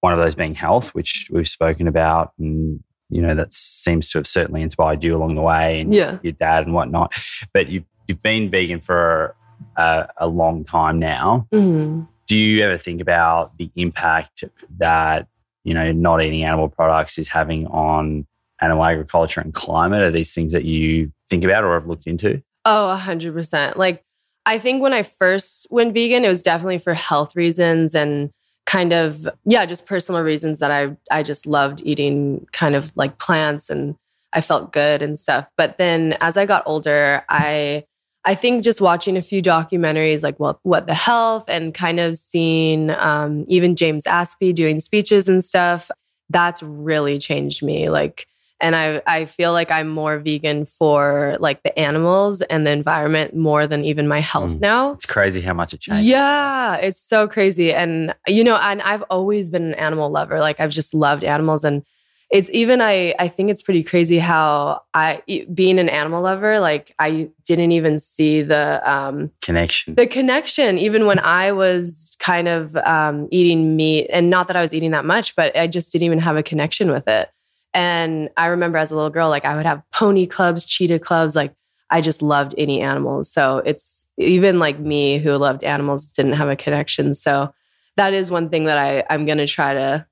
one 0.00 0.12
of 0.12 0.18
those 0.18 0.34
being 0.34 0.54
health, 0.54 0.94
which 0.94 1.28
we've 1.30 1.48
spoken 1.48 1.86
about, 1.86 2.32
and 2.38 2.80
you 3.10 3.20
know 3.22 3.34
that 3.34 3.52
seems 3.52 4.10
to 4.10 4.18
have 4.18 4.26
certainly 4.26 4.62
inspired 4.62 5.02
you 5.04 5.16
along 5.16 5.34
the 5.34 5.42
way, 5.42 5.80
and 5.80 5.94
Yeah. 5.94 6.18
your 6.22 6.32
dad 6.32 6.64
and 6.64 6.74
whatnot. 6.74 7.12
But 7.52 7.68
you've 7.68 7.84
you've 8.08 8.22
been 8.22 8.50
vegan 8.50 8.80
for 8.80 9.36
a, 9.76 10.08
a 10.16 10.26
long 10.26 10.64
time 10.64 10.98
now 10.98 11.46
Mhm. 11.52 12.08
do 12.26 12.36
you 12.36 12.62
ever 12.64 12.76
think 12.78 13.00
about 13.00 13.56
the 13.58 13.70
impact 13.76 14.42
that 14.78 15.28
you 15.64 15.74
know 15.74 15.92
not 15.92 16.22
eating 16.22 16.42
animal 16.42 16.68
products 16.68 17.18
is 17.18 17.28
having 17.28 17.66
on 17.68 18.26
animal 18.60 18.84
agriculture 18.84 19.40
and 19.40 19.54
climate 19.54 20.02
are 20.02 20.10
these 20.10 20.34
things 20.34 20.52
that 20.52 20.64
you 20.64 21.12
think 21.28 21.44
about 21.44 21.64
or 21.64 21.74
have 21.74 21.86
looked 21.86 22.06
into 22.06 22.42
Oh, 22.64 22.90
a 22.90 22.96
hundred 22.96 23.32
percent. 23.32 23.76
Like, 23.76 24.04
I 24.46 24.58
think 24.58 24.82
when 24.82 24.92
I 24.92 25.02
first 25.02 25.66
went 25.70 25.94
vegan, 25.94 26.24
it 26.24 26.28
was 26.28 26.42
definitely 26.42 26.78
for 26.78 26.94
health 26.94 27.34
reasons 27.34 27.94
and 27.94 28.30
kind 28.66 28.92
of, 28.92 29.28
yeah, 29.44 29.66
just 29.66 29.86
personal 29.86 30.22
reasons 30.22 30.58
that 30.58 30.70
I, 30.70 30.96
I 31.10 31.22
just 31.22 31.46
loved 31.46 31.82
eating 31.84 32.46
kind 32.52 32.74
of 32.74 32.94
like 32.96 33.18
plants 33.18 33.70
and 33.70 33.96
I 34.32 34.40
felt 34.40 34.72
good 34.72 35.02
and 35.02 35.18
stuff. 35.18 35.48
But 35.56 35.78
then 35.78 36.16
as 36.20 36.36
I 36.36 36.46
got 36.46 36.62
older, 36.66 37.24
I, 37.28 37.84
I 38.24 38.34
think 38.34 38.62
just 38.62 38.80
watching 38.80 39.16
a 39.16 39.22
few 39.22 39.42
documentaries 39.42 40.22
like 40.22 40.38
what 40.38 40.58
what 40.62 40.86
the 40.86 40.94
health 40.94 41.46
and 41.48 41.72
kind 41.72 41.98
of 41.98 42.18
seeing 42.18 42.90
um, 42.90 43.46
even 43.48 43.76
James 43.76 44.04
Aspey 44.04 44.54
doing 44.54 44.80
speeches 44.80 45.28
and 45.28 45.42
stuff 45.42 45.90
that's 46.28 46.62
really 46.62 47.18
changed 47.18 47.62
me 47.62 47.90
like 47.90 48.26
and 48.60 48.76
I 48.76 49.02
I 49.06 49.24
feel 49.26 49.52
like 49.52 49.70
I'm 49.70 49.88
more 49.88 50.18
vegan 50.18 50.66
for 50.66 51.36
like 51.40 51.62
the 51.62 51.76
animals 51.78 52.42
and 52.42 52.66
the 52.66 52.70
environment 52.70 53.34
more 53.34 53.66
than 53.66 53.84
even 53.84 54.06
my 54.08 54.20
health 54.20 54.52
Mm. 54.52 54.60
now. 54.60 54.92
it's 54.92 55.06
crazy 55.06 55.40
how 55.40 55.54
much 55.54 55.74
it 55.74 55.80
changed 55.80 56.06
Yeah, 56.06 56.76
it's 56.76 57.00
so 57.00 57.26
crazy. 57.28 57.72
And, 57.72 58.14
you 58.26 58.44
know, 58.44 58.56
and 58.56 58.80
I've 58.82 59.02
always 59.10 59.50
been 59.50 59.62
an 59.64 59.74
animal 59.74 60.10
lover. 60.10 60.38
Like, 60.40 60.60
I've 60.60 60.70
just 60.70 60.94
loved 60.94 61.24
animals. 61.24 61.64
And 61.64 61.82
it's 62.30 62.48
even 62.52 62.80
I 62.80 63.12
I 63.18 63.26
think 63.26 63.50
it's 63.50 63.60
pretty 63.62 63.82
crazy 63.82 64.18
how 64.18 64.82
I 64.94 65.20
being 65.52 65.78
an 65.80 65.88
animal 65.88 66.22
lover 66.22 66.60
like 66.60 66.94
I 67.00 67.28
didn't 67.44 67.72
even 67.72 67.98
see 67.98 68.42
the 68.42 68.80
um 68.88 69.32
Connection. 69.42 69.96
the 69.96 70.06
connection 70.06 70.78
even 70.78 71.06
when 71.06 71.18
I 71.18 71.50
was 71.50 72.14
kind 72.20 72.46
of 72.46 72.76
um 72.76 73.26
eating 73.32 73.74
meat 73.76 74.06
and 74.12 74.30
not 74.30 74.46
that 74.46 74.56
I 74.56 74.62
was 74.62 74.72
eating 74.72 74.92
that 74.92 75.04
much 75.04 75.34
but 75.34 75.56
I 75.56 75.66
just 75.66 75.90
didn't 75.90 76.04
even 76.06 76.20
have 76.20 76.36
a 76.36 76.42
connection 76.44 76.92
with 76.92 77.08
it. 77.08 77.30
And 77.72 78.30
I 78.36 78.46
remember 78.46 78.78
as 78.78 78.90
a 78.90 78.96
little 78.96 79.10
girl 79.10 79.28
like 79.28 79.44
I 79.44 79.56
would 79.56 79.66
have 79.66 79.82
pony 79.92 80.26
clubs, 80.26 80.64
cheetah 80.64 80.98
clubs 80.98 81.36
like 81.36 81.54
I 81.90 82.00
just 82.00 82.22
loved 82.22 82.54
any 82.58 82.80
animals. 82.80 83.32
So 83.32 83.62
it's 83.64 84.06
even 84.18 84.58
like 84.58 84.78
me 84.78 85.18
who 85.18 85.32
loved 85.32 85.64
animals 85.64 86.06
didn't 86.08 86.34
have 86.34 86.48
a 86.48 86.56
connection. 86.56 87.14
So 87.14 87.52
that 87.96 88.12
is 88.14 88.30
one 88.30 88.48
thing 88.48 88.64
that 88.64 88.78
I 88.78 89.04
I'm 89.10 89.26
going 89.26 89.38
to 89.38 89.46
try 89.46 89.74
to 89.74 90.06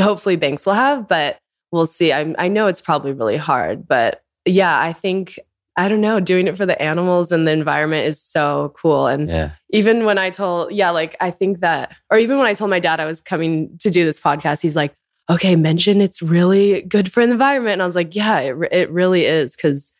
hopefully 0.00 0.36
banks 0.36 0.64
will 0.64 0.74
have 0.74 1.08
but 1.08 1.38
we'll 1.70 1.86
see. 1.86 2.12
I, 2.12 2.34
I 2.38 2.48
know 2.48 2.66
it's 2.66 2.80
probably 2.80 3.12
really 3.12 3.36
hard, 3.36 3.86
but 3.86 4.22
yeah, 4.44 4.80
I 4.80 4.92
think, 4.92 5.38
I 5.76 5.88
don't 5.88 6.00
know, 6.00 6.18
doing 6.18 6.46
it 6.46 6.56
for 6.56 6.64
the 6.66 6.80
animals 6.80 7.30
and 7.30 7.46
the 7.46 7.52
environment 7.52 8.06
is 8.06 8.22
so 8.22 8.72
cool. 8.76 9.06
And 9.06 9.28
Yeah. 9.28 9.50
even 9.70 10.04
when 10.06 10.16
I 10.18 10.30
told, 10.30 10.72
yeah, 10.72 10.90
like 10.90 11.16
I 11.20 11.30
think 11.30 11.60
that, 11.60 11.94
or 12.10 12.18
even 12.18 12.38
when 12.38 12.46
I 12.46 12.54
told 12.54 12.70
my 12.70 12.80
dad 12.80 13.00
I 13.00 13.04
was 13.04 13.20
coming 13.20 13.76
to 13.78 13.90
do 13.90 14.04
this 14.04 14.20
podcast, 14.20 14.62
he's 14.62 14.76
like, 14.76 14.94
okay, 15.30 15.56
mention 15.56 16.00
it's 16.00 16.22
really 16.22 16.82
good 16.82 17.12
for 17.12 17.24
the 17.26 17.32
environment. 17.32 17.74
And 17.74 17.82
I 17.82 17.86
was 17.86 17.94
like, 17.94 18.14
yeah, 18.14 18.40
it, 18.40 18.56
it 18.72 18.90
really 18.90 19.26
is. 19.26 19.56
Cause, 19.56 19.92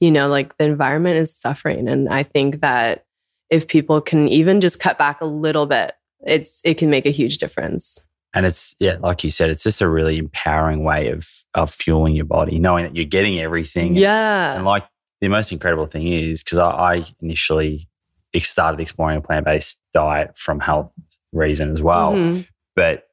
you 0.00 0.10
know, 0.10 0.28
like 0.28 0.56
the 0.58 0.64
environment 0.64 1.16
is 1.16 1.34
suffering. 1.34 1.88
And 1.88 2.08
I 2.08 2.22
think 2.22 2.60
that 2.60 3.06
if 3.48 3.68
people 3.68 4.00
can 4.00 4.28
even 4.28 4.60
just 4.60 4.80
cut 4.80 4.98
back 4.98 5.20
a 5.20 5.26
little 5.26 5.66
bit, 5.66 5.94
it's, 6.26 6.60
it 6.64 6.74
can 6.74 6.90
make 6.90 7.06
a 7.06 7.10
huge 7.10 7.38
difference. 7.38 7.98
And 8.34 8.44
it's 8.44 8.74
yeah, 8.78 8.98
like 9.00 9.24
you 9.24 9.30
said, 9.30 9.48
it's 9.48 9.62
just 9.62 9.80
a 9.80 9.88
really 9.88 10.18
empowering 10.18 10.84
way 10.84 11.08
of 11.08 11.26
of 11.54 11.72
fueling 11.72 12.14
your 12.14 12.26
body, 12.26 12.58
knowing 12.58 12.84
that 12.84 12.94
you're 12.94 13.06
getting 13.06 13.40
everything. 13.40 13.96
Yeah. 13.96 14.56
And 14.56 14.66
like 14.66 14.84
the 15.22 15.28
most 15.28 15.52
incredible 15.52 15.86
thing 15.86 16.06
is 16.06 16.42
because 16.42 16.58
I, 16.58 16.68
I 16.70 17.04
initially 17.22 17.88
started 18.36 18.78
exploring 18.78 19.16
a 19.16 19.20
plant 19.22 19.46
based 19.46 19.78
diet 19.94 20.36
from 20.36 20.60
health 20.60 20.92
reason 21.32 21.72
as 21.72 21.80
well. 21.80 22.12
Mhm. 22.12 22.46
But 22.74 23.05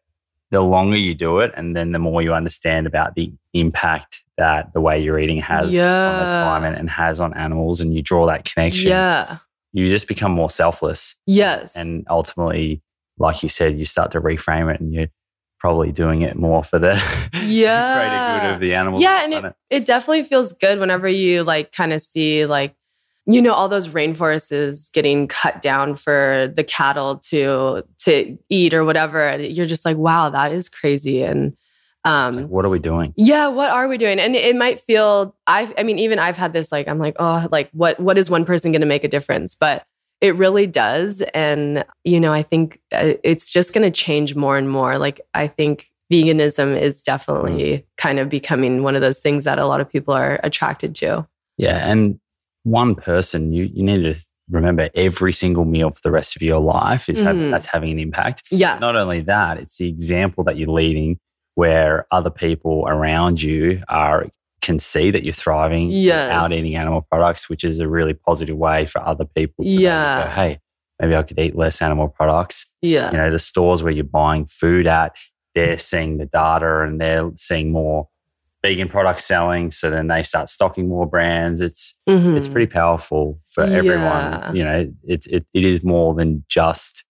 the 0.53 0.61
longer 0.61 0.95
you 0.95 1.13
do 1.15 1.39
it, 1.39 1.51
and 1.57 1.75
then 1.75 1.91
the 1.91 1.99
more 1.99 2.21
you 2.21 2.33
understand 2.33 2.85
about 2.87 3.15
the 3.15 3.33
impact 3.53 4.21
that 4.37 4.71
the 4.73 4.79
way 4.81 5.01
you're 5.01 5.19
eating 5.19 5.41
has 5.41 5.65
on 5.65 5.71
the 5.71 6.41
climate 6.43 6.77
and 6.77 6.89
has 6.89 7.19
on 7.19 7.33
animals, 7.33 7.81
and 7.81 7.93
you 7.93 8.01
draw 8.01 8.25
that 8.27 8.45
connection, 8.45 8.89
Yeah. 8.89 9.37
you 9.73 9.89
just 9.89 10.07
become 10.07 10.31
more 10.31 10.49
selfless. 10.51 11.15
Yes. 11.25 11.75
And 11.75 12.05
ultimately, 12.09 12.81
like 13.17 13.41
you 13.43 13.49
said, 13.49 13.77
you 13.79 13.85
start 13.85 14.11
to 14.11 14.21
reframe 14.21 14.73
it 14.73 14.79
and 14.79 14.93
you're 14.93 15.07
probably 15.59 15.91
doing 15.91 16.21
it 16.21 16.35
more 16.35 16.63
for 16.63 16.77
the 16.77 17.01
Yeah. 17.43 17.95
greater 18.39 18.47
good 18.47 18.53
of 18.55 18.59
the 18.59 18.75
animals. 18.75 19.01
yeah, 19.01 19.23
and 19.23 19.33
it, 19.33 19.55
it 19.71 19.85
definitely 19.85 20.23
feels 20.23 20.53
good 20.53 20.79
whenever 20.79 21.07
you 21.07 21.43
like 21.43 21.71
kind 21.71 21.93
of 21.93 22.01
see 22.01 22.45
like 22.45 22.75
you 23.25 23.41
know 23.41 23.53
all 23.53 23.69
those 23.69 23.87
rainforests 23.87 24.91
getting 24.91 25.27
cut 25.27 25.61
down 25.61 25.95
for 25.95 26.51
the 26.55 26.63
cattle 26.63 27.17
to 27.17 27.83
to 27.99 28.37
eat 28.49 28.73
or 28.73 28.83
whatever. 28.83 29.21
And 29.25 29.45
you're 29.45 29.65
just 29.65 29.85
like, 29.85 29.97
wow, 29.97 30.29
that 30.29 30.51
is 30.51 30.69
crazy. 30.69 31.23
And 31.23 31.55
um 32.05 32.35
like, 32.35 32.47
what 32.47 32.65
are 32.65 32.69
we 32.69 32.79
doing? 32.79 33.13
yeah, 33.15 33.47
what 33.47 33.69
are 33.69 33.87
we 33.87 33.97
doing? 33.97 34.19
And 34.19 34.35
it 34.35 34.55
might 34.55 34.81
feel 34.81 35.35
I 35.47 35.73
I 35.77 35.83
mean 35.83 35.99
even 35.99 36.19
I've 36.19 36.37
had 36.37 36.53
this 36.53 36.71
like 36.71 36.87
I'm 36.87 36.99
like, 36.99 37.15
oh, 37.19 37.47
like 37.51 37.69
what 37.71 37.99
what 37.99 38.17
is 38.17 38.29
one 38.29 38.45
person 38.45 38.71
going 38.71 38.81
to 38.81 38.87
make 38.87 39.05
a 39.05 39.09
difference? 39.09 39.55
But 39.55 39.85
it 40.19 40.35
really 40.35 40.67
does 40.67 41.21
and 41.33 41.85
you 42.03 42.19
know, 42.19 42.33
I 42.33 42.43
think 42.43 42.81
uh, 42.91 43.13
it's 43.23 43.49
just 43.49 43.73
going 43.73 43.89
to 43.89 43.91
change 43.91 44.35
more 44.35 44.57
and 44.57 44.69
more. 44.69 44.97
Like 44.97 45.21
I 45.33 45.47
think 45.47 45.91
veganism 46.11 46.79
is 46.79 47.01
definitely 47.01 47.85
kind 47.97 48.19
of 48.19 48.27
becoming 48.29 48.83
one 48.83 48.95
of 48.95 49.01
those 49.01 49.19
things 49.19 49.45
that 49.45 49.59
a 49.59 49.65
lot 49.65 49.79
of 49.79 49.89
people 49.89 50.13
are 50.13 50.39
attracted 50.43 50.93
to. 50.95 51.25
Yeah. 51.57 51.89
And 51.89 52.19
one 52.63 52.95
person, 52.95 53.53
you, 53.53 53.69
you 53.73 53.83
need 53.83 54.03
to 54.03 54.15
remember 54.49 54.89
every 54.95 55.31
single 55.33 55.65
meal 55.65 55.89
for 55.91 55.99
the 56.03 56.11
rest 56.11 56.35
of 56.35 56.41
your 56.41 56.59
life 56.59 57.07
is 57.09 57.19
Mhm. 57.19 57.51
that's 57.51 57.65
having 57.67 57.91
an 57.91 57.99
impact. 57.99 58.43
Yeah. 58.51 58.77
Not 58.79 58.95
only 58.95 59.21
that, 59.21 59.57
it's 59.57 59.77
the 59.77 59.87
example 59.87 60.43
that 60.45 60.57
you're 60.57 60.69
leading 60.69 61.17
where 61.55 62.05
other 62.11 62.29
people 62.29 62.85
around 62.87 63.41
you 63.41 63.81
are 63.87 64.27
can 64.61 64.79
see 64.79 65.11
that 65.11 65.23
you're 65.23 65.33
thriving 65.33 65.89
Yes. 65.89 66.27
without 66.29 66.51
eating 66.53 66.75
animal 66.75 67.01
products, 67.01 67.49
which 67.49 67.63
is 67.63 67.79
a 67.79 67.87
really 67.87 68.13
positive 68.13 68.57
way 68.57 68.85
for 68.85 69.01
other 69.05 69.25
people 69.25 69.63
to 69.65 69.69
Yeah. 69.69 70.23
go, 70.25 70.29
hey, 70.31 70.59
maybe 71.01 71.15
I 71.15 71.23
could 71.23 71.39
eat 71.39 71.55
less 71.55 71.81
animal 71.81 72.07
products. 72.07 72.65
Yeah. 72.81 73.11
You 73.11 73.17
know, 73.17 73.29
the 73.31 73.39
stores 73.39 73.83
where 73.83 73.91
you're 73.91 74.05
buying 74.05 74.45
food 74.45 74.87
at, 74.87 75.15
they're 75.53 75.77
seeing 75.77 76.17
the 76.17 76.25
data 76.25 76.81
and 76.81 76.99
they're 76.99 77.29
seeing 77.35 77.71
more 77.71 78.07
vegan 78.63 78.87
products 78.87 79.25
selling. 79.25 79.71
So 79.71 79.89
then 79.89 80.07
they 80.07 80.23
start 80.23 80.49
stocking 80.49 80.87
more 80.87 81.05
brands. 81.05 81.61
It's 81.61 81.95
Mhm. 82.07 82.37
it's 82.37 82.47
pretty 82.47 82.71
powerful 82.71 83.39
for 83.53 83.65
Yeah. 83.67 83.75
everyone. 83.77 84.55
You 84.55 84.63
know, 84.63 84.91
it, 85.03 85.25
it 85.27 85.45
it 85.53 85.63
is 85.65 85.83
more 85.83 86.15
than 86.15 86.43
just 86.49 87.03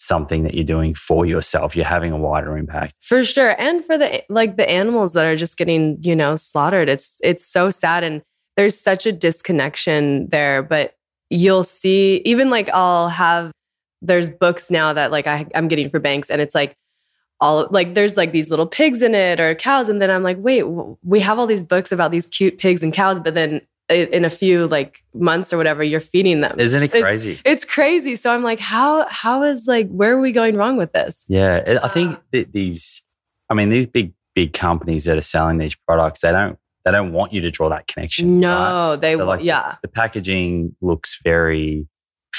something 0.00 0.42
that 0.44 0.54
you're 0.54 0.64
doing 0.64 0.94
for 0.94 1.26
yourself. 1.26 1.74
You're 1.74 1.84
having 1.84 2.12
a 2.12 2.16
wider 2.16 2.56
impact. 2.56 2.94
For 3.00 3.24
sure. 3.24 3.54
And 3.58 3.84
for 3.84 3.96
the 3.98 4.22
like 4.28 4.56
the 4.56 4.68
animals 4.68 5.12
that 5.14 5.24
are 5.24 5.36
just 5.36 5.56
getting, 5.56 5.98
you 6.02 6.14
know, 6.16 6.36
slaughtered. 6.36 6.88
It's 6.88 7.16
it's 7.22 7.44
so 7.46 7.70
sad 7.70 8.04
and 8.04 8.22
there's 8.56 8.78
such 8.78 9.06
a 9.06 9.12
disconnection 9.12 10.28
there, 10.30 10.62
but 10.62 10.94
you'll 11.30 11.64
see 11.64 12.22
even 12.24 12.50
like 12.50 12.68
I'll 12.72 13.08
have 13.08 13.52
there's 14.02 14.28
books 14.28 14.70
now 14.70 14.92
that 14.92 15.10
like 15.10 15.26
I, 15.26 15.46
I'm 15.54 15.68
getting 15.68 15.90
for 15.90 15.98
banks 16.00 16.30
and 16.30 16.40
it's 16.40 16.54
like 16.54 16.74
all 17.40 17.68
like 17.70 17.94
there's 17.94 18.16
like 18.16 18.32
these 18.32 18.50
little 18.50 18.66
pigs 18.66 19.02
in 19.02 19.14
it 19.14 19.40
or 19.40 19.54
cows 19.54 19.88
and 19.88 20.02
then 20.02 20.10
I'm 20.10 20.22
like, 20.22 20.38
wait, 20.40 20.64
we 21.02 21.20
have 21.20 21.38
all 21.38 21.46
these 21.46 21.62
books 21.62 21.92
about 21.92 22.10
these 22.10 22.26
cute 22.26 22.58
pigs 22.58 22.82
and 22.82 22.92
cows, 22.92 23.20
but 23.20 23.34
then 23.34 23.60
in 23.88 24.24
a 24.24 24.30
few 24.30 24.66
like 24.68 25.02
months 25.14 25.52
or 25.52 25.56
whatever, 25.56 25.82
you're 25.82 26.00
feeding 26.00 26.40
them. 26.40 26.58
Isn't 26.58 26.82
it 26.82 26.90
crazy? 26.90 27.40
It's 27.44 27.64
crazy. 27.64 28.16
So 28.16 28.32
I'm 28.34 28.42
like, 28.42 28.60
how 28.60 29.06
how 29.08 29.42
is 29.42 29.66
like 29.66 29.88
where 29.88 30.14
are 30.14 30.20
we 30.20 30.32
going 30.32 30.56
wrong 30.56 30.76
with 30.76 30.92
this? 30.92 31.24
yeah, 31.28 31.78
I 31.82 31.88
think 31.88 32.16
uh. 32.16 32.20
that 32.32 32.52
these, 32.52 33.02
I 33.48 33.54
mean, 33.54 33.70
these 33.70 33.86
big 33.86 34.12
big 34.34 34.52
companies 34.52 35.04
that 35.04 35.16
are 35.16 35.22
selling 35.22 35.58
these 35.58 35.74
products, 35.74 36.20
they 36.20 36.32
don't 36.32 36.58
they 36.84 36.92
don't 36.92 37.12
want 37.12 37.32
you 37.32 37.40
to 37.40 37.50
draw 37.50 37.68
that 37.70 37.86
connection. 37.86 38.34
right? 38.34 38.40
No, 38.40 38.96
they 38.96 39.16
So, 39.16 39.24
like, 39.26 39.42
yeah. 39.42 39.76
The 39.82 39.88
packaging 39.88 40.76
looks 40.80 41.18
very 41.24 41.86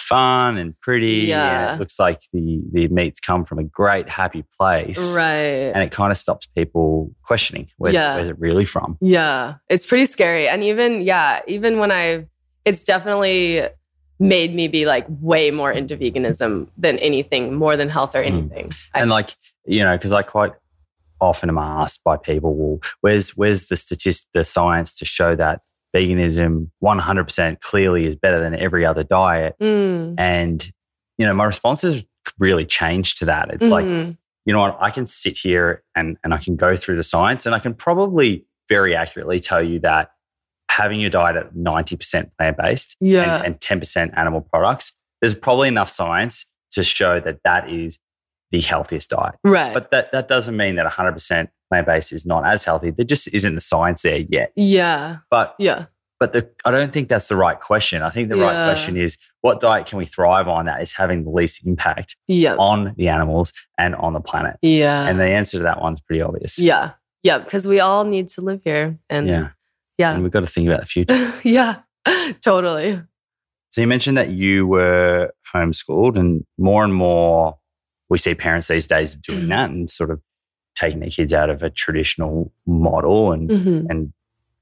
fun 0.10 0.58
and 0.58 0.80
pretty. 0.82 1.28
Yeah. 1.28 1.70
And 1.72 1.76
it 1.76 1.80
looks 1.80 2.00
like 2.00 2.22
the 2.34 2.62
the 2.74 2.88
meats 2.90 3.20
come 3.20 3.46
from 3.46 3.60
a 3.60 3.64
great 3.64 4.10
happy 4.10 4.44
place. 4.58 4.98
Right. 5.16 5.72
And 5.74 5.82
it 5.84 5.92
kind 5.92 6.12
of 6.12 6.18
stops 6.18 6.48
people 6.48 7.14
questioning 7.24 7.70
where, 7.78 7.94
Yeah. 7.94 8.16
where's 8.16 8.28
it 8.28 8.40
really 8.40 8.66
from. 8.66 8.98
Yeah, 9.02 9.56
it's 9.70 9.86
pretty 9.86 10.06
scary. 10.08 10.48
And 10.48 10.64
even, 10.64 11.02
yeah, 11.02 11.42
even 11.48 11.78
when 11.80 11.92
I, 11.92 12.26
it's 12.66 12.84
definitely 12.84 13.68
made 14.20 14.54
me 14.54 14.68
be 14.68 14.86
like 14.86 15.06
way 15.22 15.50
more 15.52 15.72
into 15.72 15.96
veganism 15.96 16.68
than 16.78 17.00
anything, 17.00 17.54
more 17.56 17.78
than 17.78 17.88
health 17.90 18.16
or 18.16 18.22
Mm. 18.24 18.28
anything. 18.28 18.72
I- 18.94 19.02
and 19.02 19.10
like 19.10 19.36
you 19.66 19.84
know 19.84 19.96
because 19.96 20.12
i 20.12 20.24
quite 20.24 20.52
often 21.22 21.48
am 21.50 21.58
asked 21.58 22.02
by 22.04 22.18
people 22.18 22.56
well 22.56 22.80
where's 23.02 23.30
where's 23.38 23.68
the 23.68 23.76
statistic 23.76 24.28
the 24.34 24.44
science 24.46 24.96
to 24.98 25.06
show 25.06 25.36
that 25.36 25.62
veganism 25.96 26.70
100% 26.84 27.60
clearly 27.62 28.06
is 28.06 28.16
better 28.16 28.40
than 28.40 28.54
every 28.56 28.86
other 28.86 29.04
diet 29.04 29.56
Mm, 29.62 30.16
and 30.18 30.72
you 31.18 31.26
know 31.26 31.34
my 31.34 31.46
response 31.46 31.82
has 31.82 32.04
really 32.38 32.66
changed 32.66 33.18
to 33.20 33.26
that 33.26 33.50
it's 33.52 33.66
like 33.66 33.86
mhm. 33.86 34.16
you 34.46 34.54
know 34.54 34.60
what 34.60 34.78
i 34.80 34.92
can 34.92 35.08
sit 35.08 35.36
here 35.36 35.84
and 35.96 36.18
and 36.24 36.34
i 36.34 36.38
can 36.38 36.56
go 36.56 36.76
through 36.76 36.96
the 36.96 37.04
science 37.04 37.46
and 37.46 37.56
i 37.56 37.60
can 37.60 37.74
probably 37.74 38.46
very 38.70 38.96
accurately 38.96 39.40
tell 39.40 39.64
you 39.64 39.80
that 39.80 40.12
having 40.70 41.00
your 41.02 41.10
diet 41.10 41.36
at 41.36 41.56
90% 41.56 42.30
plant-based 42.38 42.96
Yeah. 43.02 43.38
and, 43.44 43.56
and 43.56 43.82
10% 43.82 44.16
animal 44.16 44.42
products 44.42 44.94
there's 45.22 45.34
probably 45.34 45.68
enough 45.68 45.90
science 45.90 46.46
to 46.72 46.84
show 46.84 47.20
that 47.20 47.40
that 47.44 47.70
is 47.70 47.98
the 48.52 48.62
healthiest 48.62 49.10
diet 49.12 49.36
right. 49.44 49.74
but 49.74 49.92
that, 49.92 50.12
that 50.12 50.28
doesn't 50.28 50.58
mean 50.58 50.76
that 50.76 50.86
100% 50.92 51.50
plant-based 51.72 52.12
is 52.12 52.26
not 52.26 52.46
as 52.46 52.64
healthy. 52.64 52.90
There 52.90 53.06
just 53.06 53.28
isn't 53.28 53.54
the 53.56 53.62
science 53.62 54.02
there 54.02 54.18
yet. 54.30 54.52
yeah. 54.56 55.18
But 55.30 55.56
Yeah. 55.60 55.86
but 56.20 56.34
the, 56.34 56.50
I 56.66 56.72
don't 56.72 56.92
think 56.92 57.10
that's 57.10 57.28
the 57.28 57.36
right 57.36 57.60
question. 57.60 58.02
I 58.02 58.10
think 58.10 58.30
the 58.30 58.38
right 58.38 58.66
question 58.72 58.98
is 58.98 59.18
what 59.42 59.60
diet 59.62 59.86
can 59.86 59.98
we 60.00 60.06
thrive 60.06 60.48
on 60.48 60.66
that 60.66 60.82
is 60.82 60.92
having 60.94 61.24
the 61.26 61.30
least 61.30 61.66
impact 61.66 62.16
Yeah. 62.28 62.56
on 62.56 62.96
the 62.98 63.08
animals 63.10 63.54
and 63.78 63.94
on 63.96 64.14
the 64.14 64.20
planet? 64.22 64.58
Yeah. 64.64 65.08
And 65.08 65.20
the 65.20 65.26
answer 65.26 65.58
to 65.58 65.64
that 65.64 65.80
one's 65.80 66.02
pretty 66.02 66.22
obvious. 66.22 66.58
yeah. 66.58 66.92
Yeah. 67.22 67.38
Because 67.40 67.68
we 67.68 67.80
all 67.80 68.04
need 68.04 68.30
to 68.30 68.42
live 68.42 68.62
here. 68.64 68.98
And 69.10 69.28
Yeah. 69.28 69.50
yeah. 69.98 70.14
And 70.14 70.24
we've 70.24 70.32
got 70.32 70.40
to 70.40 70.48
think 70.48 70.68
about 70.68 70.80
the 70.80 70.86
future. 70.88 71.34
yeah. 71.44 71.82
totally. 72.44 73.02
So 73.72 73.82
you 73.82 73.88
mentioned 73.88 74.18
that 74.18 74.30
you 74.32 74.66
were 74.66 75.32
homeschooled, 75.54 76.18
and 76.18 76.44
more 76.58 76.84
and 76.84 76.92
more 76.94 77.59
we 78.10 78.18
see 78.18 78.34
parents 78.36 78.68
these 78.68 78.88
days 78.88 79.16
doing 79.16 79.46
Mm. 79.46 79.50
that 79.50 79.70
and 79.70 79.90
sort 79.90 80.12
of 80.12 80.20
taking 80.76 81.00
their 81.00 81.10
kids 81.10 81.34
out 81.34 81.50
of 81.50 81.62
a 81.64 81.70
traditional 81.70 82.52
model 82.66 83.32
and 83.32 83.50
Mhm. 83.50 83.86
and 83.90 84.14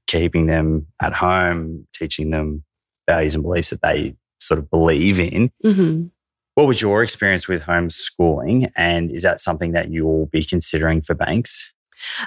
keeping 0.06 0.46
them 0.46 0.86
at 1.00 1.12
home, 1.14 1.86
teaching 1.94 2.30
them 2.30 2.64
values 3.08 3.34
and 3.34 3.42
beliefs 3.42 3.70
that 3.70 3.82
they 3.82 4.14
sort 4.40 4.58
of 4.58 4.70
believe 4.70 5.18
in. 5.20 5.50
Mhm. 5.64 6.10
What 6.54 6.66
was 6.66 6.80
your 6.80 7.02
experience 7.02 7.46
with 7.46 7.62
homeschooling? 7.64 8.70
And 8.76 9.10
is 9.12 9.22
that 9.22 9.40
something 9.40 9.72
that 9.72 9.90
you 9.90 10.04
will 10.06 10.26
be 10.26 10.42
considering 10.44 11.02
for 11.02 11.14
banks? 11.14 11.72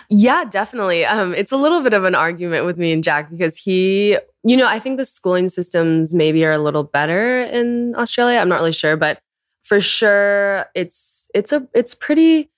Yeah, 0.09 0.45
definitely. 0.45 1.05
Um, 1.05 1.33
it's 1.33 1.51
a 1.51 1.57
little 1.57 1.81
bit 1.81 1.93
of 1.93 2.03
an 2.03 2.13
argument 2.15 2.65
with 2.65 2.77
me 2.77 2.91
and 2.91 3.03
Jack 3.03 3.29
because 3.31 3.57
he, 3.57 4.17
you 4.43 4.57
know, 4.57 4.67
I 4.67 4.79
think 4.79 4.97
the 4.97 5.05
schooling 5.05 5.49
systems 5.49 6.13
maybe 6.13 6.45
are 6.45 6.51
a 6.51 6.57
little 6.59 6.83
better 6.83 7.43
in 7.43 7.95
Australia. 7.95 8.39
I'm 8.39 8.49
not 8.49 8.59
really 8.59 8.73
sure, 8.73 8.95
but 8.97 9.21
for 9.63 9.79
sure, 9.79 10.65
it's 10.75 11.29
it's 11.33 11.51
a 11.51 11.67
it's 11.73 11.95
pretty 11.95 12.49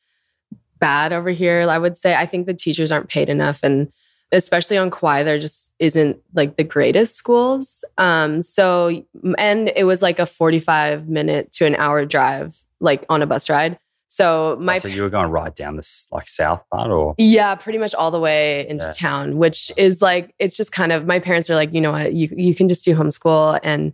bad 0.80 1.14
over 1.14 1.30
here. 1.30 1.68
I 1.70 1.78
would 1.78 1.98
say. 1.98 2.16
I 2.16 2.26
think 2.26 2.46
the 2.46 2.54
teachers 2.54 2.92
aren't 2.92 3.10
paid 3.10 3.30
enough, 3.30 3.60
and 3.64 3.92
especially 4.32 4.78
on 4.78 4.90
Kauai, 4.90 5.24
there 5.24 5.40
just 5.40 5.72
isn't 5.80 6.18
like 6.34 6.58
the 6.58 6.64
greatest 6.64 7.16
schools. 7.16 7.86
Um, 7.98 8.42
so 8.42 9.06
and 9.38 9.72
it 9.76 9.86
was 9.86 10.02
like 10.02 10.20
a 10.20 10.26
45 10.26 11.08
minute 11.08 11.52
to 11.54 11.66
an 11.66 11.76
hour 11.76 12.06
drive, 12.06 12.60
like 12.80 13.06
on 13.10 13.22
a 13.22 13.28
bus 13.28 13.50
ride. 13.50 13.78
So 14.08 14.58
my 14.60 14.78
so 14.78 14.88
you 14.88 15.02
were 15.02 15.10
going 15.10 15.32
right 15.32 15.56
down 15.56 15.76
this 15.76 16.06
like 16.12 16.28
south 16.28 16.62
part 16.72 16.92
or 16.92 17.16
yeah, 17.18 17.56
pretty 17.56 17.80
much 17.80 17.96
all 17.96 18.12
the 18.12 18.20
way 18.20 18.68
into 18.68 18.86
yeah. 18.86 18.92
town, 18.92 19.38
which 19.38 19.72
is 19.76 20.04
like 20.04 20.36
it's 20.38 20.56
just 20.56 20.72
kind 20.72 20.92
of 20.92 21.08
my 21.08 21.20
parents 21.20 21.50
are 21.50 21.56
like, 21.56 21.74
you 21.74 21.82
know 21.82 21.92
what, 21.92 22.14
you 22.14 22.30
you 22.38 22.54
can 22.54 22.70
just 22.70 22.86
do 22.86 22.96
homeschool 22.96 23.60
and 23.64 23.94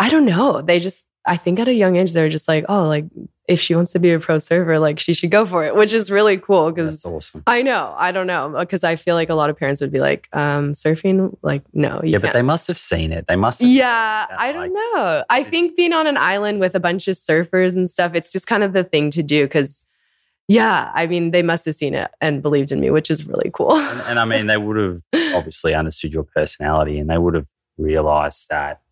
I 0.00 0.10
don't 0.10 0.24
know. 0.24 0.62
They 0.62 0.80
just 0.80 1.04
I 1.24 1.36
think 1.36 1.60
at 1.60 1.68
a 1.68 1.74
young 1.74 1.96
age 1.96 2.12
they're 2.12 2.28
just 2.28 2.48
like, 2.48 2.64
oh, 2.68 2.86
like 2.86 3.04
if 3.48 3.60
she 3.60 3.74
wants 3.74 3.92
to 3.92 3.98
be 3.98 4.10
a 4.12 4.18
pro 4.18 4.38
surfer, 4.38 4.78
like 4.78 4.98
she 4.98 5.14
should 5.14 5.30
go 5.30 5.44
for 5.44 5.64
it, 5.64 5.74
which 5.76 5.92
is 5.92 6.10
really 6.10 6.36
cool 6.38 6.70
because 6.70 7.04
awesome. 7.04 7.42
I 7.46 7.62
know, 7.62 7.94
I 7.96 8.12
don't 8.12 8.26
know, 8.26 8.54
because 8.58 8.82
I 8.84 8.96
feel 8.96 9.14
like 9.14 9.30
a 9.30 9.34
lot 9.34 9.50
of 9.50 9.56
parents 9.56 9.80
would 9.80 9.92
be 9.92 10.00
like, 10.00 10.28
um, 10.32 10.72
surfing, 10.72 11.36
like 11.42 11.62
no, 11.72 12.00
yeah, 12.02 12.12
can't. 12.12 12.22
but 12.22 12.32
they 12.32 12.42
must 12.42 12.66
have 12.68 12.78
seen 12.78 13.12
it. 13.12 13.26
They 13.28 13.36
must. 13.36 13.60
yeah, 13.60 14.26
I 14.36 14.52
don't 14.52 14.62
like, 14.62 14.72
know. 14.72 15.24
I 15.28 15.42
think 15.44 15.76
being 15.76 15.92
on 15.92 16.06
an 16.06 16.16
island 16.16 16.60
with 16.60 16.74
a 16.74 16.80
bunch 16.80 17.08
of 17.08 17.16
surfers 17.16 17.74
and 17.74 17.88
stuff, 17.88 18.14
it's 18.14 18.32
just 18.32 18.46
kind 18.46 18.62
of 18.62 18.72
the 18.72 18.84
thing 18.84 19.10
to 19.12 19.22
do 19.22 19.44
because. 19.44 19.84
Yeah, 20.48 20.90
I 20.92 21.06
mean, 21.06 21.30
they 21.30 21.42
must 21.42 21.64
have 21.66 21.76
seen 21.76 21.94
it 21.94 22.10
and 22.20 22.42
believed 22.42 22.72
in 22.72 22.80
me, 22.80 22.90
which 22.90 23.10
is 23.10 23.24
really 23.24 23.50
cool. 23.54 23.76
and, 23.76 24.00
and 24.02 24.18
I 24.18 24.24
mean, 24.24 24.48
they 24.48 24.56
would 24.56 24.76
have 24.76 25.00
obviously 25.34 25.72
understood 25.72 26.12
your 26.12 26.24
personality 26.24 26.98
and 26.98 27.08
they 27.08 27.16
would 27.16 27.34
have 27.34 27.46
realized 27.78 28.46
that 28.50 28.82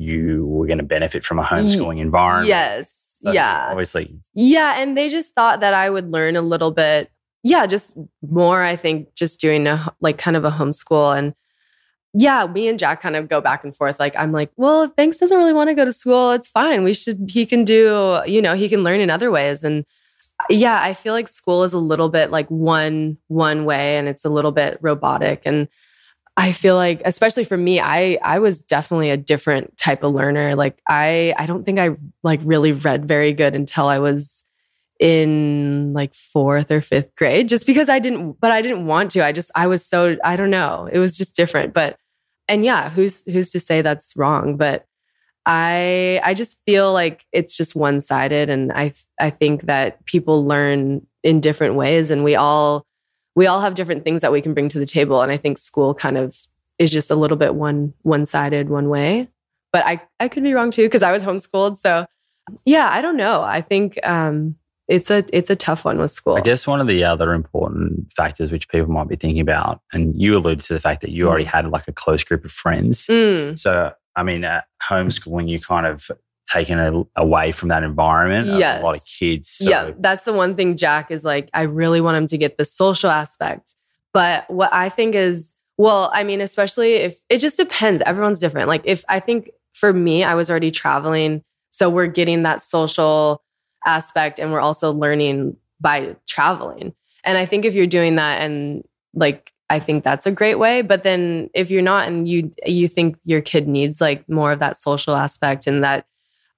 you 0.00 0.46
were 0.46 0.66
going 0.66 0.78
to 0.78 0.84
benefit 0.84 1.24
from 1.24 1.38
a 1.38 1.42
homeschooling 1.42 2.00
environment. 2.00 2.48
Yes. 2.48 3.18
So 3.22 3.32
yeah. 3.32 3.68
Obviously. 3.70 4.18
Yeah. 4.34 4.80
And 4.80 4.96
they 4.96 5.10
just 5.10 5.32
thought 5.34 5.60
that 5.60 5.74
I 5.74 5.90
would 5.90 6.10
learn 6.10 6.36
a 6.36 6.42
little 6.42 6.70
bit. 6.70 7.10
Yeah. 7.42 7.66
Just 7.66 7.98
more, 8.26 8.62
I 8.62 8.76
think, 8.76 9.14
just 9.14 9.40
doing 9.40 9.66
a 9.66 9.94
like 10.00 10.16
kind 10.16 10.36
of 10.36 10.44
a 10.44 10.50
homeschool. 10.50 11.16
And 11.16 11.34
yeah, 12.14 12.46
me 12.46 12.66
and 12.66 12.78
Jack 12.78 13.02
kind 13.02 13.14
of 13.14 13.28
go 13.28 13.42
back 13.42 13.62
and 13.62 13.76
forth. 13.76 14.00
Like, 14.00 14.16
I'm 14.16 14.32
like, 14.32 14.50
well, 14.56 14.82
if 14.82 14.96
Banks 14.96 15.18
doesn't 15.18 15.36
really 15.36 15.52
want 15.52 15.68
to 15.68 15.74
go 15.74 15.84
to 15.84 15.92
school, 15.92 16.32
it's 16.32 16.48
fine. 16.48 16.82
We 16.82 16.94
should, 16.94 17.30
he 17.30 17.44
can 17.44 17.64
do, 17.64 18.20
you 18.26 18.40
know, 18.40 18.54
he 18.54 18.68
can 18.68 18.82
learn 18.82 19.00
in 19.00 19.10
other 19.10 19.30
ways. 19.30 19.62
And 19.62 19.84
yeah, 20.48 20.80
I 20.82 20.94
feel 20.94 21.12
like 21.12 21.28
school 21.28 21.62
is 21.62 21.74
a 21.74 21.78
little 21.78 22.08
bit 22.08 22.30
like 22.30 22.48
one, 22.48 23.18
one 23.28 23.66
way 23.66 23.98
and 23.98 24.08
it's 24.08 24.24
a 24.24 24.30
little 24.30 24.50
bit 24.50 24.78
robotic. 24.80 25.42
And 25.44 25.68
I 26.36 26.52
feel 26.52 26.76
like 26.76 27.02
especially 27.04 27.44
for 27.44 27.56
me 27.56 27.80
I 27.80 28.18
I 28.22 28.38
was 28.38 28.62
definitely 28.62 29.10
a 29.10 29.16
different 29.16 29.76
type 29.76 30.02
of 30.02 30.14
learner. 30.14 30.54
Like 30.54 30.80
I 30.88 31.34
I 31.36 31.46
don't 31.46 31.64
think 31.64 31.78
I 31.78 31.90
like 32.22 32.40
really 32.44 32.72
read 32.72 33.06
very 33.06 33.32
good 33.32 33.54
until 33.54 33.86
I 33.86 33.98
was 33.98 34.44
in 35.00 35.92
like 35.94 36.12
4th 36.12 36.70
or 36.70 36.80
5th 36.80 37.14
grade 37.16 37.48
just 37.48 37.66
because 37.66 37.88
I 37.88 37.98
didn't 37.98 38.40
but 38.40 38.50
I 38.52 38.62
didn't 38.62 38.86
want 38.86 39.10
to. 39.12 39.24
I 39.24 39.32
just 39.32 39.50
I 39.54 39.66
was 39.66 39.84
so 39.84 40.16
I 40.24 40.36
don't 40.36 40.50
know. 40.50 40.88
It 40.92 40.98
was 40.98 41.16
just 41.16 41.34
different. 41.36 41.74
But 41.74 41.98
and 42.48 42.64
yeah 42.64 42.90
who's 42.90 43.24
who's 43.24 43.50
to 43.50 43.60
say 43.60 43.82
that's 43.82 44.16
wrong? 44.16 44.56
But 44.56 44.86
I 45.46 46.20
I 46.24 46.34
just 46.34 46.58
feel 46.66 46.92
like 46.92 47.24
it's 47.32 47.56
just 47.56 47.74
one-sided. 47.74 48.50
And 48.50 48.72
I 48.72 48.94
I 49.18 49.30
think 49.30 49.62
that 49.62 50.04
people 50.06 50.46
learn 50.46 51.06
in 51.24 51.40
different 51.40 51.74
ways. 51.74 52.10
And 52.10 52.24
we 52.24 52.36
all 52.36 52.86
we 53.34 53.46
all 53.46 53.60
have 53.60 53.74
different 53.74 54.04
things 54.04 54.22
that 54.22 54.32
we 54.32 54.40
can 54.40 54.54
bring 54.54 54.68
to 54.68 54.78
the 54.78 54.86
table 54.86 55.22
and 55.22 55.32
i 55.32 55.36
think 55.36 55.58
school 55.58 55.94
kind 55.94 56.16
of 56.16 56.36
is 56.78 56.90
just 56.90 57.10
a 57.10 57.14
little 57.16 57.36
bit 57.36 57.54
one 57.54 57.92
one 58.02 58.26
sided 58.26 58.68
one 58.68 58.88
way 58.88 59.28
but 59.72 59.84
i 59.86 60.00
i 60.18 60.28
could 60.28 60.42
be 60.42 60.54
wrong 60.54 60.70
too 60.70 60.86
because 60.86 61.02
i 61.02 61.12
was 61.12 61.24
homeschooled 61.24 61.76
so 61.76 62.06
yeah 62.64 62.88
i 62.90 63.00
don't 63.00 63.16
know 63.16 63.42
i 63.42 63.60
think 63.60 63.98
um 64.06 64.56
it's 64.90 65.08
a 65.08 65.24
it's 65.32 65.48
a 65.48 65.56
tough 65.56 65.84
one 65.84 65.98
with 65.98 66.10
school. 66.10 66.34
I 66.34 66.40
guess 66.40 66.66
one 66.66 66.80
of 66.80 66.88
the 66.88 67.04
other 67.04 67.32
important 67.32 68.12
factors 68.12 68.50
which 68.50 68.68
people 68.68 68.90
might 68.90 69.06
be 69.06 69.14
thinking 69.14 69.40
about, 69.40 69.80
and 69.92 70.20
you 70.20 70.36
alluded 70.36 70.62
to 70.62 70.74
the 70.74 70.80
fact 70.80 71.00
that 71.02 71.10
you 71.10 71.28
already 71.28 71.44
mm. 71.44 71.52
had 71.52 71.70
like 71.70 71.86
a 71.86 71.92
close 71.92 72.24
group 72.24 72.44
of 72.44 72.50
friends. 72.50 73.06
Mm. 73.06 73.56
So 73.56 73.92
I 74.16 74.24
mean, 74.24 74.42
at 74.42 74.64
homeschooling, 74.82 75.48
you 75.48 75.60
kind 75.60 75.86
of 75.86 76.10
taken 76.52 76.78
a, 76.78 77.02
away 77.16 77.52
from 77.52 77.68
that 77.68 77.82
environment. 77.82 78.46
Yes. 78.58 78.80
A 78.80 78.84
lot 78.84 78.96
of 78.96 79.04
kids. 79.04 79.48
So. 79.48 79.68
Yeah. 79.68 79.92
That's 79.98 80.24
the 80.24 80.32
one 80.32 80.56
thing 80.56 80.76
Jack 80.76 81.10
is 81.10 81.24
like, 81.24 81.48
I 81.54 81.62
really 81.62 82.00
want 82.00 82.16
him 82.16 82.26
to 82.28 82.38
get 82.38 82.58
the 82.58 82.64
social 82.64 83.10
aspect. 83.10 83.74
But 84.12 84.50
what 84.50 84.72
I 84.72 84.88
think 84.88 85.14
is, 85.14 85.54
well, 85.78 86.10
I 86.12 86.24
mean, 86.24 86.40
especially 86.40 86.94
if 86.94 87.18
it 87.28 87.38
just 87.38 87.56
depends. 87.56 88.02
Everyone's 88.04 88.40
different. 88.40 88.68
Like, 88.68 88.82
if 88.84 89.04
I 89.08 89.20
think 89.20 89.50
for 89.72 89.92
me, 89.92 90.24
I 90.24 90.34
was 90.34 90.50
already 90.50 90.70
traveling. 90.70 91.42
So 91.70 91.88
we're 91.88 92.08
getting 92.08 92.42
that 92.42 92.60
social 92.62 93.42
aspect 93.86 94.38
and 94.38 94.52
we're 94.52 94.60
also 94.60 94.92
learning 94.92 95.56
by 95.80 96.16
traveling. 96.26 96.92
And 97.24 97.38
I 97.38 97.46
think 97.46 97.64
if 97.64 97.74
you're 97.74 97.86
doing 97.86 98.16
that 98.16 98.42
and 98.42 98.82
like, 99.14 99.52
I 99.70 99.78
think 99.78 100.02
that's 100.02 100.26
a 100.26 100.32
great 100.32 100.56
way. 100.56 100.82
But 100.82 101.04
then 101.04 101.48
if 101.54 101.70
you're 101.70 101.80
not 101.80 102.08
and 102.08 102.28
you 102.28 102.52
you 102.66 102.88
think 102.88 103.16
your 103.24 103.40
kid 103.40 103.68
needs 103.68 104.00
like 104.00 104.28
more 104.28 104.50
of 104.50 104.58
that 104.58 104.76
social 104.76 105.14
aspect 105.14 105.68
and 105.68 105.84
that 105.84 106.06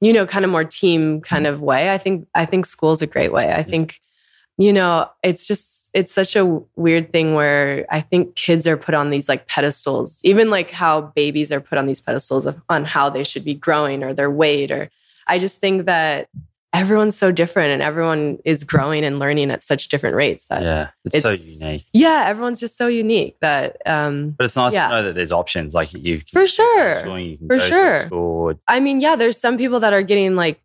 you 0.02 0.12
know, 0.12 0.26
kind 0.26 0.44
of 0.44 0.50
more 0.50 0.64
team 0.64 1.20
kind 1.20 1.46
of 1.46 1.62
way. 1.62 1.92
I 1.92 1.96
think 1.96 2.26
I 2.34 2.44
think 2.44 2.66
school 2.66 2.90
is 2.90 3.02
a 3.02 3.06
great 3.06 3.32
way. 3.32 3.52
I 3.52 3.62
think, 3.62 4.00
you 4.58 4.72
know, 4.72 5.08
it's 5.22 5.46
just 5.46 5.88
it's 5.94 6.10
such 6.10 6.34
a 6.34 6.60
weird 6.74 7.12
thing 7.12 7.34
where 7.34 7.86
I 7.88 8.00
think 8.00 8.34
kids 8.34 8.66
are 8.66 8.76
put 8.76 8.96
on 8.96 9.10
these 9.10 9.28
like 9.28 9.46
pedestals, 9.46 10.18
even 10.24 10.50
like 10.50 10.72
how 10.72 11.02
babies 11.02 11.52
are 11.52 11.60
put 11.60 11.78
on 11.78 11.86
these 11.86 12.00
pedestals 12.00 12.46
of, 12.46 12.60
on 12.68 12.84
how 12.84 13.10
they 13.10 13.22
should 13.22 13.44
be 13.44 13.54
growing 13.54 14.02
or 14.02 14.12
their 14.12 14.30
weight. 14.30 14.72
Or 14.72 14.90
I 15.28 15.38
just 15.38 15.58
think 15.58 15.86
that 15.86 16.28
everyone's 16.72 17.16
so 17.16 17.30
different 17.30 17.70
and 17.70 17.82
everyone 17.82 18.38
is 18.44 18.64
growing 18.64 19.04
and 19.04 19.18
learning 19.18 19.50
at 19.50 19.62
such 19.62 19.88
different 19.88 20.16
rates 20.16 20.46
that 20.46 20.62
yeah 20.62 20.88
it's, 21.04 21.16
it's 21.16 21.22
so 21.22 21.30
unique. 21.30 21.86
Yeah 21.92 22.24
everyone's 22.26 22.60
just 22.60 22.76
so 22.76 22.86
unique 22.86 23.36
that 23.40 23.76
um 23.86 24.30
but 24.30 24.44
it's 24.44 24.56
nice 24.56 24.72
yeah. 24.72 24.88
to 24.88 24.94
know 24.94 25.02
that 25.04 25.14
there's 25.14 25.32
options 25.32 25.74
like 25.74 25.92
you 25.92 26.22
for 26.32 26.46
sure 26.46 27.00
for 27.46 27.58
sure. 27.58 28.56
i 28.68 28.80
mean 28.80 29.00
yeah 29.00 29.16
there's 29.16 29.38
some 29.38 29.58
people 29.58 29.80
that 29.80 29.92
are 29.92 30.02
getting 30.02 30.34
like 30.34 30.62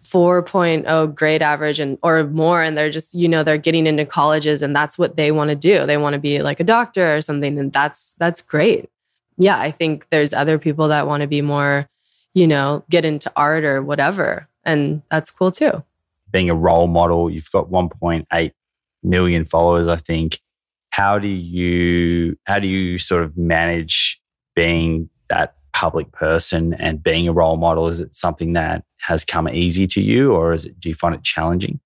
4.0 0.00 1.14
grade 1.14 1.42
average 1.42 1.78
and 1.78 1.98
or 2.02 2.24
more 2.24 2.62
and 2.62 2.78
they're 2.78 2.90
just 2.90 3.12
you 3.14 3.28
know 3.28 3.42
they're 3.42 3.58
getting 3.58 3.86
into 3.86 4.06
colleges 4.06 4.62
and 4.62 4.74
that's 4.74 4.96
what 4.96 5.16
they 5.16 5.32
want 5.32 5.50
to 5.50 5.56
do. 5.56 5.84
They 5.86 5.96
want 5.96 6.14
to 6.14 6.20
be 6.20 6.40
like 6.40 6.60
a 6.60 6.64
doctor 6.64 7.16
or 7.16 7.20
something 7.20 7.58
and 7.58 7.72
that's 7.72 8.14
that's 8.18 8.40
great. 8.40 8.88
Yeah 9.36 9.58
i 9.58 9.70
think 9.70 10.06
there's 10.10 10.32
other 10.32 10.58
people 10.58 10.88
that 10.88 11.06
want 11.06 11.22
to 11.22 11.26
be 11.26 11.42
more 11.42 11.88
you 12.32 12.46
know 12.46 12.84
get 12.88 13.04
into 13.04 13.30
art 13.34 13.64
or 13.64 13.82
whatever 13.82 14.48
and 14.64 15.02
that's 15.10 15.30
cool 15.30 15.50
too. 15.50 15.82
Being 16.30 16.50
a 16.50 16.54
role 16.54 16.86
model, 16.86 17.30
you've 17.30 17.50
got 17.50 17.70
1.8 17.70 18.52
million 19.02 19.44
followers, 19.44 19.88
I 19.88 19.96
think. 19.96 20.40
How 20.90 21.18
do 21.18 21.28
you 21.28 22.36
how 22.44 22.58
do 22.58 22.66
you 22.66 22.98
sort 22.98 23.22
of 23.22 23.36
manage 23.36 24.20
being 24.54 25.08
that 25.28 25.56
public 25.72 26.12
person 26.12 26.74
and 26.74 27.02
being 27.02 27.28
a 27.28 27.32
role 27.32 27.56
model? 27.56 27.88
Is 27.88 28.00
it 28.00 28.14
something 28.14 28.52
that 28.52 28.84
has 28.98 29.24
come 29.24 29.48
easy 29.48 29.86
to 29.88 30.00
you, 30.02 30.32
or 30.32 30.52
is 30.52 30.66
it 30.66 30.78
do 30.78 30.88
you 30.88 30.94
find 30.94 31.14
it 31.14 31.22
challenging? 31.22 31.80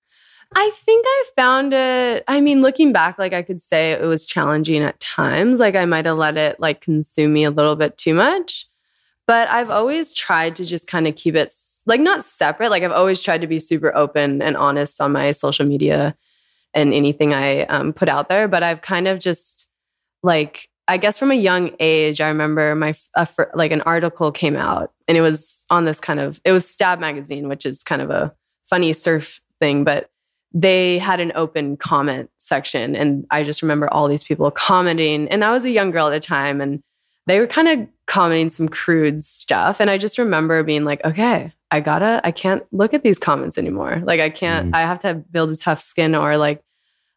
I 0.55 0.71
think 0.75 1.05
I 1.07 1.23
found 1.35 1.73
it. 1.73 2.23
I 2.27 2.39
mean, 2.39 2.61
looking 2.61 2.93
back, 2.93 3.19
like 3.19 3.33
I 3.33 3.41
could 3.41 3.61
say 3.61 3.91
it 3.91 4.03
was 4.03 4.25
challenging 4.25 4.81
at 4.81 4.99
times. 4.99 5.59
Like 5.59 5.75
I 5.75 5.85
might 5.85 6.05
have 6.05 6.17
let 6.17 6.37
it 6.37 6.59
like 6.59 6.81
consume 6.81 7.33
me 7.33 7.43
a 7.43 7.51
little 7.51 7.75
bit 7.75 7.97
too 7.97 8.13
much. 8.13 8.65
But 9.25 9.49
I've 9.49 9.69
always 9.69 10.13
tried 10.13 10.55
to 10.55 10.65
just 10.65 10.87
kind 10.87 11.05
of 11.07 11.15
keep 11.15 11.35
it 11.35 11.51
like 11.87 12.01
not 12.01 12.23
separate. 12.23 12.69
Like 12.69 12.83
I've 12.83 12.91
always 12.91 13.21
tried 13.21 13.41
to 13.41 13.47
be 13.47 13.59
super 13.59 13.95
open 13.95 14.41
and 14.41 14.55
honest 14.55 15.01
on 15.01 15.13
my 15.13 15.31
social 15.31 15.65
media 15.65 16.15
and 16.73 16.93
anything 16.93 17.33
I 17.33 17.61
um, 17.63 17.93
put 17.93 18.09
out 18.09 18.29
there. 18.29 18.47
But 18.47 18.61
I've 18.61 18.81
kind 18.81 19.07
of 19.07 19.19
just 19.19 19.67
like, 20.21 20.69
I 20.89 20.97
guess 20.97 21.17
from 21.17 21.31
a 21.31 21.35
young 21.35 21.71
age, 21.79 22.21
I 22.21 22.27
remember 22.27 22.75
my 22.75 22.93
a, 23.15 23.27
like 23.55 23.71
an 23.71 23.81
article 23.81 24.31
came 24.31 24.55
out 24.55 24.91
and 25.07 25.17
it 25.17 25.21
was 25.21 25.65
on 25.69 25.85
this 25.85 25.99
kind 25.99 26.19
of 26.19 26.39
it 26.45 26.51
was 26.51 26.67
Stab 26.67 26.99
magazine, 26.99 27.47
which 27.47 27.65
is 27.65 27.83
kind 27.83 28.01
of 28.01 28.09
a 28.09 28.33
funny 28.69 28.93
surf 28.93 29.39
thing, 29.59 29.83
but 29.83 30.09
they 30.53 30.97
had 30.97 31.19
an 31.19 31.31
open 31.35 31.77
comment 31.77 32.29
section 32.37 32.95
and 32.95 33.25
I 33.31 33.43
just 33.43 33.61
remember 33.61 33.93
all 33.93 34.07
these 34.07 34.23
people 34.23 34.49
commenting 34.51 35.27
and 35.27 35.43
I 35.43 35.51
was 35.51 35.65
a 35.65 35.69
young 35.69 35.91
girl 35.91 36.07
at 36.07 36.11
the 36.11 36.19
time 36.19 36.61
and 36.61 36.81
they 37.27 37.39
were 37.39 37.47
kind 37.47 37.67
of 37.67 37.87
commenting 38.07 38.49
some 38.49 38.69
crude 38.69 39.21
stuff 39.21 39.81
and 39.81 39.89
I 39.89 39.97
just 39.97 40.17
remember 40.17 40.63
being 40.63 40.85
like, 40.85 41.03
okay, 41.03 41.51
I 41.69 41.81
gotta, 41.81 42.21
I 42.23 42.31
can't 42.31 42.63
look 42.71 42.93
at 42.93 43.03
these 43.03 43.19
comments 43.19 43.57
anymore. 43.57 44.01
Like 44.05 44.19
I 44.19 44.29
can't, 44.29 44.71
mm. 44.71 44.75
I 44.75 44.81
have 44.81 44.99
to 44.99 45.15
build 45.15 45.49
a 45.49 45.57
tough 45.57 45.81
skin 45.81 46.15
or 46.15 46.37
like 46.37 46.63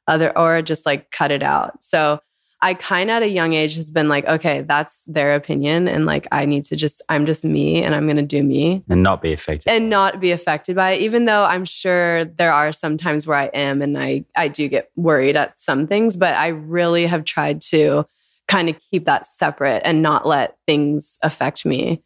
other, 0.08 0.36
or 0.36 0.60
just 0.62 0.84
like 0.86 1.10
cut 1.10 1.30
it 1.30 1.42
out. 1.42 1.84
So 1.84 2.20
I 2.62 2.74
kind 2.74 3.08
of 3.08 3.16
at 3.16 3.22
a 3.22 3.28
young 3.28 3.54
age 3.54 3.76
has 3.76 3.90
been 3.90 4.08
like, 4.08 4.26
okay, 4.26 4.60
that's 4.60 5.04
their 5.06 5.34
opinion. 5.34 5.88
And 5.88 6.04
like, 6.04 6.28
I 6.30 6.44
need 6.44 6.64
to 6.64 6.76
just, 6.76 7.00
I'm 7.08 7.24
just 7.24 7.42
me 7.42 7.82
and 7.82 7.94
I'm 7.94 8.04
going 8.04 8.16
to 8.16 8.22
do 8.22 8.42
me 8.42 8.84
and 8.86 9.02
not 9.02 9.22
be 9.22 9.32
affected 9.32 9.70
and 9.70 9.88
not 9.88 10.20
be 10.20 10.30
affected 10.30 10.76
by 10.76 10.90
it. 10.90 11.00
Even 11.00 11.24
though 11.24 11.44
I'm 11.44 11.64
sure 11.64 12.26
there 12.26 12.52
are 12.52 12.70
some 12.72 12.98
times 12.98 13.26
where 13.26 13.38
I 13.38 13.46
am 13.46 13.80
and 13.80 13.96
I, 13.96 14.26
I 14.36 14.48
do 14.48 14.68
get 14.68 14.90
worried 14.94 15.36
at 15.36 15.58
some 15.58 15.86
things, 15.86 16.18
but 16.18 16.34
I 16.34 16.48
really 16.48 17.06
have 17.06 17.24
tried 17.24 17.62
to 17.62 18.04
kind 18.46 18.68
of 18.68 18.76
keep 18.90 19.06
that 19.06 19.26
separate 19.26 19.80
and 19.84 20.02
not 20.02 20.26
let 20.26 20.58
things 20.66 21.18
affect 21.22 21.64
me. 21.64 22.02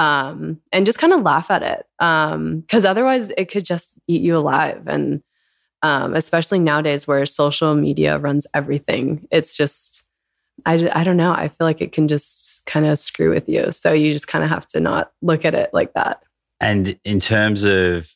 Um, 0.00 0.60
and 0.72 0.86
just 0.86 0.98
kind 0.98 1.12
of 1.12 1.22
laugh 1.22 1.50
at 1.50 1.62
it. 1.62 1.84
Um, 1.98 2.64
cause 2.68 2.86
otherwise 2.86 3.30
it 3.36 3.50
could 3.50 3.66
just 3.66 3.92
eat 4.06 4.22
you 4.22 4.34
alive. 4.36 4.82
And, 4.86 5.22
um, 5.82 6.14
especially 6.14 6.58
nowadays 6.58 7.06
where 7.06 7.26
social 7.26 7.74
media 7.74 8.18
runs 8.18 8.46
everything. 8.54 9.26
It's 9.30 9.56
just, 9.56 10.04
I, 10.64 10.90
I 10.94 11.04
don't 11.04 11.16
know. 11.18 11.32
I 11.32 11.48
feel 11.48 11.66
like 11.66 11.82
it 11.82 11.92
can 11.92 12.08
just 12.08 12.64
kind 12.64 12.86
of 12.86 12.98
screw 12.98 13.30
with 13.30 13.48
you. 13.48 13.72
So 13.72 13.92
you 13.92 14.12
just 14.12 14.28
kind 14.28 14.44
of 14.44 14.50
have 14.50 14.66
to 14.68 14.80
not 14.80 15.12
look 15.20 15.44
at 15.44 15.54
it 15.54 15.70
like 15.72 15.92
that. 15.94 16.22
And 16.60 16.98
in 17.04 17.20
terms 17.20 17.64
of 17.64 18.08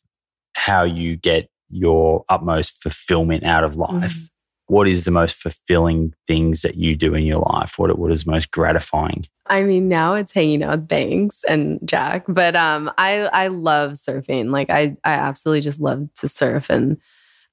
how 0.54 0.84
you 0.84 1.16
get 1.16 1.48
your 1.68 2.24
utmost 2.28 2.82
fulfillment 2.82 3.44
out 3.44 3.64
of 3.64 3.76
life, 3.76 4.14
mm-hmm. 4.14 4.24
What 4.66 4.88
is 4.88 5.04
the 5.04 5.10
most 5.10 5.36
fulfilling 5.36 6.14
things 6.26 6.62
that 6.62 6.76
you 6.76 6.96
do 6.96 7.14
in 7.14 7.24
your 7.24 7.40
life? 7.40 7.78
What, 7.78 7.98
what 7.98 8.10
is 8.10 8.26
most 8.26 8.50
gratifying? 8.50 9.26
I 9.46 9.62
mean, 9.62 9.88
now 9.88 10.14
it's 10.14 10.32
hanging 10.32 10.62
out 10.62 10.78
with 10.78 10.88
Banks 10.88 11.44
and 11.44 11.78
Jack, 11.84 12.24
but 12.28 12.56
um, 12.56 12.90
I 12.96 13.26
I 13.26 13.48
love 13.48 13.92
surfing. 13.92 14.50
Like 14.50 14.70
I 14.70 14.96
I 15.04 15.12
absolutely 15.12 15.60
just 15.60 15.80
love 15.80 16.08
to 16.14 16.28
surf 16.28 16.70
and 16.70 16.98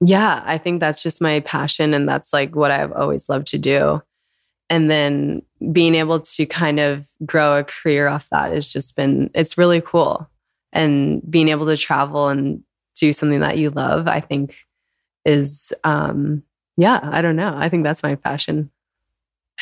yeah, 0.03 0.41
I 0.45 0.57
think 0.57 0.79
that's 0.79 1.03
just 1.03 1.21
my 1.21 1.41
passion. 1.41 1.93
And 1.93 2.09
that's 2.09 2.33
like 2.33 2.55
what 2.55 2.71
I've 2.71 2.91
always 2.91 3.29
loved 3.29 3.47
to 3.47 3.59
do. 3.59 4.01
And 4.69 4.89
then 4.89 5.43
being 5.71 5.95
able 5.95 6.19
to 6.21 6.45
kind 6.47 6.79
of 6.79 7.05
grow 7.25 7.59
a 7.59 7.63
career 7.63 8.07
off 8.07 8.27
that 8.31 8.51
has 8.51 8.67
just 8.67 8.95
been, 8.95 9.29
it's 9.35 9.57
really 9.57 9.81
cool. 9.81 10.27
And 10.73 11.21
being 11.29 11.49
able 11.49 11.67
to 11.67 11.77
travel 11.77 12.29
and 12.29 12.63
do 12.95 13.13
something 13.13 13.41
that 13.41 13.57
you 13.57 13.69
love, 13.69 14.07
I 14.07 14.21
think 14.21 14.55
is, 15.23 15.71
um, 15.83 16.41
yeah, 16.77 16.99
I 17.03 17.21
don't 17.21 17.35
know. 17.35 17.53
I 17.55 17.69
think 17.69 17.83
that's 17.83 18.03
my 18.03 18.15
passion. 18.15 18.71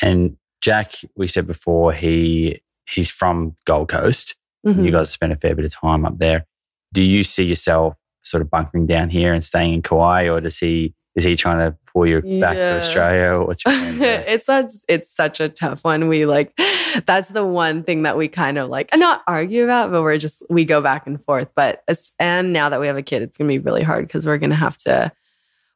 And 0.02 0.38
Jack, 0.62 0.94
we 1.16 1.28
said 1.28 1.48
before, 1.48 1.94
he 1.94 2.62
he's 2.88 3.10
from 3.10 3.56
Gold 3.66 3.90
Coast. 3.90 4.36
Mm-hmm. 4.66 4.86
You 4.86 4.92
guys 4.92 5.10
spent 5.10 5.32
a 5.32 5.36
fair 5.36 5.56
bit 5.56 5.66
of 5.66 5.74
time 5.74 6.06
up 6.06 6.18
there. 6.18 6.46
Do 6.92 7.02
you 7.02 7.24
see 7.24 7.44
yourself 7.44 7.96
sort 8.24 8.42
of 8.42 8.50
bunkering 8.50 8.88
down 8.88 9.10
here 9.10 9.34
and 9.34 9.44
staying 9.44 9.74
in 9.74 9.82
Kauai, 9.82 10.30
or 10.30 10.42
does 10.42 10.58
he 10.58 10.94
is 11.16 11.24
he 11.24 11.36
trying 11.36 11.58
to 11.58 11.78
pull 11.92 12.06
you 12.06 12.22
yeah. 12.24 12.40
back 12.40 12.56
to 12.56 12.78
Australia? 12.78 13.46
What's 13.46 13.64
it's 13.66 14.46
such 14.46 14.72
it's 14.88 15.10
such 15.14 15.40
a 15.40 15.50
tough 15.50 15.84
one. 15.84 16.08
We 16.08 16.26
like 16.26 16.58
that's 17.06 17.30
the 17.30 17.46
one 17.46 17.84
thing 17.84 18.04
that 18.04 18.18
we 18.18 18.28
kind 18.28 18.58
of 18.58 18.70
like 18.70 18.96
not 18.96 19.24
argue 19.28 19.64
about, 19.64 19.92
but 19.92 20.02
we're 20.04 20.18
just 20.18 20.44
we 20.50 20.66
go 20.66 20.82
back 20.82 21.08
and 21.08 21.24
forth. 21.24 21.50
But 21.56 21.84
and 22.20 22.54
now 22.54 22.70
that 22.70 22.80
we 22.80 22.88
have 22.88 22.98
a 22.98 23.04
kid, 23.04 23.22
it's 23.22 23.38
gonna 23.38 23.48
be 23.48 23.60
really 23.60 23.84
hard 23.84 24.08
because 24.08 24.26
we're 24.26 24.38
gonna 24.38 24.56
have 24.56 24.78
to 24.80 25.12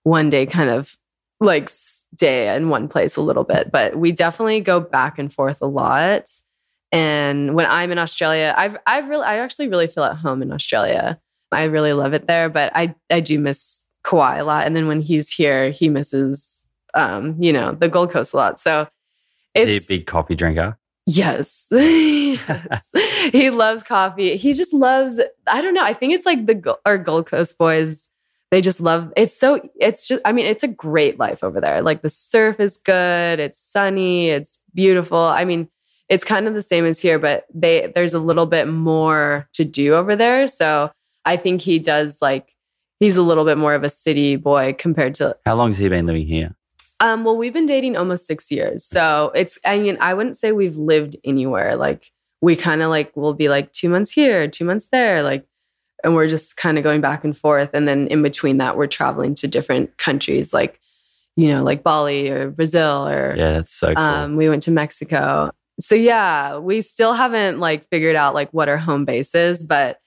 one 0.04 0.30
day 0.30 0.46
kind 0.46 0.70
of 0.70 0.98
like 1.44 1.70
stay 1.70 2.56
in 2.56 2.70
one 2.70 2.88
place 2.88 3.16
a 3.16 3.22
little 3.22 3.44
bit. 3.44 3.72
But 3.72 3.96
we 3.96 4.12
definitely 4.12 4.62
go 4.62 4.80
back 4.80 5.20
and 5.20 5.34
forth 5.34 5.62
a 5.62 5.68
lot. 5.68 6.32
And 6.92 7.56
when 7.56 7.66
I'm 7.66 7.92
in 7.92 7.98
Australia, 7.98 8.54
I've 8.56 8.78
I've 8.86 9.08
really 9.08 9.26
I 9.26 9.38
actually 9.38 9.68
really 9.68 9.88
feel 9.88 10.04
at 10.04 10.18
home 10.18 10.42
in 10.42 10.52
Australia. 10.52 11.20
I 11.52 11.66
really 11.66 11.94
love 11.94 12.14
it 12.14 12.28
there, 12.28 12.50
but 12.50 12.72
I 12.76 12.96
I 13.10 13.20
do 13.20 13.40
miss 13.40 13.84
Kauai 14.04 14.38
a 14.38 14.46
lot. 14.46 14.66
And 14.66 14.76
then 14.76 14.88
when 14.88 15.02
he's 15.02 15.30
here, 15.30 15.70
he 15.72 15.90
misses 15.90 16.64
um, 16.94 17.36
you 17.40 17.52
know, 17.52 17.74
the 17.74 17.90
Gold 17.90 18.12
Coast 18.12 18.34
a 18.34 18.38
lot. 18.38 18.60
So 18.60 18.88
it's 19.54 19.70
Is 19.70 19.88
he 19.88 19.96
a 19.96 19.98
big 19.98 20.08
coffee 20.08 20.36
drinker. 20.36 20.78
Yes. 21.06 21.68
yes. 21.72 22.92
he 23.32 23.50
loves 23.50 23.84
coffee. 23.84 24.38
He 24.38 24.54
just 24.54 24.74
loves, 24.74 25.20
I 25.48 25.62
don't 25.62 25.74
know. 25.74 25.84
I 25.84 25.94
think 25.94 26.14
it's 26.14 26.26
like 26.26 26.46
the 26.46 26.78
our 26.86 26.98
Gold 26.98 27.28
Coast 27.28 27.58
boys. 27.58 28.08
They 28.54 28.62
just 28.62 28.80
love 28.80 29.12
it's 29.18 29.36
so 29.36 29.68
it's 29.82 30.08
just 30.08 30.22
I 30.26 30.32
mean, 30.32 30.46
it's 30.46 30.62
a 30.62 30.68
great 30.68 31.18
life 31.18 31.44
over 31.44 31.60
there. 31.60 31.82
Like 31.82 32.04
the 32.04 32.10
surf 32.12 32.60
is 32.60 32.78
good, 32.78 33.40
it's 33.40 33.60
sunny, 33.60 34.30
it's 34.30 34.60
beautiful. 34.76 35.18
I 35.18 35.44
mean, 35.44 35.70
it's 36.08 36.24
kind 36.24 36.48
of 36.48 36.54
the 36.54 36.62
same 36.62 36.86
as 36.86 37.00
here, 37.00 37.18
but 37.18 37.48
they 37.52 37.92
there's 37.96 38.14
a 38.14 38.20
little 38.20 38.46
bit 38.46 38.68
more 38.68 39.50
to 39.54 39.66
do 39.66 39.96
over 39.96 40.16
there. 40.16 40.48
So 40.48 40.92
I 41.26 41.36
think 41.36 41.62
he 41.62 41.80
does 41.80 42.22
like 42.22 42.54
he's 43.00 43.18
a 43.18 43.24
little 43.24 43.44
bit 43.44 43.58
more 43.58 43.74
of 43.74 43.84
a 43.84 43.90
city 43.90 44.36
boy 44.36 44.76
compared 44.78 45.16
to 45.16 45.36
How 45.48 45.56
long 45.56 45.72
has 45.72 45.80
he 45.80 45.90
been 45.90 46.06
living 46.06 46.28
here? 46.28 46.56
Um, 47.00 47.24
well, 47.24 47.36
we've 47.36 47.54
been 47.54 47.66
dating 47.66 47.98
almost 47.98 48.28
six 48.28 48.52
years. 48.52 48.86
So 48.86 49.32
it's 49.34 49.58
I 49.66 49.80
mean, 49.80 49.98
I 50.00 50.14
wouldn't 50.14 50.38
say 50.38 50.52
we've 50.52 50.78
lived 50.78 51.18
anywhere. 51.24 51.76
Like 51.76 52.12
we 52.40 52.56
kind 52.56 52.84
of 52.84 52.92
like 52.92 53.18
will 53.18 53.34
be 53.34 53.50
like 53.50 53.74
two 53.74 53.90
months 53.90 54.12
here, 54.12 54.48
two 54.48 54.66
months 54.66 54.90
there, 54.90 55.24
like 55.24 55.44
and 56.04 56.16
we're 56.16 56.28
just 56.28 56.58
kind 56.58 56.78
of 56.78 56.84
going 56.84 57.02
back 57.02 57.24
and 57.24 57.38
forth. 57.38 57.70
And 57.74 57.88
then 57.88 58.08
in 58.08 58.22
between 58.22 58.58
that, 58.58 58.78
we're 58.78 58.88
traveling 58.88 59.36
to 59.36 59.48
different 59.48 59.98
countries 59.98 60.54
like, 60.54 60.80
you 61.36 61.48
know, 61.48 61.64
like 61.64 61.84
Bali 61.84 62.30
or 62.30 62.52
Brazil 62.52 63.08
or 63.08 63.36
Yeah, 63.38 63.54
that's 63.54 63.74
so 63.74 63.94
cool. 63.94 64.04
Um, 64.04 64.36
we 64.36 64.50
went 64.50 64.64
to 64.64 64.72
Mexico. 64.72 65.52
So 65.80 65.96
yeah, 65.96 66.58
we 66.58 66.82
still 66.82 67.14
haven't 67.14 67.60
like 67.60 67.88
figured 67.90 68.16
out 68.16 68.34
like 68.36 68.52
what 68.52 68.70
our 68.70 68.78
home 68.78 69.06
base 69.06 69.34
is, 69.34 69.64
but 69.64 70.00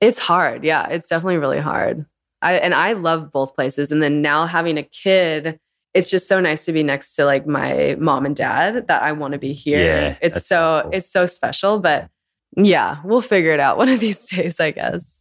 it's 0.00 0.18
hard. 0.18 0.64
Yeah, 0.64 0.88
it's 0.88 1.08
definitely 1.08 1.38
really 1.38 1.60
hard. 1.60 2.06
I 2.42 2.54
and 2.54 2.74
I 2.74 2.92
love 2.92 3.30
both 3.30 3.54
places. 3.54 3.92
And 3.92 4.02
then 4.02 4.22
now 4.22 4.46
having 4.46 4.78
a 4.78 4.82
kid, 4.82 5.58
it's 5.94 6.10
just 6.10 6.28
so 6.28 6.40
nice 6.40 6.64
to 6.64 6.72
be 6.72 6.82
next 6.82 7.14
to 7.14 7.24
like 7.24 7.46
my 7.46 7.96
mom 7.98 8.26
and 8.26 8.36
dad 8.36 8.88
that 8.88 9.02
I 9.02 9.12
want 9.12 9.32
to 9.32 9.38
be 9.38 9.52
here. 9.52 9.84
Yeah, 9.84 10.16
it's 10.20 10.46
so 10.46 10.80
cool. 10.82 10.90
it's 10.92 11.10
so 11.10 11.26
special. 11.26 11.78
But 11.78 12.08
yeah, 12.56 13.00
we'll 13.04 13.22
figure 13.22 13.52
it 13.52 13.60
out 13.60 13.76
one 13.76 13.88
of 13.88 14.00
these 14.00 14.22
days, 14.28 14.58
I 14.60 14.70
guess. 14.72 15.18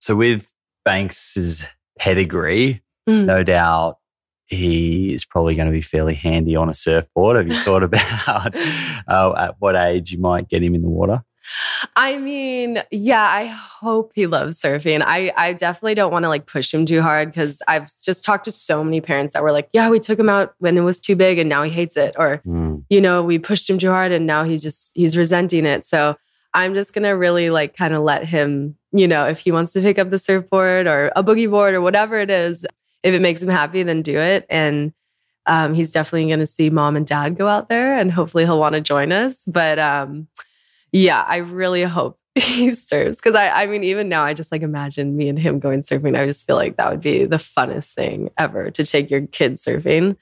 So 0.00 0.16
with 0.16 0.46
Banks's 0.84 1.64
pedigree, 1.98 2.82
mm. 3.08 3.24
no 3.24 3.42
doubt 3.42 3.98
he 4.46 5.12
is 5.12 5.24
probably 5.24 5.54
going 5.56 5.66
to 5.66 5.72
be 5.72 5.82
fairly 5.82 6.14
handy 6.14 6.54
on 6.54 6.68
a 6.68 6.74
surfboard. 6.74 7.36
Have 7.36 7.48
you 7.48 7.58
thought 7.60 7.82
about 7.82 8.54
uh, 9.08 9.34
at 9.36 9.56
what 9.58 9.76
age 9.76 10.12
you 10.12 10.18
might 10.18 10.48
get 10.48 10.62
him 10.62 10.74
in 10.74 10.82
the 10.82 10.88
water? 10.88 11.22
I 11.94 12.18
mean, 12.18 12.82
yeah, 12.90 13.22
I 13.22 13.46
hope 13.46 14.12
he 14.14 14.26
loves 14.26 14.60
surfing. 14.60 15.02
I, 15.04 15.32
I 15.36 15.52
definitely 15.52 15.94
don't 15.94 16.12
want 16.12 16.24
to 16.24 16.28
like 16.28 16.46
push 16.46 16.72
him 16.72 16.86
too 16.86 17.02
hard 17.02 17.30
because 17.30 17.62
I've 17.68 17.90
just 18.02 18.24
talked 18.24 18.44
to 18.46 18.50
so 18.50 18.82
many 18.82 19.00
parents 19.00 19.32
that 19.32 19.42
were 19.42 19.52
like, 19.52 19.68
yeah, 19.72 19.88
we 19.88 20.00
took 20.00 20.18
him 20.18 20.28
out 20.28 20.54
when 20.58 20.76
it 20.76 20.82
was 20.82 21.00
too 21.00 21.16
big 21.16 21.38
and 21.38 21.48
now 21.48 21.62
he 21.62 21.70
hates 21.70 21.96
it. 21.96 22.14
Or, 22.18 22.42
mm. 22.46 22.84
you 22.90 23.00
know, 23.00 23.22
we 23.22 23.38
pushed 23.38 23.68
him 23.68 23.78
too 23.78 23.90
hard 23.90 24.12
and 24.12 24.26
now 24.26 24.44
he's 24.44 24.62
just, 24.62 24.92
he's 24.94 25.16
resenting 25.16 25.66
it. 25.66 25.84
So 25.84 26.16
I'm 26.54 26.74
just 26.74 26.92
going 26.92 27.04
to 27.04 27.10
really 27.10 27.50
like 27.50 27.76
kind 27.76 27.94
of 27.94 28.02
let 28.02 28.24
him, 28.24 28.76
you 28.92 29.06
know, 29.06 29.26
if 29.26 29.40
he 29.40 29.52
wants 29.52 29.72
to 29.74 29.80
pick 29.80 29.98
up 29.98 30.10
the 30.10 30.18
surfboard 30.18 30.86
or 30.86 31.12
a 31.14 31.22
boogie 31.22 31.50
board 31.50 31.74
or 31.74 31.80
whatever 31.80 32.18
it 32.18 32.30
is, 32.30 32.64
if 33.02 33.14
it 33.14 33.20
makes 33.20 33.42
him 33.42 33.50
happy, 33.50 33.82
then 33.82 34.02
do 34.02 34.16
it. 34.16 34.46
And 34.48 34.92
um, 35.46 35.74
he's 35.74 35.92
definitely 35.92 36.26
going 36.26 36.40
to 36.40 36.46
see 36.46 36.70
mom 36.70 36.96
and 36.96 37.06
dad 37.06 37.36
go 37.36 37.46
out 37.46 37.68
there 37.68 37.96
and 37.98 38.10
hopefully 38.10 38.44
he'll 38.44 38.58
want 38.58 38.74
to 38.74 38.80
join 38.80 39.12
us. 39.12 39.44
But, 39.46 39.78
um, 39.78 40.26
yeah, 40.92 41.22
I 41.22 41.38
really 41.38 41.82
hope 41.82 42.18
he 42.34 42.74
surfs 42.74 43.16
because 43.16 43.34
I, 43.34 43.62
I 43.62 43.66
mean, 43.66 43.84
even 43.84 44.08
now, 44.08 44.22
I 44.22 44.34
just 44.34 44.52
like 44.52 44.62
imagine 44.62 45.16
me 45.16 45.28
and 45.28 45.38
him 45.38 45.58
going 45.58 45.82
surfing. 45.82 46.18
I 46.18 46.26
just 46.26 46.46
feel 46.46 46.56
like 46.56 46.76
that 46.76 46.90
would 46.90 47.00
be 47.00 47.24
the 47.24 47.36
funnest 47.36 47.94
thing 47.94 48.30
ever 48.38 48.70
to 48.70 48.84
take 48.84 49.10
your 49.10 49.26
kid 49.26 49.54
surfing. 49.54 50.16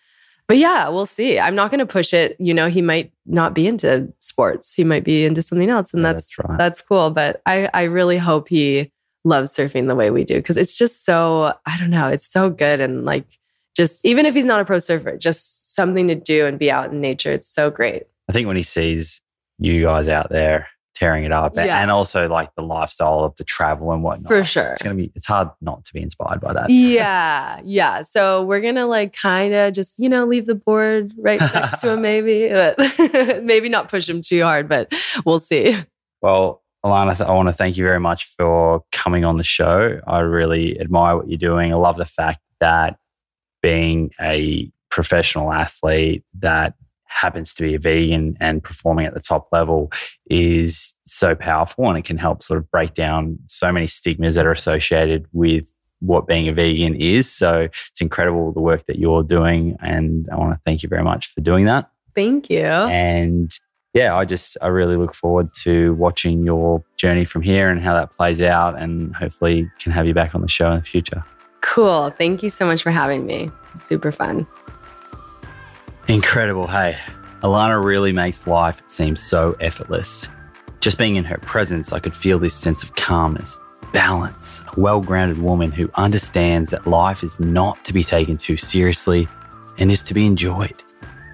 But 0.47 0.59
yeah, 0.59 0.89
we'll 0.91 1.07
see. 1.07 1.39
I'm 1.41 1.55
not 1.55 1.70
going 1.70 1.78
to 1.78 1.86
push 1.86 2.12
it. 2.12 2.36
You 2.39 2.53
know, 2.53 2.69
he 2.69 2.82
might 2.82 3.12
not 3.24 3.55
be 3.55 3.66
into 3.66 4.12
sports. 4.20 4.74
He 4.74 4.85
might 4.85 5.03
be 5.03 5.24
into 5.24 5.41
something 5.41 5.70
else, 5.70 5.93
and 5.95 6.03
yeah, 6.03 6.12
that's 6.12 6.28
that's, 6.36 6.39
right. 6.39 6.59
that's 6.59 6.82
cool. 6.82 7.11
But 7.11 7.41
I 7.47 7.69
I 7.73 7.85
really 7.85 8.19
hope 8.19 8.49
he 8.49 8.93
loves 9.24 9.57
surfing 9.57 9.89
the 9.89 9.95
way 9.95 10.11
we 10.11 10.23
do 10.23 10.36
because 10.36 10.57
it's 10.57 10.77
just 10.77 11.05
so 11.05 11.55
I 11.66 11.78
don't 11.78 11.91
know. 11.91 12.09
It's 12.09 12.27
so 12.27 12.51
good 12.51 12.81
and 12.81 13.05
like 13.05 13.27
just 13.74 14.05
even 14.05 14.27
if 14.27 14.35
he's 14.35 14.47
not 14.47 14.61
a 14.61 14.65
pro 14.65 14.78
surfer, 14.78 15.16
just 15.16 15.74
something 15.74 16.09
to 16.09 16.15
do 16.15 16.47
and 16.47 16.59
be 16.59 16.70
out 16.70 16.93
in 16.93 17.01
nature. 17.01 17.32
It's 17.32 17.49
so 17.49 17.70
great. 17.70 18.05
I 18.28 18.32
think 18.32 18.47
when 18.47 18.57
he 18.57 18.62
sees 18.62 19.20
you 19.59 19.83
guys 19.83 20.09
out 20.09 20.31
there 20.31 20.69
tearing 20.95 21.25
it 21.25 21.33
up 21.33 21.57
yeah. 21.57 21.83
and 21.83 21.91
also 21.91 22.29
like 22.29 22.55
the 22.55 22.63
lifestyle 22.63 23.25
of 23.25 23.35
the 23.37 23.45
travel 23.45 23.93
and 23.93 24.03
whatnot. 24.03 24.29
For 24.29 24.45
sure. 24.45 24.73
It's 24.73 24.83
going 24.83 24.97
to 24.97 25.03
be, 25.03 25.13
it's 25.15 25.27
hard 25.27 25.51
not 25.61 25.85
to 25.87 25.93
be 25.93 26.01
inspired 26.01 26.41
by 26.41 26.53
that. 26.53 26.71
Yeah. 26.71 27.61
Yeah. 27.65 28.03
So 28.03 28.45
we're 28.45 28.61
going 28.61 28.77
to 28.77 28.87
like 28.87 29.13
kind 29.13 29.55
of 29.55 29.73
just, 29.73 29.99
you 29.99 30.09
know, 30.09 30.25
leave 30.25 30.47
the 30.47 30.55
board 30.55 31.13
right 31.19 31.41
next 31.41 31.81
to 31.81 31.93
him 31.93 32.03
maybe, 32.03 32.49
but 32.49 32.79
maybe 33.43 33.69
not 33.69 33.89
push 33.89 34.09
him 34.09 34.23
too 34.23 34.43
hard, 34.43 34.69
but 34.69 34.93
we'll 35.27 35.41
see. 35.41 35.77
Well, 36.23 36.63
Alana, 36.85 37.21
I 37.21 37.33
want 37.33 37.49
to 37.49 37.55
thank 37.55 37.77
you 37.77 37.85
very 37.85 38.01
much 38.01 38.33
for 38.37 38.85
coming 38.93 39.25
on 39.25 39.37
the 39.37 39.45
show. 39.45 40.01
I 40.07 40.21
really 40.21 40.79
admire 40.79 41.17
what 41.17 41.29
you're 41.29 41.39
doing. 41.39 41.73
I 41.73 41.77
love 41.77 41.97
the 41.97 42.07
fact 42.07 42.41
that 42.61 42.99
being 43.63 44.11
a 44.21 44.71
professional 44.91 45.53
athlete 45.53 46.25
that 46.39 46.75
happens 47.15 47.55
to 47.55 47.62
be 47.62 47.74
a 47.74 47.78
vegan 47.78 48.36
and 48.41 48.62
performing 48.62 49.07
at 49.07 49.15
the 49.15 49.20
top 49.20 49.49
level 49.53 49.91
is 50.27 50.95
so 51.07 51.35
powerful 51.35 51.89
and 51.89 51.97
it 51.97 52.05
can 52.05 52.19
help 52.19 52.43
sort 52.43 52.59
of 52.59 52.69
break 52.70 52.95
down 52.95 53.39
so 53.47 53.70
many 53.70 53.86
stigmas 53.86 54.35
that 54.35 54.47
are 54.47 54.53
associated 54.53 55.27
with 55.32 55.65
what 56.01 56.27
being 56.27 56.49
a 56.49 56.53
vegan 56.53 56.95
is. 56.97 57.31
So 57.31 57.62
it's 57.62 58.01
incredible 58.01 58.53
the 58.53 58.61
work 58.61 58.86
that 58.86 58.99
you're 58.99 59.23
doing. 59.23 59.77
And 59.81 60.28
I 60.31 60.36
want 60.36 60.55
to 60.55 60.61
thank 60.66 60.82
you 60.82 60.89
very 60.89 61.05
much 61.05 61.32
for 61.32 61.41
doing 61.41 61.66
that. 61.66 61.89
Thank 62.16 62.51
you. 62.51 62.65
And 62.65 63.51
yeah, 63.95 64.16
I 64.16 64.24
just, 64.24 64.57
I 64.61 64.66
really 64.66 64.97
look 64.97 65.15
forward 65.15 65.55
to 65.62 65.95
watching 65.95 66.45
your 66.45 66.82
journey 66.97 67.24
from 67.24 67.43
here 67.43 67.70
and 67.70 67.81
how 67.81 67.95
that 67.95 68.11
plays 68.11 68.43
out. 68.43 68.77
And 68.77 69.15
hopefully 69.15 69.70
can 69.78 69.93
have 69.93 70.07
you 70.07 70.15
back 70.15 70.35
on 70.35 70.43
the 70.43 70.49
show 70.49 70.73
in 70.73 70.81
the 70.81 70.85
future. 70.85 71.24
Cool. 71.61 72.11
Thank 72.19 72.43
you 72.43 72.51
so 72.51 72.66
much 72.66 72.82
for 72.82 72.91
having 72.91 73.24
me. 73.24 73.51
Super 73.77 74.11
fun. 74.11 74.47
Incredible. 76.09 76.67
Hey, 76.67 76.99
Alana 77.43 77.83
really 77.83 78.13
makes 78.13 78.47
life 78.47 78.83
seem 78.87 79.17
so 79.17 79.57
effortless. 79.59 80.29
Just 80.81 80.99
being 80.99 81.17
in 81.17 81.25
her 81.25 81.39
presence, 81.39 81.95
I 81.95 81.99
could 81.99 82.15
feel 82.15 82.39
this 82.39 82.55
sense 82.55 82.83
of 82.83 82.95
calmness, 82.95 83.57
balance, 83.95 84.63
a 84.77 84.79
well 84.79 85.01
grounded 85.01 85.39
woman 85.39 85.73
who 85.73 85.91
understands 85.95 86.71
that 86.71 86.87
life 86.87 87.23
is 87.23 87.41
not 87.41 87.83
to 87.87 87.95
be 87.95 88.05
taken 88.05 88.37
too 88.37 88.59
seriously 88.59 89.27
and 89.79 89.91
is 89.91 90.03
to 90.03 90.13
be 90.13 90.27
enjoyed. 90.27 90.75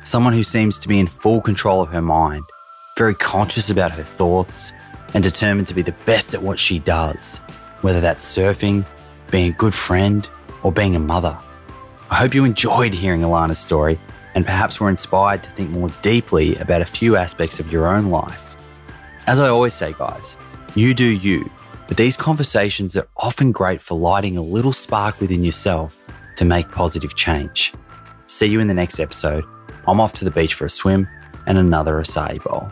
Someone 0.05 0.33
who 0.33 0.45
seems 0.45 0.79
to 0.79 0.87
be 0.87 1.01
in 1.01 1.09
full 1.09 1.41
control 1.41 1.83
of 1.83 1.89
her 1.89 2.01
mind, 2.01 2.45
very 2.97 3.17
conscious 3.17 3.71
about 3.71 3.91
her 3.91 4.05
thoughts, 4.05 4.73
and 5.15 5.25
determined 5.25 5.67
to 5.67 5.75
be 5.75 5.83
the 5.83 5.97
best 6.07 6.33
at 6.33 6.45
what 6.45 6.61
she 6.61 6.79
does, 6.79 7.39
whether 7.81 8.01
that's 8.01 8.25
surfing, 8.25 8.87
being 9.33 9.51
a 9.51 9.57
good 9.57 9.75
friend, 9.75 10.29
or 10.63 10.71
being 10.71 10.95
a 10.95 11.01
mother. 11.01 11.37
I 12.09 12.15
hope 12.15 12.35
you 12.35 12.45
enjoyed 12.45 12.95
hearing 12.95 13.23
Alana's 13.23 13.59
story 13.59 13.99
and 14.41 14.47
perhaps 14.47 14.81
were 14.81 14.89
inspired 14.89 15.43
to 15.43 15.51
think 15.51 15.69
more 15.69 15.91
deeply 16.01 16.57
about 16.57 16.81
a 16.81 16.87
few 16.87 17.15
aspects 17.15 17.61
of 17.61 17.71
your 17.71 17.87
own 17.87 18.07
life. 18.07 18.57
As 19.27 19.39
I 19.39 19.51
always 19.51 19.75
say, 19.75 19.93
guys, 19.93 20.35
you 20.75 20.95
do 20.95 21.05
you, 21.05 21.51
but 21.87 21.99
these 21.99 22.17
conversations 22.17 22.97
are 22.97 23.07
often 23.19 23.53
great 23.53 23.83
for 23.83 23.99
lighting 23.99 24.39
a 24.39 24.43
little 24.43 24.73
spark 24.73 25.21
within 25.21 25.45
yourself 25.45 26.03
to 26.37 26.47
make 26.47 26.71
positive 26.71 27.17
change. 27.17 27.75
See 28.29 28.47
you 28.47 28.61
in 28.61 28.67
the 28.67 28.73
next 28.73 28.99
episode. 28.99 29.45
I'm 29.87 30.01
off 30.01 30.15
to 30.15 30.25
the 30.25 30.31
beach 30.31 30.55
for 30.55 30.65
a 30.65 30.71
swim 30.71 31.07
and 31.47 31.59
another 31.59 32.01
acai 32.01 32.43
bowl. 32.43 32.71